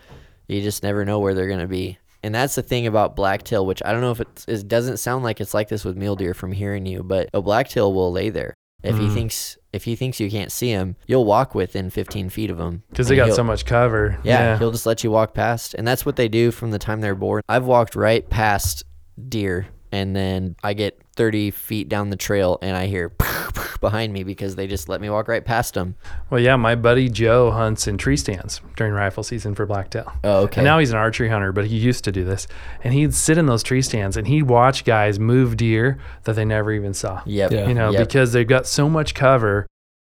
you 0.48 0.62
just 0.62 0.84
never 0.84 1.04
know 1.06 1.20
where 1.20 1.34
they're 1.34 1.48
gonna 1.48 1.68
be. 1.68 1.98
And 2.26 2.34
that's 2.34 2.56
the 2.56 2.64
thing 2.64 2.88
about 2.88 3.16
blacktail, 3.16 3.68
which 3.68 3.84
I 3.86 3.92
don't 3.92 4.02
know 4.02 4.10
if 4.10 4.20
it's, 4.20 4.46
it 4.48 4.68
doesn't 4.68 4.98
sound 4.98 5.24
like 5.24 5.40
it's 5.40 5.54
like 5.54 5.68
this 5.70 5.86
with 5.86 5.96
mule 5.96 6.16
deer 6.16 6.34
from 6.34 6.54
hearing 6.54 6.88
you, 6.88 7.04
but 7.04 7.30
a 7.36 7.42
blacktail 7.42 7.94
will 7.94 8.12
lay 8.12 8.32
there. 8.32 8.56
If 8.82 8.98
he 8.98 9.08
Mhm. 9.10 9.14
thinks 9.14 9.58
if 9.74 9.84
he 9.84 9.96
thinks 9.96 10.20
you 10.20 10.32
can't 10.32 10.52
see 10.52 10.70
him, 10.70 10.96
you'll 11.06 11.26
walk 11.26 11.54
within 11.54 11.90
15 11.92 12.30
feet 12.30 12.50
of 12.50 12.60
him 12.60 12.82
Because 12.90 13.10
they 13.10 13.16
got 13.16 13.34
so 13.34 13.44
much 13.44 13.66
cover. 13.66 14.18
Yeah, 14.24 14.58
he'll 14.58 14.72
just 14.72 14.86
let 14.88 15.04
you 15.04 15.12
walk 15.12 15.34
past, 15.36 15.76
and 15.76 15.88
that's 15.88 16.04
what 16.06 16.16
they 16.16 16.28
do 16.30 16.50
from 16.50 16.72
the 16.72 16.80
time 16.80 17.02
they're 17.02 17.14
born. 17.14 17.42
I've 17.48 17.66
walked 17.66 17.96
right 17.96 18.28
past 18.30 18.84
deer, 19.30 19.68
and 19.92 20.16
then 20.16 20.56
I 20.64 20.74
get 20.74 21.00
30 21.16 21.52
feet 21.52 21.88
down 21.90 22.10
the 22.10 22.16
trail, 22.16 22.58
and 22.62 22.76
I 22.76 22.88
hear 22.88 23.10
behind 23.82 24.12
me 24.14 24.24
because 24.24 24.56
they 24.56 24.68
just 24.68 24.90
let 24.90 25.00
me 25.02 25.10
walk 25.10 25.28
right 25.28 25.44
past 25.44 25.74
them. 25.76 25.96
Well, 26.30 26.42
yeah, 26.42 26.56
my 26.56 26.76
buddy 26.76 27.10
Joe 27.10 27.52
hunts 27.52 27.88
in 27.88 27.98
tree 27.98 28.18
stands 28.18 28.62
during 28.76 28.94
rifle 28.94 29.24
season 29.24 29.56
for 29.56 29.66
blacktail. 29.66 30.12
Oh, 30.24 30.44
okay. 30.44 30.62
And 30.62 30.66
now 30.66 30.80
he's 30.80 30.92
an 30.92 30.98
archery 30.98 31.30
hunter, 31.30 31.52
but 31.52 31.66
he 31.68 31.78
used 31.78 32.04
to 32.06 32.12
do 32.12 32.24
this. 32.24 32.48
And 32.84 32.94
he'd 32.94 33.14
sit 33.14 33.38
in 33.38 33.46
those 33.46 33.64
tree 33.64 33.82
stands 33.82 34.18
and 34.18 34.28
he'd 34.28 34.44
watch 34.44 34.84
guys 34.86 35.20
move 35.20 35.56
deer 35.58 36.00
that 36.24 36.34
they 36.36 36.46
never 36.46 36.72
even 36.72 36.94
saw. 36.94 37.22
yep. 37.26 37.52
Yeah. 37.52 37.68
You 37.68 37.74
know, 37.74 37.92
Yep. 37.92 38.08
because 38.08 38.34
they've 38.34 38.48
got 38.48 38.68
so 38.68 38.90
much 38.90 39.14
cover 39.14 39.66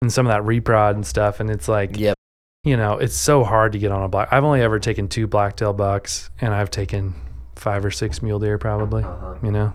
and 0.02 0.12
some 0.12 0.26
of 0.26 0.32
that 0.32 0.42
reprod 0.42 0.92
and 0.94 1.06
stuff. 1.06 1.40
And 1.40 1.50
it's 1.50 1.68
like, 1.68 1.96
Yep. 1.98 2.14
you 2.64 2.76
know, 2.76 2.98
it's 2.98 3.14
so 3.16 3.44
hard 3.44 3.72
to 3.72 3.78
get 3.78 3.90
on 3.92 4.02
a 4.02 4.08
black. 4.08 4.28
I've 4.32 4.44
only 4.44 4.60
ever 4.60 4.78
taken 4.78 5.08
two 5.08 5.26
blacktail 5.26 5.72
bucks 5.72 6.30
and 6.40 6.52
I've 6.52 6.70
taken 6.70 7.14
five 7.56 7.84
or 7.84 7.90
six 7.90 8.20
mule 8.22 8.38
deer 8.38 8.58
probably, 8.58 9.02
Uh-huh. 9.04 9.34
you 9.42 9.50
know? 9.50 9.74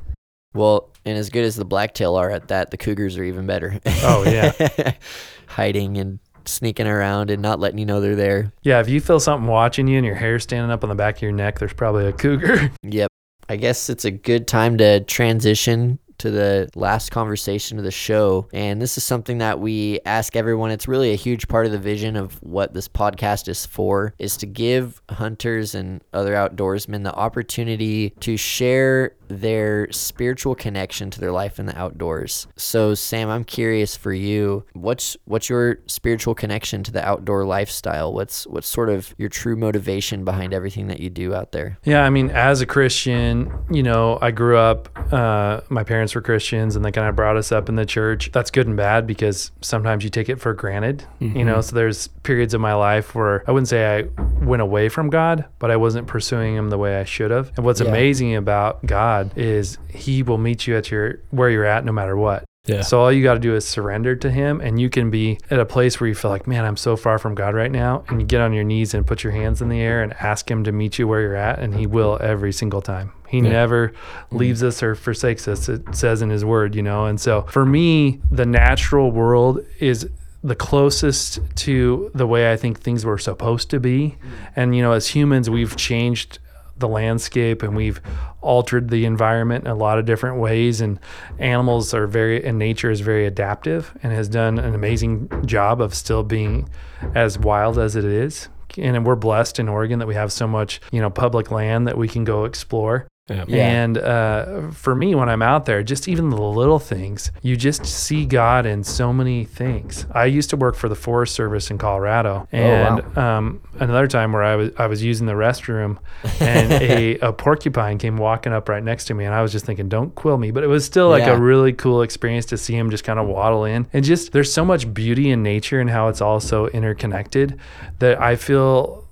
Well, 0.53 0.89
and 1.05 1.17
as 1.17 1.29
good 1.29 1.45
as 1.45 1.55
the 1.55 1.65
blacktail 1.65 2.15
are 2.15 2.31
at 2.31 2.47
that, 2.49 2.71
the 2.71 2.77
cougars 2.77 3.17
are 3.17 3.23
even 3.23 3.45
better. 3.45 3.79
Oh, 4.03 4.23
yeah. 4.25 4.93
Hiding 5.47 5.97
and 5.97 6.19
sneaking 6.47 6.87
around 6.87 7.29
and 7.29 7.41
not 7.41 7.59
letting 7.59 7.77
you 7.77 7.85
know 7.85 8.01
they're 8.01 8.15
there. 8.15 8.51
Yeah, 8.63 8.79
if 8.79 8.89
you 8.89 9.01
feel 9.01 9.19
something 9.19 9.47
watching 9.47 9.87
you 9.87 9.97
and 9.97 10.05
your 10.05 10.15
hair 10.15 10.39
standing 10.39 10.71
up 10.71 10.83
on 10.83 10.89
the 10.89 10.95
back 10.95 11.17
of 11.17 11.21
your 11.21 11.31
neck, 11.31 11.59
there's 11.59 11.73
probably 11.73 12.05
a 12.07 12.13
cougar. 12.13 12.71
Yep. 12.83 13.09
I 13.47 13.57
guess 13.57 13.89
it's 13.89 14.05
a 14.05 14.11
good 14.11 14.47
time 14.47 14.77
to 14.79 15.01
transition 15.01 15.99
to 16.17 16.31
the 16.31 16.69
last 16.75 17.11
conversation 17.11 17.77
of 17.77 17.83
the 17.83 17.91
show. 17.91 18.47
And 18.53 18.81
this 18.81 18.97
is 18.97 19.03
something 19.03 19.39
that 19.39 19.59
we 19.59 19.99
ask 20.05 20.35
everyone. 20.35 20.71
It's 20.71 20.87
really 20.87 21.11
a 21.11 21.15
huge 21.15 21.47
part 21.47 21.65
of 21.65 21.71
the 21.71 21.77
vision 21.77 22.15
of 22.15 22.41
what 22.41 22.73
this 22.73 22.87
podcast 22.87 23.47
is 23.47 23.65
for 23.65 24.13
is 24.17 24.37
to 24.37 24.45
give 24.45 25.01
hunters 25.09 25.75
and 25.75 26.01
other 26.13 26.33
outdoorsmen 26.33 27.03
the 27.03 27.13
opportunity 27.13 28.11
to 28.21 28.37
share 28.37 29.13
their 29.27 29.91
spiritual 29.91 30.55
connection 30.55 31.09
to 31.11 31.19
their 31.19 31.31
life 31.31 31.59
in 31.59 31.65
the 31.65 31.77
outdoors. 31.77 32.47
So 32.55 32.93
Sam, 32.93 33.29
I'm 33.29 33.43
curious 33.43 33.95
for 33.95 34.13
you, 34.13 34.65
what's 34.73 35.17
what's 35.25 35.49
your 35.49 35.79
spiritual 35.87 36.35
connection 36.35 36.83
to 36.83 36.91
the 36.91 37.05
outdoor 37.05 37.45
lifestyle? 37.45 38.13
What's 38.13 38.45
what's 38.47 38.67
sort 38.67 38.89
of 38.89 39.13
your 39.17 39.29
true 39.29 39.55
motivation 39.55 40.23
behind 40.25 40.53
everything 40.53 40.87
that 40.87 40.99
you 40.99 41.09
do 41.09 41.33
out 41.33 41.51
there? 41.51 41.77
Yeah, 41.83 42.03
I 42.05 42.09
mean, 42.09 42.29
as 42.31 42.61
a 42.61 42.65
Christian, 42.65 43.51
you 43.71 43.83
know, 43.83 44.17
I 44.21 44.31
grew 44.31 44.57
up, 44.57 44.89
uh, 45.13 45.61
my 45.69 45.83
parents 45.83 46.15
were 46.15 46.21
Christians 46.21 46.75
and 46.75 46.83
they 46.83 46.91
kind 46.91 47.07
of 47.07 47.15
brought 47.15 47.37
us 47.37 47.51
up 47.51 47.69
in 47.69 47.75
the 47.75 47.85
church. 47.85 48.31
That's 48.31 48.51
good 48.51 48.67
and 48.67 48.77
bad 48.77 49.07
because 49.07 49.51
sometimes 49.61 50.03
you 50.03 50.09
take 50.09 50.29
it 50.29 50.39
for 50.39 50.53
granted, 50.53 51.03
you 51.19 51.43
know. 51.45 51.61
So 51.61 51.75
there's 51.75 52.07
periods 52.23 52.53
of 52.53 52.61
my 52.61 52.73
life 52.73 53.15
where 53.15 53.43
I 53.47 53.51
wouldn't 53.51 53.67
say 53.69 53.99
I 53.99 54.03
went 54.43 54.61
away 54.61 54.89
from 54.89 55.09
God, 55.09 55.45
but 55.59 55.71
I 55.71 55.75
wasn't 55.77 56.07
pursuing 56.07 56.55
Him 56.55 56.69
the 56.69 56.77
way 56.77 56.99
I 56.99 57.03
should 57.03 57.31
have. 57.31 57.51
And 57.55 57.65
what's 57.65 57.81
Yeah. 57.81 57.87
amazing 57.89 58.35
about 58.35 58.85
God 58.85 59.14
is 59.35 59.77
He 59.89 60.23
will 60.23 60.37
meet 60.37 60.67
you 60.67 60.75
at 60.77 60.91
your 60.91 61.19
where 61.31 61.49
you're 61.49 61.65
at 61.65 61.85
no 61.85 61.91
matter 61.91 62.15
what. 62.15 62.43
Yeah. 62.65 62.81
So 62.81 62.99
all 62.99 63.11
you 63.11 63.23
got 63.23 63.35
to 63.35 63.39
do 63.39 63.55
is 63.55 63.65
surrender 63.65 64.15
to 64.15 64.31
Him, 64.31 64.59
and 64.59 64.79
you 64.79 64.89
can 64.89 65.11
be 65.11 65.39
at 65.51 65.59
a 65.59 65.65
place 65.65 65.99
where 65.99 66.07
you 66.07 66.15
feel 66.15 66.31
like, 66.31 66.47
man, 66.47 66.65
I'm 66.65 66.77
so 66.77 66.95
far 66.97 67.19
from 67.19 67.35
God 67.35 67.53
right 67.53 67.71
now. 67.71 68.03
And 68.07 68.19
you 68.19 68.25
get 68.25 68.41
on 68.41 68.53
your 68.53 68.63
knees 68.63 68.93
and 68.93 69.05
put 69.05 69.23
your 69.23 69.33
hands 69.33 69.61
in 69.61 69.69
the 69.69 69.79
air 69.79 70.01
and 70.01 70.13
ask 70.13 70.49
Him 70.49 70.63
to 70.63 70.71
meet 70.71 70.97
you 70.97 71.07
where 71.07 71.21
you're 71.21 71.35
at, 71.35 71.59
and 71.59 71.75
He 71.75 71.85
will 71.85 72.17
every 72.21 72.51
single 72.51 72.81
time. 72.81 73.11
He 73.27 73.37
Yeah. 73.37 73.49
never 73.49 73.89
mm-hmm. 73.89 74.37
leaves 74.37 74.63
us 74.63 74.81
or 74.81 74.95
forsakes 74.95 75.47
us. 75.47 75.69
It 75.69 75.95
says 75.95 76.21
in 76.21 76.29
His 76.29 76.43
Word, 76.43 76.75
you 76.75 76.81
know. 76.81 77.05
And 77.05 77.21
so 77.21 77.43
for 77.43 77.65
me, 77.65 78.19
the 78.31 78.45
natural 78.45 79.11
world 79.11 79.59
is 79.79 80.09
the 80.43 80.55
closest 80.55 81.39
to 81.55 82.11
the 82.13 82.27
way 82.27 82.51
I 82.51 82.55
think 82.55 82.79
things 82.79 83.03
were 83.03 83.17
supposed 83.17 83.69
to 83.71 83.79
be. 83.79 84.09
Mm. 84.09 84.29
And 84.55 84.75
you 84.75 84.81
know, 84.83 84.91
as 84.91 85.07
humans, 85.07 85.49
we've 85.49 85.75
changed 85.75 86.39
the 86.77 86.87
landscape 86.87 87.63
and 87.63 87.75
we've 87.75 88.01
altered 88.41 88.89
the 88.89 89.05
environment 89.05 89.65
in 89.65 89.71
a 89.71 89.75
lot 89.75 89.97
of 89.97 90.05
different 90.05 90.37
ways. 90.37 90.81
And 90.81 90.99
animals 91.39 91.93
are 91.93 92.07
very 92.07 92.43
and 92.43 92.59
nature 92.59 92.91
is 92.91 93.01
very 93.01 93.25
adaptive 93.25 93.97
and 94.03 94.11
has 94.11 94.27
done 94.27 94.59
an 94.59 94.75
amazing 94.75 95.29
job 95.45 95.81
of 95.81 95.93
still 95.93 96.23
being 96.23 96.69
as 97.13 97.39
wild 97.39 97.77
as 97.77 97.95
it 97.95 98.05
is. 98.05 98.49
And 98.77 99.05
we're 99.05 99.15
blessed 99.15 99.59
in 99.59 99.69
Oregon 99.69 99.99
that 99.99 100.07
we 100.07 100.15
have 100.15 100.33
so 100.33 100.47
much 100.47 100.81
you 100.91 100.99
know 100.99 101.09
public 101.09 101.51
land 101.51 101.87
that 101.87 101.97
we 101.97 102.07
can 102.07 102.23
go 102.23 102.45
explore 102.45 103.07
Yeah. 103.27 103.43
Yeah. 103.47 103.65
and 103.83 103.97
uh, 103.97 104.69
for 104.69 104.93
me, 104.93 105.15
when 105.15 105.29
I'm 105.29 105.41
out 105.41 105.65
there, 105.65 105.81
just 105.81 106.07
even 106.07 106.29
the 106.29 106.39
little 106.39 106.77
things, 106.77 107.31
you 107.41 107.55
just 107.57 107.83
see 107.83 108.23
God 108.23 108.67
in 108.67 108.83
so 108.83 109.11
many 109.11 109.45
things. 109.45 110.05
I 110.11 110.25
used 110.25 110.51
to 110.51 110.57
work 110.57 110.75
for 110.75 110.89
the 110.89 110.95
Forest 110.95 111.33
Service 111.33 111.71
in 111.71 111.79
Colorado, 111.79 112.47
and 112.51 113.17
um, 113.17 113.61
another 113.79 114.05
time 114.05 114.31
where 114.31 114.43
I 114.43 114.55
was 114.55 114.69
I 114.77 114.85
was 114.85 115.01
using 115.03 115.25
the 115.25 115.33
restroom, 115.33 115.97
and 116.39 116.71
a, 116.73 117.17
a 117.29 117.33
porcupine 117.33 117.97
came 117.97 118.17
walking 118.17 118.53
up 118.53 118.69
right 118.69 118.83
next 118.83 119.05
to 119.05 119.15
me, 119.15 119.25
and 119.25 119.33
I 119.33 119.41
was 119.41 119.51
just 119.51 119.65
thinking, 119.65 119.89
"Don't 119.89 120.13
quill 120.13 120.37
me," 120.37 120.51
but 120.51 120.63
it 120.63 120.67
was 120.67 120.85
still 120.85 121.09
like 121.09 121.23
Yeah. 121.23 121.33
a 121.33 121.39
really 121.39 121.73
cool 121.73 122.03
experience 122.03 122.45
to 122.47 122.57
see 122.57 122.75
him 122.75 122.91
just 122.91 123.03
kind 123.03 123.17
of 123.17 123.25
waddle 123.27 123.65
in, 123.65 123.87
and 123.91 124.05
just 124.05 124.33
there's 124.33 124.53
so 124.53 124.63
much 124.63 124.93
beauty 124.93 125.31
in 125.31 125.41
nature 125.41 125.79
and 125.79 125.89
how 125.89 126.09
it's 126.09 126.21
all 126.21 126.39
so 126.39 126.67
interconnected 126.67 127.59
that 127.97 128.21
I 128.21 128.35
feel 128.35 128.77
kind 128.87 128.99
of, 128.99 129.04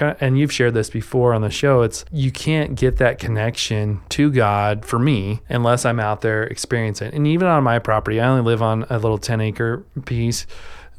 and 0.00 0.38
you've 0.38 0.52
shared 0.52 0.74
this 0.74 0.90
before 0.90 1.32
on 1.32 1.42
the 1.42 1.50
show 1.50 1.82
it's 1.82 2.04
you 2.12 2.30
can't 2.30 2.74
get 2.74 2.96
that 2.96 3.18
connection 3.18 4.00
to 4.08 4.30
god 4.30 4.84
for 4.84 4.98
me 4.98 5.40
unless 5.48 5.84
i'm 5.84 6.00
out 6.00 6.20
there 6.20 6.44
experiencing 6.44 7.08
it. 7.08 7.14
And 7.14 7.26
even 7.26 7.48
on 7.48 7.64
my 7.64 7.78
property 7.78 8.20
i 8.20 8.26
only 8.26 8.42
live 8.42 8.62
on 8.62 8.84
a 8.90 8.98
little 8.98 9.18
10 9.18 9.40
acre 9.40 9.84
piece 10.04 10.46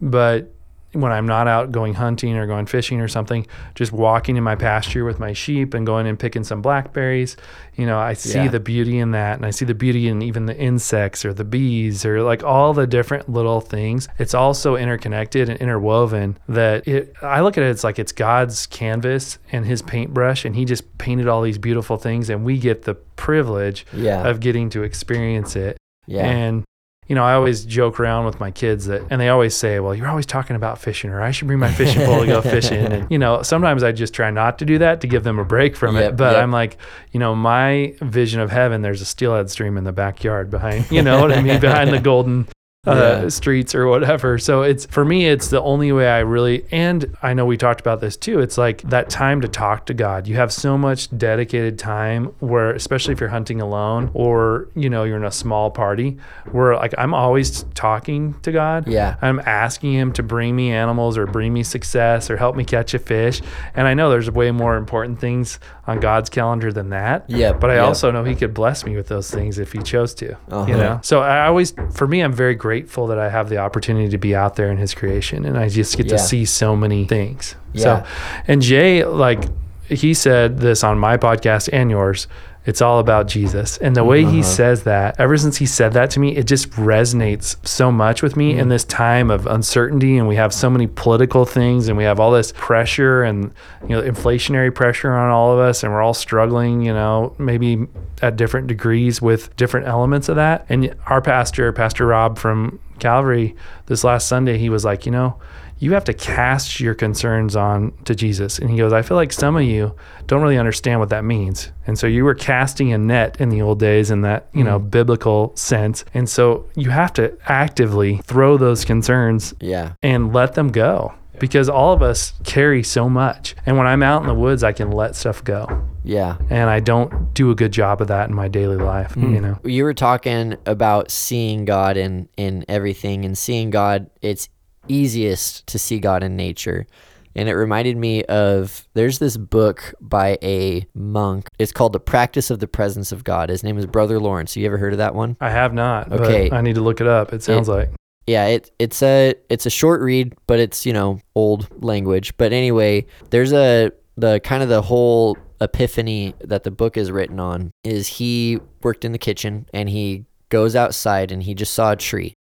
but 0.01 0.53
when 1.01 1.11
i'm 1.11 1.25
not 1.25 1.47
out 1.47 1.71
going 1.71 1.93
hunting 1.93 2.35
or 2.37 2.45
going 2.47 2.65
fishing 2.65 2.99
or 2.99 3.07
something 3.07 3.45
just 3.75 3.91
walking 3.91 4.35
in 4.37 4.43
my 4.43 4.55
pasture 4.55 5.05
with 5.05 5.19
my 5.19 5.33
sheep 5.33 5.73
and 5.73 5.85
going 5.85 6.07
and 6.07 6.17
picking 6.19 6.43
some 6.43 6.61
blackberries 6.61 7.37
you 7.75 7.85
know 7.85 7.97
i 7.99 8.13
see 8.13 8.35
Yeah. 8.39 8.47
the 8.49 8.59
beauty 8.59 8.97
in 8.99 9.11
that 9.11 9.37
and 9.37 9.45
i 9.45 9.51
see 9.51 9.65
the 9.65 9.73
beauty 9.75 10.07
in 10.07 10.21
even 10.21 10.45
the 10.45 10.57
insects 10.57 11.23
or 11.25 11.33
the 11.33 11.43
bees 11.43 12.05
or 12.05 12.21
like 12.23 12.43
all 12.43 12.73
the 12.73 12.87
different 12.87 13.29
little 13.29 13.61
things 13.61 14.07
it's 14.17 14.33
all 14.33 14.53
so 14.53 14.75
interconnected 14.75 15.49
and 15.49 15.59
interwoven 15.59 16.37
that 16.47 16.87
it 16.87 17.13
i 17.21 17.41
look 17.41 17.57
at 17.57 17.63
it 17.63 17.69
it's 17.69 17.83
like 17.83 17.99
it's 17.99 18.11
god's 18.11 18.65
canvas 18.67 19.37
and 19.51 19.65
his 19.65 19.81
paintbrush 19.81 20.45
and 20.45 20.55
he 20.55 20.65
just 20.65 20.97
painted 20.97 21.27
all 21.27 21.41
these 21.41 21.57
beautiful 21.57 21.97
things 21.97 22.29
and 22.29 22.43
we 22.43 22.57
get 22.57 22.83
the 22.83 22.95
privilege 23.15 23.85
Yeah. 23.93 24.27
of 24.27 24.39
getting 24.39 24.69
to 24.71 24.83
experience 24.83 25.55
it 25.55 25.77
yeah. 26.05 26.25
and 26.25 26.63
you 27.07 27.15
know, 27.15 27.23
I 27.23 27.33
always 27.33 27.63
joke 27.65 27.99
around 27.99 28.25
with 28.25 28.39
my 28.39 28.51
kids 28.51 28.85
that, 28.87 29.01
and 29.09 29.19
they 29.21 29.29
always 29.29 29.55
say, 29.55 29.79
"Well, 29.79 29.95
you're 29.95 30.09
always 30.09 30.25
talking 30.25 30.55
about 30.55 30.79
fishing, 30.79 31.09
or 31.09 31.21
I 31.21 31.31
should 31.31 31.47
bring 31.47 31.59
my 31.59 31.71
fishing 31.71 32.03
pole 32.05 32.19
to 32.21 32.27
go 32.27 32.41
fishing." 32.55 32.85
And 32.85 33.09
you 33.09 33.17
know, 33.17 33.41
sometimes 33.43 33.83
I 33.83 33.91
just 33.91 34.13
try 34.13 34.29
not 34.29 34.59
to 34.59 34.65
do 34.65 34.77
that 34.79 35.01
to 35.01 35.07
give 35.07 35.23
them 35.23 35.39
a 35.39 35.45
break 35.45 35.75
from 35.75 35.95
Yep, 35.95 36.13
it. 36.13 36.17
But 36.17 36.33
yep. 36.33 36.43
I'm 36.43 36.51
like, 36.51 36.77
you 37.11 37.19
know, 37.19 37.33
my 37.35 37.95
vision 38.01 38.41
of 38.41 38.51
heaven, 38.51 38.81
there's 38.81 39.01
a 39.01 39.05
steelhead 39.05 39.49
stream 39.49 39.77
in 39.77 39.83
the 39.83 39.91
backyard 39.93 40.49
behind, 40.49 40.91
you 40.91 41.01
know 41.01 41.21
what 41.21 41.31
I 41.31 41.41
mean, 41.41 41.59
behind 41.61 41.91
the 41.93 41.99
golden. 41.99 42.47
Uh, 42.87 43.19
Yeah. 43.23 43.29
streets 43.29 43.75
or 43.75 43.87
whatever. 43.87 44.37
So 44.37 44.61
it's 44.61 44.85
for 44.85 45.03
me, 45.03 45.27
it's 45.27 45.49
the 45.49 45.61
only 45.61 45.91
way 45.91 46.07
I 46.07 46.19
really, 46.19 46.65
and 46.71 47.15
I 47.21 47.33
know 47.33 47.45
we 47.45 47.57
talked 47.57 47.81
about 47.81 47.99
this 48.01 48.15
too. 48.15 48.39
It's 48.39 48.57
like 48.57 48.81
that 48.83 49.09
time 49.09 49.41
to 49.41 49.47
talk 49.47 49.85
to 49.87 49.93
God. 49.93 50.25
You 50.27 50.35
have 50.37 50.53
so 50.53 50.77
much 50.77 51.15
dedicated 51.17 51.77
time 51.77 52.25
where, 52.39 52.71
especially 52.71 53.13
if 53.13 53.19
you're 53.19 53.29
hunting 53.29 53.59
alone 53.61 54.09
or, 54.13 54.69
you 54.75 54.89
know, 54.89 55.03
you're 55.03 55.17
in 55.17 55.25
a 55.25 55.31
small 55.31 55.69
party 55.69 56.17
where 56.51 56.75
like 56.75 56.93
I'm 56.97 57.13
always 57.13 57.63
talking 57.75 58.35
to 58.43 58.51
God. 58.51 58.87
Yeah. 58.87 59.15
I'm 59.21 59.39
asking 59.45 59.93
him 59.93 60.13
to 60.13 60.23
bring 60.23 60.55
me 60.55 60.71
animals 60.71 61.17
or 61.17 61.25
bring 61.27 61.53
me 61.53 61.63
success 61.63 62.29
or 62.29 62.37
help 62.37 62.55
me 62.55 62.63
catch 62.63 62.93
a 62.93 62.99
fish. 62.99 63.41
And 63.75 63.87
I 63.87 63.93
know 63.93 64.09
there's 64.09 64.31
way 64.31 64.51
more 64.51 64.77
important 64.77 65.19
things 65.19 65.59
on 65.87 65.99
God's 66.01 66.29
calendar 66.29 66.71
than 66.71 66.89
that. 66.89 67.29
Yeah. 67.29 67.53
But 67.53 67.71
I 67.71 67.75
yep. 67.75 67.85
also 67.85 68.11
know 68.11 68.23
he 68.25 68.35
could 68.35 68.53
bless 68.53 68.85
me 68.85 68.95
with 68.97 69.07
those 69.07 69.31
things 69.31 69.57
if 69.57 69.71
he 69.71 69.79
chose 69.81 70.13
to. 70.15 70.33
Uh-huh. 70.49 70.65
You 70.67 70.77
know? 70.77 70.99
So 71.01 71.21
I 71.21 71.47
always 71.47 71.73
for 71.93 72.07
me 72.07 72.21
I'm 72.21 72.33
very 72.33 72.55
grateful 72.55 73.07
that 73.07 73.17
I 73.17 73.29
have 73.29 73.47
the 73.49 73.57
opportunity 73.57 74.09
to 74.09 74.17
be 74.17 74.35
out 74.35 74.57
there 74.57 74.69
in 74.69 74.77
his 74.77 74.93
creation 74.93 75.45
and 75.45 75.57
I 75.57 75.69
just 75.69 75.95
get 75.95 76.07
Yeah. 76.07 76.17
to 76.17 76.19
see 76.19 76.43
so 76.45 76.75
many 76.75 77.05
things. 77.05 77.55
Yeah. 77.73 78.03
So 78.03 78.07
and 78.47 78.61
Jay 78.61 79.05
like 79.05 79.45
he 79.87 80.13
said 80.13 80.59
this 80.59 80.83
on 80.83 80.99
my 80.99 81.15
podcast 81.17 81.69
and 81.71 81.89
yours. 81.89 82.27
It's 82.67 82.81
all 82.81 82.99
about 82.99 83.27
Jesus. 83.27 83.77
And 83.79 83.95
the 83.95 84.03
way 84.03 84.21
Uh-huh. 84.23 84.31
he 84.33 84.43
says 84.43 84.83
that, 84.83 85.15
ever 85.17 85.37
since 85.37 85.57
he 85.57 85.65
said 85.65 85.93
that 85.93 86.11
to 86.11 86.19
me, 86.19 86.35
it 86.35 86.45
just 86.45 86.69
resonates 86.71 87.55
so 87.65 87.91
much 87.91 88.21
with 88.21 88.35
me 88.35 88.53
Mm. 88.53 88.59
in 88.59 88.69
this 88.69 88.83
time 88.83 89.31
of 89.31 89.47
uncertainty. 89.47 90.17
And 90.17 90.27
we 90.27 90.35
have 90.35 90.53
so 90.53 90.69
many 90.69 90.85
political 90.85 91.45
things 91.45 91.87
and 91.87 91.97
we 91.97 92.03
have 92.03 92.19
all 92.19 92.31
this 92.31 92.53
pressure 92.57 93.23
and, 93.23 93.51
you 93.87 93.95
know, 93.95 94.01
inflationary 94.01 94.73
pressure 94.75 95.13
on 95.13 95.29
all 95.31 95.53
of 95.53 95.59
us. 95.59 95.81
And 95.81 95.91
we're 95.93 96.01
all 96.01 96.13
struggling, 96.13 96.81
you 96.81 96.93
know, 96.93 97.33
maybe 97.39 97.87
at 98.21 98.35
different 98.35 98.67
degrees 98.67 99.21
with 99.21 99.55
different 99.55 99.87
elements 99.87 100.27
of 100.27 100.35
that. 100.35 100.65
And 100.67 100.93
our 101.07 101.21
pastor, 101.21 101.71
Pastor 101.71 102.05
Rob 102.05 102.37
from 102.37 102.79
Calvary, 102.99 103.55
this 103.87 104.03
last 104.03 104.27
Sunday, 104.27 104.57
he 104.57 104.69
was 104.69 104.85
like, 104.85 105.05
you 105.05 105.11
know, 105.11 105.39
you 105.79 105.93
have 105.93 106.05
to 106.05 106.13
cast 106.13 106.79
your 106.79 106.95
concerns 106.95 107.55
on 107.55 107.93
to 108.05 108.15
Jesus. 108.15 108.57
And 108.57 108.69
he 108.69 108.77
goes, 108.77 108.93
I 108.93 109.03
feel 109.03 109.15
like 109.15 109.31
some 109.31 109.55
of 109.55 109.61
you 109.63 109.95
don't 110.25 110.41
really 110.41 110.57
understand 110.57 110.99
what 110.99 111.09
that 111.09 111.23
means. 111.23 111.71
And 111.85 111.99
so 111.99 112.07
you 112.07 112.23
were 112.23 112.33
casting 112.33 112.91
a 112.93 112.97
net 112.97 113.39
in 113.39 113.49
the 113.49 113.61
old 113.61 113.79
days 113.79 114.09
in 114.09 114.21
that, 114.21 114.47
you 114.53 114.63
know, 114.63 114.79
mm. 114.79 114.89
biblical 114.89 115.55
sense. 115.55 116.03
And 116.13 116.27
so 116.27 116.65
you 116.75 116.89
have 116.89 117.13
to 117.13 117.37
actively 117.45 118.17
throw 118.23 118.57
those 118.57 118.85
concerns 118.85 119.53
Yeah. 119.59 119.93
and 120.01 120.33
let 120.33 120.55
them 120.55 120.69
go 120.69 121.13
because 121.39 121.69
all 121.69 121.93
of 121.93 122.01
us 122.01 122.33
carry 122.43 122.83
so 122.83 123.09
much. 123.09 123.55
And 123.65 123.77
when 123.77 123.87
I'm 123.87 124.03
out 124.03 124.21
in 124.21 124.27
the 124.27 124.35
woods, 124.35 124.63
I 124.63 124.71
can 124.71 124.91
let 124.91 125.15
stuff 125.15 125.43
go. 125.43 125.87
Yeah. 126.03 126.37
And 126.49 126.69
I 126.69 126.79
don't 126.79 127.33
do 127.33 127.51
a 127.51 127.55
good 127.55 127.71
job 127.71 128.01
of 128.01 128.07
that 128.07 128.29
in 128.29 128.35
my 128.35 128.47
daily 128.47 128.77
life, 128.77 129.15
mm. 129.15 129.33
you 129.33 129.41
know. 129.41 129.59
You 129.63 129.83
were 129.83 129.93
talking 129.93 130.55
about 130.65 131.11
seeing 131.11 131.65
God 131.65 131.97
in 131.97 132.29
in 132.37 132.65
everything 132.67 133.25
and 133.25 133.37
seeing 133.37 133.69
God 133.69 134.09
it's 134.21 134.49
easiest 134.87 135.67
to 135.67 135.79
see 135.79 135.99
God 135.99 136.23
in 136.23 136.35
nature. 136.35 136.87
And 137.35 137.47
it 137.47 137.53
reminded 137.53 137.97
me 137.97 138.23
of 138.23 138.87
there's 138.95 139.19
this 139.19 139.37
book 139.37 139.93
by 140.01 140.39
a 140.41 140.87
monk. 140.95 141.49
It's 141.59 141.71
called 141.71 141.93
The 141.93 141.99
Practice 141.99 142.49
of 142.49 142.59
the 142.59 142.67
Presence 142.67 143.11
of 143.11 143.23
God. 143.23 143.49
His 143.49 143.63
name 143.63 143.77
is 143.77 143.85
Brother 143.85 144.19
Lawrence. 144.19 144.55
You 144.55 144.65
ever 144.65 144.79
heard 144.79 144.93
of 144.93 144.97
that 144.97 145.13
one? 145.13 145.37
I 145.39 145.51
have 145.51 145.71
not. 145.71 146.11
Okay. 146.11 146.49
But 146.49 146.55
I 146.55 146.61
need 146.61 146.75
to 146.75 146.81
look 146.81 146.99
it 146.99 147.05
up. 147.05 147.33
It 147.33 147.43
sounds 147.43 147.67
like. 147.69 147.91
Yeah 148.27 148.45
it 148.45 148.71
it's 148.77 149.01
a 149.01 149.33
it's 149.49 149.65
a 149.65 149.69
short 149.69 150.01
read 150.01 150.35
but 150.45 150.59
it's 150.59 150.85
you 150.85 150.93
know 150.93 151.19
old 151.35 151.67
language 151.83 152.35
but 152.37 152.53
anyway 152.53 153.05
there's 153.31 153.53
a 153.53 153.91
the 154.17 154.39
kind 154.41 154.61
of 154.61 154.69
the 154.69 154.81
whole 154.81 155.37
epiphany 155.61 156.33
that 156.39 156.63
the 156.63 156.71
book 156.71 156.97
is 156.97 157.11
written 157.11 157.39
on 157.39 157.71
is 157.83 158.07
he 158.07 158.59
worked 158.83 159.03
in 159.03 159.11
the 159.11 159.17
kitchen 159.17 159.67
and 159.73 159.89
he 159.89 160.25
goes 160.49 160.75
outside 160.75 161.31
and 161.31 161.43
he 161.43 161.55
just 161.55 161.73
saw 161.73 161.91
a 161.91 161.95
tree 161.95 162.33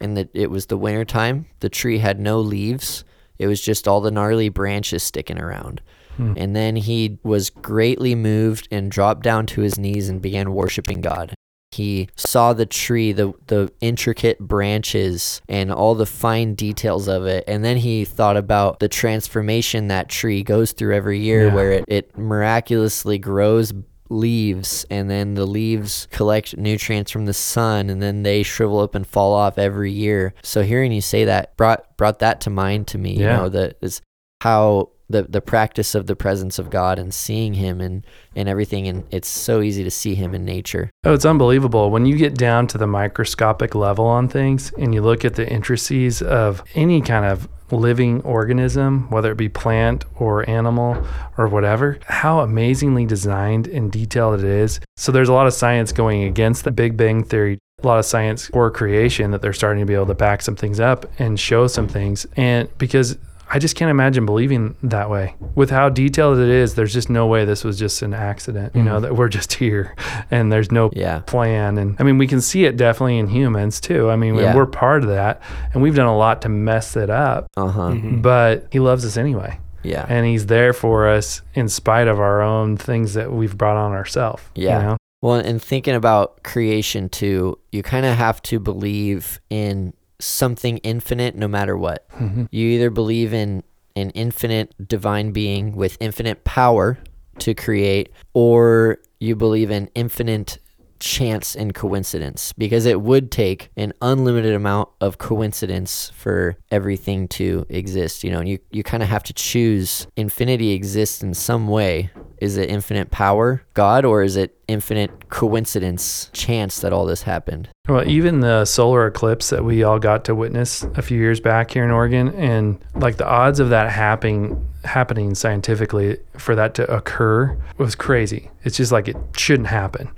and 0.00 0.16
that 0.16 0.30
it 0.34 0.50
was 0.50 0.66
the 0.66 0.76
winter 0.76 1.04
time. 1.04 1.46
The 1.60 1.68
tree 1.68 1.98
had 1.98 2.20
no 2.20 2.40
leaves. 2.40 3.04
It 3.38 3.46
was 3.46 3.60
just 3.60 3.86
all 3.86 4.00
the 4.00 4.10
gnarly 4.10 4.48
branches 4.48 5.02
sticking 5.02 5.38
around. 5.38 5.80
Hmm. 6.16 6.34
And 6.36 6.56
then 6.56 6.76
he 6.76 7.18
was 7.22 7.50
greatly 7.50 8.14
moved 8.14 8.68
and 8.70 8.90
dropped 8.90 9.22
down 9.22 9.46
to 9.46 9.60
his 9.60 9.78
knees 9.78 10.08
and 10.08 10.20
began 10.20 10.52
worshiping 10.52 11.00
God. 11.00 11.34
He 11.70 12.08
saw 12.16 12.54
the 12.54 12.66
tree, 12.66 13.12
the 13.12 13.34
the 13.46 13.70
intricate 13.80 14.38
branches 14.38 15.42
and 15.48 15.70
all 15.70 15.94
the 15.94 16.06
fine 16.06 16.54
details 16.54 17.08
of 17.08 17.26
it. 17.26 17.44
And 17.46 17.62
then 17.64 17.76
he 17.76 18.04
thought 18.04 18.36
about 18.36 18.80
the 18.80 18.88
transformation 18.88 19.88
that 19.88 20.08
tree 20.08 20.42
goes 20.42 20.72
through 20.72 20.94
every 20.94 21.18
year 21.18 21.46
Yeah. 21.46 21.54
where 21.54 21.72
it, 21.72 21.84
it 21.88 22.16
miraculously 22.18 23.18
grows 23.18 23.72
leaves 24.10 24.86
and 24.90 25.10
then 25.10 25.34
the 25.34 25.46
leaves 25.46 26.08
collect 26.10 26.56
nutrients 26.56 27.10
from 27.10 27.26
the 27.26 27.34
sun 27.34 27.90
and 27.90 28.00
then 28.00 28.22
they 28.22 28.42
shrivel 28.42 28.80
up 28.80 28.94
and 28.94 29.06
fall 29.06 29.34
off 29.34 29.58
every 29.58 29.92
year. 29.92 30.32
So 30.42 30.62
hearing 30.62 30.92
you 30.92 31.02
say 31.02 31.26
that 31.26 31.54
brought 31.58 31.94
brought 31.98 32.20
that 32.20 32.40
to 32.42 32.50
mind 32.50 32.86
to 32.88 32.98
me, 32.98 33.12
you 33.12 33.24
Yeah. 33.24 33.36
know, 33.36 33.48
that 33.50 33.76
is 33.82 34.00
how 34.40 34.88
the 35.08 35.22
the 35.22 35.40
practice 35.40 35.94
of 35.94 36.06
the 36.06 36.16
presence 36.16 36.58
of 36.58 36.70
God 36.70 36.98
and 36.98 37.12
seeing 37.12 37.54
him 37.54 37.80
and 37.80 38.06
and 38.36 38.48
everything 38.48 38.86
and 38.86 39.04
it's 39.10 39.28
so 39.28 39.60
easy 39.60 39.84
to 39.84 39.90
see 39.90 40.14
him 40.14 40.34
in 40.34 40.44
nature. 40.44 40.90
Oh, 41.04 41.14
it's 41.14 41.24
unbelievable. 41.24 41.90
When 41.90 42.06
you 42.06 42.16
get 42.16 42.34
down 42.34 42.66
to 42.68 42.78
the 42.78 42.86
microscopic 42.86 43.74
level 43.74 44.06
on 44.06 44.28
things 44.28 44.72
and 44.78 44.94
you 44.94 45.02
look 45.02 45.24
at 45.24 45.34
the 45.34 45.48
intricacies 45.48 46.22
of 46.22 46.62
any 46.74 47.00
kind 47.00 47.24
of 47.24 47.48
living 47.70 48.22
organism, 48.22 49.10
whether 49.10 49.32
it 49.32 49.36
be 49.36 49.48
plant 49.48 50.04
or 50.16 50.48
animal 50.48 51.06
or 51.36 51.48
whatever, 51.48 51.98
how 52.06 52.40
amazingly 52.40 53.04
designed 53.04 53.66
and 53.66 53.92
detailed 53.92 54.40
it 54.40 54.44
is. 54.44 54.80
So 54.96 55.12
there's 55.12 55.28
a 55.28 55.32
lot 55.32 55.46
of 55.46 55.52
science 55.52 55.92
going 55.92 56.24
against 56.24 56.64
the 56.64 56.70
Big 56.70 56.96
Bang 56.96 57.24
Theory. 57.24 57.58
A 57.82 57.86
lot 57.86 58.00
of 58.00 58.04
science 58.04 58.48
for 58.48 58.70
creation 58.72 59.30
that 59.30 59.40
they're 59.40 59.52
starting 59.52 59.80
to 59.80 59.86
be 59.86 59.94
able 59.94 60.06
to 60.06 60.14
back 60.14 60.42
some 60.42 60.56
things 60.56 60.80
up 60.80 61.06
and 61.20 61.38
show 61.38 61.68
some 61.68 61.86
things. 61.86 62.26
And 62.36 62.68
because 62.76 63.16
I 63.50 63.58
just 63.58 63.76
can't 63.76 63.90
imagine 63.90 64.26
believing 64.26 64.76
that 64.82 65.08
way. 65.10 65.34
With 65.54 65.70
how 65.70 65.88
detailed 65.88 66.38
it 66.38 66.48
is, 66.48 66.74
there's 66.74 66.92
just 66.92 67.08
no 67.08 67.26
way 67.26 67.44
this 67.44 67.64
was 67.64 67.78
just 67.78 68.02
an 68.02 68.12
accident, 68.14 68.76
you 68.76 68.82
know, 68.82 69.00
that 69.00 69.16
we're 69.16 69.28
just 69.28 69.52
here 69.62 69.94
and 70.30 70.52
there's 70.52 70.70
no 70.70 70.90
Yeah. 70.92 71.20
plan. 71.20 71.78
And 71.78 71.96
I 71.98 72.02
mean, 72.02 72.18
we 72.18 72.26
can 72.26 72.40
see 72.40 72.64
it 72.64 72.76
definitely 72.76 73.18
in 73.18 73.28
humans 73.28 73.80
too. 73.80 74.10
I 74.10 74.16
mean, 74.16 74.34
Yeah. 74.34 74.54
we're 74.54 74.66
part 74.66 75.02
of 75.02 75.08
that 75.08 75.40
and 75.72 75.82
we've 75.82 75.94
done 75.94 76.06
a 76.06 76.16
lot 76.16 76.42
to 76.42 76.48
mess 76.48 76.96
it 76.96 77.08
up, 77.10 77.46
Uh-huh. 77.56 77.94
but 77.94 78.66
he 78.70 78.80
loves 78.80 79.04
us 79.06 79.16
anyway. 79.16 79.58
Yeah. 79.82 80.04
And 80.08 80.26
he's 80.26 80.46
there 80.46 80.72
for 80.72 81.08
us 81.08 81.40
in 81.54 81.68
spite 81.68 82.08
of 82.08 82.18
our 82.20 82.42
own 82.42 82.76
things 82.76 83.14
that 83.14 83.32
we've 83.32 83.56
brought 83.56 83.76
on 83.76 83.92
ourselves. 83.92 84.42
Yeah. 84.54 84.78
You 84.80 84.86
know? 84.88 84.96
Well, 85.22 85.34
and 85.36 85.60
thinking 85.62 85.94
about 85.94 86.42
creation 86.44 87.08
too, 87.08 87.58
you 87.72 87.82
kind 87.82 88.04
of 88.06 88.16
have 88.16 88.40
to 88.42 88.60
believe 88.60 89.40
in 89.50 89.92
something 90.20 90.78
infinite 90.78 91.34
no 91.34 91.48
matter 91.48 91.76
what. 91.76 92.08
Mm-hmm. 92.10 92.44
You 92.50 92.68
either 92.68 92.90
believe 92.90 93.32
in 93.32 93.62
an 93.96 94.10
infinite 94.10 94.74
divine 94.86 95.32
being 95.32 95.74
with 95.74 95.96
infinite 96.00 96.44
power 96.44 96.98
to 97.40 97.54
create, 97.54 98.12
or 98.34 98.98
you 99.20 99.36
believe 99.36 99.70
in 99.70 99.90
infinite 99.94 100.58
chance 101.00 101.54
and 101.54 101.74
coincidence 101.74 102.52
because 102.58 102.86
it 102.86 103.00
would 103.00 103.30
take 103.30 103.70
an 103.76 103.92
unlimited 104.02 104.54
amount 104.54 104.88
of 105.00 105.18
coincidence 105.18 106.10
for 106.14 106.56
everything 106.70 107.28
to 107.28 107.64
exist 107.68 108.24
you 108.24 108.30
know 108.30 108.40
and 108.40 108.48
you, 108.48 108.58
you 108.70 108.82
kind 108.82 109.02
of 109.02 109.08
have 109.08 109.22
to 109.22 109.32
choose 109.32 110.06
infinity 110.16 110.72
exists 110.72 111.22
in 111.22 111.34
some 111.34 111.68
way 111.68 112.10
is 112.38 112.56
it 112.56 112.68
infinite 112.70 113.10
power 113.10 113.62
god 113.74 114.04
or 114.04 114.22
is 114.22 114.36
it 114.36 114.56
infinite 114.68 115.28
coincidence 115.28 116.30
chance 116.32 116.80
that 116.80 116.92
all 116.92 117.06
this 117.06 117.22
happened 117.22 117.68
Well, 117.88 118.06
even 118.06 118.40
the 118.40 118.66
solar 118.66 119.06
eclipse 119.06 119.48
that 119.48 119.64
we 119.64 119.82
all 119.82 119.98
got 119.98 120.24
to 120.26 120.34
witness 120.34 120.82
a 120.94 121.00
few 121.02 121.18
years 121.18 121.40
back 121.40 121.70
here 121.70 121.84
in 121.84 121.90
Oregon, 121.90 122.28
and 122.34 122.78
like 122.94 123.16
the 123.16 123.26
odds 123.26 123.60
of 123.60 123.70
that 123.70 123.90
happening 123.90 124.62
happening 124.84 125.34
scientifically 125.34 126.18
for 126.36 126.54
that 126.54 126.74
to 126.74 126.94
occur 126.94 127.56
was 127.78 127.94
crazy. 127.94 128.50
It's 128.64 128.76
just 128.76 128.92
like 128.92 129.08
it 129.08 129.16
shouldn't 129.36 129.68
happen. 129.68 130.10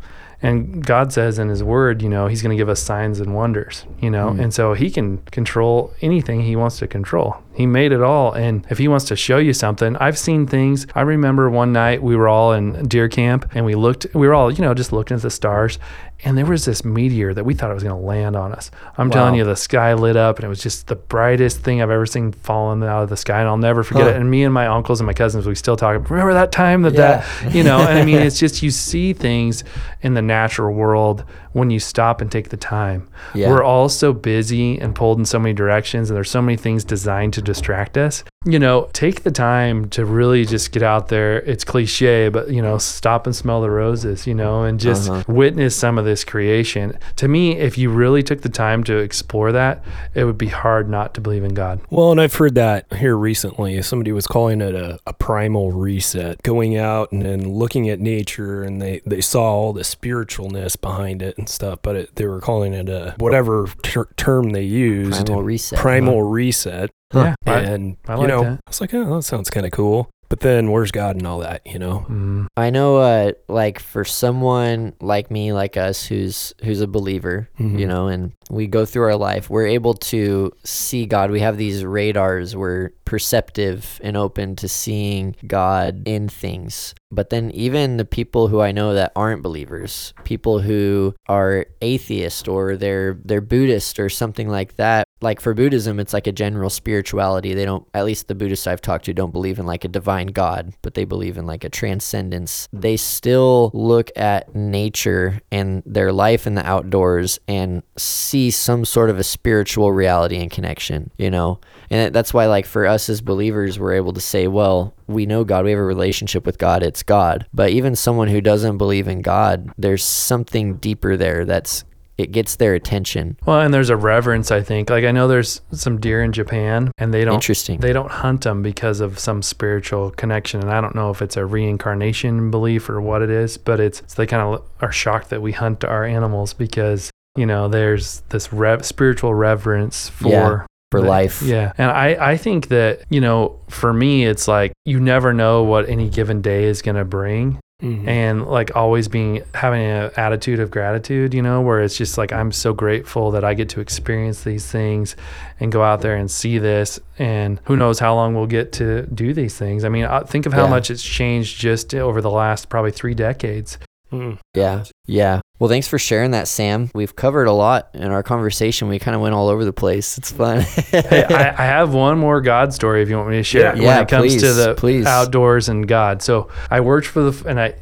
And 0.43 0.85
God 0.85 1.13
says 1.13 1.39
in 1.39 1.49
His 1.49 1.63
Word, 1.63 2.03
you 2.03 2.09
know, 2.09 2.27
He's 2.27 2.43
going 2.43 2.57
to 2.57 2.61
give 2.61 2.69
us 2.69 2.81
signs 2.81 3.21
and 3.21 3.35
wonders, 3.35 3.85
you 4.01 4.11
know, 4.11 4.31
mm. 4.31 4.41
and 4.41 4.55
so 4.55 4.75
He 4.75 4.91
can 4.91 5.19
control 5.19 5.93
anything 6.01 6.43
He 6.43 6.57
wants 6.57 6.79
to 6.79 6.87
control. 6.87 7.37
He 7.55 7.67
made 7.67 7.93
it 7.93 8.01
all. 8.03 8.33
And 8.33 8.67
if 8.71 8.79
He 8.79 8.89
wants 8.89 9.05
to 9.07 9.17
show 9.17 9.39
you 9.39 9.53
something, 9.53 9.97
I've 9.97 10.17
seen 10.19 10.47
things. 10.47 10.87
I 10.95 11.03
remember 11.03 11.51
one 11.51 11.73
night 11.73 12.03
we 12.03 12.17
were 12.17 12.29
all 12.29 12.53
in 12.53 12.87
deer 12.89 13.09
camp 13.09 13.51
and 13.55 13.65
we 13.67 13.75
looked, 13.75 14.07
we 14.15 14.27
were 14.29 14.35
all, 14.35 14.51
you 14.51 14.63
know, 14.63 14.73
just 14.75 14.93
looking 14.93 15.17
at 15.17 15.23
the 15.23 15.31
stars. 15.31 15.79
And 16.23 16.37
there 16.37 16.45
was 16.45 16.67
this 16.67 16.85
meteor 16.85 17.33
that 17.33 17.45
we 17.45 17.55
thought 17.55 17.71
it 17.71 17.75
was 17.75 17.83
going 17.83 17.99
to 17.99 18.07
land 18.07 18.37
on 18.37 18.53
us. 18.53 18.71
I'm 18.99 19.11
telling 19.11 19.35
you, 19.37 19.45
the 19.45 19.57
sky 19.57 19.95
lit 19.95 20.17
up 20.17 20.37
and 20.37 20.45
it 20.45 20.49
was 20.49 20.63
just 20.63 20.87
the 20.87 20.97
brightest 20.97 21.61
thing 21.61 21.81
I've 21.81 21.89
ever 21.89 22.05
seen 22.05 22.33
falling 22.33 22.83
out 22.83 23.03
of 23.05 23.09
the 23.09 23.17
sky. 23.17 23.41
And 23.41 23.49
I'll 23.49 23.57
never 23.57 23.83
forget 23.83 24.03
Huh. 24.03 24.11
it. 24.11 24.17
And 24.17 24.31
me 24.31 24.45
and 24.45 24.53
my 24.53 24.67
uncles 24.67 25.01
and 25.01 25.07
my 25.07 25.15
cousins, 25.15 25.47
we 25.47 25.55
still 25.55 25.77
talk. 25.77 26.11
Remember 26.11 26.35
that 26.35 26.53
time 26.53 26.83
that 26.83 26.93
Yeah. 26.93 27.25
that, 27.43 27.55
you 27.55 27.65
know, 27.65 27.79
and 27.79 27.99
I 27.99 28.05
mean, 28.05 28.17
it's 28.21 28.39
just 28.39 28.63
you 28.63 28.71
see 28.71 29.15
things 29.15 29.65
in 30.03 30.13
the 30.13 30.21
natural 30.23 30.75
world 30.75 31.25
when 31.53 31.71
you 31.71 31.81
stop 31.81 32.21
and 32.21 32.31
take 32.31 32.51
the 32.51 32.57
time. 32.59 33.09
Yeah. 33.35 33.49
We're 33.49 33.65
all 33.65 33.89
so 33.89 34.13
busy 34.13 34.79
and 34.79 34.95
pulled 34.95 35.19
in 35.19 35.25
so 35.25 35.39
many 35.39 35.55
directions, 35.55 36.11
and 36.11 36.17
there's 36.17 36.31
so 36.31 36.43
many 36.43 36.57
things 36.57 36.85
designed 36.85 37.33
to 37.33 37.40
distract 37.43 37.97
us. 37.97 38.25
You 38.47 38.59
know, 38.59 38.89
take 38.95 39.23
the 39.23 39.31
time 39.31 39.91
to 39.91 40.07
really 40.07 40.47
just 40.47 40.73
get 40.73 40.83
out 40.83 41.09
there. 41.09 41.41
It's 41.43 41.63
cliche, 41.63 42.31
but 42.31 42.51
you 42.51 42.63
know, 42.63 42.79
stop 42.79 43.27
and 43.27 43.37
smell 43.37 43.61
the 43.61 43.69
roses, 43.71 44.27
you 44.27 44.35
know, 44.35 44.63
and 44.63 44.81
just 44.81 45.11
Uh-huh. 45.11 45.25
witness 45.29 45.77
some 45.77 45.99
of 45.99 46.07
this 46.07 46.25
creation. 46.25 46.99
To 47.17 47.29
me, 47.29 47.59
if 47.59 47.77
you 47.77 47.91
really 47.91 48.23
took 48.23 48.41
the 48.41 48.49
time 48.49 48.83
to 48.85 48.97
explore 48.97 49.53
that, 49.53 49.85
it 50.15 50.25
would 50.25 50.39
be 50.39 50.47
hard 50.49 50.89
not 50.89 51.13
to 51.15 51.21
believe 51.21 51.45
in 51.45 51.53
God. 51.53 51.81
Well, 51.91 52.13
and 52.13 52.21
I've 52.21 52.33
heard 52.35 52.55
that 52.55 52.87
here 52.95 53.15
recently. 53.17 53.81
Somebody 53.83 54.13
was 54.13 54.27
calling 54.27 54.63
it 54.63 54.75
a, 54.75 54.99
a 55.07 55.13
primal 55.13 55.73
reset, 55.73 56.43
going 56.43 56.79
out 56.79 57.13
and, 57.13 57.23
and 57.25 57.47
looking 57.47 57.91
at 57.91 58.01
nature, 58.01 58.63
and 58.63 58.81
they, 58.81 59.03
they 59.05 59.21
saw 59.21 59.43
all 59.43 59.73
the 59.75 59.85
spiritualness 59.85 60.81
behind 60.81 61.21
it 61.21 61.37
and 61.37 61.47
stuff, 61.49 61.81
but 61.83 61.95
it, 61.97 62.17
they 62.17 62.25
were 62.27 62.41
calling 62.41 62.73
it 62.73 62.89
a 62.89 63.15
whatever 63.19 63.67
ter- 63.83 64.09
term 64.17 64.51
they 64.51 64.63
used. 64.63 65.27
primal 65.27 65.43
reset 65.43 65.79
primal 65.79 66.23
reset. 66.23 66.91
Yeah, 67.13 67.35
and, 67.47 67.97
I 68.07 68.15
you 68.15 68.19
like 68.21 68.29
know, 68.29 68.43
that. 68.45 68.61
I 68.67 68.71
was 68.71 68.81
like, 68.81 68.95
oh, 68.95 69.17
that 69.17 69.23
sounds 69.23 69.51
kind 69.51 69.67
of 69.67 69.73
cool. 69.73 70.11
But 70.31 70.41
then 70.41 70.71
where's 70.71 70.93
God 70.93 71.17
and 71.17 71.27
all 71.27 71.41
that, 71.41 71.61
you 71.67 71.79
know? 71.79 72.07
Mm, 72.09 72.47
I 72.57 72.71
know, 72.71 72.97
uh, 72.99 73.33
like 73.49 73.79
for 73.81 74.05
someone 74.05 74.95
like 75.01 75.29
me, 75.31 75.53
like 75.53 75.77
us, 75.77 76.07
who's 76.07 76.55
who's 76.63 76.81
a 76.81 76.87
believer, 76.87 77.49
Mhm. 77.59 77.79
you 77.79 77.87
know, 77.87 78.07
and 78.07 78.33
we 78.49 78.67
go 78.69 78.85
through 78.87 79.03
our 79.03 79.17
life, 79.17 79.51
we're 79.51 79.67
able 79.67 79.95
to 79.95 80.53
see 80.65 81.05
God. 81.05 81.31
We 81.33 81.41
have 81.41 81.57
these 81.59 81.85
radars. 81.85 82.55
We're 82.57 82.91
perceptive 83.05 84.01
and 84.05 84.17
open 84.17 84.55
to 84.57 84.69
seeing 84.69 85.35
God 85.47 86.03
in 86.07 86.29
things. 86.29 86.95
But 87.13 87.31
then 87.31 87.51
even 87.51 87.97
the 87.97 88.05
people 88.05 88.47
who 88.49 88.61
I 88.61 88.71
know 88.71 88.95
that 88.95 89.11
aren't 89.17 89.43
believers, 89.43 90.15
people 90.23 90.61
who 90.61 91.15
are 91.29 91.67
atheist 91.83 92.47
or 92.47 92.77
they're 92.77 93.19
they're 93.25 93.41
Buddhist 93.41 93.99
or 93.99 94.09
something 94.09 94.49
like 94.49 94.77
that. 94.77 95.05
Like 95.23 95.41
for 95.41 95.53
Buddhism, 95.55 96.01
it's 96.01 96.15
like 96.15 96.27
a 96.27 96.33
general 96.33 96.71
spirituality. 96.71 97.53
They 97.53 97.65
don't, 97.67 97.87
at 97.93 98.07
least 98.07 98.29
the 98.29 98.35
Buddhists 98.35 98.67
I've 98.67 98.81
talked 98.81 99.05
to, 99.05 99.13
don't 99.13 99.33
believe 99.35 99.59
in 99.59 99.67
like 99.67 99.85
a 99.85 99.89
divine 99.89 100.20
God, 100.29 100.73
but 100.83 100.95
they 100.95 101.05
believe 101.05 101.37
in 101.37 101.47
like 101.47 101.65
a 101.65 101.69
transcendence. 101.69 102.69
They 102.73 102.97
still 102.97 103.71
look 103.75 104.11
at 104.17 104.55
nature 104.55 105.41
and 105.51 105.83
their 105.85 106.13
life 106.13 106.47
in 106.47 106.55
the 106.55 106.67
outdoors 106.67 107.39
and 107.49 107.83
see 107.97 108.51
some 108.51 108.85
sort 108.85 109.11
of 109.11 109.19
a 109.19 109.25
spiritual 109.25 109.93
reality 109.93 110.37
and 110.37 110.51
connection, 110.51 111.11
you 111.19 111.31
know? 111.31 111.61
And 111.91 112.15
that's 112.15 112.33
why, 112.33 112.47
like, 112.47 112.67
for 112.67 112.87
us 112.87 113.09
as 113.09 113.21
believers, 113.21 113.79
we're 113.79 113.95
able 113.95 114.13
to 114.13 114.21
say, 114.21 114.47
well, 114.47 114.95
we 115.09 115.27
know 115.27 115.43
God, 115.43 115.65
we 115.65 115.73
have 115.73 115.81
a 115.81 115.85
relationship 115.85 116.47
with 116.47 116.57
God, 116.57 116.85
it's 116.85 117.03
God. 117.03 117.47
But 117.53 117.71
even 117.71 117.97
someone 117.97 118.29
who 118.29 118.41
doesn't 118.41 118.79
believe 118.79 119.09
in 119.09 119.23
God, 119.23 119.73
there's 119.77 120.05
something 120.05 120.77
deeper 120.77 121.17
there 121.17 121.45
that's 121.45 121.85
it 122.21 122.33
gets 122.33 122.57
their 122.57 122.75
attention. 122.75 123.37
Well, 123.47 123.61
and 123.61 123.73
there's 123.75 123.91
a 123.91 123.97
reverence, 123.97 124.51
I 124.51 124.63
think. 124.63 124.91
Like 124.91 125.05
I 125.05 125.11
know 125.11 125.27
there's 125.27 125.61
some 125.73 125.99
deer 125.99 126.23
in 126.23 126.33
Japan, 126.33 126.93
and 126.99 127.13
they 127.13 127.25
don't 127.25 127.35
Interesting. 127.35 127.81
they 127.81 127.93
don't 127.93 128.11
hunt 128.11 128.43
them 128.45 128.63
because 128.63 129.01
of 129.01 129.19
some 129.19 129.43
spiritual 129.43 130.11
connection. 130.13 130.61
And 130.61 130.71
I 130.71 130.81
don't 130.81 130.95
know 130.95 131.11
if 131.11 131.23
it's 131.23 131.37
a 131.37 131.45
reincarnation 131.47 132.51
belief 132.51 132.89
or 132.89 133.01
what 133.01 133.23
it 133.23 133.31
is, 133.31 133.57
but 133.59 133.81
it's 133.81 134.01
they 134.15 134.27
kind 134.27 134.43
of 134.55 134.65
are 134.81 134.93
shocked 134.93 135.31
that 135.31 135.43
we 135.43 135.53
hunt 135.53 135.85
our 135.85 136.05
animals 136.05 136.53
because 136.55 137.11
you 137.37 137.47
know 137.47 137.69
there's 137.69 138.21
this 138.29 138.53
rev- 138.53 138.85
spiritual 138.85 139.35
reverence 139.35 140.09
for. 140.09 140.29
Yeah, 140.29 140.67
for 140.91 141.01
the- 141.01 141.09
life. 141.09 141.41
Yeah. 141.43 141.73
And 141.79 141.89
I, 141.91 142.33
I 142.33 142.37
think 142.37 142.67
that, 142.69 143.03
you 143.11 143.21
know, 143.21 143.61
for 143.69 143.93
me, 143.93 144.27
it's 144.27 144.49
like 144.49 144.73
you 144.85 144.99
never 144.99 145.33
know 145.33 145.63
what 145.63 145.89
any 145.89 146.09
given 146.09 146.43
day 146.43 146.65
is 146.65 146.83
going 146.83 146.97
to 146.97 147.05
bring 147.05 147.61
Mhm. 147.83 148.07
and 148.07 148.47
like 148.47 148.77
always 148.77 149.09
being 149.09 149.43
having 149.55 149.81
an 149.81 150.11
attitude 150.17 150.61
of 150.61 150.71
gratitude 150.71 151.33
you 151.33 151.41
know 151.41 151.61
where 151.63 151.81
it's 151.81 151.97
just 151.97 152.19
like 152.19 152.31
i'm 152.33 152.53
so 152.53 152.75
grateful 152.75 153.31
that 153.31 153.43
i 153.45 153.55
get 153.55 153.69
to 153.71 153.81
experience 153.81 154.43
these 154.45 154.67
things 154.71 155.17
and 155.61 155.73
go 155.73 155.83
out 155.83 156.03
there 156.03 156.15
and 156.17 156.31
see 156.31 156.59
this 156.59 157.01
and 157.19 157.59
who 157.65 157.77
knows 157.77 157.99
how 157.99 158.15
long 158.15 158.35
we'll 158.35 158.47
get 158.47 158.73
to 158.73 159.07
do 159.07 159.33
these 159.33 159.57
things 159.57 159.85
i 159.85 159.89
mean 159.89 160.07
think 160.27 160.45
of 160.47 160.53
how 160.53 160.65
Yeah. 160.65 160.71
much 160.71 160.91
it's 160.91 161.03
changed 161.03 161.59
just 161.59 161.95
over 161.95 162.21
the 162.21 162.31
last 162.31 162.69
probably 162.69 162.91
three 162.91 163.15
decades 163.15 163.79
Mm. 164.13 164.39
Yeah. 164.55 164.85
Yeah. 165.07 165.41
Well, 165.59 165.69
thanks 165.69 165.87
for 165.89 165.99
sharing 165.99 166.31
that, 166.33 166.49
Sam. 166.49 166.91
We've 166.95 167.15
covered 167.15 167.47
a 167.47 167.53
lot 167.53 167.91
in 167.95 168.11
our 168.11 168.23
conversation. 168.23 168.89
We 168.89 168.99
kind 168.99 169.15
of 169.15 169.21
went 169.21 169.35
all 169.35 169.49
over 169.49 169.65
the 169.65 169.73
place. 169.73 170.17
It's 170.19 170.33
fun. 170.33 170.61
hey, 170.63 171.25
I, 171.29 171.51
I 171.51 171.67
have 171.67 171.93
one 171.95 172.19
more 172.19 172.41
God 172.41 172.73
story 172.73 173.03
if 173.03 173.09
you 173.09 173.17
want 173.17 173.29
me 173.31 173.37
to 173.37 173.43
share 173.43 173.61
Yeah. 173.63 173.73
when 173.75 173.83
Yeah, 173.83 174.01
it 174.01 174.09
comes 174.09 174.37
to 174.41 174.53
the 174.53 174.75
please. 174.75 175.07
outdoors 175.07 175.69
and 175.69 175.87
God. 175.87 176.23
So 176.23 176.49
I 176.71 176.81
worked 176.81 177.07
for 177.07 177.31
the 177.31 177.49
and 177.49 177.61
I 177.61 177.75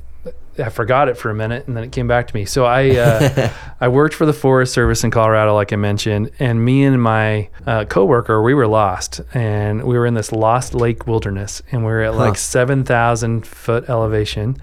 I 0.60 0.70
forgot 0.70 1.08
it 1.08 1.16
for 1.16 1.30
a 1.30 1.34
minute 1.36 1.68
and 1.68 1.76
then 1.76 1.84
it 1.84 1.92
came 1.92 2.08
back 2.08 2.26
to 2.26 2.34
me. 2.34 2.44
So 2.44 2.64
I 2.64 2.90
uh, 2.96 3.50
I 3.80 3.86
worked 3.86 4.12
for 4.14 4.26
the 4.26 4.32
Forest 4.32 4.74
Service 4.74 5.04
in 5.04 5.12
Colorado, 5.12 5.54
like 5.54 5.72
I 5.72 5.76
mentioned, 5.76 6.32
and 6.40 6.64
me 6.64 6.82
and 6.82 7.00
my 7.00 7.48
uh, 7.64 7.84
coworker 7.84 8.42
we 8.42 8.54
were 8.54 8.66
lost 8.66 9.20
and 9.34 9.84
we 9.84 9.96
were 9.96 10.04
in 10.04 10.14
this 10.14 10.32
lost 10.32 10.74
lake 10.74 11.06
wilderness 11.06 11.62
and 11.70 11.82
we 11.82 11.92
were 11.92 12.02
at 12.02 12.12
Huh. 12.14 12.18
like 12.18 12.36
seven 12.36 12.82
thousand 12.82 13.46
foot 13.46 13.88
elevation. 13.88 14.56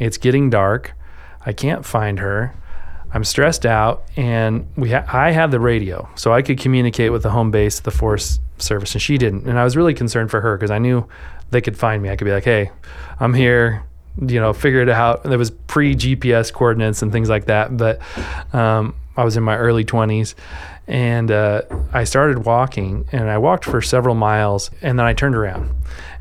It's 0.00 0.18
getting 0.18 0.50
dark. 0.50 0.94
I 1.46 1.52
can't 1.52 1.86
find 1.86 2.18
her. 2.18 2.54
I'm 3.12 3.24
stressed 3.24 3.64
out, 3.64 4.04
and 4.16 4.66
we 4.76 4.90
ha- 4.90 5.06
I 5.08 5.30
had 5.30 5.50
the 5.52 5.60
radio, 5.60 6.08
so 6.16 6.32
I 6.32 6.42
could 6.42 6.58
communicate 6.58 7.12
with 7.12 7.22
the 7.22 7.30
home 7.30 7.50
base, 7.50 7.80
the 7.80 7.92
Forest 7.92 8.40
Service, 8.58 8.92
and 8.94 9.00
she 9.00 9.16
didn't. 9.16 9.46
And 9.46 9.58
I 9.58 9.64
was 9.64 9.76
really 9.76 9.94
concerned 9.94 10.30
for 10.30 10.40
her 10.40 10.56
because 10.56 10.70
I 10.70 10.78
knew 10.78 11.06
they 11.50 11.60
could 11.60 11.78
find 11.78 12.02
me. 12.02 12.10
I 12.10 12.16
could 12.16 12.24
be 12.24 12.32
like, 12.32 12.44
"Hey, 12.44 12.72
I'm 13.20 13.32
here," 13.32 13.84
you 14.20 14.40
know, 14.40 14.52
figure 14.52 14.80
it 14.80 14.88
out. 14.88 15.22
There 15.22 15.38
was 15.38 15.50
pre 15.50 15.94
GPS 15.94 16.52
coordinates 16.52 17.00
and 17.00 17.12
things 17.12 17.30
like 17.30 17.46
that, 17.46 17.76
but 17.76 18.00
um, 18.52 18.94
I 19.16 19.24
was 19.24 19.36
in 19.36 19.44
my 19.44 19.56
early 19.56 19.84
20s, 19.84 20.34
and 20.86 21.30
uh, 21.30 21.62
I 21.92 22.04
started 22.04 22.44
walking, 22.44 23.06
and 23.12 23.30
I 23.30 23.38
walked 23.38 23.64
for 23.64 23.80
several 23.80 24.14
miles, 24.14 24.70
and 24.82 24.98
then 24.98 25.06
I 25.06 25.12
turned 25.12 25.36
around, 25.36 25.70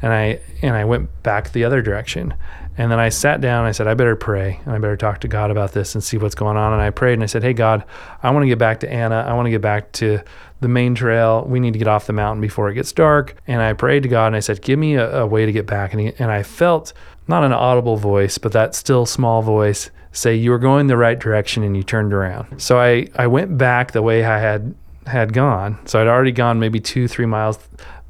and 0.01 0.13
I 0.13 0.39
and 0.61 0.75
I 0.75 0.85
went 0.85 1.23
back 1.23 1.51
the 1.51 1.63
other 1.63 1.81
direction. 1.81 2.35
And 2.77 2.91
then 2.91 2.99
I 2.99 3.09
sat 3.09 3.41
down. 3.41 3.59
And 3.59 3.67
I 3.67 3.71
said, 3.71 3.87
I 3.87 3.93
better 3.93 4.15
pray 4.15 4.59
and 4.65 4.73
I 4.73 4.79
better 4.79 4.97
talk 4.97 5.21
to 5.21 5.27
God 5.27 5.51
about 5.51 5.71
this 5.71 5.95
and 5.95 6.03
see 6.03 6.17
what's 6.17 6.35
going 6.35 6.57
on. 6.57 6.73
And 6.73 6.81
I 6.81 6.89
prayed 6.89 7.13
and 7.13 7.23
I 7.23 7.27
said, 7.27 7.43
Hey, 7.43 7.53
God, 7.53 7.83
I 8.21 8.31
want 8.31 8.43
to 8.43 8.47
get 8.47 8.59
back 8.59 8.79
to 8.81 8.91
Anna. 8.91 9.25
I 9.27 9.33
want 9.33 9.45
to 9.45 9.51
get 9.51 9.61
back 9.61 9.91
to 9.93 10.19
the 10.61 10.67
main 10.67 10.95
trail. 10.95 11.45
We 11.45 11.59
need 11.59 11.73
to 11.73 11.79
get 11.79 11.87
off 11.87 12.07
the 12.07 12.13
mountain 12.13 12.41
before 12.41 12.69
it 12.69 12.75
gets 12.75 12.91
dark. 12.91 13.35
And 13.47 13.61
I 13.61 13.73
prayed 13.73 14.03
to 14.03 14.09
God 14.09 14.27
and 14.27 14.35
I 14.35 14.39
said, 14.39 14.61
Give 14.61 14.79
me 14.79 14.95
a, 14.95 15.21
a 15.21 15.27
way 15.27 15.45
to 15.45 15.51
get 15.51 15.65
back. 15.65 15.93
And, 15.93 16.01
he, 16.01 16.13
and 16.19 16.31
I 16.31 16.43
felt 16.43 16.93
not 17.27 17.43
an 17.43 17.53
audible 17.53 17.97
voice, 17.97 18.37
but 18.37 18.51
that 18.51 18.75
still 18.75 19.05
small 19.05 19.41
voice 19.41 19.89
say, 20.11 20.35
You 20.35 20.51
were 20.51 20.59
going 20.59 20.87
the 20.87 20.97
right 20.97 21.19
direction 21.19 21.63
and 21.63 21.75
you 21.75 21.83
turned 21.83 22.13
around. 22.13 22.59
So 22.61 22.79
I, 22.79 23.07
I 23.15 23.27
went 23.27 23.57
back 23.57 23.91
the 23.91 24.01
way 24.01 24.23
I 24.23 24.39
had 24.39 24.75
had 25.07 25.33
gone. 25.33 25.77
So 25.85 26.01
I'd 26.01 26.07
already 26.07 26.31
gone 26.31 26.59
maybe 26.59 26.79
two, 26.79 27.07
three 27.07 27.27
miles 27.27 27.59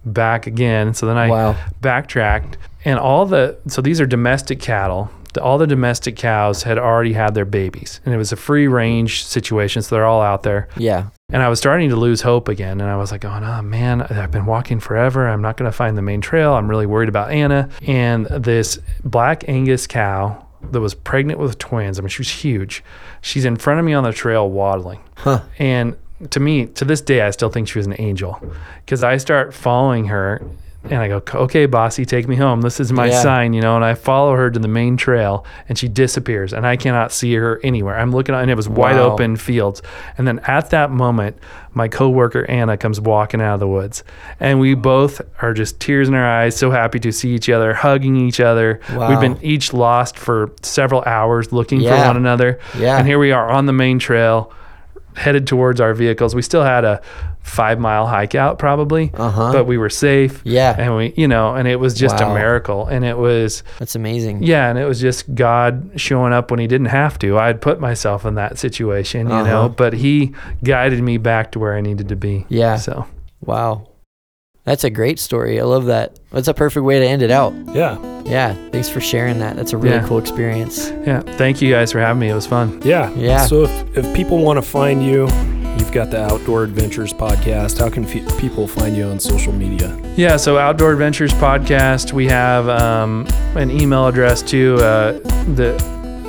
back 0.05 0.47
again. 0.47 0.93
So 0.93 1.05
then 1.05 1.17
I 1.17 1.29
Wow. 1.29 1.55
backtracked. 1.81 2.57
And 2.83 2.99
all 2.99 3.25
the 3.25 3.57
so 3.67 3.81
these 3.81 3.99
are 3.99 4.05
domestic 4.05 4.59
cattle. 4.59 5.09
All 5.41 5.57
the 5.57 5.67
domestic 5.67 6.15
cows 6.15 6.63
had 6.63 6.77
already 6.77 7.11
had 7.11 7.33
their 7.33 7.43
babies. 7.45 7.99
And 8.05 8.13
it 8.15 8.17
was 8.17 8.31
a 8.31 8.37
free 8.37 8.67
range 8.67 9.25
situation 9.25 9.81
so 9.81 9.95
they're 9.95 10.05
all 10.05 10.21
out 10.21 10.43
there. 10.43 10.69
Yeah. 10.77 11.07
and 11.33 11.41
i 11.41 11.49
was 11.49 11.57
starting 11.59 11.89
to 11.89 11.95
lose 11.95 12.21
hope 12.21 12.47
again. 12.47 12.79
And 12.79 12.89
i 12.89 12.95
was 12.95 13.11
like 13.11 13.21
going 13.21 13.43
oh 13.43 13.61
man 13.61 14.03
i've 14.03 14.31
been 14.31 14.45
walking 14.45 14.79
forever. 14.79 15.27
I'm 15.27 15.41
not 15.41 15.57
going 15.57 15.69
to 15.69 15.75
find 15.75 15.97
the 15.97 16.01
main 16.01 16.21
trail. 16.21 16.53
I'm 16.53 16.69
really 16.69 16.85
worried 16.85 17.09
about 17.09 17.31
anna. 17.31 17.67
And 17.85 18.27
this 18.27 18.79
black 19.03 19.43
angus 19.49 19.87
cow 19.87 20.45
that 20.71 20.79
was 20.81 20.93
pregnant 20.95 21.39
with 21.39 21.57
twins 21.59 21.99
i 21.99 22.01
mean 22.01 22.09
she 22.09 22.21
was 22.21 22.29
huge. 22.29 22.83
She's 23.21 23.43
in 23.45 23.55
front 23.57 23.79
of 23.79 23.85
me 23.85 23.93
on 23.93 24.03
the 24.03 24.13
trail 24.13 24.49
waddling. 24.49 24.99
Huh. 25.17 25.41
and 25.59 25.95
to 26.29 26.39
me, 26.39 26.65
to 26.67 26.85
this 26.85 27.01
day, 27.01 27.21
I 27.21 27.31
still 27.31 27.49
think 27.49 27.67
she 27.67 27.77
was 27.79 27.87
an 27.87 27.95
angel 27.99 28.39
because 28.85 29.03
I 29.03 29.17
start 29.17 29.53
following 29.53 30.05
her 30.05 30.41
and 30.85 30.99
I 30.99 31.07
go, 31.07 31.19
okay, 31.33 31.65
bossy, 31.65 32.05
take 32.05 32.27
me 32.27 32.35
home. 32.35 32.61
This 32.61 32.79
is 32.79 32.91
my 32.93 33.07
Yeah. 33.07 33.19
sign, 33.23 33.53
you 33.53 33.61
know. 33.61 33.75
And 33.75 33.83
I 33.83 33.95
follow 33.95 34.35
her 34.35 34.51
to 34.51 34.59
the 34.59 34.67
main 34.67 34.97
trail 34.97 35.43
and 35.67 35.77
she 35.79 35.87
disappears 35.87 36.53
and 36.53 36.65
I 36.65 36.75
cannot 36.77 37.11
see 37.11 37.33
her 37.33 37.59
anywhere. 37.63 37.97
I'm 37.97 38.11
looking 38.11 38.35
and 38.35 38.51
it 38.51 38.55
was 38.55 38.69
wide 38.69 38.95
Wow. 38.97 39.13
open 39.13 39.35
fields. 39.35 39.81
And 40.15 40.27
then 40.27 40.39
at 40.45 40.69
that 40.69 40.91
moment, 40.91 41.37
my 41.73 41.87
coworker 41.87 42.45
Anna 42.47 42.77
comes 42.77 43.01
walking 43.01 43.41
out 43.41 43.55
of 43.55 43.59
the 43.59 43.67
woods 43.67 44.03
and 44.39 44.59
we 44.59 44.75
both 44.75 45.21
are 45.41 45.55
just 45.55 45.79
tears 45.79 46.07
in 46.07 46.13
our 46.13 46.23
eyes, 46.23 46.55
so 46.55 46.69
happy 46.69 46.99
to 46.99 47.11
see 47.11 47.31
each 47.33 47.49
other, 47.49 47.73
hugging 47.73 48.15
each 48.15 48.39
other. 48.39 48.79
Wow. 48.93 49.09
We've 49.09 49.19
been 49.19 49.39
each 49.43 49.73
lost 49.73 50.19
for 50.19 50.51
several 50.61 51.01
hours 51.07 51.51
looking 51.51 51.81
Yeah. 51.81 51.99
for 51.99 52.07
one 52.09 52.17
another. 52.17 52.59
Yeah. 52.77 52.99
And 52.99 53.07
here 53.07 53.17
we 53.17 53.31
are 53.31 53.49
on 53.49 53.65
the 53.65 53.73
main 53.73 53.97
trail 53.97 54.51
headed 55.15 55.47
towards 55.47 55.79
our 55.81 55.93
vehicles. 55.93 56.35
We 56.35 56.41
still 56.41 56.63
had 56.63 56.83
a 56.85 57.01
five 57.41 57.79
mile 57.79 58.07
hike 58.07 58.33
out 58.35 58.57
probably, 58.57 59.11
Uh-huh. 59.13 59.51
but 59.53 59.65
we 59.65 59.77
were 59.77 59.89
safe. 59.89 60.41
Yeah. 60.43 60.75
And 60.77 60.95
we, 60.95 61.13
you 61.15 61.27
know, 61.27 61.53
and 61.55 61.67
it 61.67 61.79
was 61.79 61.93
just 61.93 62.19
Wow. 62.19 62.31
a 62.31 62.33
miracle. 62.33 62.87
And 62.87 63.05
it 63.05 63.17
was, 63.17 63.61
That's 63.77 63.95
amazing. 63.95 64.41
yeah, 64.43 64.67
and 64.69 64.79
it 64.79 64.85
was 64.85 64.99
just 64.99 65.33
God 65.35 65.91
showing 65.95 66.33
up 66.33 66.49
when 66.49 66.59
he 66.59 66.65
didn't 66.67 66.87
have 66.87 67.19
to. 67.19 67.37
I 67.37 67.47
had 67.47 67.61
put 67.61 67.79
myself 67.79 68.25
in 68.25 68.33
that 68.35 68.57
situation, 68.57 69.27
you 69.29 69.33
Uh-huh. 69.35 69.43
know, 69.49 69.69
but 69.69 69.93
he 69.93 70.33
guided 70.63 71.01
me 71.03 71.17
back 71.17 71.51
to 71.51 71.59
where 71.59 71.75
I 71.75 71.81
needed 71.81 72.09
to 72.09 72.15
be. 72.15 72.45
Yeah. 72.49 72.77
So, 72.77 73.05
Wow. 73.45 73.87
That's 74.65 74.83
a 74.83 74.89
great 74.89 75.19
story. 75.19 75.59
I 75.59 75.63
love 75.63 75.85
that. 75.85 76.19
That's 76.31 76.47
a 76.47 76.53
perfect 76.53 76.83
way 76.83 76.99
to 76.99 77.05
end 77.05 77.21
it 77.21 77.31
out. 77.31 77.53
Yeah. 77.73 77.97
Yeah. 78.25 78.55
Thanks 78.71 78.89
for 78.89 78.99
sharing 78.99 79.39
that. 79.39 79.55
That's 79.55 79.73
a 79.73 79.77
really 79.77 79.97
Yeah. 79.97 80.07
cool 80.07 80.17
experience. 80.17 80.89
yeah, 81.05 81.21
thank 81.37 81.61
you 81.61 81.71
guys 81.71 81.91
for 81.91 81.99
having 81.99 82.19
me. 82.19 82.29
It 82.29 82.33
was 82.33 82.47
fun. 82.47 82.81
Yeah. 82.83 83.11
Yeah. 83.15 83.45
So 83.45 83.63
if, 83.63 83.97
if 83.97 84.13
people 84.15 84.39
want 84.39 84.57
to 84.57 84.63
find 84.63 85.03
you, 85.05 85.27
you've 85.77 85.91
got 85.91 86.09
the 86.09 86.23
Outdoor 86.23 86.63
Adventures 86.63 87.13
podcast. 87.13 87.77
How 87.79 87.89
can 87.89 88.05
fe- 88.05 88.25
people 88.39 88.67
find 88.67 88.97
you 88.97 89.05
on 89.05 89.19
social 89.19 89.53
media? 89.53 89.95
Yeah, 90.15 90.37
so 90.37 90.57
Outdoor 90.57 90.93
Adventures 90.93 91.33
Podcast, 91.33 92.13
we 92.13 92.25
have 92.27 92.67
um, 92.69 93.27
an 93.55 93.69
email 93.69 94.07
address 94.07 94.41
too. 94.41 94.75
Uh, 94.77 95.11
the 95.53 95.73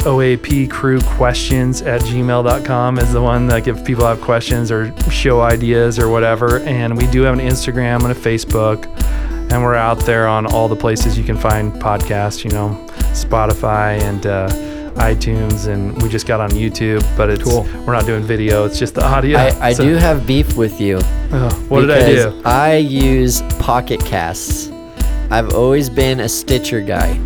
OAP 0.07 0.71
crew 0.71 1.01
questions 1.01 1.83
at 1.83 2.01
gmail.com 2.03 2.99
is 2.99 3.13
the 3.13 3.21
one 3.21 3.49
that 3.49 3.67
if 3.67 3.85
people 3.85 4.07
have 4.07 4.21
questions 4.21 4.71
or 4.71 4.93
show 5.11 5.41
ideas 5.41 5.99
or 5.99 6.09
whatever. 6.09 6.61
And 6.61 6.97
we 6.97 7.07
do 7.09 7.23
have 7.23 7.35
an 7.37 7.45
Instagram 7.45 8.03
and 8.05 8.13
a 8.13 8.15
Facebook. 8.15 8.87
And 9.53 9.63
we're 9.63 9.75
out 9.75 9.99
there 10.01 10.29
on 10.29 10.47
all 10.47 10.69
the 10.69 10.77
places 10.77 11.19
you 11.19 11.25
can 11.25 11.37
find 11.37 11.73
podcasts, 11.73 12.45
you 12.45 12.51
know, 12.51 12.71
Spotify 13.15 14.01
and 14.03 14.27
uh, 14.27 14.49
iTunes. 14.95 15.67
And 15.67 16.01
we 16.01 16.09
just 16.09 16.27
got 16.27 16.41
on 16.41 16.51
YouTube, 16.51 17.05
but 17.17 17.29
it's 17.29 17.43
Cool. 17.43 17.63
we're 17.85 17.93
not 17.93 18.07
doing 18.07 18.23
video, 18.23 18.65
it's 18.65 18.79
just 18.79 18.95
the 18.95 19.05
audio. 19.05 19.39
I, 19.39 19.69
I 19.69 19.73
So- 19.73 19.85
do 19.85 19.95
have 19.97 20.25
beef 20.27 20.57
with 20.57 20.81
you. 20.81 20.99
Oh, 21.33 21.51
what 21.69 21.81
did 21.81 21.91
I 21.91 22.07
do? 22.07 22.43
I 22.45 22.77
use 22.77 23.43
Pocket 23.59 24.01
Casts. 24.05 24.71
I've 25.31 25.53
always 25.55 25.91
been 25.91 26.21
a 26.21 26.29
Stitcher 26.29 26.81
guy 26.81 27.19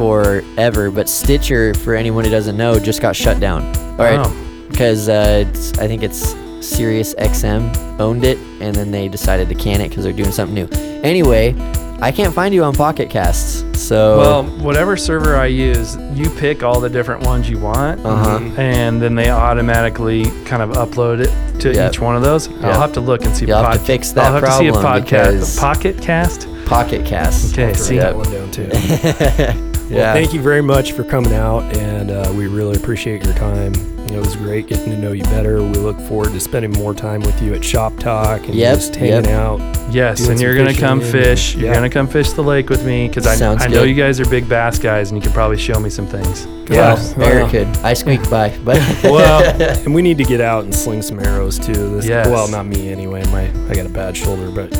forever, 0.00 0.90
but 0.90 1.10
Stitcher, 1.10 1.74
for 1.74 1.94
anyone 1.94 2.24
who 2.24 2.30
doesn't 2.30 2.56
know, 2.56 2.78
just 2.78 3.02
got 3.02 3.14
shut 3.14 3.38
down. 3.38 3.62
All 4.00 4.06
right, 4.06 4.68
because 4.70 5.10
uh, 5.10 5.44
it's, 5.46 5.76
I 5.78 5.86
think 5.86 6.02
it's 6.02 6.34
Sirius 6.66 7.14
XM 7.16 8.00
owned 8.00 8.24
it, 8.24 8.38
and 8.62 8.74
then 8.74 8.90
they 8.92 9.08
decided 9.08 9.50
to 9.50 9.54
can 9.54 9.82
it 9.82 9.90
because 9.90 10.04
they're 10.04 10.14
doing 10.14 10.32
something 10.32 10.54
new. 10.54 10.66
Anyway, 11.02 11.54
I 12.00 12.12
can't 12.12 12.32
find 12.32 12.54
you 12.54 12.64
on 12.64 12.74
Pocket 12.74 13.10
Casts, 13.10 13.78
so 13.78 14.16
Well, 14.16 14.44
whatever 14.64 14.96
server 14.96 15.36
I 15.36 15.46
use, 15.46 15.98
you 16.14 16.30
pick 16.30 16.62
all 16.62 16.80
the 16.80 16.88
different 16.88 17.26
ones 17.26 17.50
you 17.50 17.58
want, 17.58 18.02
uh-huh. 18.02 18.38
and 18.56 19.02
then 19.02 19.14
they 19.14 19.28
automatically 19.28 20.24
kind 20.46 20.62
of 20.62 20.70
upload 20.70 21.20
it 21.20 21.60
to 21.60 21.74
Yep. 21.74 21.92
each 21.92 22.00
one 22.00 22.16
of 22.16 22.22
those. 22.22 22.48
Yep. 22.48 22.64
I'll 22.64 22.80
have 22.80 22.94
to 22.94 23.00
look 23.02 23.22
and 23.26 23.36
see. 23.36 23.44
You'll 23.44 23.62
have 23.62 23.74
to 23.74 23.78
fix 23.80 24.12
that 24.12 24.24
I'll 24.24 24.40
have 24.40 24.44
to 24.44 24.52
see 24.52 24.68
a 24.68 24.72
problem 24.72 25.04
because- 25.04 25.58
podcast. 25.58 25.60
Pocket 25.60 26.00
Cast. 26.00 26.46
Pocket 26.64 27.04
Casts. 27.04 27.52
Okay, 27.52 27.66
Write 27.66 27.76
see. 27.76 27.98
that 27.98 28.16
one 28.16 28.30
down 28.30 28.50
too. 28.50 29.66
yeah. 29.90 29.96
Well, 29.96 30.14
thank 30.14 30.32
you 30.32 30.40
very 30.40 30.62
much 30.62 30.92
for 30.92 31.04
coming 31.04 31.34
out, 31.34 31.62
and 31.76 32.10
uh, 32.10 32.32
we 32.34 32.46
really 32.46 32.76
appreciate 32.76 33.24
your 33.24 33.34
time. 33.34 33.72
It 34.10 34.18
was 34.18 34.34
great 34.34 34.66
getting 34.66 34.86
to 34.86 34.96
know 34.96 35.12
you 35.12 35.22
better. 35.24 35.62
We 35.62 35.74
look 35.74 35.96
forward 36.00 36.32
to 36.32 36.40
spending 36.40 36.72
more 36.72 36.94
time 36.94 37.20
with 37.20 37.40
you 37.40 37.54
at 37.54 37.64
Shop 37.64 37.96
Talk 37.96 38.40
and 38.44 38.54
Yep, 38.56 38.74
just 38.74 38.96
hanging 38.96 39.26
yep. 39.26 39.34
out. 39.34 39.60
Yes, 39.92 40.18
Doing 40.18 40.32
and 40.32 40.40
you're 40.40 40.54
gonna 40.56 40.70
fishing 40.70 40.80
come 40.80 41.00
and- 41.00 41.10
fish. 41.10 41.54
You're 41.54 41.66
yeah. 41.66 41.74
gonna 41.74 41.90
come 41.90 42.08
fish 42.08 42.32
the 42.32 42.42
lake 42.42 42.70
with 42.70 42.84
me 42.84 43.06
because 43.06 43.24
I, 43.26 43.36
Sounds 43.36 43.62
I 43.62 43.68
know 43.68 43.84
you 43.84 43.94
guys 43.94 44.18
are 44.18 44.24
big 44.28 44.48
bass 44.48 44.78
guys, 44.80 45.10
and 45.12 45.18
you 45.18 45.22
can 45.22 45.32
probably 45.32 45.58
show 45.58 45.78
me 45.78 45.90
some 45.90 46.06
things. 46.08 46.44
Yeah. 46.68 46.94
Well, 47.16 47.22
Eric 47.28 47.50
could. 47.50 47.68
I 47.84 47.94
squeaked 47.94 48.28
by, 48.30 48.56
but 48.64 48.76
Well, 49.04 49.44
and 49.62 49.94
we 49.94 50.02
need 50.02 50.18
to 50.18 50.24
get 50.24 50.40
out 50.40 50.64
and 50.64 50.74
sling 50.74 51.02
some 51.02 51.20
arrows 51.20 51.58
too. 51.58 51.72
This, 51.96 52.06
Yes. 52.06 52.26
Well, 52.26 52.48
not 52.48 52.66
me 52.66 52.90
anyway. 52.90 53.22
My 53.26 53.42
I 53.68 53.74
got 53.74 53.86
a 53.86 53.90
bad 53.90 54.16
shoulder, 54.16 54.50
but 54.50 54.76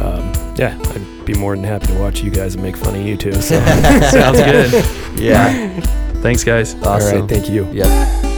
um, 0.00 0.32
yeah, 0.60 0.78
I'd 0.78 1.24
be 1.24 1.32
more 1.32 1.56
than 1.56 1.64
happy 1.64 1.86
to 1.86 1.98
watch 1.98 2.20
you 2.20 2.30
guys 2.30 2.54
and 2.54 2.62
make 2.62 2.76
fun 2.76 2.94
of 2.94 3.00
you 3.00 3.16
too. 3.16 3.32
So. 3.32 3.58
Sounds 4.10 4.38
good. 4.38 5.18
yeah. 5.18 5.80
Thanks, 6.20 6.44
guys. 6.44 6.74
Awesome. 6.74 6.86
All 7.14 7.20
right, 7.22 7.30
thank 7.30 7.48
you. 7.48 7.66
Yep. 7.72 8.29